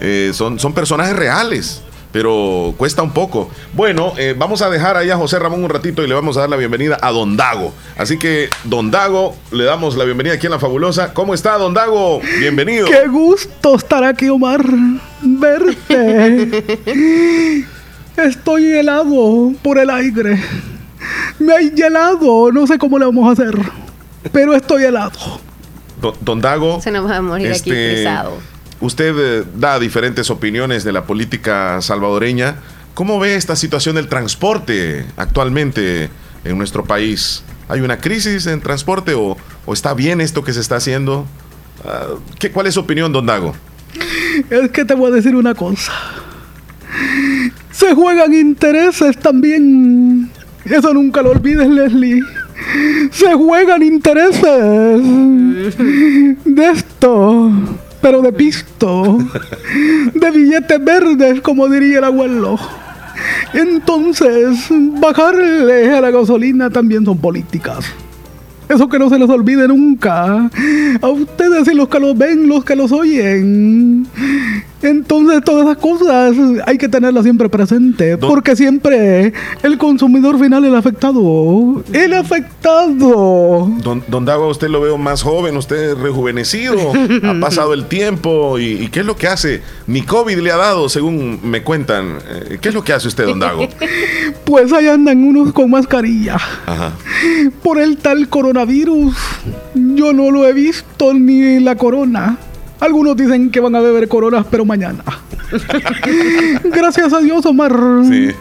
Eh, 0.00 0.32
son, 0.34 0.58
son 0.58 0.72
personajes 0.72 1.16
reales 1.16 1.82
pero 2.14 2.74
cuesta 2.76 3.02
un 3.02 3.10
poco. 3.10 3.50
Bueno, 3.72 4.12
eh, 4.16 4.36
vamos 4.38 4.62
a 4.62 4.70
dejar 4.70 4.96
ahí 4.96 5.10
a 5.10 5.16
José 5.16 5.36
Ramón 5.40 5.64
un 5.64 5.68
ratito 5.68 6.04
y 6.04 6.06
le 6.06 6.14
vamos 6.14 6.36
a 6.36 6.42
dar 6.42 6.48
la 6.48 6.54
bienvenida 6.56 6.96
a 7.02 7.10
Don 7.10 7.36
Dago. 7.36 7.74
Así 7.98 8.18
que, 8.18 8.50
Don 8.62 8.92
Dago, 8.92 9.34
le 9.50 9.64
damos 9.64 9.96
la 9.96 10.04
bienvenida 10.04 10.34
aquí 10.34 10.46
en 10.46 10.52
La 10.52 10.60
Fabulosa. 10.60 11.12
¿Cómo 11.12 11.34
está, 11.34 11.58
Don 11.58 11.74
Dago? 11.74 12.20
Bienvenido. 12.38 12.86
Qué 12.86 13.08
gusto 13.08 13.74
estar 13.74 14.04
aquí, 14.04 14.28
Omar. 14.28 14.64
Verte. 15.22 16.46
Estoy 18.16 18.64
helado 18.74 19.52
por 19.60 19.78
el 19.78 19.90
aire. 19.90 20.40
Me 21.40 21.52
hay 21.52 21.72
helado, 21.76 22.52
no 22.52 22.68
sé 22.68 22.78
cómo 22.78 22.96
le 22.96 23.06
vamos 23.06 23.28
a 23.28 23.32
hacer, 23.32 23.58
pero 24.30 24.54
estoy 24.54 24.84
helado. 24.84 25.40
Don, 26.20 26.40
Dago. 26.40 26.80
Se 26.80 26.92
nos 26.92 27.10
va 27.10 27.16
a 27.16 27.22
morir 27.22 27.48
aquí 27.48 27.72
este, 27.72 28.04
Usted 28.84 29.14
eh, 29.18 29.44
da 29.56 29.78
diferentes 29.78 30.28
opiniones 30.28 30.84
de 30.84 30.92
la 30.92 31.04
política 31.04 31.80
salvadoreña. 31.80 32.56
¿Cómo 32.92 33.18
ve 33.18 33.34
esta 33.34 33.56
situación 33.56 33.94
del 33.94 34.08
transporte 34.08 35.06
actualmente 35.16 36.10
en 36.44 36.58
nuestro 36.58 36.84
país? 36.84 37.42
¿Hay 37.66 37.80
una 37.80 37.96
crisis 37.96 38.46
en 38.46 38.60
transporte 38.60 39.14
o, 39.14 39.38
está 39.72 39.94
bien 39.94 40.20
esto 40.20 40.44
que 40.44 40.52
se 40.52 40.60
está 40.60 40.76
haciendo? 40.76 41.24
Ah, 41.82 42.08
¿qué, 42.38 42.50
¿Cuál 42.50 42.66
es 42.66 42.74
su 42.74 42.80
opinión, 42.80 43.10
don 43.10 43.24
Dago? 43.24 43.54
Es 44.50 44.70
que 44.70 44.84
te 44.84 44.92
voy 44.92 45.10
a 45.10 45.14
decir 45.14 45.34
una 45.34 45.54
cosa. 45.54 45.92
Se 47.72 47.94
juegan 47.94 48.34
intereses 48.34 49.18
también. 49.18 50.30
Eso 50.66 50.92
nunca 50.92 51.22
lo 51.22 51.30
olvides, 51.30 51.68
Leslie. 51.68 52.20
Se 53.12 53.32
juegan 53.32 53.82
intereses 53.82 55.00
de 56.44 56.70
esto 56.70 57.50
pero 58.04 58.20
de 58.20 58.34
pisto, 58.34 59.16
de 60.14 60.30
billetes 60.30 60.84
verdes, 60.84 61.40
como 61.40 61.66
diría 61.70 62.00
el 62.00 62.04
abuelo. 62.04 62.58
Entonces, 63.54 64.58
bajarle 65.00 65.90
a 65.90 66.02
la 66.02 66.10
gasolina 66.10 66.68
también 66.68 67.06
son 67.06 67.16
políticas. 67.16 67.86
Eso 68.68 68.90
que 68.90 68.98
no 68.98 69.08
se 69.08 69.18
les 69.18 69.30
olvide 69.30 69.66
nunca. 69.68 70.50
A 71.00 71.08
ustedes 71.08 71.66
y 71.68 71.74
los 71.74 71.88
que 71.88 71.98
los 71.98 72.18
ven, 72.18 72.46
los 72.46 72.62
que 72.62 72.76
los 72.76 72.92
oyen. 72.92 74.06
Entonces 74.88 75.42
todas 75.44 75.66
esas 75.66 75.78
cosas 75.78 76.36
hay 76.66 76.78
que 76.78 76.88
tenerlas 76.88 77.24
siempre 77.24 77.48
presentes. 77.48 78.16
Porque 78.18 78.56
siempre 78.56 79.32
el 79.62 79.78
consumidor 79.78 80.38
final 80.38 80.64
es 80.64 80.70
el 80.70 80.76
afectado. 80.76 81.82
El 81.92 82.14
afectado. 82.14 83.70
Don, 83.82 84.02
don 84.08 84.24
Dago, 84.24 84.48
usted 84.48 84.68
lo 84.68 84.80
veo 84.80 84.96
más 84.96 85.22
joven, 85.22 85.56
usted 85.56 85.90
es 85.90 85.98
rejuvenecido. 85.98 86.92
ha 87.22 87.34
pasado 87.40 87.74
el 87.74 87.86
tiempo. 87.86 88.58
Y, 88.58 88.88
qué 88.88 89.00
es 89.00 89.06
lo 89.06 89.16
que 89.16 89.28
hace? 89.28 89.62
Ni 89.86 90.02
COVID 90.02 90.38
le 90.38 90.52
ha 90.52 90.56
dado, 90.56 90.88
según 90.88 91.40
me 91.42 91.62
cuentan. 91.62 92.18
Eh, 92.28 92.58
¿Qué 92.60 92.68
es 92.68 92.74
lo 92.74 92.84
que 92.84 92.92
hace 92.92 93.08
usted, 93.08 93.26
don 93.26 93.40
Dago? 93.40 93.68
pues 94.44 94.72
ahí 94.72 94.88
andan 94.88 95.22
unos 95.24 95.52
con 95.52 95.70
mascarilla. 95.70 96.36
Ajá. 96.66 96.92
Por 97.62 97.78
el 97.78 97.96
tal 97.98 98.28
coronavirus 98.28 98.44
coronavirus. 98.44 99.16
Yo 99.74 100.12
no 100.12 100.30
lo 100.30 100.46
he 100.46 100.52
visto 100.52 101.14
ni 101.14 101.60
la 101.60 101.76
corona. 101.76 102.36
Algunos 102.80 103.16
dicen 103.16 103.50
que 103.50 103.60
van 103.60 103.74
a 103.76 103.80
beber 103.80 104.08
coronas, 104.08 104.46
pero 104.50 104.64
mañana. 104.64 105.02
Gracias 106.64 107.12
a 107.12 107.20
Dios, 107.20 107.44
Omar. 107.46 107.72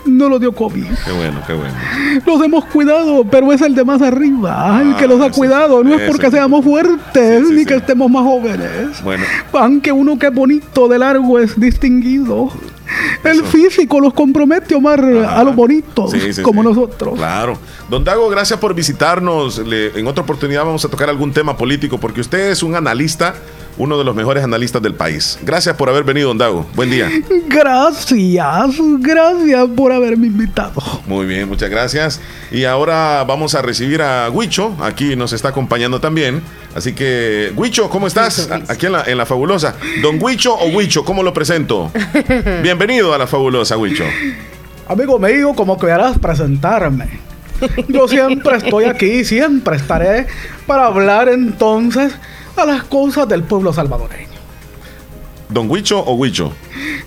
No 0.06 0.30
lo 0.30 0.40
dio 0.40 0.52
COVID. 0.52 0.86
Qué 1.06 1.12
bueno, 1.12 1.40
qué 1.46 1.54
bueno. 1.54 1.74
Los 2.26 2.44
hemos 2.44 2.66
cuidado, 2.66 3.26
pero 3.30 3.52
es 3.54 3.62
el 3.62 3.76
de 3.76 3.84
más 3.84 4.02
arriba 4.02 4.82
el 4.82 4.96
que 4.96 5.08
los 5.08 5.22
ha 5.22 5.32
cuidado. 5.32 5.84
No 5.84 5.96
es 5.96 6.10
porque 6.10 6.32
seamos 6.32 6.64
fuertes 6.64 7.50
ni 7.50 7.66
que 7.66 7.76
estemos 7.76 8.10
más 8.10 8.24
jóvenes. 8.24 9.04
Bueno. 9.04 9.24
Aunque 9.54 9.92
uno 9.92 10.18
que 10.18 10.28
es 10.28 10.34
bonito 10.34 10.88
de 10.88 11.00
largo 11.00 11.40
es 11.40 11.60
distinguido. 11.60 12.52
El 13.24 13.44
físico 13.46 14.00
los 14.00 14.14
compromete, 14.14 14.76
Omar, 14.76 15.02
a 15.02 15.44
los 15.44 15.56
bonitos, 15.56 16.14
como 16.42 16.62
nosotros. 16.62 17.16
Claro. 17.16 17.58
Don 17.90 18.04
Dago, 18.04 18.30
gracias 18.30 18.60
por 18.60 18.74
visitarnos. 18.74 19.60
en 19.60 20.08
otra 20.08 20.24
oportunidad 20.24 20.66
vamos 20.66 20.84
a 20.86 20.90
tocar 20.90 21.10
algún 21.10 21.32
tema 21.32 21.56
político, 21.56 21.98
porque 21.98 22.22
usted 22.22 22.52
es 22.52 22.62
un 22.64 22.76
analista 22.76 23.36
uno 23.78 23.98
de 23.98 24.04
los 24.04 24.16
mejores 24.16 24.44
analistas 24.44 24.82
del 24.82 24.94
país. 24.94 25.40
Gracias 25.42 25.76
por 25.76 25.90
haber 25.90 26.04
venido, 26.04 26.28
Don 26.28 26.38
Dago. 26.38 26.66
Buen 26.76 26.90
día. 26.90 27.10
Gracias, 27.48 28.78
gracias 29.00 29.68
por 29.76 29.92
haberme 29.92 30.28
invitado. 30.28 30.82
Muy 31.08 31.26
bien, 31.26 31.48
muchas 31.48 31.70
gracias. 31.70 32.22
Y 32.52 32.66
ahora 32.66 33.24
vamos 33.26 33.56
a 33.56 33.62
recibir 33.62 34.02
a 34.02 34.30
Huicho, 34.30 34.76
aquí 34.80 35.16
nos 35.16 35.34
está 35.34 35.50
acompañando 35.50 36.00
también. 36.00 36.42
Así 36.76 36.94
que, 36.94 37.52
Huicho, 37.56 37.90
¿cómo 37.90 38.08
estás? 38.08 38.50
Aquí 38.68 38.88
en 38.88 38.94
la, 38.94 39.04
en 39.04 39.18
la 39.18 39.26
fabulosa. 39.26 39.76
Don 40.02 40.22
Huicho 40.22 40.54
o 40.56 40.68
Huicho, 40.70 41.06
¿cómo 41.06 41.24
lo 41.24 41.34
presento? 41.34 41.92
Bienvenido 42.64 43.14
a 43.14 43.18
la 43.18 43.28
fabulosa, 43.28 43.78
Huicho. 43.78 44.04
Amigo 44.88 45.20
mío, 45.20 45.54
como 45.56 45.78
quieras 45.78 46.18
presentarme. 46.20 47.34
Yo 47.88 48.08
siempre 48.08 48.58
estoy 48.58 48.86
aquí, 48.86 49.24
siempre 49.24 49.78
estaré 49.78 50.28
para 50.68 50.88
hablar 50.88 51.30
entonces 51.30 52.14
a 52.56 52.66
las 52.66 52.84
cosas 52.84 53.28
del 53.28 53.44
pueblo 53.44 53.74
salvadoreño. 53.74 54.30
¿Don 55.50 55.70
Huicho 55.70 56.00
o 56.00 56.14
Huicho? 56.14 56.52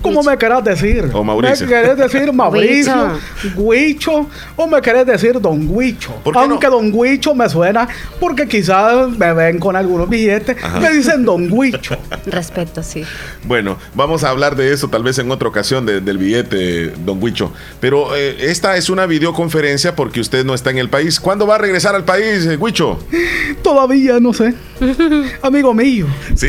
¿Cómo 0.03 0.23
me 0.23 0.37
querás 0.37 0.65
decir? 0.65 1.11
O 1.13 1.25
Mauricio. 1.25 1.67
¿Me 1.67 1.73
querés 1.73 1.97
decir 1.97 2.33
Mauricio, 2.33 3.19
Huicho 3.57 4.29
o 4.57 4.67
me 4.67 4.81
querés 4.81 5.07
decir 5.07 5.41
Don 5.41 5.67
Huicho? 5.69 6.15
Aunque 6.35 6.69
Don 6.69 6.91
Huicho 6.93 7.35
me 7.35 7.49
suena 7.49 7.89
porque 8.21 8.47
quizás 8.47 9.11
me 9.11 9.33
ven 9.33 9.59
con 9.59 9.77
algunos 9.77 10.09
billetes, 10.09 10.57
me 10.81 10.91
dicen 10.91 11.25
Don 11.25 11.49
Huicho. 11.51 11.97
Respeto, 12.27 12.83
sí. 12.83 13.05
Bueno, 13.45 13.79
vamos 13.95 14.25
a 14.25 14.31
hablar 14.31 14.57
de 14.57 14.73
eso 14.73 14.89
tal 14.89 15.03
vez 15.03 15.19
en 15.19 15.31
otra 15.31 15.49
ocasión 15.49 15.87
del 15.87 16.19
billete, 16.19 16.91
Don 17.05 17.23
Huicho. 17.23 17.53
Pero 17.81 18.15
eh, 18.17 18.37
esta 18.51 18.77
es 18.77 18.91
una 18.91 19.07
videoconferencia 19.07 19.95
porque 19.95 20.21
usted 20.21 20.45
no 20.45 20.55
está 20.55 20.71
en 20.71 20.79
el 20.79 20.89
país. 20.89 21.21
¿Cuándo 21.21 21.47
va 21.47 21.57
a 21.57 21.59
regresar 21.59 21.95
al 21.95 22.05
país, 22.05 22.47
eh, 22.47 22.57
Huicho? 22.57 22.99
Todavía 23.63 24.21
no 24.21 24.33
sé. 24.33 24.55
Amigo 25.43 25.73
mío. 25.75 26.07
Sí. 26.35 26.49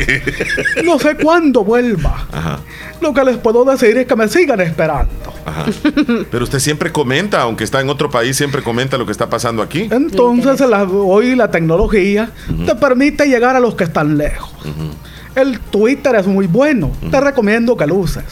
no 0.84 0.98
sé 0.98 1.16
cuándo 1.16 1.64
vuelva. 1.64 2.26
Ajá. 2.30 2.60
Lo 3.08 3.14
que 3.14 3.24
les 3.24 3.36
puedo 3.38 3.64
decir 3.64 3.96
es 3.96 4.06
que 4.06 4.16
me 4.16 4.28
sigan 4.28 4.60
esperando. 4.60 5.08
Ajá. 5.46 5.64
Pero 6.30 6.44
usted 6.44 6.58
siempre 6.58 6.92
comenta, 6.92 7.40
aunque 7.42 7.64
está 7.64 7.80
en 7.80 7.88
otro 7.88 8.10
país, 8.10 8.36
siempre 8.36 8.62
comenta 8.62 8.96
lo 8.98 9.06
que 9.06 9.12
está 9.12 9.28
pasando 9.30 9.62
aquí. 9.62 9.88
Entonces, 9.90 10.60
la- 10.68 10.84
hoy 10.84 11.34
la 11.36 11.50
tecnología 11.50 12.30
te 12.66 12.74
permite 12.74 13.26
llegar 13.26 13.56
a 13.56 13.60
los 13.60 13.74
que 13.74 13.84
están 13.84 14.18
lejos. 14.18 14.50
El 15.34 15.60
Twitter 15.60 16.14
es 16.16 16.26
muy 16.26 16.46
bueno. 16.46 16.90
Te 17.10 17.20
recomiendo 17.20 17.76
que 17.76 17.86
lo 17.86 17.94
uses. 17.96 18.24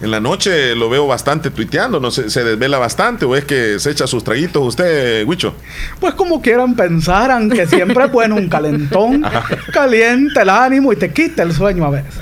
En 0.00 0.10
la 0.10 0.20
noche 0.20 0.74
lo 0.74 0.90
veo 0.90 1.06
bastante 1.06 1.50
tuiteando, 1.50 1.98
no 2.00 2.10
sé, 2.10 2.28
se 2.28 2.44
desvela 2.44 2.78
bastante 2.78 3.24
o 3.24 3.34
es 3.34 3.46
que 3.46 3.78
se 3.78 3.90
echa 3.90 4.06
sus 4.06 4.22
traguitos 4.22 4.62
usted, 4.62 5.24
Huicho. 5.26 5.54
Pues 5.98 6.12
como 6.14 6.42
quieran 6.42 6.76
pensar, 6.76 7.30
aunque 7.30 7.66
siempre 7.66 8.06
bueno 8.08 8.36
un 8.36 8.48
calentón, 8.48 9.24
caliente 9.72 10.42
el 10.42 10.50
ánimo 10.50 10.92
y 10.92 10.96
te 10.96 11.10
quita 11.12 11.42
el 11.44 11.54
sueño 11.54 11.86
a 11.86 11.90
veces. 11.90 12.14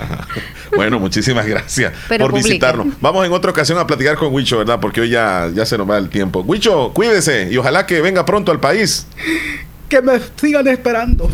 Bueno, 0.77 1.01
muchísimas 1.01 1.47
gracias 1.47 1.93
Pero 2.09 2.25
por 2.27 2.31
publica. 2.31 2.49
visitarnos. 2.49 2.87
Vamos 3.01 3.27
en 3.27 3.33
otra 3.33 3.51
ocasión 3.51 3.79
a 3.79 3.87
platicar 3.87 4.17
con 4.17 4.33
Huicho, 4.33 4.59
¿verdad? 4.59 4.79
Porque 4.81 5.01
hoy 5.01 5.11
ya, 5.11 5.51
ya 5.53 5.67
se 5.67 5.77
nos 5.77 5.89
va 5.91 5.99
el 5.99 6.09
tiempo. 6.09 6.43
Huicho, 6.47 6.93
cuídese 6.95 7.49
y 7.51 7.57
ojalá 7.57 7.87
que 7.87 8.01
venga 8.01 8.25
pronto 8.25 8.53
al 8.53 8.61
país. 8.61 9.07
Que 9.89 10.01
me 10.01 10.21
sigan 10.41 10.67
esperando. 10.69 11.29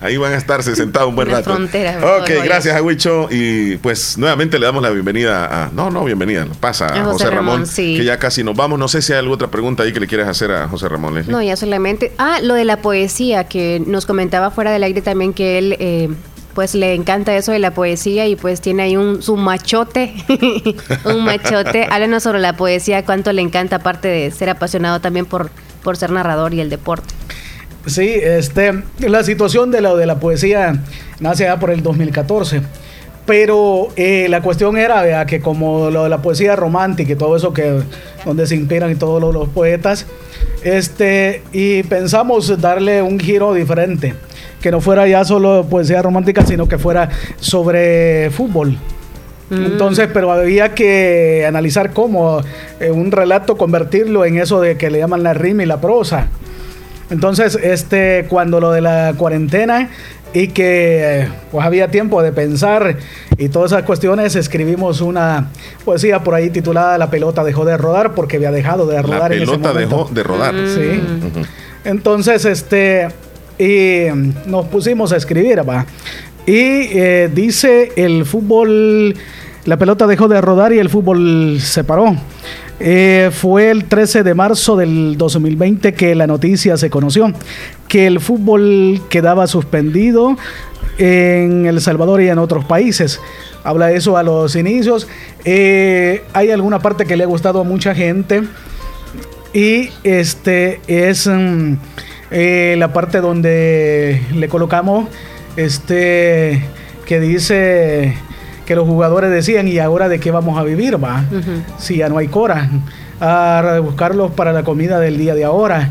Ahí 0.00 0.16
van 0.16 0.32
a 0.32 0.36
estarse 0.36 0.74
sentados 0.74 1.08
un 1.08 1.16
buen 1.16 1.30
rato. 1.30 1.44
frontera, 1.44 2.18
ok, 2.18 2.28
gracias 2.44 2.74
a 2.74 2.82
Huicho. 2.82 3.28
Y 3.30 3.76
pues 3.76 4.18
nuevamente 4.18 4.58
le 4.58 4.66
damos 4.66 4.82
la 4.82 4.90
bienvenida 4.90 5.66
a. 5.66 5.70
No, 5.70 5.90
no, 5.90 6.04
bienvenida. 6.04 6.46
Pasa 6.58 6.86
a 6.86 6.88
A 6.88 7.04
José, 7.04 7.12
José 7.12 7.24
Ramón, 7.30 7.46
Ramón, 7.54 7.66
sí. 7.66 7.96
que 7.96 8.04
ya 8.04 8.18
casi 8.18 8.42
nos 8.42 8.56
vamos. 8.56 8.80
No 8.80 8.88
sé 8.88 9.00
si 9.00 9.12
hay 9.12 9.20
alguna 9.20 9.36
otra 9.36 9.48
pregunta 9.48 9.84
ahí 9.84 9.92
que 9.92 10.00
le 10.00 10.08
quieres 10.08 10.26
hacer 10.26 10.50
a 10.50 10.66
José 10.66 10.88
Ramón. 10.88 11.14
Leslie. 11.14 11.32
No, 11.32 11.40
ya 11.40 11.56
solamente. 11.56 12.12
Ah, 12.18 12.40
lo 12.42 12.54
de 12.54 12.64
la 12.64 12.78
poesía, 12.78 13.44
que 13.44 13.80
nos 13.86 14.04
comentaba 14.04 14.50
fuera 14.50 14.72
del 14.72 14.82
aire 14.82 15.02
también 15.02 15.32
que 15.32 15.58
él, 15.58 15.76
eh, 15.78 16.08
pues 16.54 16.74
le 16.74 16.94
encanta 16.94 17.36
eso 17.36 17.52
de 17.52 17.60
la 17.60 17.70
poesía 17.70 18.26
y 18.26 18.34
pues 18.34 18.60
tiene 18.60 18.82
ahí 18.82 18.96
un 18.96 19.22
su 19.22 19.36
machote, 19.36 20.14
un 21.04 21.24
machote. 21.24 21.86
Háblanos 21.88 22.24
sobre 22.24 22.40
la 22.40 22.56
poesía, 22.56 23.04
cuánto 23.04 23.32
le 23.32 23.42
encanta, 23.42 23.76
aparte 23.76 24.08
de 24.08 24.30
ser 24.32 24.50
apasionado 24.50 25.00
también 25.00 25.26
por, 25.26 25.50
por 25.84 25.96
ser 25.96 26.10
narrador 26.10 26.54
y 26.54 26.60
el 26.60 26.70
deporte. 26.70 27.14
Sí, 27.86 28.08
este, 28.08 28.82
la 29.00 29.24
situación 29.24 29.70
de 29.70 29.80
la, 29.80 29.94
de 29.94 30.06
la 30.06 30.20
poesía 30.20 30.82
nace 31.20 31.44
ya 31.44 31.58
por 31.58 31.70
el 31.70 31.82
2014. 31.82 32.62
Pero 33.24 33.88
eh, 33.94 34.26
la 34.28 34.42
cuestión 34.42 34.76
era 34.76 35.00
vea, 35.02 35.26
que 35.26 35.40
como 35.40 35.90
lo 35.90 36.02
de 36.04 36.08
la 36.08 36.22
poesía 36.22 36.56
romántica 36.56 37.12
y 37.12 37.16
todo 37.16 37.36
eso 37.36 37.52
que 37.52 37.80
donde 38.24 38.46
se 38.48 38.56
inspiran 38.56 38.90
y 38.90 38.96
todos 38.96 39.20
los, 39.20 39.32
los 39.32 39.48
poetas, 39.48 40.06
este, 40.64 41.42
y 41.52 41.82
pensamos 41.84 42.60
darle 42.60 43.00
un 43.00 43.20
giro 43.20 43.54
diferente, 43.54 44.14
que 44.60 44.70
no 44.70 44.80
fuera 44.80 45.06
ya 45.06 45.24
solo 45.24 45.66
poesía 45.68 46.02
romántica, 46.02 46.44
sino 46.44 46.66
que 46.66 46.78
fuera 46.78 47.08
sobre 47.38 48.30
fútbol. 48.30 48.76
Entonces, 49.50 50.08
pero 50.14 50.32
había 50.32 50.74
que 50.74 51.44
analizar 51.46 51.92
cómo 51.92 52.40
eh, 52.80 52.90
un 52.90 53.12
relato 53.12 53.58
convertirlo 53.58 54.24
en 54.24 54.38
eso 54.38 54.62
de 54.62 54.78
que 54.78 54.90
le 54.90 54.98
llaman 54.98 55.22
la 55.22 55.34
rima 55.34 55.62
y 55.62 55.66
la 55.66 55.78
prosa. 55.78 56.28
Entonces, 57.12 57.58
este, 57.62 58.24
cuando 58.28 58.58
lo 58.58 58.72
de 58.72 58.80
la 58.80 59.12
cuarentena 59.18 59.90
y 60.32 60.48
que 60.48 61.28
pues 61.50 61.64
había 61.64 61.90
tiempo 61.90 62.22
de 62.22 62.32
pensar 62.32 62.96
y 63.36 63.50
todas 63.50 63.72
esas 63.72 63.84
cuestiones, 63.84 64.34
escribimos 64.34 65.02
una 65.02 65.50
poesía 65.84 66.20
por 66.20 66.34
ahí 66.34 66.48
titulada 66.48 66.96
La 66.96 67.10
pelota 67.10 67.44
dejó 67.44 67.66
de 67.66 67.76
rodar 67.76 68.14
porque 68.14 68.36
había 68.36 68.50
dejado 68.50 68.86
de 68.86 68.94
La 68.94 69.02
rodar 69.02 69.32
en 69.34 69.42
ese 69.42 69.52
pelota 69.52 69.74
dejó 69.74 70.08
de 70.10 70.22
rodar. 70.22 70.54
Sí. 70.66 71.02
Entonces, 71.84 72.46
este, 72.46 73.08
y 73.58 74.06
nos 74.46 74.66
pusimos 74.68 75.12
a 75.12 75.18
escribir, 75.18 75.68
va. 75.68 75.84
Y 76.46 76.54
eh, 76.54 77.30
dice 77.32 77.92
el 77.96 78.24
fútbol, 78.24 79.14
la 79.66 79.76
pelota 79.76 80.06
dejó 80.06 80.28
de 80.28 80.40
rodar 80.40 80.72
y 80.72 80.78
el 80.78 80.88
fútbol 80.88 81.58
se 81.60 81.84
paró. 81.84 82.16
Eh, 82.84 83.30
fue 83.32 83.70
el 83.70 83.84
13 83.84 84.24
de 84.24 84.34
marzo 84.34 84.76
del 84.76 85.16
2020 85.16 85.94
que 85.94 86.16
la 86.16 86.26
noticia 86.26 86.76
se 86.76 86.90
conoció, 86.90 87.32
que 87.86 88.08
el 88.08 88.18
fútbol 88.18 89.00
quedaba 89.08 89.46
suspendido 89.46 90.36
en 90.98 91.66
El 91.66 91.80
Salvador 91.80 92.22
y 92.22 92.28
en 92.28 92.38
otros 92.38 92.64
países. 92.64 93.20
Habla 93.62 93.92
eso 93.92 94.16
a 94.16 94.24
los 94.24 94.56
inicios. 94.56 95.06
Eh, 95.44 96.24
hay 96.32 96.50
alguna 96.50 96.80
parte 96.80 97.06
que 97.06 97.16
le 97.16 97.22
ha 97.22 97.28
gustado 97.28 97.60
a 97.60 97.64
mucha 97.64 97.94
gente. 97.94 98.42
Y 99.52 99.90
este 100.02 100.80
es 100.88 101.28
mm, 101.28 101.74
eh, 102.32 102.74
la 102.78 102.92
parte 102.92 103.20
donde 103.20 104.22
le 104.34 104.48
colocamos 104.48 105.08
este 105.56 106.64
que 107.06 107.20
dice 107.20 108.16
que 108.72 108.76
los 108.76 108.88
jugadores 108.88 109.30
decían 109.30 109.68
y 109.68 109.78
ahora 109.78 110.08
de 110.08 110.18
qué 110.18 110.30
vamos 110.30 110.58
a 110.58 110.62
vivir 110.62 110.96
va 111.02 111.24
si 111.76 111.98
ya 111.98 112.08
no 112.08 112.16
hay 112.16 112.28
cora. 112.28 112.70
A 113.20 113.80
buscarlos 113.82 114.30
para 114.30 114.50
la 114.54 114.62
comida 114.62 114.98
del 114.98 115.18
día 115.18 115.34
de 115.34 115.44
ahora. 115.44 115.90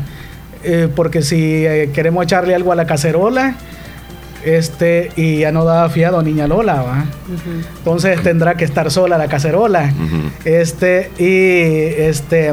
Eh, 0.64 0.88
porque 0.92 1.22
si 1.22 1.64
eh, 1.64 1.90
queremos 1.94 2.24
echarle 2.24 2.56
algo 2.56 2.72
a 2.72 2.74
la 2.74 2.84
cacerola 2.84 3.54
este 4.44 5.10
y 5.14 5.38
ya 5.38 5.52
no 5.52 5.64
da 5.64 5.88
fiado 5.90 6.22
niña 6.22 6.48
Lola 6.48 6.82
va. 6.82 7.04
Entonces 7.78 8.20
tendrá 8.20 8.56
que 8.56 8.64
estar 8.64 8.90
sola 8.90 9.16
la 9.16 9.28
cacerola. 9.28 9.92
Este 10.44 11.12
y 11.20 12.02
este 12.02 12.52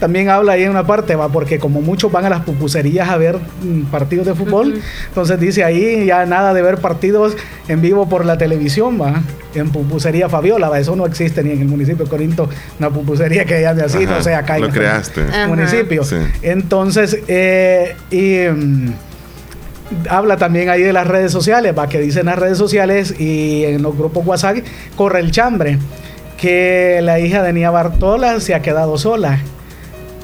también 0.00 0.30
habla 0.30 0.52
ahí 0.52 0.64
en 0.64 0.70
una 0.70 0.86
parte, 0.86 1.14
va, 1.14 1.28
porque 1.28 1.58
como 1.58 1.82
muchos 1.82 2.10
van 2.10 2.24
a 2.24 2.30
las 2.30 2.40
pupuserías 2.40 3.08
a 3.08 3.16
ver 3.16 3.36
mm, 3.36 3.82
partidos 3.90 4.26
de 4.26 4.34
fútbol, 4.34 4.80
entonces 5.08 5.38
dice 5.38 5.62
ahí 5.62 6.06
ya 6.06 6.26
nada 6.26 6.54
de 6.54 6.62
ver 6.62 6.78
partidos 6.78 7.36
en 7.68 7.82
vivo 7.82 8.08
por 8.08 8.24
la 8.24 8.38
televisión, 8.38 9.00
va, 9.00 9.22
en 9.54 9.70
pupusería 9.70 10.28
Fabiola, 10.28 10.68
va, 10.68 10.80
eso 10.80 10.96
no 10.96 11.06
existe 11.06 11.44
ni 11.44 11.50
en 11.50 11.60
el 11.60 11.68
municipio 11.68 12.04
de 12.04 12.10
Corinto, 12.10 12.48
una 12.78 12.90
pupusería 12.90 13.44
que 13.44 13.60
llame 13.60 13.82
así, 13.82 14.04
Ajá, 14.04 14.16
no 14.16 14.22
sé, 14.22 14.34
acá 14.34 14.56
en 14.56 14.64
el 14.64 14.70
creaste. 14.70 15.22
Municipio. 15.46 16.02
Sí. 16.02 16.16
Entonces, 16.42 17.18
eh, 17.28 17.94
y 18.10 18.48
mm, 18.48 18.92
habla 20.08 20.36
también 20.36 20.70
ahí 20.70 20.82
de 20.82 20.92
las 20.92 21.06
redes 21.06 21.30
sociales, 21.30 21.74
va, 21.76 21.88
que 21.88 22.00
dicen 22.00 22.26
las 22.26 22.38
redes 22.38 22.58
sociales 22.58 23.20
y 23.20 23.64
en 23.64 23.82
los 23.82 23.96
grupos 23.96 24.26
WhatsApp 24.26 24.58
corre 24.96 25.20
el 25.20 25.30
chambre, 25.30 25.78
que 26.38 27.00
la 27.02 27.20
hija 27.20 27.42
de 27.42 27.52
Nia 27.52 27.70
Bartola 27.70 28.40
se 28.40 28.54
ha 28.54 28.62
quedado 28.62 28.96
sola, 28.96 29.40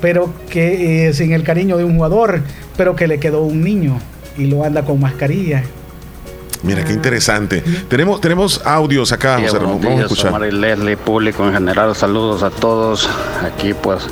pero 0.01 0.33
que 0.51 1.09
eh, 1.09 1.15
sin 1.15 1.33
el 1.33 1.43
cariño 1.43 1.77
de 1.77 1.85
un 1.85 1.97
jugador, 1.97 2.43
pero 2.77 2.97
que 2.97 3.07
le 3.07 3.19
quedó 3.19 3.43
un 3.43 3.63
niño 3.63 3.99
y 4.37 4.47
lo 4.47 4.65
anda 4.65 4.85
con 4.85 5.01
mascarilla. 5.01 5.63
Mira, 6.63 6.85
qué 6.85 6.93
interesante. 6.93 7.63
Tenemos, 7.89 8.21
tenemos 8.21 8.61
audios 8.65 9.13
acá, 9.13 9.37
Sí, 9.39 9.45
José 9.45 9.59
Ramón. 9.59 9.81
Vamos 9.83 10.01
a 10.01 10.03
escuchar. 10.03 10.29
Omar 10.29 10.49
y 10.49 10.53
Leslie, 10.53 10.97
público 10.97 11.47
en 11.47 11.53
general, 11.53 11.95
saludos 11.95 12.43
a 12.43 12.51
todos. 12.51 13.09
Aquí 13.45 13.73
pues 13.75 14.09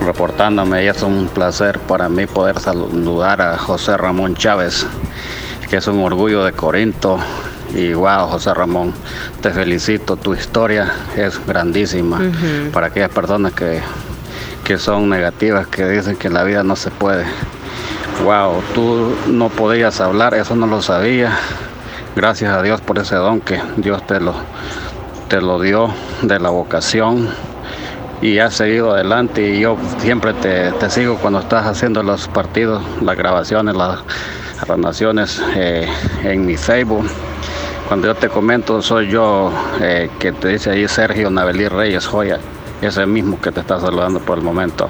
reportándome, 0.00 0.84
y 0.84 0.88
es 0.88 1.02
un 1.02 1.28
placer 1.28 1.78
para 1.78 2.08
mí 2.08 2.26
poder 2.26 2.58
saludar 2.60 3.40
a 3.40 3.56
José 3.56 3.96
Ramón 3.96 4.34
Chávez, 4.34 4.86
que 5.70 5.76
es 5.76 5.86
un 5.86 6.00
orgullo 6.00 6.44
de 6.44 6.52
Corinto. 6.52 7.18
Y 7.74 7.92
wow, 7.94 8.28
José 8.28 8.54
Ramón, 8.54 8.92
te 9.40 9.50
felicito, 9.50 10.16
tu 10.16 10.34
historia 10.34 10.92
es 11.16 11.44
grandísima 11.46 12.20
para 12.72 12.88
aquellas 12.88 13.10
personas 13.10 13.52
que, 13.52 13.80
que 14.66 14.78
son 14.78 15.08
negativas, 15.08 15.68
que 15.68 15.86
dicen 15.88 16.16
que 16.16 16.28
la 16.28 16.42
vida 16.42 16.64
no 16.64 16.74
se 16.74 16.90
puede. 16.90 17.24
Wow, 18.24 18.64
tú 18.74 19.14
no 19.28 19.48
podías 19.48 20.00
hablar, 20.00 20.34
eso 20.34 20.56
no 20.56 20.66
lo 20.66 20.82
sabía. 20.82 21.38
Gracias 22.16 22.52
a 22.52 22.62
Dios 22.62 22.80
por 22.80 22.98
ese 22.98 23.14
don 23.14 23.40
que 23.40 23.60
Dios 23.76 24.04
te 24.08 24.18
lo, 24.18 24.34
te 25.28 25.40
lo 25.40 25.60
dio 25.60 25.94
de 26.22 26.40
la 26.40 26.50
vocación 26.50 27.28
y 28.20 28.40
has 28.40 28.54
seguido 28.54 28.92
adelante 28.92 29.50
y 29.50 29.60
yo 29.60 29.76
siempre 29.98 30.34
te, 30.34 30.72
te 30.72 30.90
sigo 30.90 31.16
cuando 31.18 31.38
estás 31.38 31.64
haciendo 31.64 32.02
los 32.02 32.26
partidos, 32.26 32.82
las 33.00 33.16
grabaciones, 33.16 33.76
las 33.76 34.00
narraciones 34.66 35.40
eh, 35.54 35.86
en 36.24 36.44
mi 36.44 36.56
Facebook. 36.56 37.06
Cuando 37.86 38.08
yo 38.08 38.16
te 38.16 38.28
comento, 38.28 38.82
soy 38.82 39.10
yo 39.10 39.52
eh, 39.80 40.10
que 40.18 40.32
te 40.32 40.48
dice 40.48 40.70
ahí 40.70 40.88
Sergio 40.88 41.30
Navelí 41.30 41.68
Reyes 41.68 42.04
Joya, 42.04 42.40
ese 42.82 43.06
mismo 43.06 43.40
que 43.40 43.52
te 43.52 43.60
está 43.60 43.80
saludando 43.80 44.20
por 44.20 44.38
el 44.38 44.44
momento. 44.44 44.88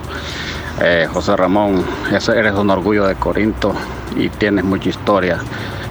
Eh, 0.80 1.08
José 1.12 1.36
Ramón, 1.36 1.84
eres 2.10 2.54
un 2.54 2.70
orgullo 2.70 3.06
de 3.06 3.14
Corinto 3.14 3.72
y 4.16 4.28
tienes 4.28 4.64
mucha 4.64 4.90
historia. 4.90 5.38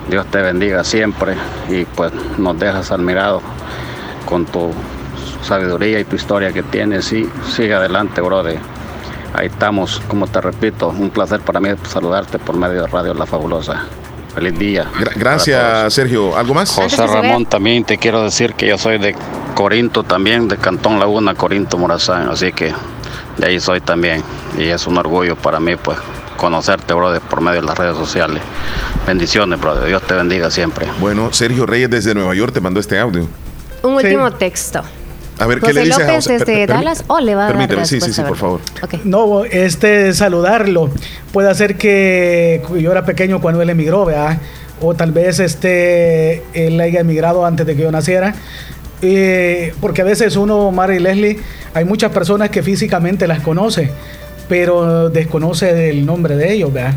Dios 0.10 0.26
te 0.28 0.42
bendiga 0.42 0.84
siempre 0.84 1.36
y 1.70 1.86
pues 1.86 2.12
nos 2.38 2.60
dejas 2.60 2.92
admirados 2.92 3.42
con 4.26 4.46
tu 4.46 4.72
sabiduría 5.42 6.00
y 6.00 6.06
tu 6.06 6.16
historia 6.16 6.52
que 6.52 6.64
tienes 6.64 7.12
y 7.12 7.30
sigue 7.50 7.74
adelante, 7.74 8.22
brother. 8.22 8.60
Ahí 9.34 9.48
estamos, 9.48 10.02
como 10.08 10.28
te 10.28 10.40
repito, 10.40 10.90
un 10.90 11.10
placer 11.10 11.42
para 11.42 11.60
mí 11.60 11.70
saludarte 11.84 12.40
por 12.40 12.56
medio 12.56 12.84
de 12.84 12.88
Radio 12.88 13.14
La 13.14 13.26
Fabulosa. 13.26 13.84
Feliz 14.36 14.60
día. 14.60 14.92
Gracias, 15.16 15.94
Sergio. 15.94 16.36
¿Algo 16.38 16.54
más? 16.54 16.70
José 16.70 17.08
Ramón, 17.08 17.46
también 17.46 17.86
te 17.86 17.98
quiero 17.98 18.22
decir 18.22 18.54
que 18.54 18.68
yo 18.68 18.78
soy 18.78 18.98
de 18.98 19.16
Corinto 19.56 20.04
también, 20.04 20.50
de 20.50 20.58
Cantón 20.58 21.00
Laguna, 21.00 21.36
Corinto 21.36 21.78
Morazán, 21.78 22.28
así 22.28 22.52
que 22.52 22.74
de 23.38 23.46
ahí 23.48 23.62
soy 23.62 23.80
también. 23.80 24.22
Y 24.58 24.66
es 24.66 24.88
un 24.88 24.98
orgullo 24.98 25.38
para 25.38 25.62
mí, 25.62 25.78
pues, 25.78 25.98
conocerte, 26.36 26.94
brother, 26.94 27.22
por 27.22 27.40
medio 27.40 27.62
de 27.62 27.68
las 27.68 27.78
redes 27.78 27.96
sociales. 27.96 28.42
Bendiciones, 29.08 29.60
brother. 29.60 29.88
Dios 29.88 30.02
te 30.04 30.14
bendiga 30.16 30.52
siempre. 30.52 30.86
Bueno, 31.00 31.32
Sergio 31.32 31.66
Reyes 31.66 31.90
desde 31.90 32.14
Nueva 32.14 32.36
York 32.36 32.54
te 32.54 32.60
mandó 32.60 32.82
este 32.82 33.00
audio. 33.00 33.26
Un 33.84 33.94
último 33.94 34.32
texto. 34.32 34.82
A 35.40 35.48
ver, 35.48 35.60
¿qué 35.60 35.68
José 35.68 35.74
le 35.74 35.82
dices 35.86 35.98
a 35.98 36.00
López 36.02 36.16
José? 36.16 36.32
desde 36.34 36.46
Per- 36.46 36.68
per- 36.68 36.76
Dallas. 36.78 37.04
Oh, 37.08 37.20
le 37.20 37.36
va 37.36 37.42
a 37.42 37.46
dar 37.48 37.54
Permíteme, 37.58 37.86
sí, 37.86 38.00
sí, 38.00 38.06
respuesta, 38.08 38.22
sí, 38.24 38.28
por 38.28 38.38
favor. 38.38 38.62
No, 39.04 39.44
este 39.46 40.14
saludarlo 40.14 40.90
puede 41.34 41.50
hacer 41.50 41.78
que 41.78 42.62
yo 42.80 42.92
era 42.92 43.04
pequeño 43.06 43.42
cuando 43.42 43.62
él 43.62 43.70
emigró, 43.70 44.06
¿verdad? 44.06 44.38
O 44.82 44.94
tal 44.94 45.12
vez 45.12 45.40
este 45.40 46.44
él 46.54 46.80
haya 46.80 47.00
emigrado 47.02 47.46
antes 47.46 47.66
de 47.66 47.76
que 47.76 47.82
yo 47.84 47.92
naciera. 47.92 48.34
Eh, 49.02 49.74
porque 49.82 50.02
a 50.02 50.06
veces 50.06 50.36
uno, 50.38 50.72
Mara 50.72 50.96
y 50.96 51.00
Leslie, 51.00 51.40
hay 51.74 51.86
muchas 51.86 52.12
personas 52.12 52.50
que 52.50 52.64
físicamente 52.64 53.28
las 53.28 53.42
conoce, 53.42 53.92
pero 54.48 55.10
desconoce 55.10 55.90
el 55.90 56.06
nombre 56.06 56.36
de 56.38 56.54
ellos, 56.54 56.72
¿verdad? 56.74 56.94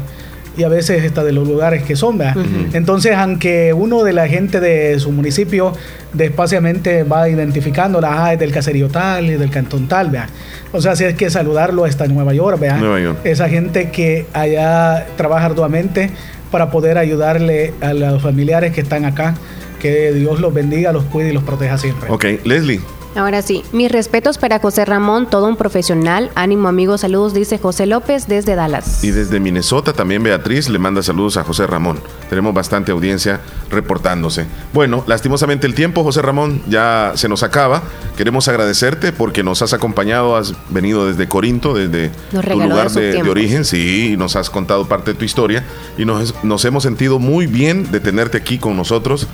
Y 0.59 0.65
a 0.65 0.69
veces 0.69 1.05
está 1.05 1.25
de 1.25 1.33
los 1.33 1.47
lugares 1.49 1.85
que 1.85 1.97
son, 1.97 2.19
¿verdad? 2.19 2.37
Entonces, 2.73 3.15
aunque 3.15 3.73
uno 3.73 4.03
de 4.03 4.13
la 4.13 4.29
gente 4.29 4.61
de 4.61 4.99
su 4.99 5.13
municipio 5.13 5.73
despaciamente 6.13 7.05
va 7.05 7.29
identificando 7.29 8.01
la 8.01 8.25
ah, 8.25 8.33
es 8.33 8.39
del 8.39 8.51
caserío 8.51 8.89
tal 8.89 9.27
y 9.27 9.35
del 9.35 9.51
cantón 9.51 9.89
tal, 9.89 10.11
¿verdad? 10.11 10.29
O 10.73 10.81
sea, 10.83 10.97
si 10.97 11.05
es 11.05 11.15
que 11.15 11.31
saludarlo 11.31 11.85
hasta 11.85 12.07
Nueva 12.09 12.35
York, 12.35 12.59
¿verdad? 12.59 12.79
Nueva 12.79 13.01
York. 13.01 13.19
Esa 13.25 13.49
gente 13.49 13.91
que 13.91 14.27
allá 14.33 15.07
trabaja 15.17 15.47
arduamente 15.47 16.11
para 16.51 16.71
poder 16.71 16.99
ayudarle 16.99 17.73
a 17.81 17.93
los 17.93 18.23
familiares 18.23 18.73
que 18.73 18.81
están 18.81 19.05
acá. 19.05 19.35
Que 19.81 20.13
Dios 20.13 20.41
los 20.41 20.53
bendiga, 20.53 20.93
los 20.93 21.05
cuide 21.05 21.31
y 21.31 21.33
los 21.33 21.45
proteja 21.45 21.79
siempre. 21.79 22.11
Ok, 22.11 22.25
Leslie. 22.45 22.81
Ahora 23.17 23.43
sí, 23.43 23.65
mis 23.73 23.91
respetos 23.91 24.39
para 24.39 24.59
José 24.59 24.85
Ramón, 24.85 25.29
todo 25.29 25.47
un 25.47 25.57
profesional. 25.57 26.31
Ánimo, 26.35 26.69
amigos, 26.69 27.01
saludos, 27.01 27.35
dice 27.35 27.59
José 27.59 27.87
López 27.87 28.29
desde 28.29 28.55
Dallas. 28.55 29.03
Y 29.03 29.11
desde 29.11 29.41
Minnesota 29.41 29.93
también 29.93 30.23
Beatriz 30.23 30.69
le 30.69 30.79
manda 30.79 31.03
saludos 31.03 31.37
a 31.37 31.45
José 31.45 31.67
Ramón. 31.67 32.01
Tenemos 32.29 32.55
bastante 32.55 32.93
audiencia 32.93 33.41
reportándose. 33.71 34.47
Bueno, 34.73 35.05
lastimosamente 35.07 35.67
el 35.67 35.75
tiempo, 35.75 36.05
José 36.05 36.23
Ramón, 36.23 36.63
ya 36.69 37.13
se 37.15 37.29
nos 37.29 37.43
acaba. 37.43 37.83
Queremos 38.17 38.47
agradecerte 38.49 39.13
porque 39.13 39.43
nos 39.43 39.63
has 39.63 39.73
acompañado, 39.73 40.37
has 40.37 40.55
venido 40.69 41.07
desde 41.07 41.29
Corinto, 41.29 41.75
desde 41.75 42.11
tu 42.31 42.61
lugar 42.61 42.91
de 42.91 43.23
origen, 43.29 43.65
sí, 43.65 44.13
y 44.13 44.17
nos 44.17 44.37
has 44.37 44.51
contado 44.51 44.87
parte 44.87 45.13
de 45.13 45.19
tu 45.19 45.25
historia 45.25 45.65
y 45.97 46.05
nos, 46.05 46.35
nos 46.45 46.65
hemos 46.65 46.83
sentido 46.83 47.19
muy 47.19 47.47
bien 47.47 47.91
de 47.91 48.01
tenerte 48.01 48.39
aquí 48.39 48.59
con 48.59 48.77
nosotros 48.77 49.27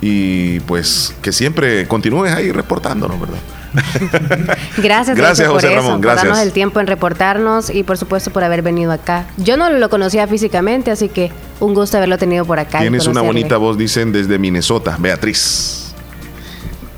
y 0.00 0.60
pues 0.60 1.14
que 1.22 1.32
siempre 1.32 1.86
continúes 1.86 2.32
ahí 2.34 2.52
reportándonos, 2.52 3.20
¿verdad? 3.20 3.38
Gracias, 4.78 5.16
Gracias, 5.16 5.46
por 5.46 5.56
José 5.56 5.68
eso, 5.68 5.76
Ramón, 5.76 5.92
por 5.94 6.00
gracias. 6.02 6.24
darnos 6.24 6.42
el 6.42 6.52
tiempo 6.52 6.80
en 6.80 6.86
reportarnos 6.86 7.70
y 7.70 7.84
por 7.84 7.98
supuesto 7.98 8.30
por 8.30 8.42
haber 8.42 8.62
venido 8.62 8.90
acá. 8.92 9.26
Yo 9.36 9.56
no 9.56 9.70
lo 9.70 9.88
conocía 9.90 10.26
físicamente, 10.26 10.90
así 10.90 11.08
que 11.08 11.30
un 11.60 11.74
gusto 11.74 11.96
haberlo 11.96 12.18
tenido 12.18 12.44
por 12.44 12.58
acá. 12.58 12.80
Tienes 12.80 13.06
una 13.06 13.20
bonita 13.20 13.58
voz, 13.58 13.78
dicen 13.78 14.10
desde 14.12 14.38
Minnesota, 14.38 14.96
Beatriz. 14.98 15.92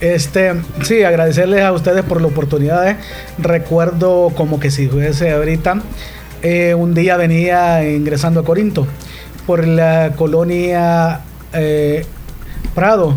Este, 0.00 0.54
sí, 0.82 1.04
agradecerles 1.04 1.62
a 1.62 1.72
ustedes 1.72 2.04
por 2.04 2.20
la 2.20 2.26
oportunidad. 2.28 2.88
eh. 2.88 2.96
Recuerdo 3.38 4.32
como 4.34 4.58
que 4.58 4.70
si 4.70 4.88
fuese 4.88 5.30
ahorita, 5.30 5.82
eh, 6.42 6.74
un 6.74 6.94
día 6.94 7.16
venía 7.16 7.88
ingresando 7.88 8.40
a 8.40 8.44
Corinto 8.44 8.86
por 9.46 9.66
la 9.66 10.12
colonia 10.16 11.20
eh, 11.52 12.04
Prado. 12.74 13.16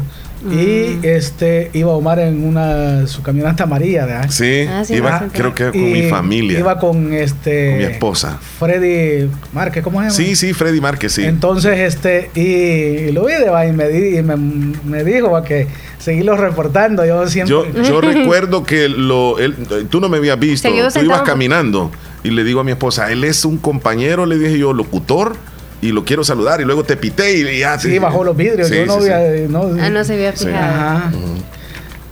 Y 0.51 0.99
este 1.01 1.71
iba 1.73 1.93
Omar 1.93 2.19
en 2.19 2.43
una 2.43 3.07
su 3.07 3.23
camioneta 3.23 3.63
amarilla, 3.63 4.05
¿verdad? 4.05 4.29
Sí, 4.29 4.67
Ah, 4.69 4.83
iba, 4.89 5.15
Ajá. 5.15 5.27
creo 5.33 5.55
que 5.55 5.71
con 5.71 5.79
Y 5.81 5.83
mi 5.85 6.03
familia, 6.03 6.59
Iba 6.59 6.77
con 6.77 7.13
este 7.13 7.69
con 7.69 7.77
mi 7.79 7.83
esposa. 7.85 8.37
Freddy 8.59 9.27
Márquez, 9.53 9.83
¿cómo 9.83 9.97
se 10.01 10.03
llama? 10.03 10.15
Sí, 10.15 10.35
sí, 10.35 10.53
Freddy 10.53 10.79
Márquez, 10.79 11.13
sí. 11.13 11.23
Entonces, 11.23 11.79
este, 11.79 12.29
y, 12.35 13.11
lo 13.11 13.25
vi 13.25 13.33
de 13.33 13.49
va, 13.49 13.65
y 13.65 13.71
me, 13.71 13.87
di- 13.87 14.19
y 14.19 14.21
me, 14.21 14.35
me 14.35 15.03
dijo 15.03 15.31
va, 15.31 15.43
que 15.43 15.65
seguirlo 15.97 16.37
reportando. 16.37 17.03
Yo 17.03 17.27
siempre. 17.27 17.49
Yo, 17.49 17.65
yo 17.83 18.01
recuerdo 18.01 18.63
que 18.63 18.87
lo, 18.87 19.39
él, 19.39 19.55
tú 19.89 19.99
no 19.99 20.09
me 20.09 20.17
habías 20.17 20.37
visto, 20.37 20.67
Seguido 20.67 20.91
tú 20.91 20.99
ibas 20.99 21.23
caminando 21.23 21.89
y 22.23 22.29
le 22.29 22.43
digo 22.43 22.59
a 22.59 22.63
mi 22.63 22.71
esposa, 22.71 23.11
él 23.11 23.23
es 23.23 23.45
un 23.45 23.57
compañero, 23.57 24.27
le 24.27 24.37
dije 24.37 24.59
yo, 24.59 24.73
locutor, 24.73 25.37
y 25.85 25.91
lo 25.91 26.03
quiero 26.03 26.23
saludar, 26.23 26.61
y 26.61 26.65
luego 26.65 26.83
te 26.83 26.97
pité 26.97 27.33
y 27.37 27.59
ya. 27.59 27.77
Sí, 27.79 27.97
bajó 27.99 28.23
los 28.23 28.35
vidrios. 28.35 28.67
Sí, 28.69 28.75
yo 28.75 28.85
no 28.85 28.99
sí, 28.99 29.05
sí. 29.07 29.11
había. 29.11 29.47
No, 29.47 29.69
Ah, 29.79 29.89
no 29.89 30.03
se 30.03 30.13
había 30.13 30.35
Sí. 30.35 30.45
fijado. 30.45 30.63
Ajá. 30.65 31.11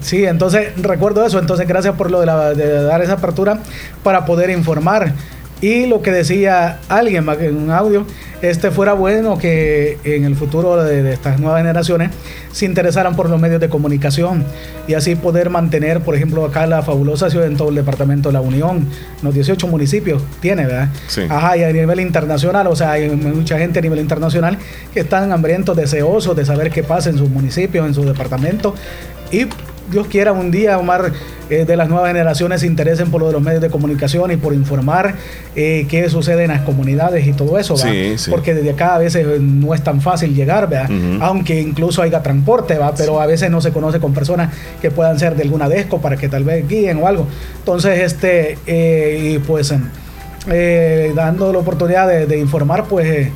Sí, 0.01 0.25
entonces 0.25 0.69
recuerdo 0.81 1.25
eso. 1.25 1.39
Entonces, 1.39 1.67
gracias 1.67 1.95
por 1.95 2.11
lo 2.11 2.19
de, 2.19 2.25
la- 2.25 2.53
de 2.53 2.83
dar 2.83 3.01
esa 3.01 3.13
apertura 3.13 3.59
para 4.03 4.25
poder 4.25 4.49
informar. 4.49 5.13
Y 5.63 5.85
lo 5.85 6.01
que 6.01 6.11
decía 6.11 6.79
alguien 6.89 7.25
en 7.39 7.55
un 7.55 7.71
audio, 7.71 8.05
este 8.41 8.69
fuera 8.69 8.91
bueno 8.91 9.37
que 9.37 9.97
en 10.03 10.25
el 10.25 10.35
futuro 10.35 10.83
de, 10.83 11.01
de 11.01 11.13
estas 11.13 11.39
nuevas 11.39 11.61
generaciones 11.61 12.09
se 12.51 12.65
interesaran 12.65 13.15
por 13.15 13.29
los 13.29 13.39
medios 13.39 13.61
de 13.61 13.69
comunicación 13.69 14.43
y 14.89 14.93
así 14.95 15.15
poder 15.15 15.49
mantener, 15.49 16.01
por 16.01 16.15
ejemplo, 16.15 16.43
acá 16.43 16.67
la 16.67 16.81
fabulosa 16.81 17.29
ciudad 17.29 17.47
en 17.47 17.55
todo 17.55 17.69
el 17.69 17.75
departamento 17.75 18.27
de 18.27 18.33
la 18.33 18.41
Unión, 18.41 18.89
los 19.21 19.33
18 19.33 19.65
municipios 19.67 20.21
tiene, 20.41 20.65
¿verdad? 20.65 20.89
Sí. 21.07 21.21
Ajá, 21.29 21.55
y 21.55 21.63
a 21.63 21.71
nivel 21.71 22.01
internacional, 22.01 22.67
o 22.67 22.75
sea, 22.75 22.91
hay 22.91 23.09
mucha 23.09 23.57
gente 23.57 23.79
a 23.79 23.81
nivel 23.81 23.99
internacional 23.99 24.57
que 24.93 24.99
están 24.99 25.31
hambrientos, 25.31 25.77
deseosos 25.77 26.35
de 26.35 26.43
saber 26.43 26.71
qué 26.71 26.83
pasa 26.83 27.09
en 27.09 27.17
sus 27.17 27.29
municipios, 27.29 27.87
en 27.87 27.93
sus 27.93 28.05
departamentos. 28.05 28.73
Y 29.31 29.47
Dios 29.93 30.07
quiera 30.07 30.33
un 30.33 30.51
día, 30.51 30.77
Omar, 30.77 31.13
eh, 31.49 31.65
de 31.65 31.77
las 31.77 31.87
nuevas 31.87 32.07
generaciones 32.07 32.61
se 32.61 32.67
interesen 32.67 33.11
por 33.11 33.21
lo 33.21 33.27
de 33.27 33.33
los 33.33 33.41
medios 33.41 33.61
de 33.61 33.69
comunicación 33.69 34.31
y 34.31 34.37
por 34.37 34.53
informar 34.53 35.15
eh, 35.55 35.85
qué 35.87 36.09
sucede 36.09 36.43
en 36.43 36.49
las 36.49 36.61
comunidades 36.61 37.27
y 37.27 37.33
todo 37.33 37.59
eso. 37.59 37.77
Sí, 37.77 38.17
sí. 38.17 38.31
Porque 38.31 38.53
desde 38.53 38.71
acá 38.71 38.95
a 38.95 38.97
veces 38.97 39.25
eh, 39.25 39.37
no 39.39 39.73
es 39.73 39.83
tan 39.83 40.01
fácil 40.01 40.33
llegar, 40.35 40.67
¿verdad? 40.67 40.89
Aunque 41.21 41.61
incluso 41.61 42.01
haya 42.01 42.23
transporte, 42.23 42.77
¿va? 42.77 42.93
Pero 42.95 43.21
a 43.21 43.27
veces 43.27 43.51
no 43.51 43.61
se 43.61 43.71
conoce 43.71 43.99
con 43.99 44.13
personas 44.13 44.51
que 44.81 44.89
puedan 44.89 45.19
ser 45.19 45.35
de 45.35 45.43
alguna 45.43 45.69
desco 45.69 46.01
para 46.01 46.17
que 46.17 46.27
tal 46.27 46.43
vez 46.43 46.67
guíen 46.67 46.97
o 46.97 47.07
algo. 47.07 47.27
Entonces, 47.59 47.99
este, 47.99 48.57
eh, 48.65 49.35
y 49.35 49.39
pues 49.39 49.71
em, 49.71 51.15
dando 51.15 51.53
la 51.53 51.59
oportunidad 51.59 52.07
de, 52.07 52.25
de 52.25 52.39
informar, 52.39 52.85
pues 52.85 53.29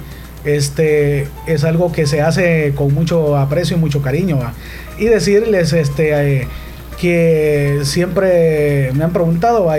este 0.44 1.28
es 1.46 1.64
algo 1.64 1.92
que 1.92 2.06
se 2.06 2.22
hace 2.22 2.74
con 2.76 2.94
mucho 2.94 3.38
aprecio 3.38 3.78
y 3.78 3.80
mucho 3.80 4.02
cariño. 4.02 4.40
¿va? 4.40 4.54
Y 4.98 5.06
decirles 5.06 5.74
este 5.74 6.42
eh, 6.42 6.48
que 7.00 7.80
siempre 7.84 8.92
me 8.94 9.04
han 9.04 9.12
preguntado 9.12 9.70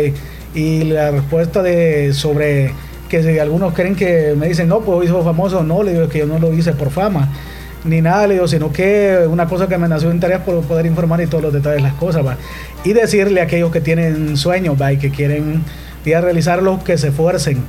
y, 0.55 0.85
la 0.85 1.11
respuesta 1.11 1.63
de 1.63 2.13
sobre 2.15 2.73
que 3.09 3.23
si 3.23 3.39
algunos 3.39 3.75
creen 3.75 3.95
que 3.95 4.35
me 4.37 4.49
dicen 4.49 4.69
no 4.69 4.81
pues 4.81 5.09
hizo 5.09 5.23
famoso 5.23 5.63
no 5.63 5.83
le 5.83 5.93
digo 5.93 6.09
que 6.09 6.19
yo 6.19 6.27
no 6.27 6.39
lo 6.39 6.53
hice 6.53 6.73
por 6.73 6.91
fama 6.91 7.29
ni 7.85 8.01
nada 8.01 8.27
le 8.27 8.35
digo 8.35 8.49
sino 8.49 8.73
que 8.73 9.21
una 9.31 9.47
cosa 9.47 9.69
que 9.69 9.79
me 9.79 9.87
nació 9.87 10.09
de 10.09 10.17
interés 10.17 10.41
por 10.41 10.61
poder 10.63 10.87
informar 10.87 11.21
y 11.21 11.27
todos 11.27 11.45
los 11.45 11.53
detalles 11.53 11.83
de 11.83 11.89
las 11.89 11.95
cosas 11.95 12.27
¿va? 12.27 12.37
y 12.83 12.93
decirle 12.93 13.41
a 13.41 13.45
aquellos 13.45 13.71
que 13.71 13.81
tienen 13.81 14.37
sueños 14.37 14.81
¿va? 14.81 14.93
y 14.93 14.99
que 14.99 15.11
quieren 15.11 15.63
ya 16.05 16.21
realizarlos 16.21 16.83
que 16.83 16.99
se 16.99 17.09
esfuercen 17.09 17.63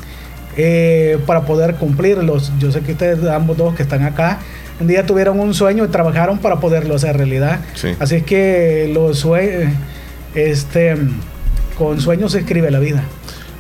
eh, 0.58 1.20
para 1.26 1.42
poder 1.42 1.76
cumplirlos. 1.76 2.52
Yo 2.60 2.72
sé 2.72 2.82
que 2.82 2.94
ustedes, 2.94 3.24
ambos 3.30 3.58
dos 3.58 3.76
que 3.76 3.84
están 3.84 4.04
acá, 4.04 4.40
un 4.80 4.88
día 4.88 5.06
tuvieron 5.06 5.40
un 5.40 5.54
sueño 5.54 5.86
y 5.86 5.88
trabajaron 5.90 6.38
para 6.40 6.60
poderlo 6.60 6.96
hacer 6.96 7.18
realidad. 7.18 7.60
Sí. 7.76 7.96
Así 8.00 8.16
es 8.16 8.24
que 8.24 8.90
los 8.94 9.20
sue- 9.20 9.70
este, 10.36 10.96
con 11.78 12.00
sueños 12.02 12.32
se 12.34 12.40
escribe 12.40 12.72
la 12.72 12.80
vida. 12.80 13.04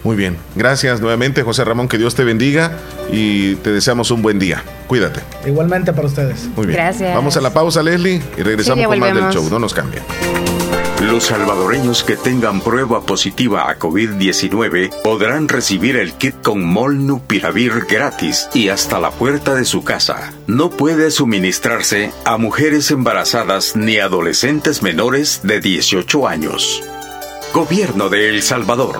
Muy 0.03 0.15
bien, 0.15 0.37
gracias 0.55 1.01
nuevamente 1.01 1.43
José 1.43 1.65
Ramón, 1.65 1.89
que 1.89 1.97
Dios 1.97 2.15
te 2.15 2.23
bendiga 2.23 2.71
y 3.11 3.55
te 3.55 3.71
deseamos 3.71 4.11
un 4.11 4.21
buen 4.21 4.39
día. 4.39 4.63
Cuídate. 4.87 5.19
Igualmente 5.45 5.91
para 5.91 6.07
ustedes. 6.07 6.47
Muy 6.55 6.67
bien. 6.67 6.77
Gracias. 6.79 7.13
Vamos 7.13 7.35
a 7.35 7.41
la 7.41 7.51
pausa, 7.51 7.83
Leslie, 7.83 8.21
y 8.37 8.41
regresamos 8.43 8.79
Sí, 8.79 8.85
con 8.85 8.99
más 8.99 9.13
del 9.13 9.29
show. 9.29 9.49
No 9.49 9.59
nos 9.59 9.73
cambien. 9.73 10.01
Los 11.01 11.27
salvadoreños 11.27 12.03
que 12.03 12.17
tengan 12.17 12.59
prueba 12.59 12.99
positiva 13.01 13.69
a 13.69 13.79
COVID-19 13.79 15.01
podrán 15.01 15.47
recibir 15.47 15.95
el 15.95 16.11
kit 16.11 16.35
con 16.41 16.61
Molnupiravir 16.61 17.85
gratis 17.89 18.49
y 18.53 18.67
hasta 18.67 18.99
la 18.99 19.09
puerta 19.11 19.55
de 19.55 19.63
su 19.63 19.85
casa. 19.85 20.33
No 20.45 20.69
puede 20.69 21.09
suministrarse 21.11 22.11
a 22.25 22.37
mujeres 22.37 22.91
embarazadas 22.91 23.77
ni 23.77 23.97
adolescentes 23.97 24.83
menores 24.83 25.39
de 25.43 25.61
18 25.61 26.27
años. 26.27 26.83
Gobierno 27.53 28.09
de 28.09 28.27
El 28.27 28.43
Salvador. 28.43 28.99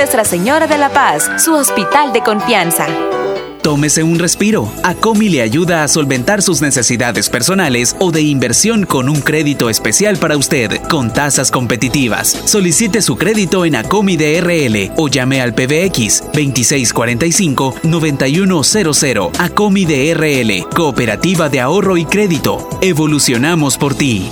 Señora 0.01 0.65
de 0.65 0.79
la 0.79 0.89
Paz, 0.89 1.29
su 1.37 1.53
hospital 1.53 2.11
de 2.11 2.21
confianza. 2.21 2.87
Tómese 3.61 4.01
un 4.01 4.17
respiro. 4.17 4.67
ACOMI 4.81 5.29
le 5.29 5.43
ayuda 5.43 5.83
a 5.83 5.87
solventar 5.87 6.41
sus 6.41 6.59
necesidades 6.59 7.29
personales 7.29 7.95
o 7.99 8.09
de 8.11 8.23
inversión 8.23 8.87
con 8.87 9.09
un 9.09 9.21
crédito 9.21 9.69
especial 9.69 10.17
para 10.17 10.37
usted, 10.37 10.81
con 10.89 11.13
tasas 11.13 11.51
competitivas. 11.51 12.35
Solicite 12.45 13.03
su 13.03 13.15
crédito 13.15 13.63
en 13.63 13.75
ACOMI 13.75 14.17
DRL 14.17 14.93
o 14.97 15.07
llame 15.07 15.39
al 15.39 15.53
PBX 15.53 16.23
2645-9100. 16.33 19.33
ACOMI 19.37 19.85
DRL, 19.85 20.67
Cooperativa 20.75 21.47
de 21.47 21.59
Ahorro 21.59 21.97
y 21.97 22.05
Crédito. 22.05 22.67
Evolucionamos 22.81 23.77
por 23.77 23.93
ti. 23.93 24.31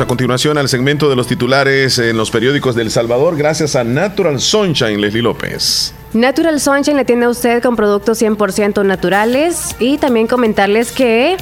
A 0.00 0.06
continuación 0.06 0.58
al 0.58 0.68
segmento 0.68 1.08
de 1.08 1.14
los 1.14 1.28
titulares 1.28 1.98
en 1.98 2.16
los 2.16 2.30
periódicos 2.30 2.74
del 2.74 2.90
Salvador 2.90 3.36
gracias 3.36 3.76
a 3.76 3.84
Natural 3.84 4.40
Sunshine, 4.40 5.00
Leslie 5.00 5.22
López. 5.22 5.94
Natural 6.12 6.58
Sunshine 6.58 6.96
le 6.96 7.04
tiene 7.04 7.26
a 7.26 7.28
usted 7.28 7.62
con 7.62 7.76
productos 7.76 8.20
100% 8.20 8.84
naturales 8.84 9.76
y 9.78 9.98
también 9.98 10.26
comentarles 10.26 10.90
que 10.90 11.36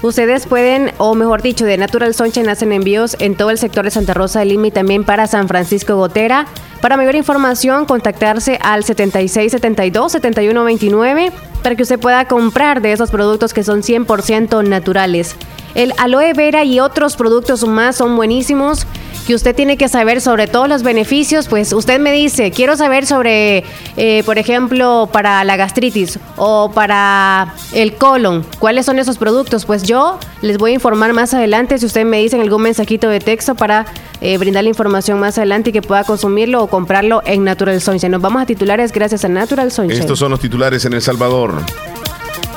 Ustedes 0.00 0.46
pueden, 0.46 0.92
o 0.98 1.16
mejor 1.16 1.42
dicho, 1.42 1.64
de 1.64 1.76
Natural 1.76 2.14
Sunshine 2.14 2.48
hacen 2.48 2.70
envíos 2.70 3.16
en 3.18 3.34
todo 3.34 3.50
el 3.50 3.58
sector 3.58 3.84
de 3.84 3.90
Santa 3.90 4.14
Rosa 4.14 4.38
de 4.38 4.44
Lima 4.44 4.68
y 4.68 4.70
también 4.70 5.02
para 5.02 5.26
San 5.26 5.48
Francisco 5.48 5.96
Gotera. 5.96 6.46
Para 6.80 6.96
mayor 6.96 7.16
información, 7.16 7.84
contactarse 7.84 8.60
al 8.62 8.84
7672-7129 8.84 11.32
para 11.64 11.74
que 11.74 11.82
usted 11.82 11.98
pueda 11.98 12.28
comprar 12.28 12.80
de 12.80 12.92
esos 12.92 13.10
productos 13.10 13.52
que 13.52 13.64
son 13.64 13.82
100% 13.82 14.62
naturales. 14.68 15.34
El 15.78 15.94
aloe 15.96 16.32
vera 16.34 16.64
y 16.64 16.80
otros 16.80 17.14
productos 17.14 17.64
más 17.64 17.94
son 17.94 18.16
buenísimos 18.16 18.84
que 19.28 19.34
usted 19.36 19.54
tiene 19.54 19.76
que 19.76 19.86
saber 19.88 20.20
sobre 20.20 20.48
todos 20.48 20.68
los 20.68 20.82
beneficios, 20.82 21.46
pues 21.46 21.72
usted 21.72 22.00
me 22.00 22.10
dice, 22.10 22.50
quiero 22.50 22.76
saber 22.76 23.06
sobre, 23.06 23.62
eh, 23.96 24.24
por 24.24 24.38
ejemplo, 24.38 25.08
para 25.12 25.44
la 25.44 25.56
gastritis 25.56 26.18
o 26.36 26.72
para 26.74 27.54
el 27.72 27.94
colon, 27.94 28.44
cuáles 28.58 28.86
son 28.86 28.98
esos 28.98 29.18
productos. 29.18 29.66
Pues 29.66 29.84
yo 29.84 30.18
les 30.42 30.58
voy 30.58 30.72
a 30.72 30.74
informar 30.74 31.12
más 31.12 31.32
adelante 31.32 31.78
si 31.78 31.86
usted 31.86 32.04
me 32.04 32.18
dice 32.18 32.34
en 32.34 32.42
algún 32.42 32.62
mensajito 32.62 33.08
de 33.08 33.20
texto 33.20 33.54
para 33.54 33.86
eh, 34.20 34.36
brindar 34.36 34.64
la 34.64 34.70
información 34.70 35.20
más 35.20 35.38
adelante 35.38 35.70
y 35.70 35.72
que 35.72 35.82
pueda 35.82 36.02
consumirlo 36.02 36.60
o 36.60 36.66
comprarlo 36.66 37.22
en 37.24 37.44
Natural 37.44 37.80
Sunshine. 37.80 38.10
Nos 38.10 38.20
vamos 38.20 38.42
a 38.42 38.46
titulares 38.46 38.90
gracias 38.90 39.24
a 39.24 39.28
Natural 39.28 39.70
Sunshine. 39.70 40.00
Estos 40.00 40.18
son 40.18 40.32
los 40.32 40.40
titulares 40.40 40.84
en 40.86 40.94
El 40.94 41.02
Salvador. 41.02 41.52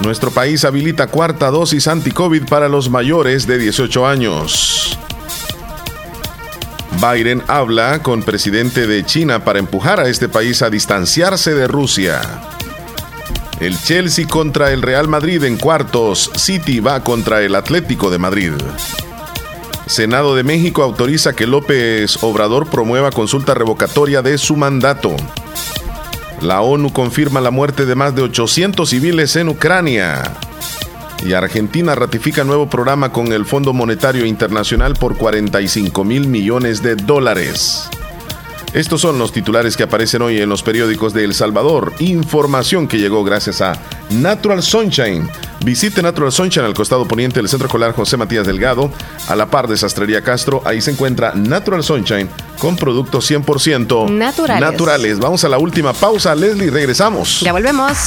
Nuestro 0.03 0.31
país 0.31 0.65
habilita 0.65 1.07
cuarta 1.07 1.51
dosis 1.51 1.87
anti-COVID 1.87 2.45
para 2.47 2.67
los 2.67 2.89
mayores 2.89 3.45
de 3.45 3.59
18 3.59 4.07
años. 4.07 4.97
Biden 6.99 7.43
habla 7.47 8.01
con 8.01 8.23
presidente 8.23 8.87
de 8.87 9.05
China 9.05 9.43
para 9.43 9.59
empujar 9.59 9.99
a 9.99 10.07
este 10.07 10.27
país 10.27 10.63
a 10.63 10.71
distanciarse 10.71 11.53
de 11.53 11.67
Rusia. 11.67 12.21
El 13.59 13.79
Chelsea 13.79 14.27
contra 14.27 14.71
el 14.71 14.81
Real 14.81 15.07
Madrid 15.07 15.43
en 15.43 15.57
cuartos. 15.57 16.31
City 16.35 16.79
va 16.79 17.03
contra 17.03 17.43
el 17.43 17.53
Atlético 17.53 18.09
de 18.09 18.17
Madrid. 18.17 18.53
Senado 19.85 20.35
de 20.35 20.43
México 20.43 20.81
autoriza 20.81 21.35
que 21.35 21.45
López 21.45 22.17
Obrador 22.23 22.67
promueva 22.69 23.11
consulta 23.11 23.53
revocatoria 23.53 24.23
de 24.23 24.39
su 24.39 24.55
mandato. 24.55 25.15
La 26.41 26.61
ONU 26.61 26.91
confirma 26.91 27.39
la 27.39 27.51
muerte 27.51 27.85
de 27.85 27.93
más 27.93 28.15
de 28.15 28.23
800 28.23 28.89
civiles 28.89 29.35
en 29.35 29.49
Ucrania. 29.49 30.23
Y 31.23 31.33
Argentina 31.33 31.93
ratifica 31.93 32.43
nuevo 32.43 32.67
programa 32.67 33.11
con 33.11 33.31
el 33.31 33.45
Fondo 33.45 33.73
Monetario 33.73 34.25
Internacional 34.25 34.95
por 34.95 35.17
45 35.17 36.03
mil 36.03 36.27
millones 36.27 36.81
de 36.81 36.95
dólares. 36.95 37.87
Estos 38.73 39.01
son 39.01 39.19
los 39.19 39.33
titulares 39.33 39.75
que 39.75 39.83
aparecen 39.83 40.21
hoy 40.21 40.39
en 40.39 40.47
los 40.47 40.63
periódicos 40.63 41.13
de 41.13 41.25
El 41.25 41.33
Salvador. 41.33 41.93
Información 41.99 42.87
que 42.87 42.99
llegó 42.99 43.21
gracias 43.23 43.59
a 43.61 43.73
Natural 44.09 44.63
Sunshine. 44.63 45.29
Visite 45.65 46.01
Natural 46.01 46.31
Sunshine 46.31 46.63
al 46.63 46.73
costado 46.73 47.05
poniente 47.05 47.39
del 47.39 47.49
Centro 47.49 47.67
Escolar 47.67 47.93
José 47.93 48.15
Matías 48.15 48.47
Delgado, 48.47 48.89
a 49.27 49.35
la 49.35 49.47
par 49.47 49.67
de 49.67 49.75
Sastrería 49.75 50.21
Castro. 50.21 50.61
Ahí 50.63 50.79
se 50.79 50.91
encuentra 50.91 51.33
Natural 51.35 51.83
Sunshine 51.83 52.29
con 52.59 52.77
productos 52.77 53.29
100% 53.29 54.09
naturales. 54.09 54.61
naturales. 54.61 55.19
Vamos 55.19 55.43
a 55.43 55.49
la 55.49 55.57
última 55.57 55.91
pausa, 55.91 56.33
Leslie, 56.33 56.71
regresamos. 56.71 57.41
Ya 57.41 57.51
volvemos. 57.51 57.97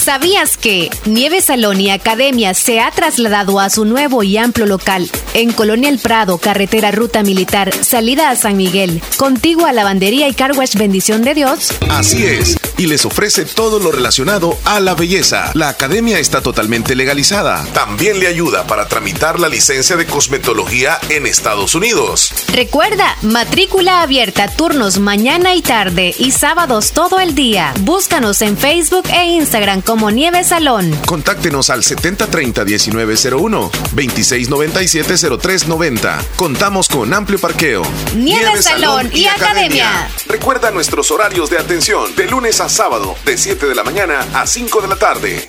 ¿Sabías 0.00 0.56
que 0.56 0.88
Nieve 1.04 1.42
Salón 1.42 1.78
y 1.78 1.90
Academia 1.90 2.54
se 2.54 2.80
ha 2.80 2.90
trasladado 2.90 3.60
a 3.60 3.68
su 3.68 3.84
nuevo 3.84 4.22
y 4.22 4.38
amplio 4.38 4.64
local 4.64 5.10
en 5.34 5.52
Colonia 5.52 5.90
El 5.90 5.98
Prado, 5.98 6.38
carretera 6.38 6.90
Ruta 6.90 7.22
Militar, 7.22 7.70
salida 7.84 8.30
a 8.30 8.36
San 8.36 8.56
Miguel, 8.56 9.02
contigo 9.18 9.66
a 9.66 9.74
Lavandería 9.74 10.26
y 10.26 10.32
Carwash 10.32 10.76
Bendición 10.76 11.22
de 11.22 11.34
Dios? 11.34 11.74
Así 11.90 12.24
es, 12.24 12.56
y 12.80 12.86
les 12.86 13.04
ofrece 13.04 13.44
todo 13.44 13.78
lo 13.78 13.92
relacionado 13.92 14.58
a 14.64 14.80
la 14.80 14.94
belleza. 14.94 15.50
La 15.52 15.68
academia 15.68 16.18
está 16.18 16.40
totalmente 16.40 16.96
legalizada. 16.96 17.62
También 17.74 18.18
le 18.18 18.26
ayuda 18.26 18.66
para 18.66 18.88
tramitar 18.88 19.38
la 19.38 19.50
licencia 19.50 19.96
de 19.96 20.06
cosmetología 20.06 20.98
en 21.10 21.26
Estados 21.26 21.74
Unidos. 21.74 22.32
Recuerda, 22.48 23.18
matrícula 23.20 24.00
abierta, 24.00 24.48
turnos 24.48 24.98
mañana 24.98 25.54
y 25.54 25.60
tarde 25.60 26.14
y 26.16 26.30
sábados 26.30 26.92
todo 26.92 27.20
el 27.20 27.34
día. 27.34 27.74
Búscanos 27.80 28.40
en 28.40 28.56
Facebook 28.56 29.04
e 29.12 29.26
Instagram 29.26 29.82
como 29.82 30.10
Nieve 30.10 30.42
Salón. 30.42 30.90
Contáctenos 31.04 31.68
al 31.68 31.82
7030-1901, 31.82 33.70
2697-0390. 33.94 36.24
Contamos 36.36 36.88
con 36.88 37.12
amplio 37.12 37.38
parqueo. 37.38 37.82
Nieve, 38.16 38.62
Salón, 38.62 39.10
y, 39.12 39.26
Academia. 39.26 40.08
Recuerda 40.26 40.70
nuestros 40.70 41.10
horarios 41.10 41.50
de 41.50 41.58
atención 41.58 42.16
de 42.16 42.26
lunes 42.26 42.62
a 42.62 42.69
sábado, 42.70 43.16
de 43.24 43.36
7 43.36 43.66
de 43.66 43.74
la 43.74 43.82
mañana 43.82 44.26
a 44.32 44.46
5 44.46 44.80
de 44.80 44.88
la 44.88 44.96
tarde. 44.96 45.48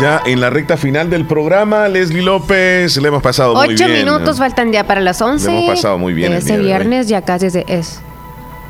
Ya 0.00 0.20
en 0.26 0.40
la 0.40 0.50
recta 0.50 0.76
final 0.76 1.08
del 1.08 1.24
programa, 1.24 1.88
Leslie 1.88 2.20
López, 2.22 2.96
le 2.98 3.08
hemos 3.08 3.22
pasado 3.22 3.54
muy 3.54 3.68
bien. 3.68 3.82
Ocho 3.82 3.88
minutos 3.88 4.38
faltan 4.38 4.70
ya 4.70 4.84
para 4.86 5.00
las 5.00 5.20
once. 5.22 5.50
Le 5.50 5.56
hemos 5.58 5.74
pasado 5.76 5.96
muy 5.98 6.12
bien 6.12 6.34
Este 6.34 6.58
viernes 6.58 7.08
ya 7.08 7.22
casi 7.22 7.46
es, 7.46 7.54
es 7.66 8.00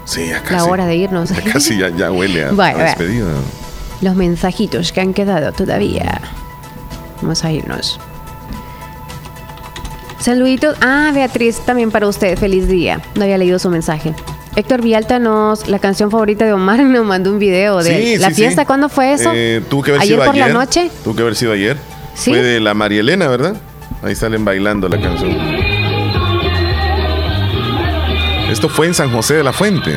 Sí, 0.04 0.28
ya 0.28 0.36
la 0.36 0.42
casi. 0.42 0.70
hora 0.70 0.86
de 0.86 0.94
irnos. 0.96 1.30
Ya 1.30 1.52
casi 1.52 1.78
ya, 1.78 1.88
ya 1.88 2.12
huele 2.12 2.44
a, 2.44 2.52
Bueno, 2.52 2.78
a 2.78 2.82
despedida. 2.84 3.26
Los 4.02 4.14
mensajitos 4.14 4.92
que 4.92 5.00
han 5.00 5.12
quedado 5.14 5.50
todavía. 5.52 6.20
Vamos 7.22 7.44
a 7.44 7.50
irnos. 7.50 7.98
Saluditos. 10.20 10.76
Ah, 10.80 11.10
Beatriz, 11.12 11.58
también 11.66 11.90
para 11.90 12.06
usted. 12.06 12.38
Feliz 12.38 12.68
día. 12.68 13.00
No 13.16 13.24
había 13.24 13.38
leído 13.38 13.58
su 13.58 13.68
mensaje. 13.68 14.14
Héctor 14.56 14.80
Vialta 14.82 15.18
nos, 15.18 15.68
la 15.68 15.78
canción 15.78 16.10
favorita 16.10 16.44
de 16.46 16.52
Omar, 16.52 16.80
nos 16.82 17.04
mandó 17.04 17.30
un 17.30 17.38
video 17.38 17.82
de 17.82 18.14
Sí, 18.14 18.18
la 18.18 18.30
sí, 18.30 18.36
fiesta. 18.36 18.62
sí. 18.62 18.66
¿Cuándo 18.66 18.88
fue 18.88 19.12
eso? 19.12 19.30
Eh, 19.34 19.62
tuvo 19.68 19.82
que 19.82 19.90
haber 19.92 20.02
ayer 20.02 20.14
sido 20.16 20.24
por 20.26 20.34
ayer. 20.34 20.48
la 20.48 20.52
noche. 20.54 20.90
Tuvo 21.04 21.14
que 21.14 21.22
haber 21.22 21.36
sido 21.36 21.52
ayer. 21.52 21.76
Sí. 22.14 22.30
Fue 22.30 22.42
de 22.42 22.60
la 22.60 22.72
María 22.74 23.00
Elena, 23.00 23.28
¿verdad? 23.28 23.54
Ahí 24.02 24.14
salen 24.14 24.44
bailando 24.44 24.88
la 24.88 24.98
canción. 25.00 25.36
Esto 28.50 28.68
fue 28.68 28.86
en 28.86 28.94
San 28.94 29.10
José 29.12 29.34
de 29.34 29.44
la 29.44 29.52
Fuente. 29.52 29.92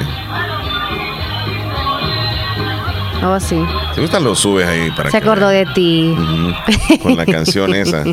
Oh, 3.23 3.40
sí. 3.40 3.61
Si 3.95 4.02
gustan 4.02 4.23
lo 4.23 4.34
subes 4.36 4.68
ahí 4.68 4.91
para 4.91 5.11
Se 5.11 5.18
acordó 5.18 5.49
de 5.49 5.65
ti. 5.73 6.15
Con 7.03 7.15
la 7.18 7.26
canción 7.26 7.73
esa. 7.76 8.03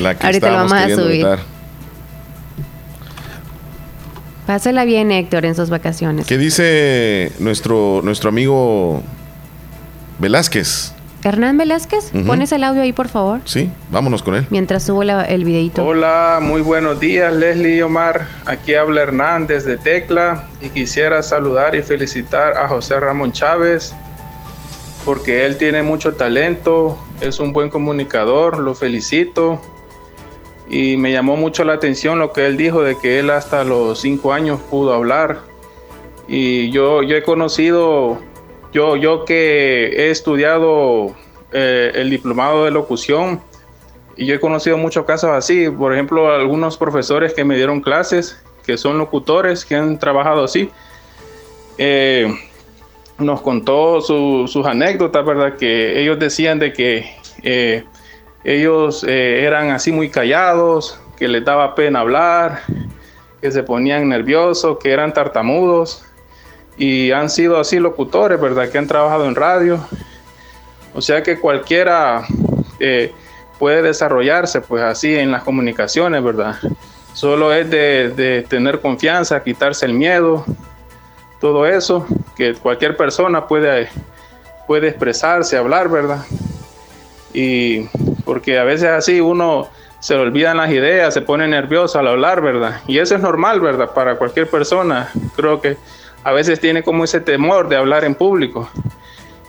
La 0.00 0.14
que 0.14 0.26
Ahorita 0.26 0.50
lo 0.50 0.56
vamos 0.56 0.72
a 0.72 0.88
subir. 0.94 1.26
Pásela 4.52 4.84
bien, 4.84 5.10
Héctor, 5.12 5.46
en 5.46 5.54
sus 5.54 5.70
vacaciones. 5.70 6.26
¿Qué 6.26 6.36
dice 6.36 7.32
nuestro, 7.38 8.02
nuestro 8.04 8.28
amigo 8.28 9.02
Velázquez? 10.18 10.92
Hernán 11.24 11.56
Velázquez, 11.56 12.10
pones 12.26 12.52
el 12.52 12.62
audio 12.62 12.82
ahí, 12.82 12.92
por 12.92 13.08
favor, 13.08 13.40
Sí, 13.46 13.70
vámonos 13.90 14.22
con 14.22 14.34
él. 14.34 14.46
mientras 14.50 14.82
subo 14.82 15.04
la- 15.04 15.24
el 15.24 15.46
videito. 15.46 15.82
Hola, 15.86 16.38
muy 16.42 16.60
buenos 16.60 17.00
días 17.00 17.32
Leslie 17.32 17.76
y 17.76 17.80
Omar. 17.80 18.26
Aquí 18.44 18.74
habla 18.74 19.00
Hernández 19.00 19.64
de 19.64 19.78
Tecla 19.78 20.44
y 20.60 20.68
quisiera 20.68 21.22
saludar 21.22 21.74
y 21.74 21.80
felicitar 21.82 22.58
a 22.58 22.68
José 22.68 23.00
Ramón 23.00 23.32
Chávez 23.32 23.94
porque 25.06 25.46
él 25.46 25.56
tiene 25.56 25.82
mucho 25.82 26.12
talento, 26.12 26.98
es 27.22 27.40
un 27.40 27.54
buen 27.54 27.70
comunicador, 27.70 28.58
lo 28.58 28.74
felicito 28.74 29.62
y 30.72 30.96
me 30.96 31.12
llamó 31.12 31.36
mucho 31.36 31.64
la 31.64 31.74
atención 31.74 32.18
lo 32.18 32.32
que 32.32 32.46
él 32.46 32.56
dijo 32.56 32.82
de 32.82 32.98
que 32.98 33.18
él 33.18 33.28
hasta 33.28 33.62
los 33.62 34.00
cinco 34.00 34.32
años 34.32 34.58
pudo 34.70 34.94
hablar 34.94 35.40
y 36.26 36.70
yo, 36.70 37.02
yo 37.02 37.14
he 37.14 37.22
conocido, 37.22 38.18
yo, 38.72 38.96
yo 38.96 39.26
que 39.26 39.88
he 39.94 40.10
estudiado 40.10 41.14
eh, 41.52 41.92
el 41.94 42.08
diplomado 42.08 42.64
de 42.64 42.70
locución, 42.70 43.42
y 44.16 44.24
yo 44.24 44.34
he 44.34 44.40
conocido 44.40 44.78
muchos 44.78 45.04
casos 45.04 45.30
así, 45.30 45.68
por 45.68 45.92
ejemplo, 45.92 46.32
algunos 46.32 46.78
profesores 46.78 47.34
que 47.34 47.44
me 47.44 47.56
dieron 47.56 47.82
clases, 47.82 48.42
que 48.64 48.78
son 48.78 48.96
locutores, 48.96 49.64
que 49.66 49.74
han 49.74 49.98
trabajado 49.98 50.44
así, 50.44 50.70
eh, 51.76 52.32
nos 53.18 53.42
contó 53.42 54.00
su- 54.00 54.46
sus 54.48 54.64
anécdotas, 54.66 55.24
¿verdad? 55.26 55.56
Que 55.56 56.00
ellos 56.00 56.18
decían 56.18 56.58
de 56.58 56.72
que 56.72 57.10
eh, 57.42 57.84
ellos 58.44 59.04
eh, 59.04 59.44
eran 59.44 59.70
así 59.70 59.92
muy 59.92 60.10
callados, 60.10 60.98
que 61.16 61.28
les 61.28 61.44
daba 61.44 61.74
pena 61.74 62.00
hablar, 62.00 62.62
que 63.40 63.50
se 63.50 63.62
ponían 63.62 64.08
nerviosos, 64.08 64.78
que 64.78 64.90
eran 64.90 65.12
tartamudos 65.12 66.04
y 66.76 67.12
han 67.12 67.30
sido 67.30 67.60
así 67.60 67.78
locutores, 67.78 68.40
¿verdad? 68.40 68.68
Que 68.70 68.78
han 68.78 68.86
trabajado 68.86 69.26
en 69.26 69.34
radio. 69.34 69.78
O 70.94 71.00
sea 71.00 71.22
que 71.22 71.38
cualquiera 71.38 72.24
eh, 72.80 73.12
puede 73.58 73.82
desarrollarse 73.82 74.60
pues 74.60 74.82
así 74.82 75.14
en 75.14 75.30
las 75.30 75.42
comunicaciones, 75.44 76.22
¿verdad? 76.22 76.56
Solo 77.14 77.52
es 77.52 77.70
de, 77.70 78.10
de 78.10 78.42
tener 78.42 78.80
confianza, 78.80 79.42
quitarse 79.42 79.86
el 79.86 79.94
miedo, 79.94 80.44
todo 81.40 81.66
eso, 81.66 82.06
que 82.36 82.54
cualquier 82.54 82.96
persona 82.96 83.46
puede, 83.46 83.88
puede 84.66 84.88
expresarse, 84.88 85.56
hablar, 85.56 85.88
¿verdad? 85.88 86.24
Y 87.34 87.88
porque 88.24 88.58
a 88.58 88.64
veces 88.64 88.88
así 88.88 89.20
uno 89.20 89.68
se 90.00 90.14
le 90.14 90.20
olvidan 90.20 90.56
las 90.56 90.70
ideas, 90.70 91.14
se 91.14 91.22
pone 91.22 91.46
nervioso 91.46 91.98
al 91.98 92.08
hablar, 92.08 92.40
¿verdad? 92.40 92.80
Y 92.88 92.98
eso 92.98 93.14
es 93.14 93.20
normal, 93.20 93.60
¿verdad? 93.60 93.90
Para 93.94 94.16
cualquier 94.16 94.48
persona. 94.50 95.08
Creo 95.36 95.60
que 95.60 95.76
a 96.24 96.32
veces 96.32 96.60
tiene 96.60 96.82
como 96.82 97.04
ese 97.04 97.20
temor 97.20 97.68
de 97.68 97.76
hablar 97.76 98.04
en 98.04 98.14
público. 98.14 98.68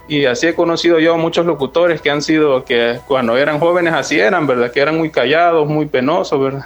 Y 0.08 0.26
así 0.26 0.48
he 0.48 0.54
conocido 0.54 1.00
yo 1.00 1.18
muchos 1.18 1.46
locutores 1.46 2.02
que 2.02 2.12
han 2.12 2.22
sido, 2.22 2.66
que 2.66 3.00
cuando 3.08 3.38
eran 3.38 3.60
jóvenes 3.60 3.94
así 3.94 4.20
eran, 4.20 4.46
¿verdad? 4.46 4.72
Que 4.72 4.82
eran 4.82 4.98
muy 4.98 5.10
callados, 5.10 5.68
muy 5.68 5.86
penosos, 5.86 6.40
¿verdad? 6.40 6.66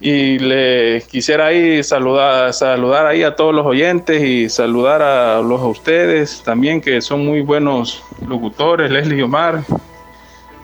Y 0.00 0.38
le 0.38 1.02
quisiera 1.10 1.46
ahí 1.46 1.82
saludar, 1.82 2.52
saludar 2.52 3.06
ahí 3.06 3.24
a 3.24 3.34
todos 3.34 3.52
los 3.52 3.66
oyentes 3.66 4.22
y 4.22 4.48
saludar 4.48 5.02
a 5.02 5.40
los 5.40 5.60
a 5.60 5.66
ustedes 5.66 6.42
también 6.44 6.80
que 6.80 7.00
son 7.00 7.26
muy 7.26 7.40
buenos 7.40 8.04
locutores, 8.24 8.90
Leslie 8.90 9.18
y 9.18 9.22
Omar. 9.22 9.64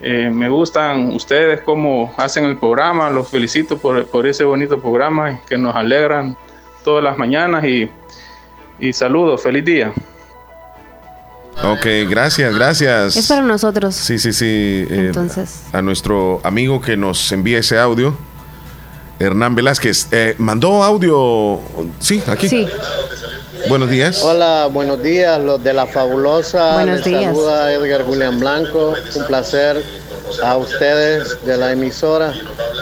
Eh, 0.06 0.28
me 0.30 0.50
gustan 0.50 1.14
ustedes 1.14 1.62
cómo 1.62 2.12
hacen 2.18 2.44
el 2.44 2.58
programa, 2.58 3.08
los 3.08 3.26
felicito 3.26 3.78
por, 3.78 4.04
por 4.06 4.26
ese 4.26 4.44
bonito 4.44 4.78
programa 4.78 5.40
que 5.48 5.56
nos 5.56 5.74
alegran 5.74 6.36
todas 6.84 7.02
las 7.02 7.16
mañanas 7.16 7.64
y, 7.64 7.88
y 8.78 8.92
saludos, 8.92 9.42
feliz 9.42 9.64
día. 9.64 9.94
Ok, 11.62 11.86
gracias, 12.10 12.54
gracias. 12.54 13.16
Es 13.16 13.28
para 13.28 13.40
nosotros. 13.40 13.94
Sí, 13.94 14.18
sí, 14.18 14.34
sí. 14.34 14.44
eh, 14.90 15.06
Entonces. 15.06 15.62
a 15.72 15.80
nuestro 15.80 16.38
amigo 16.44 16.82
que 16.82 16.98
nos 16.98 17.32
envía 17.32 17.60
ese 17.60 17.78
audio, 17.78 18.14
Hernán 19.18 19.54
Velázquez. 19.54 20.08
Eh, 20.12 20.34
mandó 20.36 20.82
audio. 20.84 21.60
Sí, 22.00 22.22
aquí. 22.26 22.48
Sí. 22.50 22.68
Buenos 23.68 23.90
días. 23.90 24.22
Hola, 24.22 24.68
buenos 24.70 25.02
días, 25.02 25.40
los 25.40 25.62
de 25.62 25.72
la 25.72 25.86
fabulosa. 25.86 26.74
Buenos 26.74 26.96
Les 26.96 27.04
días. 27.04 27.24
saluda 27.24 27.72
Edgar 27.72 28.02
Julián 28.04 28.38
Blanco. 28.38 28.94
Un 29.14 29.24
placer 29.26 29.82
a 30.42 30.56
ustedes 30.56 31.44
de 31.44 31.56
la 31.56 31.72
emisora 31.72 32.32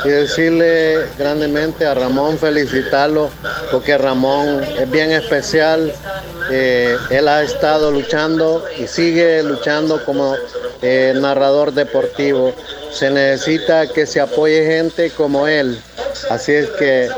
y 0.04 0.08
decirle 0.08 1.06
grandemente 1.18 1.86
a 1.86 1.94
Ramón 1.94 2.38
felicitarlo 2.38 3.30
porque 3.70 3.96
Ramón 3.96 4.62
es 4.78 4.90
bien 4.90 5.12
especial. 5.12 5.92
Eh, 6.50 6.96
él 7.10 7.28
ha 7.28 7.42
estado 7.42 7.90
luchando 7.90 8.64
y 8.78 8.86
sigue 8.86 9.42
luchando 9.42 10.04
como 10.04 10.34
eh, 10.82 11.14
narrador 11.16 11.72
deportivo. 11.72 12.52
Se 12.92 13.10
necesita 13.10 13.86
que 13.88 14.06
se 14.06 14.20
apoye 14.20 14.64
gente 14.66 15.10
como 15.10 15.46
él. 15.46 15.78
Así 16.30 16.52
es 16.52 16.68
que 16.78 17.08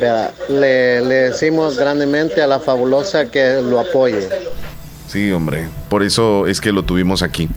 vea, 0.00 0.32
le, 0.48 1.00
le 1.02 1.14
decimos 1.30 1.76
grandemente 1.76 2.40
a 2.42 2.46
la 2.46 2.60
fabulosa 2.60 3.30
que 3.30 3.60
lo 3.62 3.78
apoye. 3.80 4.28
Sí, 5.08 5.30
hombre. 5.32 5.68
Por 5.88 6.02
eso 6.02 6.46
es 6.46 6.60
que 6.60 6.72
lo 6.72 6.82
tuvimos 6.84 7.22
aquí. 7.22 7.48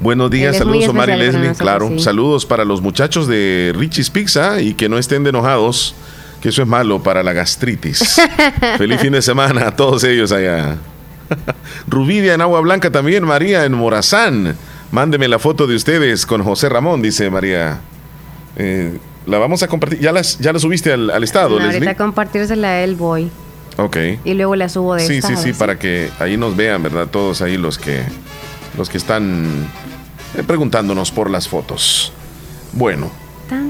Buenos 0.00 0.30
días, 0.30 0.56
saludos 0.58 0.88
Omar 0.88 1.08
y 1.10 1.16
Leslie. 1.16 1.32
nosotros, 1.48 1.58
Claro, 1.58 1.88
sí. 1.88 2.00
saludos 2.00 2.44
para 2.44 2.64
los 2.64 2.80
muchachos 2.82 3.26
de 3.28 3.72
Richie's 3.76 4.10
Pizza 4.10 4.60
y 4.60 4.74
que 4.74 4.88
no 4.88 4.98
estén 4.98 5.22
de 5.22 5.30
enojados, 5.30 5.94
que 6.42 6.48
eso 6.50 6.60
es 6.62 6.68
malo 6.68 7.02
para 7.02 7.22
la 7.22 7.32
gastritis. 7.32 8.20
Feliz 8.78 9.00
fin 9.00 9.12
de 9.12 9.22
semana 9.22 9.68
a 9.68 9.76
todos 9.76 10.02
ellos 10.04 10.32
allá. 10.32 10.76
Rubidia 11.86 12.34
en 12.34 12.40
Agua 12.40 12.60
Blanca 12.60 12.90
también, 12.90 13.24
María 13.24 13.64
en 13.64 13.72
Morazán. 13.74 14.56
Mándeme 14.92 15.26
la 15.26 15.38
foto 15.38 15.66
de 15.66 15.74
ustedes 15.74 16.26
con 16.26 16.42
José 16.44 16.68
Ramón, 16.68 17.02
dice 17.02 17.30
María. 17.30 17.80
Eh, 18.56 18.96
la 19.26 19.38
vamos 19.38 19.62
a 19.62 19.68
compartir. 19.68 19.98
¿Ya, 20.00 20.12
las, 20.12 20.38
ya 20.38 20.52
la 20.52 20.58
subiste 20.58 20.92
al, 20.92 21.10
al 21.10 21.24
estado, 21.24 21.50
No, 21.58 21.64
Leslie? 21.66 21.74
ahorita 21.76 21.96
compartírsela 21.96 22.68
a 22.68 22.80
él 22.84 22.94
voy. 22.94 23.30
Ok. 23.78 23.96
Y 24.24 24.34
luego 24.34 24.54
la 24.54 24.68
subo 24.68 24.94
de 24.94 25.06
Sí, 25.06 25.14
esta, 25.16 25.28
sí, 25.28 25.36
sí, 25.36 25.52
para 25.54 25.78
que 25.78 26.10
ahí 26.18 26.36
nos 26.36 26.54
vean, 26.56 26.82
¿verdad? 26.82 27.06
Todos 27.06 27.40
ahí 27.40 27.56
los 27.56 27.78
que 27.78 28.02
los 28.76 28.88
que 28.90 28.98
están 28.98 29.66
eh, 30.36 30.42
preguntándonos 30.46 31.10
por 31.10 31.30
las 31.30 31.48
fotos. 31.48 32.12
Bueno, 32.72 33.10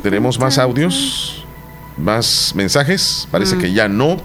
tenemos 0.02 0.38
más 0.40 0.58
audios, 0.58 1.44
más 1.96 2.52
mensajes. 2.56 3.28
Parece 3.30 3.56
Mm. 3.56 3.58
que 3.60 3.72
ya 3.72 3.88
no. 3.88 4.16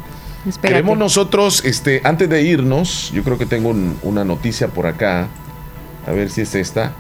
Espérate. 0.48 0.68
Queremos 0.70 0.98
nosotros, 0.98 1.64
este, 1.66 2.02
antes 2.04 2.28
de 2.30 2.42
irnos, 2.42 3.12
yo 3.14 3.24
creo 3.24 3.38
que 3.38 3.46
tengo 3.46 3.70
un- 3.70 3.98
una 4.02 4.24
noticia 4.24 4.68
por 4.70 4.88
acá. 4.88 5.28
A 6.08 6.12
ver 6.12 6.30
si 6.30 6.42
es 6.42 6.56
esta. 6.56 6.94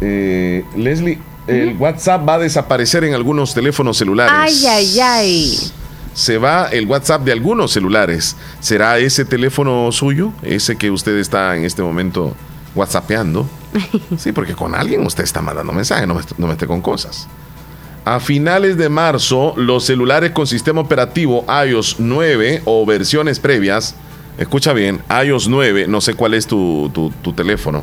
Eh, 0.00 0.64
Leslie, 0.76 1.18
el 1.46 1.76
WhatsApp 1.76 2.26
va 2.28 2.34
a 2.34 2.38
desaparecer 2.38 3.04
en 3.04 3.14
algunos 3.14 3.54
teléfonos 3.54 3.96
celulares 3.98 4.32
Ay, 4.34 4.66
ay, 4.66 5.00
ay. 5.00 5.58
se 6.14 6.38
va 6.38 6.68
el 6.68 6.86
WhatsApp 6.86 7.22
de 7.22 7.32
algunos 7.32 7.70
celulares. 7.72 8.36
¿Será 8.60 8.98
ese 8.98 9.24
teléfono 9.24 9.90
suyo? 9.92 10.32
Ese 10.42 10.76
que 10.76 10.90
usted 10.90 11.16
está 11.18 11.56
en 11.56 11.64
este 11.64 11.82
momento 11.82 12.34
WhatsAppeando. 12.74 13.46
Sí, 14.18 14.32
porque 14.32 14.54
con 14.54 14.74
alguien 14.74 15.04
usted 15.04 15.24
está 15.24 15.42
mandando 15.42 15.72
mensajes, 15.72 16.06
no 16.06 16.14
me, 16.14 16.22
no 16.38 16.46
me 16.46 16.52
esté 16.52 16.66
con 16.66 16.80
cosas. 16.80 17.26
A 18.04 18.20
finales 18.20 18.76
de 18.76 18.88
marzo, 18.88 19.54
los 19.56 19.84
celulares 19.84 20.30
con 20.30 20.46
sistema 20.46 20.80
operativo 20.80 21.44
iOS 21.66 21.96
9 21.98 22.62
o 22.66 22.84
versiones 22.86 23.40
previas, 23.40 23.94
escucha 24.38 24.72
bien, 24.74 25.00
iOS 25.24 25.48
9, 25.48 25.86
no 25.88 26.00
sé 26.00 26.14
cuál 26.14 26.34
es 26.34 26.46
tu, 26.46 26.90
tu- 26.94 27.10
tu 27.22 27.32
teléfono, 27.32 27.82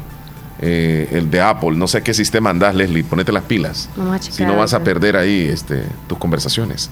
eh, 0.62 1.10
el 1.12 1.32
de 1.32 1.42
Apple, 1.42 1.72
no 1.72 1.88
sé 1.88 2.04
qué 2.04 2.14
sistema 2.14 2.52
andás, 2.52 2.76
Leslie, 2.76 3.04
ponete 3.04 3.32
las 3.32 3.44
pilas. 3.44 3.90
Vamos 3.96 4.28
a 4.28 4.32
Si 4.32 4.46
no 4.46 4.56
vas 4.56 4.74
a 4.74 4.84
perder 4.84 5.18
ahí 5.18 5.48
este, 5.52 5.84
tus 6.08 6.18
conversaciones. 6.18 6.90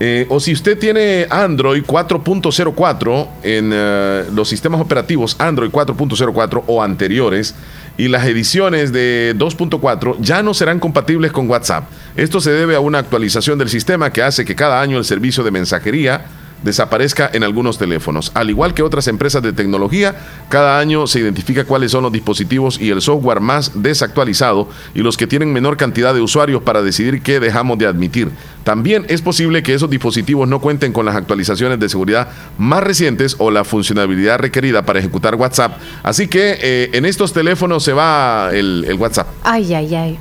Eh, 0.00 0.26
o 0.28 0.38
si 0.38 0.52
usted 0.52 0.78
tiene 0.78 1.26
Android 1.28 1.82
4.04 1.82 3.28
en 3.42 3.70
eh, 3.74 4.24
los 4.32 4.48
sistemas 4.48 4.80
operativos 4.80 5.34
Android 5.40 5.70
4.04 5.70 6.62
o 6.68 6.82
anteriores 6.84 7.56
y 7.96 8.06
las 8.06 8.24
ediciones 8.24 8.92
de 8.92 9.34
2.4 9.36 10.16
ya 10.20 10.40
no 10.44 10.54
serán 10.54 10.78
compatibles 10.78 11.32
con 11.32 11.50
WhatsApp. 11.50 11.88
Esto 12.14 12.40
se 12.40 12.52
debe 12.52 12.76
a 12.76 12.80
una 12.80 12.98
actualización 12.98 13.58
del 13.58 13.70
sistema 13.70 14.12
que 14.12 14.22
hace 14.22 14.44
que 14.44 14.54
cada 14.54 14.80
año 14.80 14.98
el 14.98 15.04
servicio 15.04 15.42
de 15.42 15.50
mensajería 15.50 16.26
desaparezca 16.62 17.30
en 17.32 17.44
algunos 17.44 17.78
teléfonos. 17.78 18.32
Al 18.34 18.50
igual 18.50 18.74
que 18.74 18.82
otras 18.82 19.08
empresas 19.08 19.42
de 19.42 19.52
tecnología, 19.52 20.16
cada 20.48 20.78
año 20.78 21.06
se 21.06 21.20
identifica 21.20 21.64
cuáles 21.64 21.92
son 21.92 22.02
los 22.02 22.12
dispositivos 22.12 22.80
y 22.80 22.90
el 22.90 23.00
software 23.00 23.40
más 23.40 23.82
desactualizado 23.82 24.68
y 24.94 25.00
los 25.00 25.16
que 25.16 25.26
tienen 25.26 25.52
menor 25.52 25.76
cantidad 25.76 26.14
de 26.14 26.20
usuarios 26.20 26.62
para 26.62 26.82
decidir 26.82 27.22
qué 27.22 27.40
dejamos 27.40 27.78
de 27.78 27.86
admitir. 27.86 28.30
También 28.64 29.06
es 29.08 29.22
posible 29.22 29.62
que 29.62 29.74
esos 29.74 29.88
dispositivos 29.88 30.48
no 30.48 30.60
cuenten 30.60 30.92
con 30.92 31.06
las 31.06 31.16
actualizaciones 31.16 31.80
de 31.80 31.88
seguridad 31.88 32.28
más 32.58 32.82
recientes 32.82 33.36
o 33.38 33.50
la 33.50 33.64
funcionalidad 33.64 34.38
requerida 34.38 34.82
para 34.82 34.98
ejecutar 34.98 35.36
WhatsApp. 35.36 35.78
Así 36.02 36.28
que 36.28 36.58
eh, 36.60 36.90
en 36.92 37.06
estos 37.06 37.32
teléfonos 37.32 37.82
se 37.82 37.92
va 37.92 38.50
el, 38.52 38.84
el 38.86 38.94
WhatsApp. 38.94 39.28
Ay, 39.42 39.72
ay, 39.74 39.94
ay. 39.94 40.18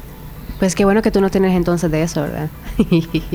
Pues 0.60 0.76
qué 0.76 0.86
bueno 0.86 1.02
que 1.02 1.12
tú 1.12 1.22
no 1.22 1.30
tienes 1.30 1.56
entonces 1.56 1.92
de 1.92 2.04
eso, 2.04 2.22
¿verdad? 2.22 2.50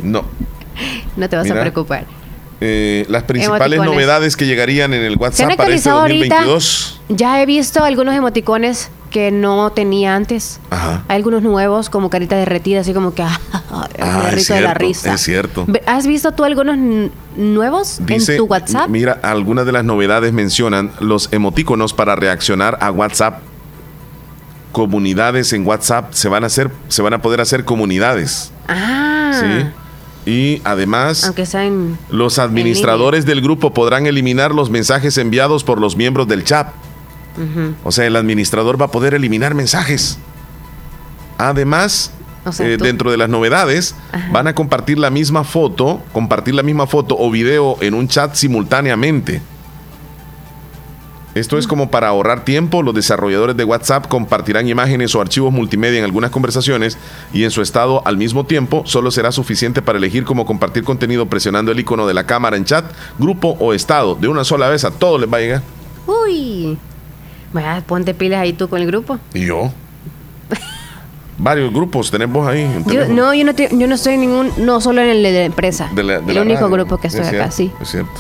No. 0.03 0.25
no 1.17 1.29
te 1.29 1.37
vas 1.37 1.45
Mira. 1.45 1.59
a 1.59 1.61
preocupar. 1.61 2.07
Eh, 2.65 3.07
las 3.09 3.25
principales 3.25 3.77
Emoticones. 3.77 3.93
novedades 3.93 4.37
que 4.37 4.47
llegarían 4.47 4.95
en 4.95 5.03
el 5.03 5.17
WhatsApp 5.17 5.57
para 5.57 5.75
este 5.75 5.89
actualizado 5.91 6.01
ahorita. 6.01 6.35
2022. 6.45 7.01
Ya 7.09 7.43
he 7.43 7.47
visto 7.47 7.83
algunos 7.83 8.15
emoticones 8.15 8.91
que 9.11 9.31
no 9.33 9.71
tenía 9.73 10.15
antes. 10.15 10.61
Ajá. 10.71 11.03
Hay 11.09 11.17
algunos 11.17 11.43
nuevos, 11.43 11.91
como 11.91 12.09
carita 12.09 12.37
derretida, 12.37 12.81
así 12.81 12.95
como 12.95 13.15
que 13.15 13.23
ah, 13.23 13.39
Ah, 14.01 14.31
es 14.35 14.47
de 14.49 14.61
la 14.61 14.75
risa. 14.75 15.13
es 15.15 15.21
cierto. 15.23 15.67
¿Has 15.87 16.07
visto 16.07 16.33
tú 16.33 16.45
algunos 16.45 16.77
nuevos 17.37 17.99
Dice, 18.07 18.33
en 18.33 18.39
tu 18.39 18.45
WhatsApp? 18.45 18.89
Mira, 18.89 19.19
algunas 19.23 19.67
de 19.67 19.73
las 19.73 19.85
novedades 19.85 20.33
mencionan 20.33 20.93
los 21.01 21.33
emoticonos 21.33 21.93
para 21.93 22.15
reaccionar 22.17 22.79
a 22.81 22.91
WhatsApp. 22.93 23.41
Comunidades 24.71 25.53
en 25.53 25.67
WhatsApp 25.67 26.13
se 26.15 26.29
van 26.31 26.45
a 26.45 26.47
hacer, 26.47 26.71
se 26.89 27.03
van 27.03 27.13
a 27.13 27.21
poder 27.21 27.41
hacer 27.43 27.65
comunidades. 27.67 28.53
Ah, 28.69 29.33
¿sí? 29.39 29.67
Y 30.25 30.61
además, 30.65 31.25
aunque 31.25 31.47
sea 31.47 31.65
en... 31.67 31.99
los 32.11 32.39
administradores 32.39 33.27
del 33.27 33.41
grupo 33.41 33.73
podrán 33.75 34.07
eliminar 34.07 34.55
los 34.55 34.71
mensajes 34.71 35.19
enviados 35.19 35.65
por 35.65 35.81
los 35.81 35.97
miembros 35.97 36.29
del 36.29 36.45
chat. 36.45 36.69
O 37.83 37.91
sea, 37.91 38.07
el 38.07 38.15
administrador 38.17 38.81
va 38.81 38.87
a 38.87 38.91
poder 38.91 39.15
eliminar 39.15 39.55
mensajes. 39.55 40.19
Además, 41.39 42.13
O 42.45 42.53
sea, 42.53 42.69
eh, 42.69 42.77
dentro 42.77 43.11
de 43.11 43.17
las 43.17 43.29
novedades, 43.29 43.95
van 44.31 44.47
a 44.47 44.55
compartir 44.55 44.99
la 44.99 45.11
misma 45.11 45.43
foto, 45.43 46.03
compartir 46.13 46.55
la 46.55 46.63
misma 46.63 46.87
foto 46.87 47.17
o 47.19 47.31
video 47.31 47.79
en 47.81 47.95
un 47.95 48.07
chat 48.07 48.35
simultáneamente. 48.35 49.43
Esto 51.35 51.57
es 51.57 51.67
como 51.67 51.91
para 51.91 52.09
ahorrar 52.09 52.45
tiempo, 52.45 52.83
los 52.83 52.95
desarrolladores 52.95 53.57
de 53.57 53.65
WhatsApp 53.65 54.07
compartirán 54.07 54.69
imágenes 54.69 55.15
o 55.15 55.21
archivos 55.23 55.51
multimedia 55.51 55.99
en 55.99 56.05
algunas 56.05 56.31
conversaciones 56.31 56.99
y 57.33 57.45
en 57.45 57.51
su 57.51 57.63
estado 57.63 58.03
al 58.07 58.19
mismo 58.19 58.45
tiempo 58.45 58.83
solo 58.85 59.11
será 59.11 59.33
suficiente 59.33 59.81
para 59.81 59.97
elegir 59.99 60.25
cómo 60.25 60.45
compartir 60.45 60.85
contenido 60.85 61.27
presionando 61.27 61.73
el 61.73 61.81
icono 61.81 62.07
de 62.07 62.13
la 62.13 62.25
cámara 62.27 62.59
en 62.59 62.67
chat, 62.67 62.85
grupo 63.19 63.57
o 63.61 63.73
estado. 63.73 64.15
De 64.15 64.29
una 64.29 64.45
sola 64.45 64.69
vez 64.69 64.85
a 64.85 64.91
todos 64.91 65.19
les 65.21 65.33
va 65.33 65.39
a 65.39 65.41
llegar. 65.41 65.63
Uy. 66.07 66.77
Vaya, 67.55 67.83
ponte 67.87 68.13
pilas 68.13 68.41
ahí 68.43 68.53
tú 68.53 68.69
con 68.69 68.81
el 68.81 68.87
grupo. 68.87 69.19
¿Y 69.33 69.47
yo? 69.47 69.71
Varios 71.39 71.73
grupos 71.73 72.11
tenemos 72.11 72.47
ahí. 72.47 72.69
Yo, 72.87 73.09
no, 73.09 73.35
yo 73.35 73.45
no, 73.45 73.55
te- 73.55 73.69
yo 73.73 73.87
no 73.89 73.95
estoy 73.95 74.15
en 74.15 74.21
ningún, 74.21 74.51
no 74.59 74.81
solo 74.81 75.01
en 75.01 75.09
el 75.09 75.23
de 75.23 75.33
la 75.33 75.45
empresa. 75.45 75.91
De 75.95 76.03
la- 76.03 76.21
de 76.21 76.29
el 76.29 76.35
la 76.35 76.43
único 76.43 76.61
radio. 76.61 76.73
grupo 76.77 76.99
que 76.99 77.09
estoy 77.09 77.23
Es 77.23 77.29
acá, 77.29 77.51
cierto, 77.51 77.57
sí. 77.57 77.73
Es 77.83 77.91
cierto. 77.91 78.11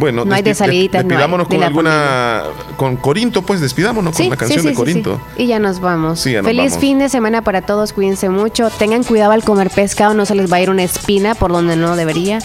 Bueno, 0.00 0.24
No 0.24 0.34
hay 0.34 0.42
de 0.42 0.54
saliditas, 0.54 1.04
no 1.04 1.08
hay, 1.08 1.08
despidámonos 1.10 1.48
de 1.48 1.54
con 1.56 1.62
alguna. 1.64 2.42
Con 2.76 2.96
Corinto, 2.96 3.42
pues 3.42 3.60
despidámonos 3.60 4.16
Sí, 4.16 4.24
con 4.24 4.30
la 4.30 4.36
canción 4.36 4.60
sí, 4.62 4.66
de 4.68 4.72
sí. 4.72 4.76
Corinto. 4.76 5.20
Y 5.36 5.46
ya 5.46 5.58
nos 5.60 5.80
vamos. 5.80 6.20
Sí, 6.20 6.32
ya 6.32 6.38
nos 6.42 6.46
Feliz 6.48 6.70
vamos. 6.70 6.80
fin 6.80 6.98
de 6.98 7.08
semana 7.08 7.42
para 7.42 7.62
todos, 7.62 7.92
cuídense 7.92 8.28
mucho. 8.30 8.70
Tengan 8.70 9.04
cuidado 9.04 9.32
al 9.32 9.44
comer 9.44 9.70
pescado, 9.70 10.14
no 10.14 10.24
se 10.26 10.34
les 10.34 10.50
va 10.50 10.56
a 10.56 10.60
ir 10.62 10.70
una 10.70 10.82
espina 10.82 11.34
por 11.34 11.52
donde 11.52 11.76
no 11.76 11.94
debería. 11.94 12.40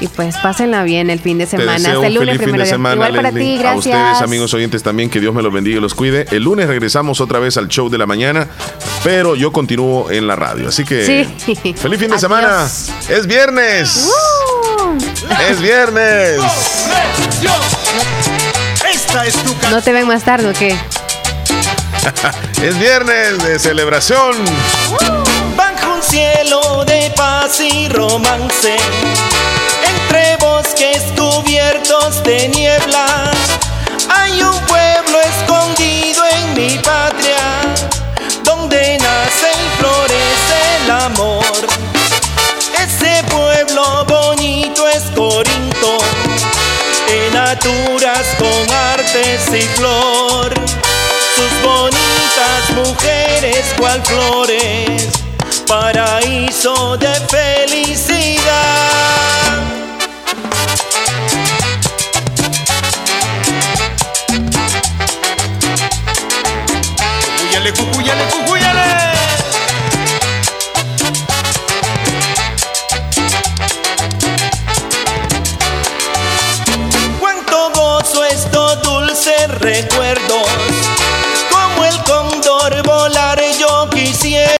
Y 0.00 0.06
pues 0.08 0.36
pásenla 0.38 0.84
bien 0.84 1.10
el 1.10 1.18
fin 1.20 1.38
de 1.38 1.46
semana. 1.46 1.74
Hasta 1.74 2.06
el 2.06 2.14
lunes, 2.14 2.28
feliz 2.28 2.32
fin 2.32 2.38
primero 2.44 2.64
de 2.64 2.70
semana, 2.70 2.94
Igual 2.94 3.14
para 3.16 3.32
ti, 3.32 3.60
A 3.64 3.74
ustedes, 3.74 4.22
amigos 4.22 4.54
oyentes, 4.54 4.82
también, 4.82 5.10
que 5.10 5.20
Dios 5.20 5.34
me 5.34 5.42
los 5.42 5.52
bendiga 5.52 5.78
y 5.78 5.80
los 5.80 5.94
cuide. 5.94 6.26
El 6.30 6.44
lunes 6.44 6.68
regresamos 6.68 7.20
otra 7.20 7.40
vez 7.40 7.56
al 7.56 7.68
show 7.68 7.88
de 7.90 7.98
la 7.98 8.06
mañana, 8.06 8.46
pero 9.02 9.34
yo 9.34 9.50
continúo 9.52 10.10
en 10.10 10.26
la 10.28 10.36
radio. 10.36 10.68
Así 10.68 10.84
que. 10.84 11.26
Sí. 11.36 11.54
¡Feliz 11.74 11.98
fin 11.98 12.10
de 12.10 12.18
semana! 12.20 12.64
¡Es 13.08 13.26
viernes! 13.26 14.08
¡Es 15.50 15.60
viernes! 15.60 16.40
Esta 18.92 19.26
es 19.26 19.34
tu 19.34 19.54
¿No 19.70 19.82
te 19.82 19.92
ven 19.92 20.06
más 20.06 20.24
tarde 20.24 20.50
o 20.50 20.52
qué? 20.52 20.76
es 22.62 22.78
viernes 22.78 23.42
de 23.42 23.58
celebración. 23.58 24.36
Bajo 25.56 25.94
un 25.94 26.02
cielo 26.02 26.84
de 26.84 27.12
paz 27.16 27.60
y 27.60 27.88
romance, 27.88 28.76
entre 29.88 30.36
bosques 30.36 31.02
cubiertos 31.16 32.22
de 32.22 32.48
niebla, 32.48 33.30
hay 34.08 34.42
un 34.42 34.58
pueblo 34.66 35.20
escondido 35.20 36.22
en 36.32 36.54
mi 36.54 36.78
patria, 36.78 37.35
Corinto, 45.16 45.96
en 47.08 47.32
naturas 47.32 48.26
con 48.38 48.70
artes 48.70 49.48
y 49.48 49.62
flor, 49.76 50.52
sus 51.34 51.62
bonitas 51.62 52.70
mujeres 52.74 53.64
cual 53.78 54.02
flores, 54.04 55.08
paraíso 55.66 56.98
de 56.98 57.14
felicidad. 57.30 58.42
Cuyale, 67.38 67.72
cuyale, 67.72 68.35
recuerdo 79.66 80.25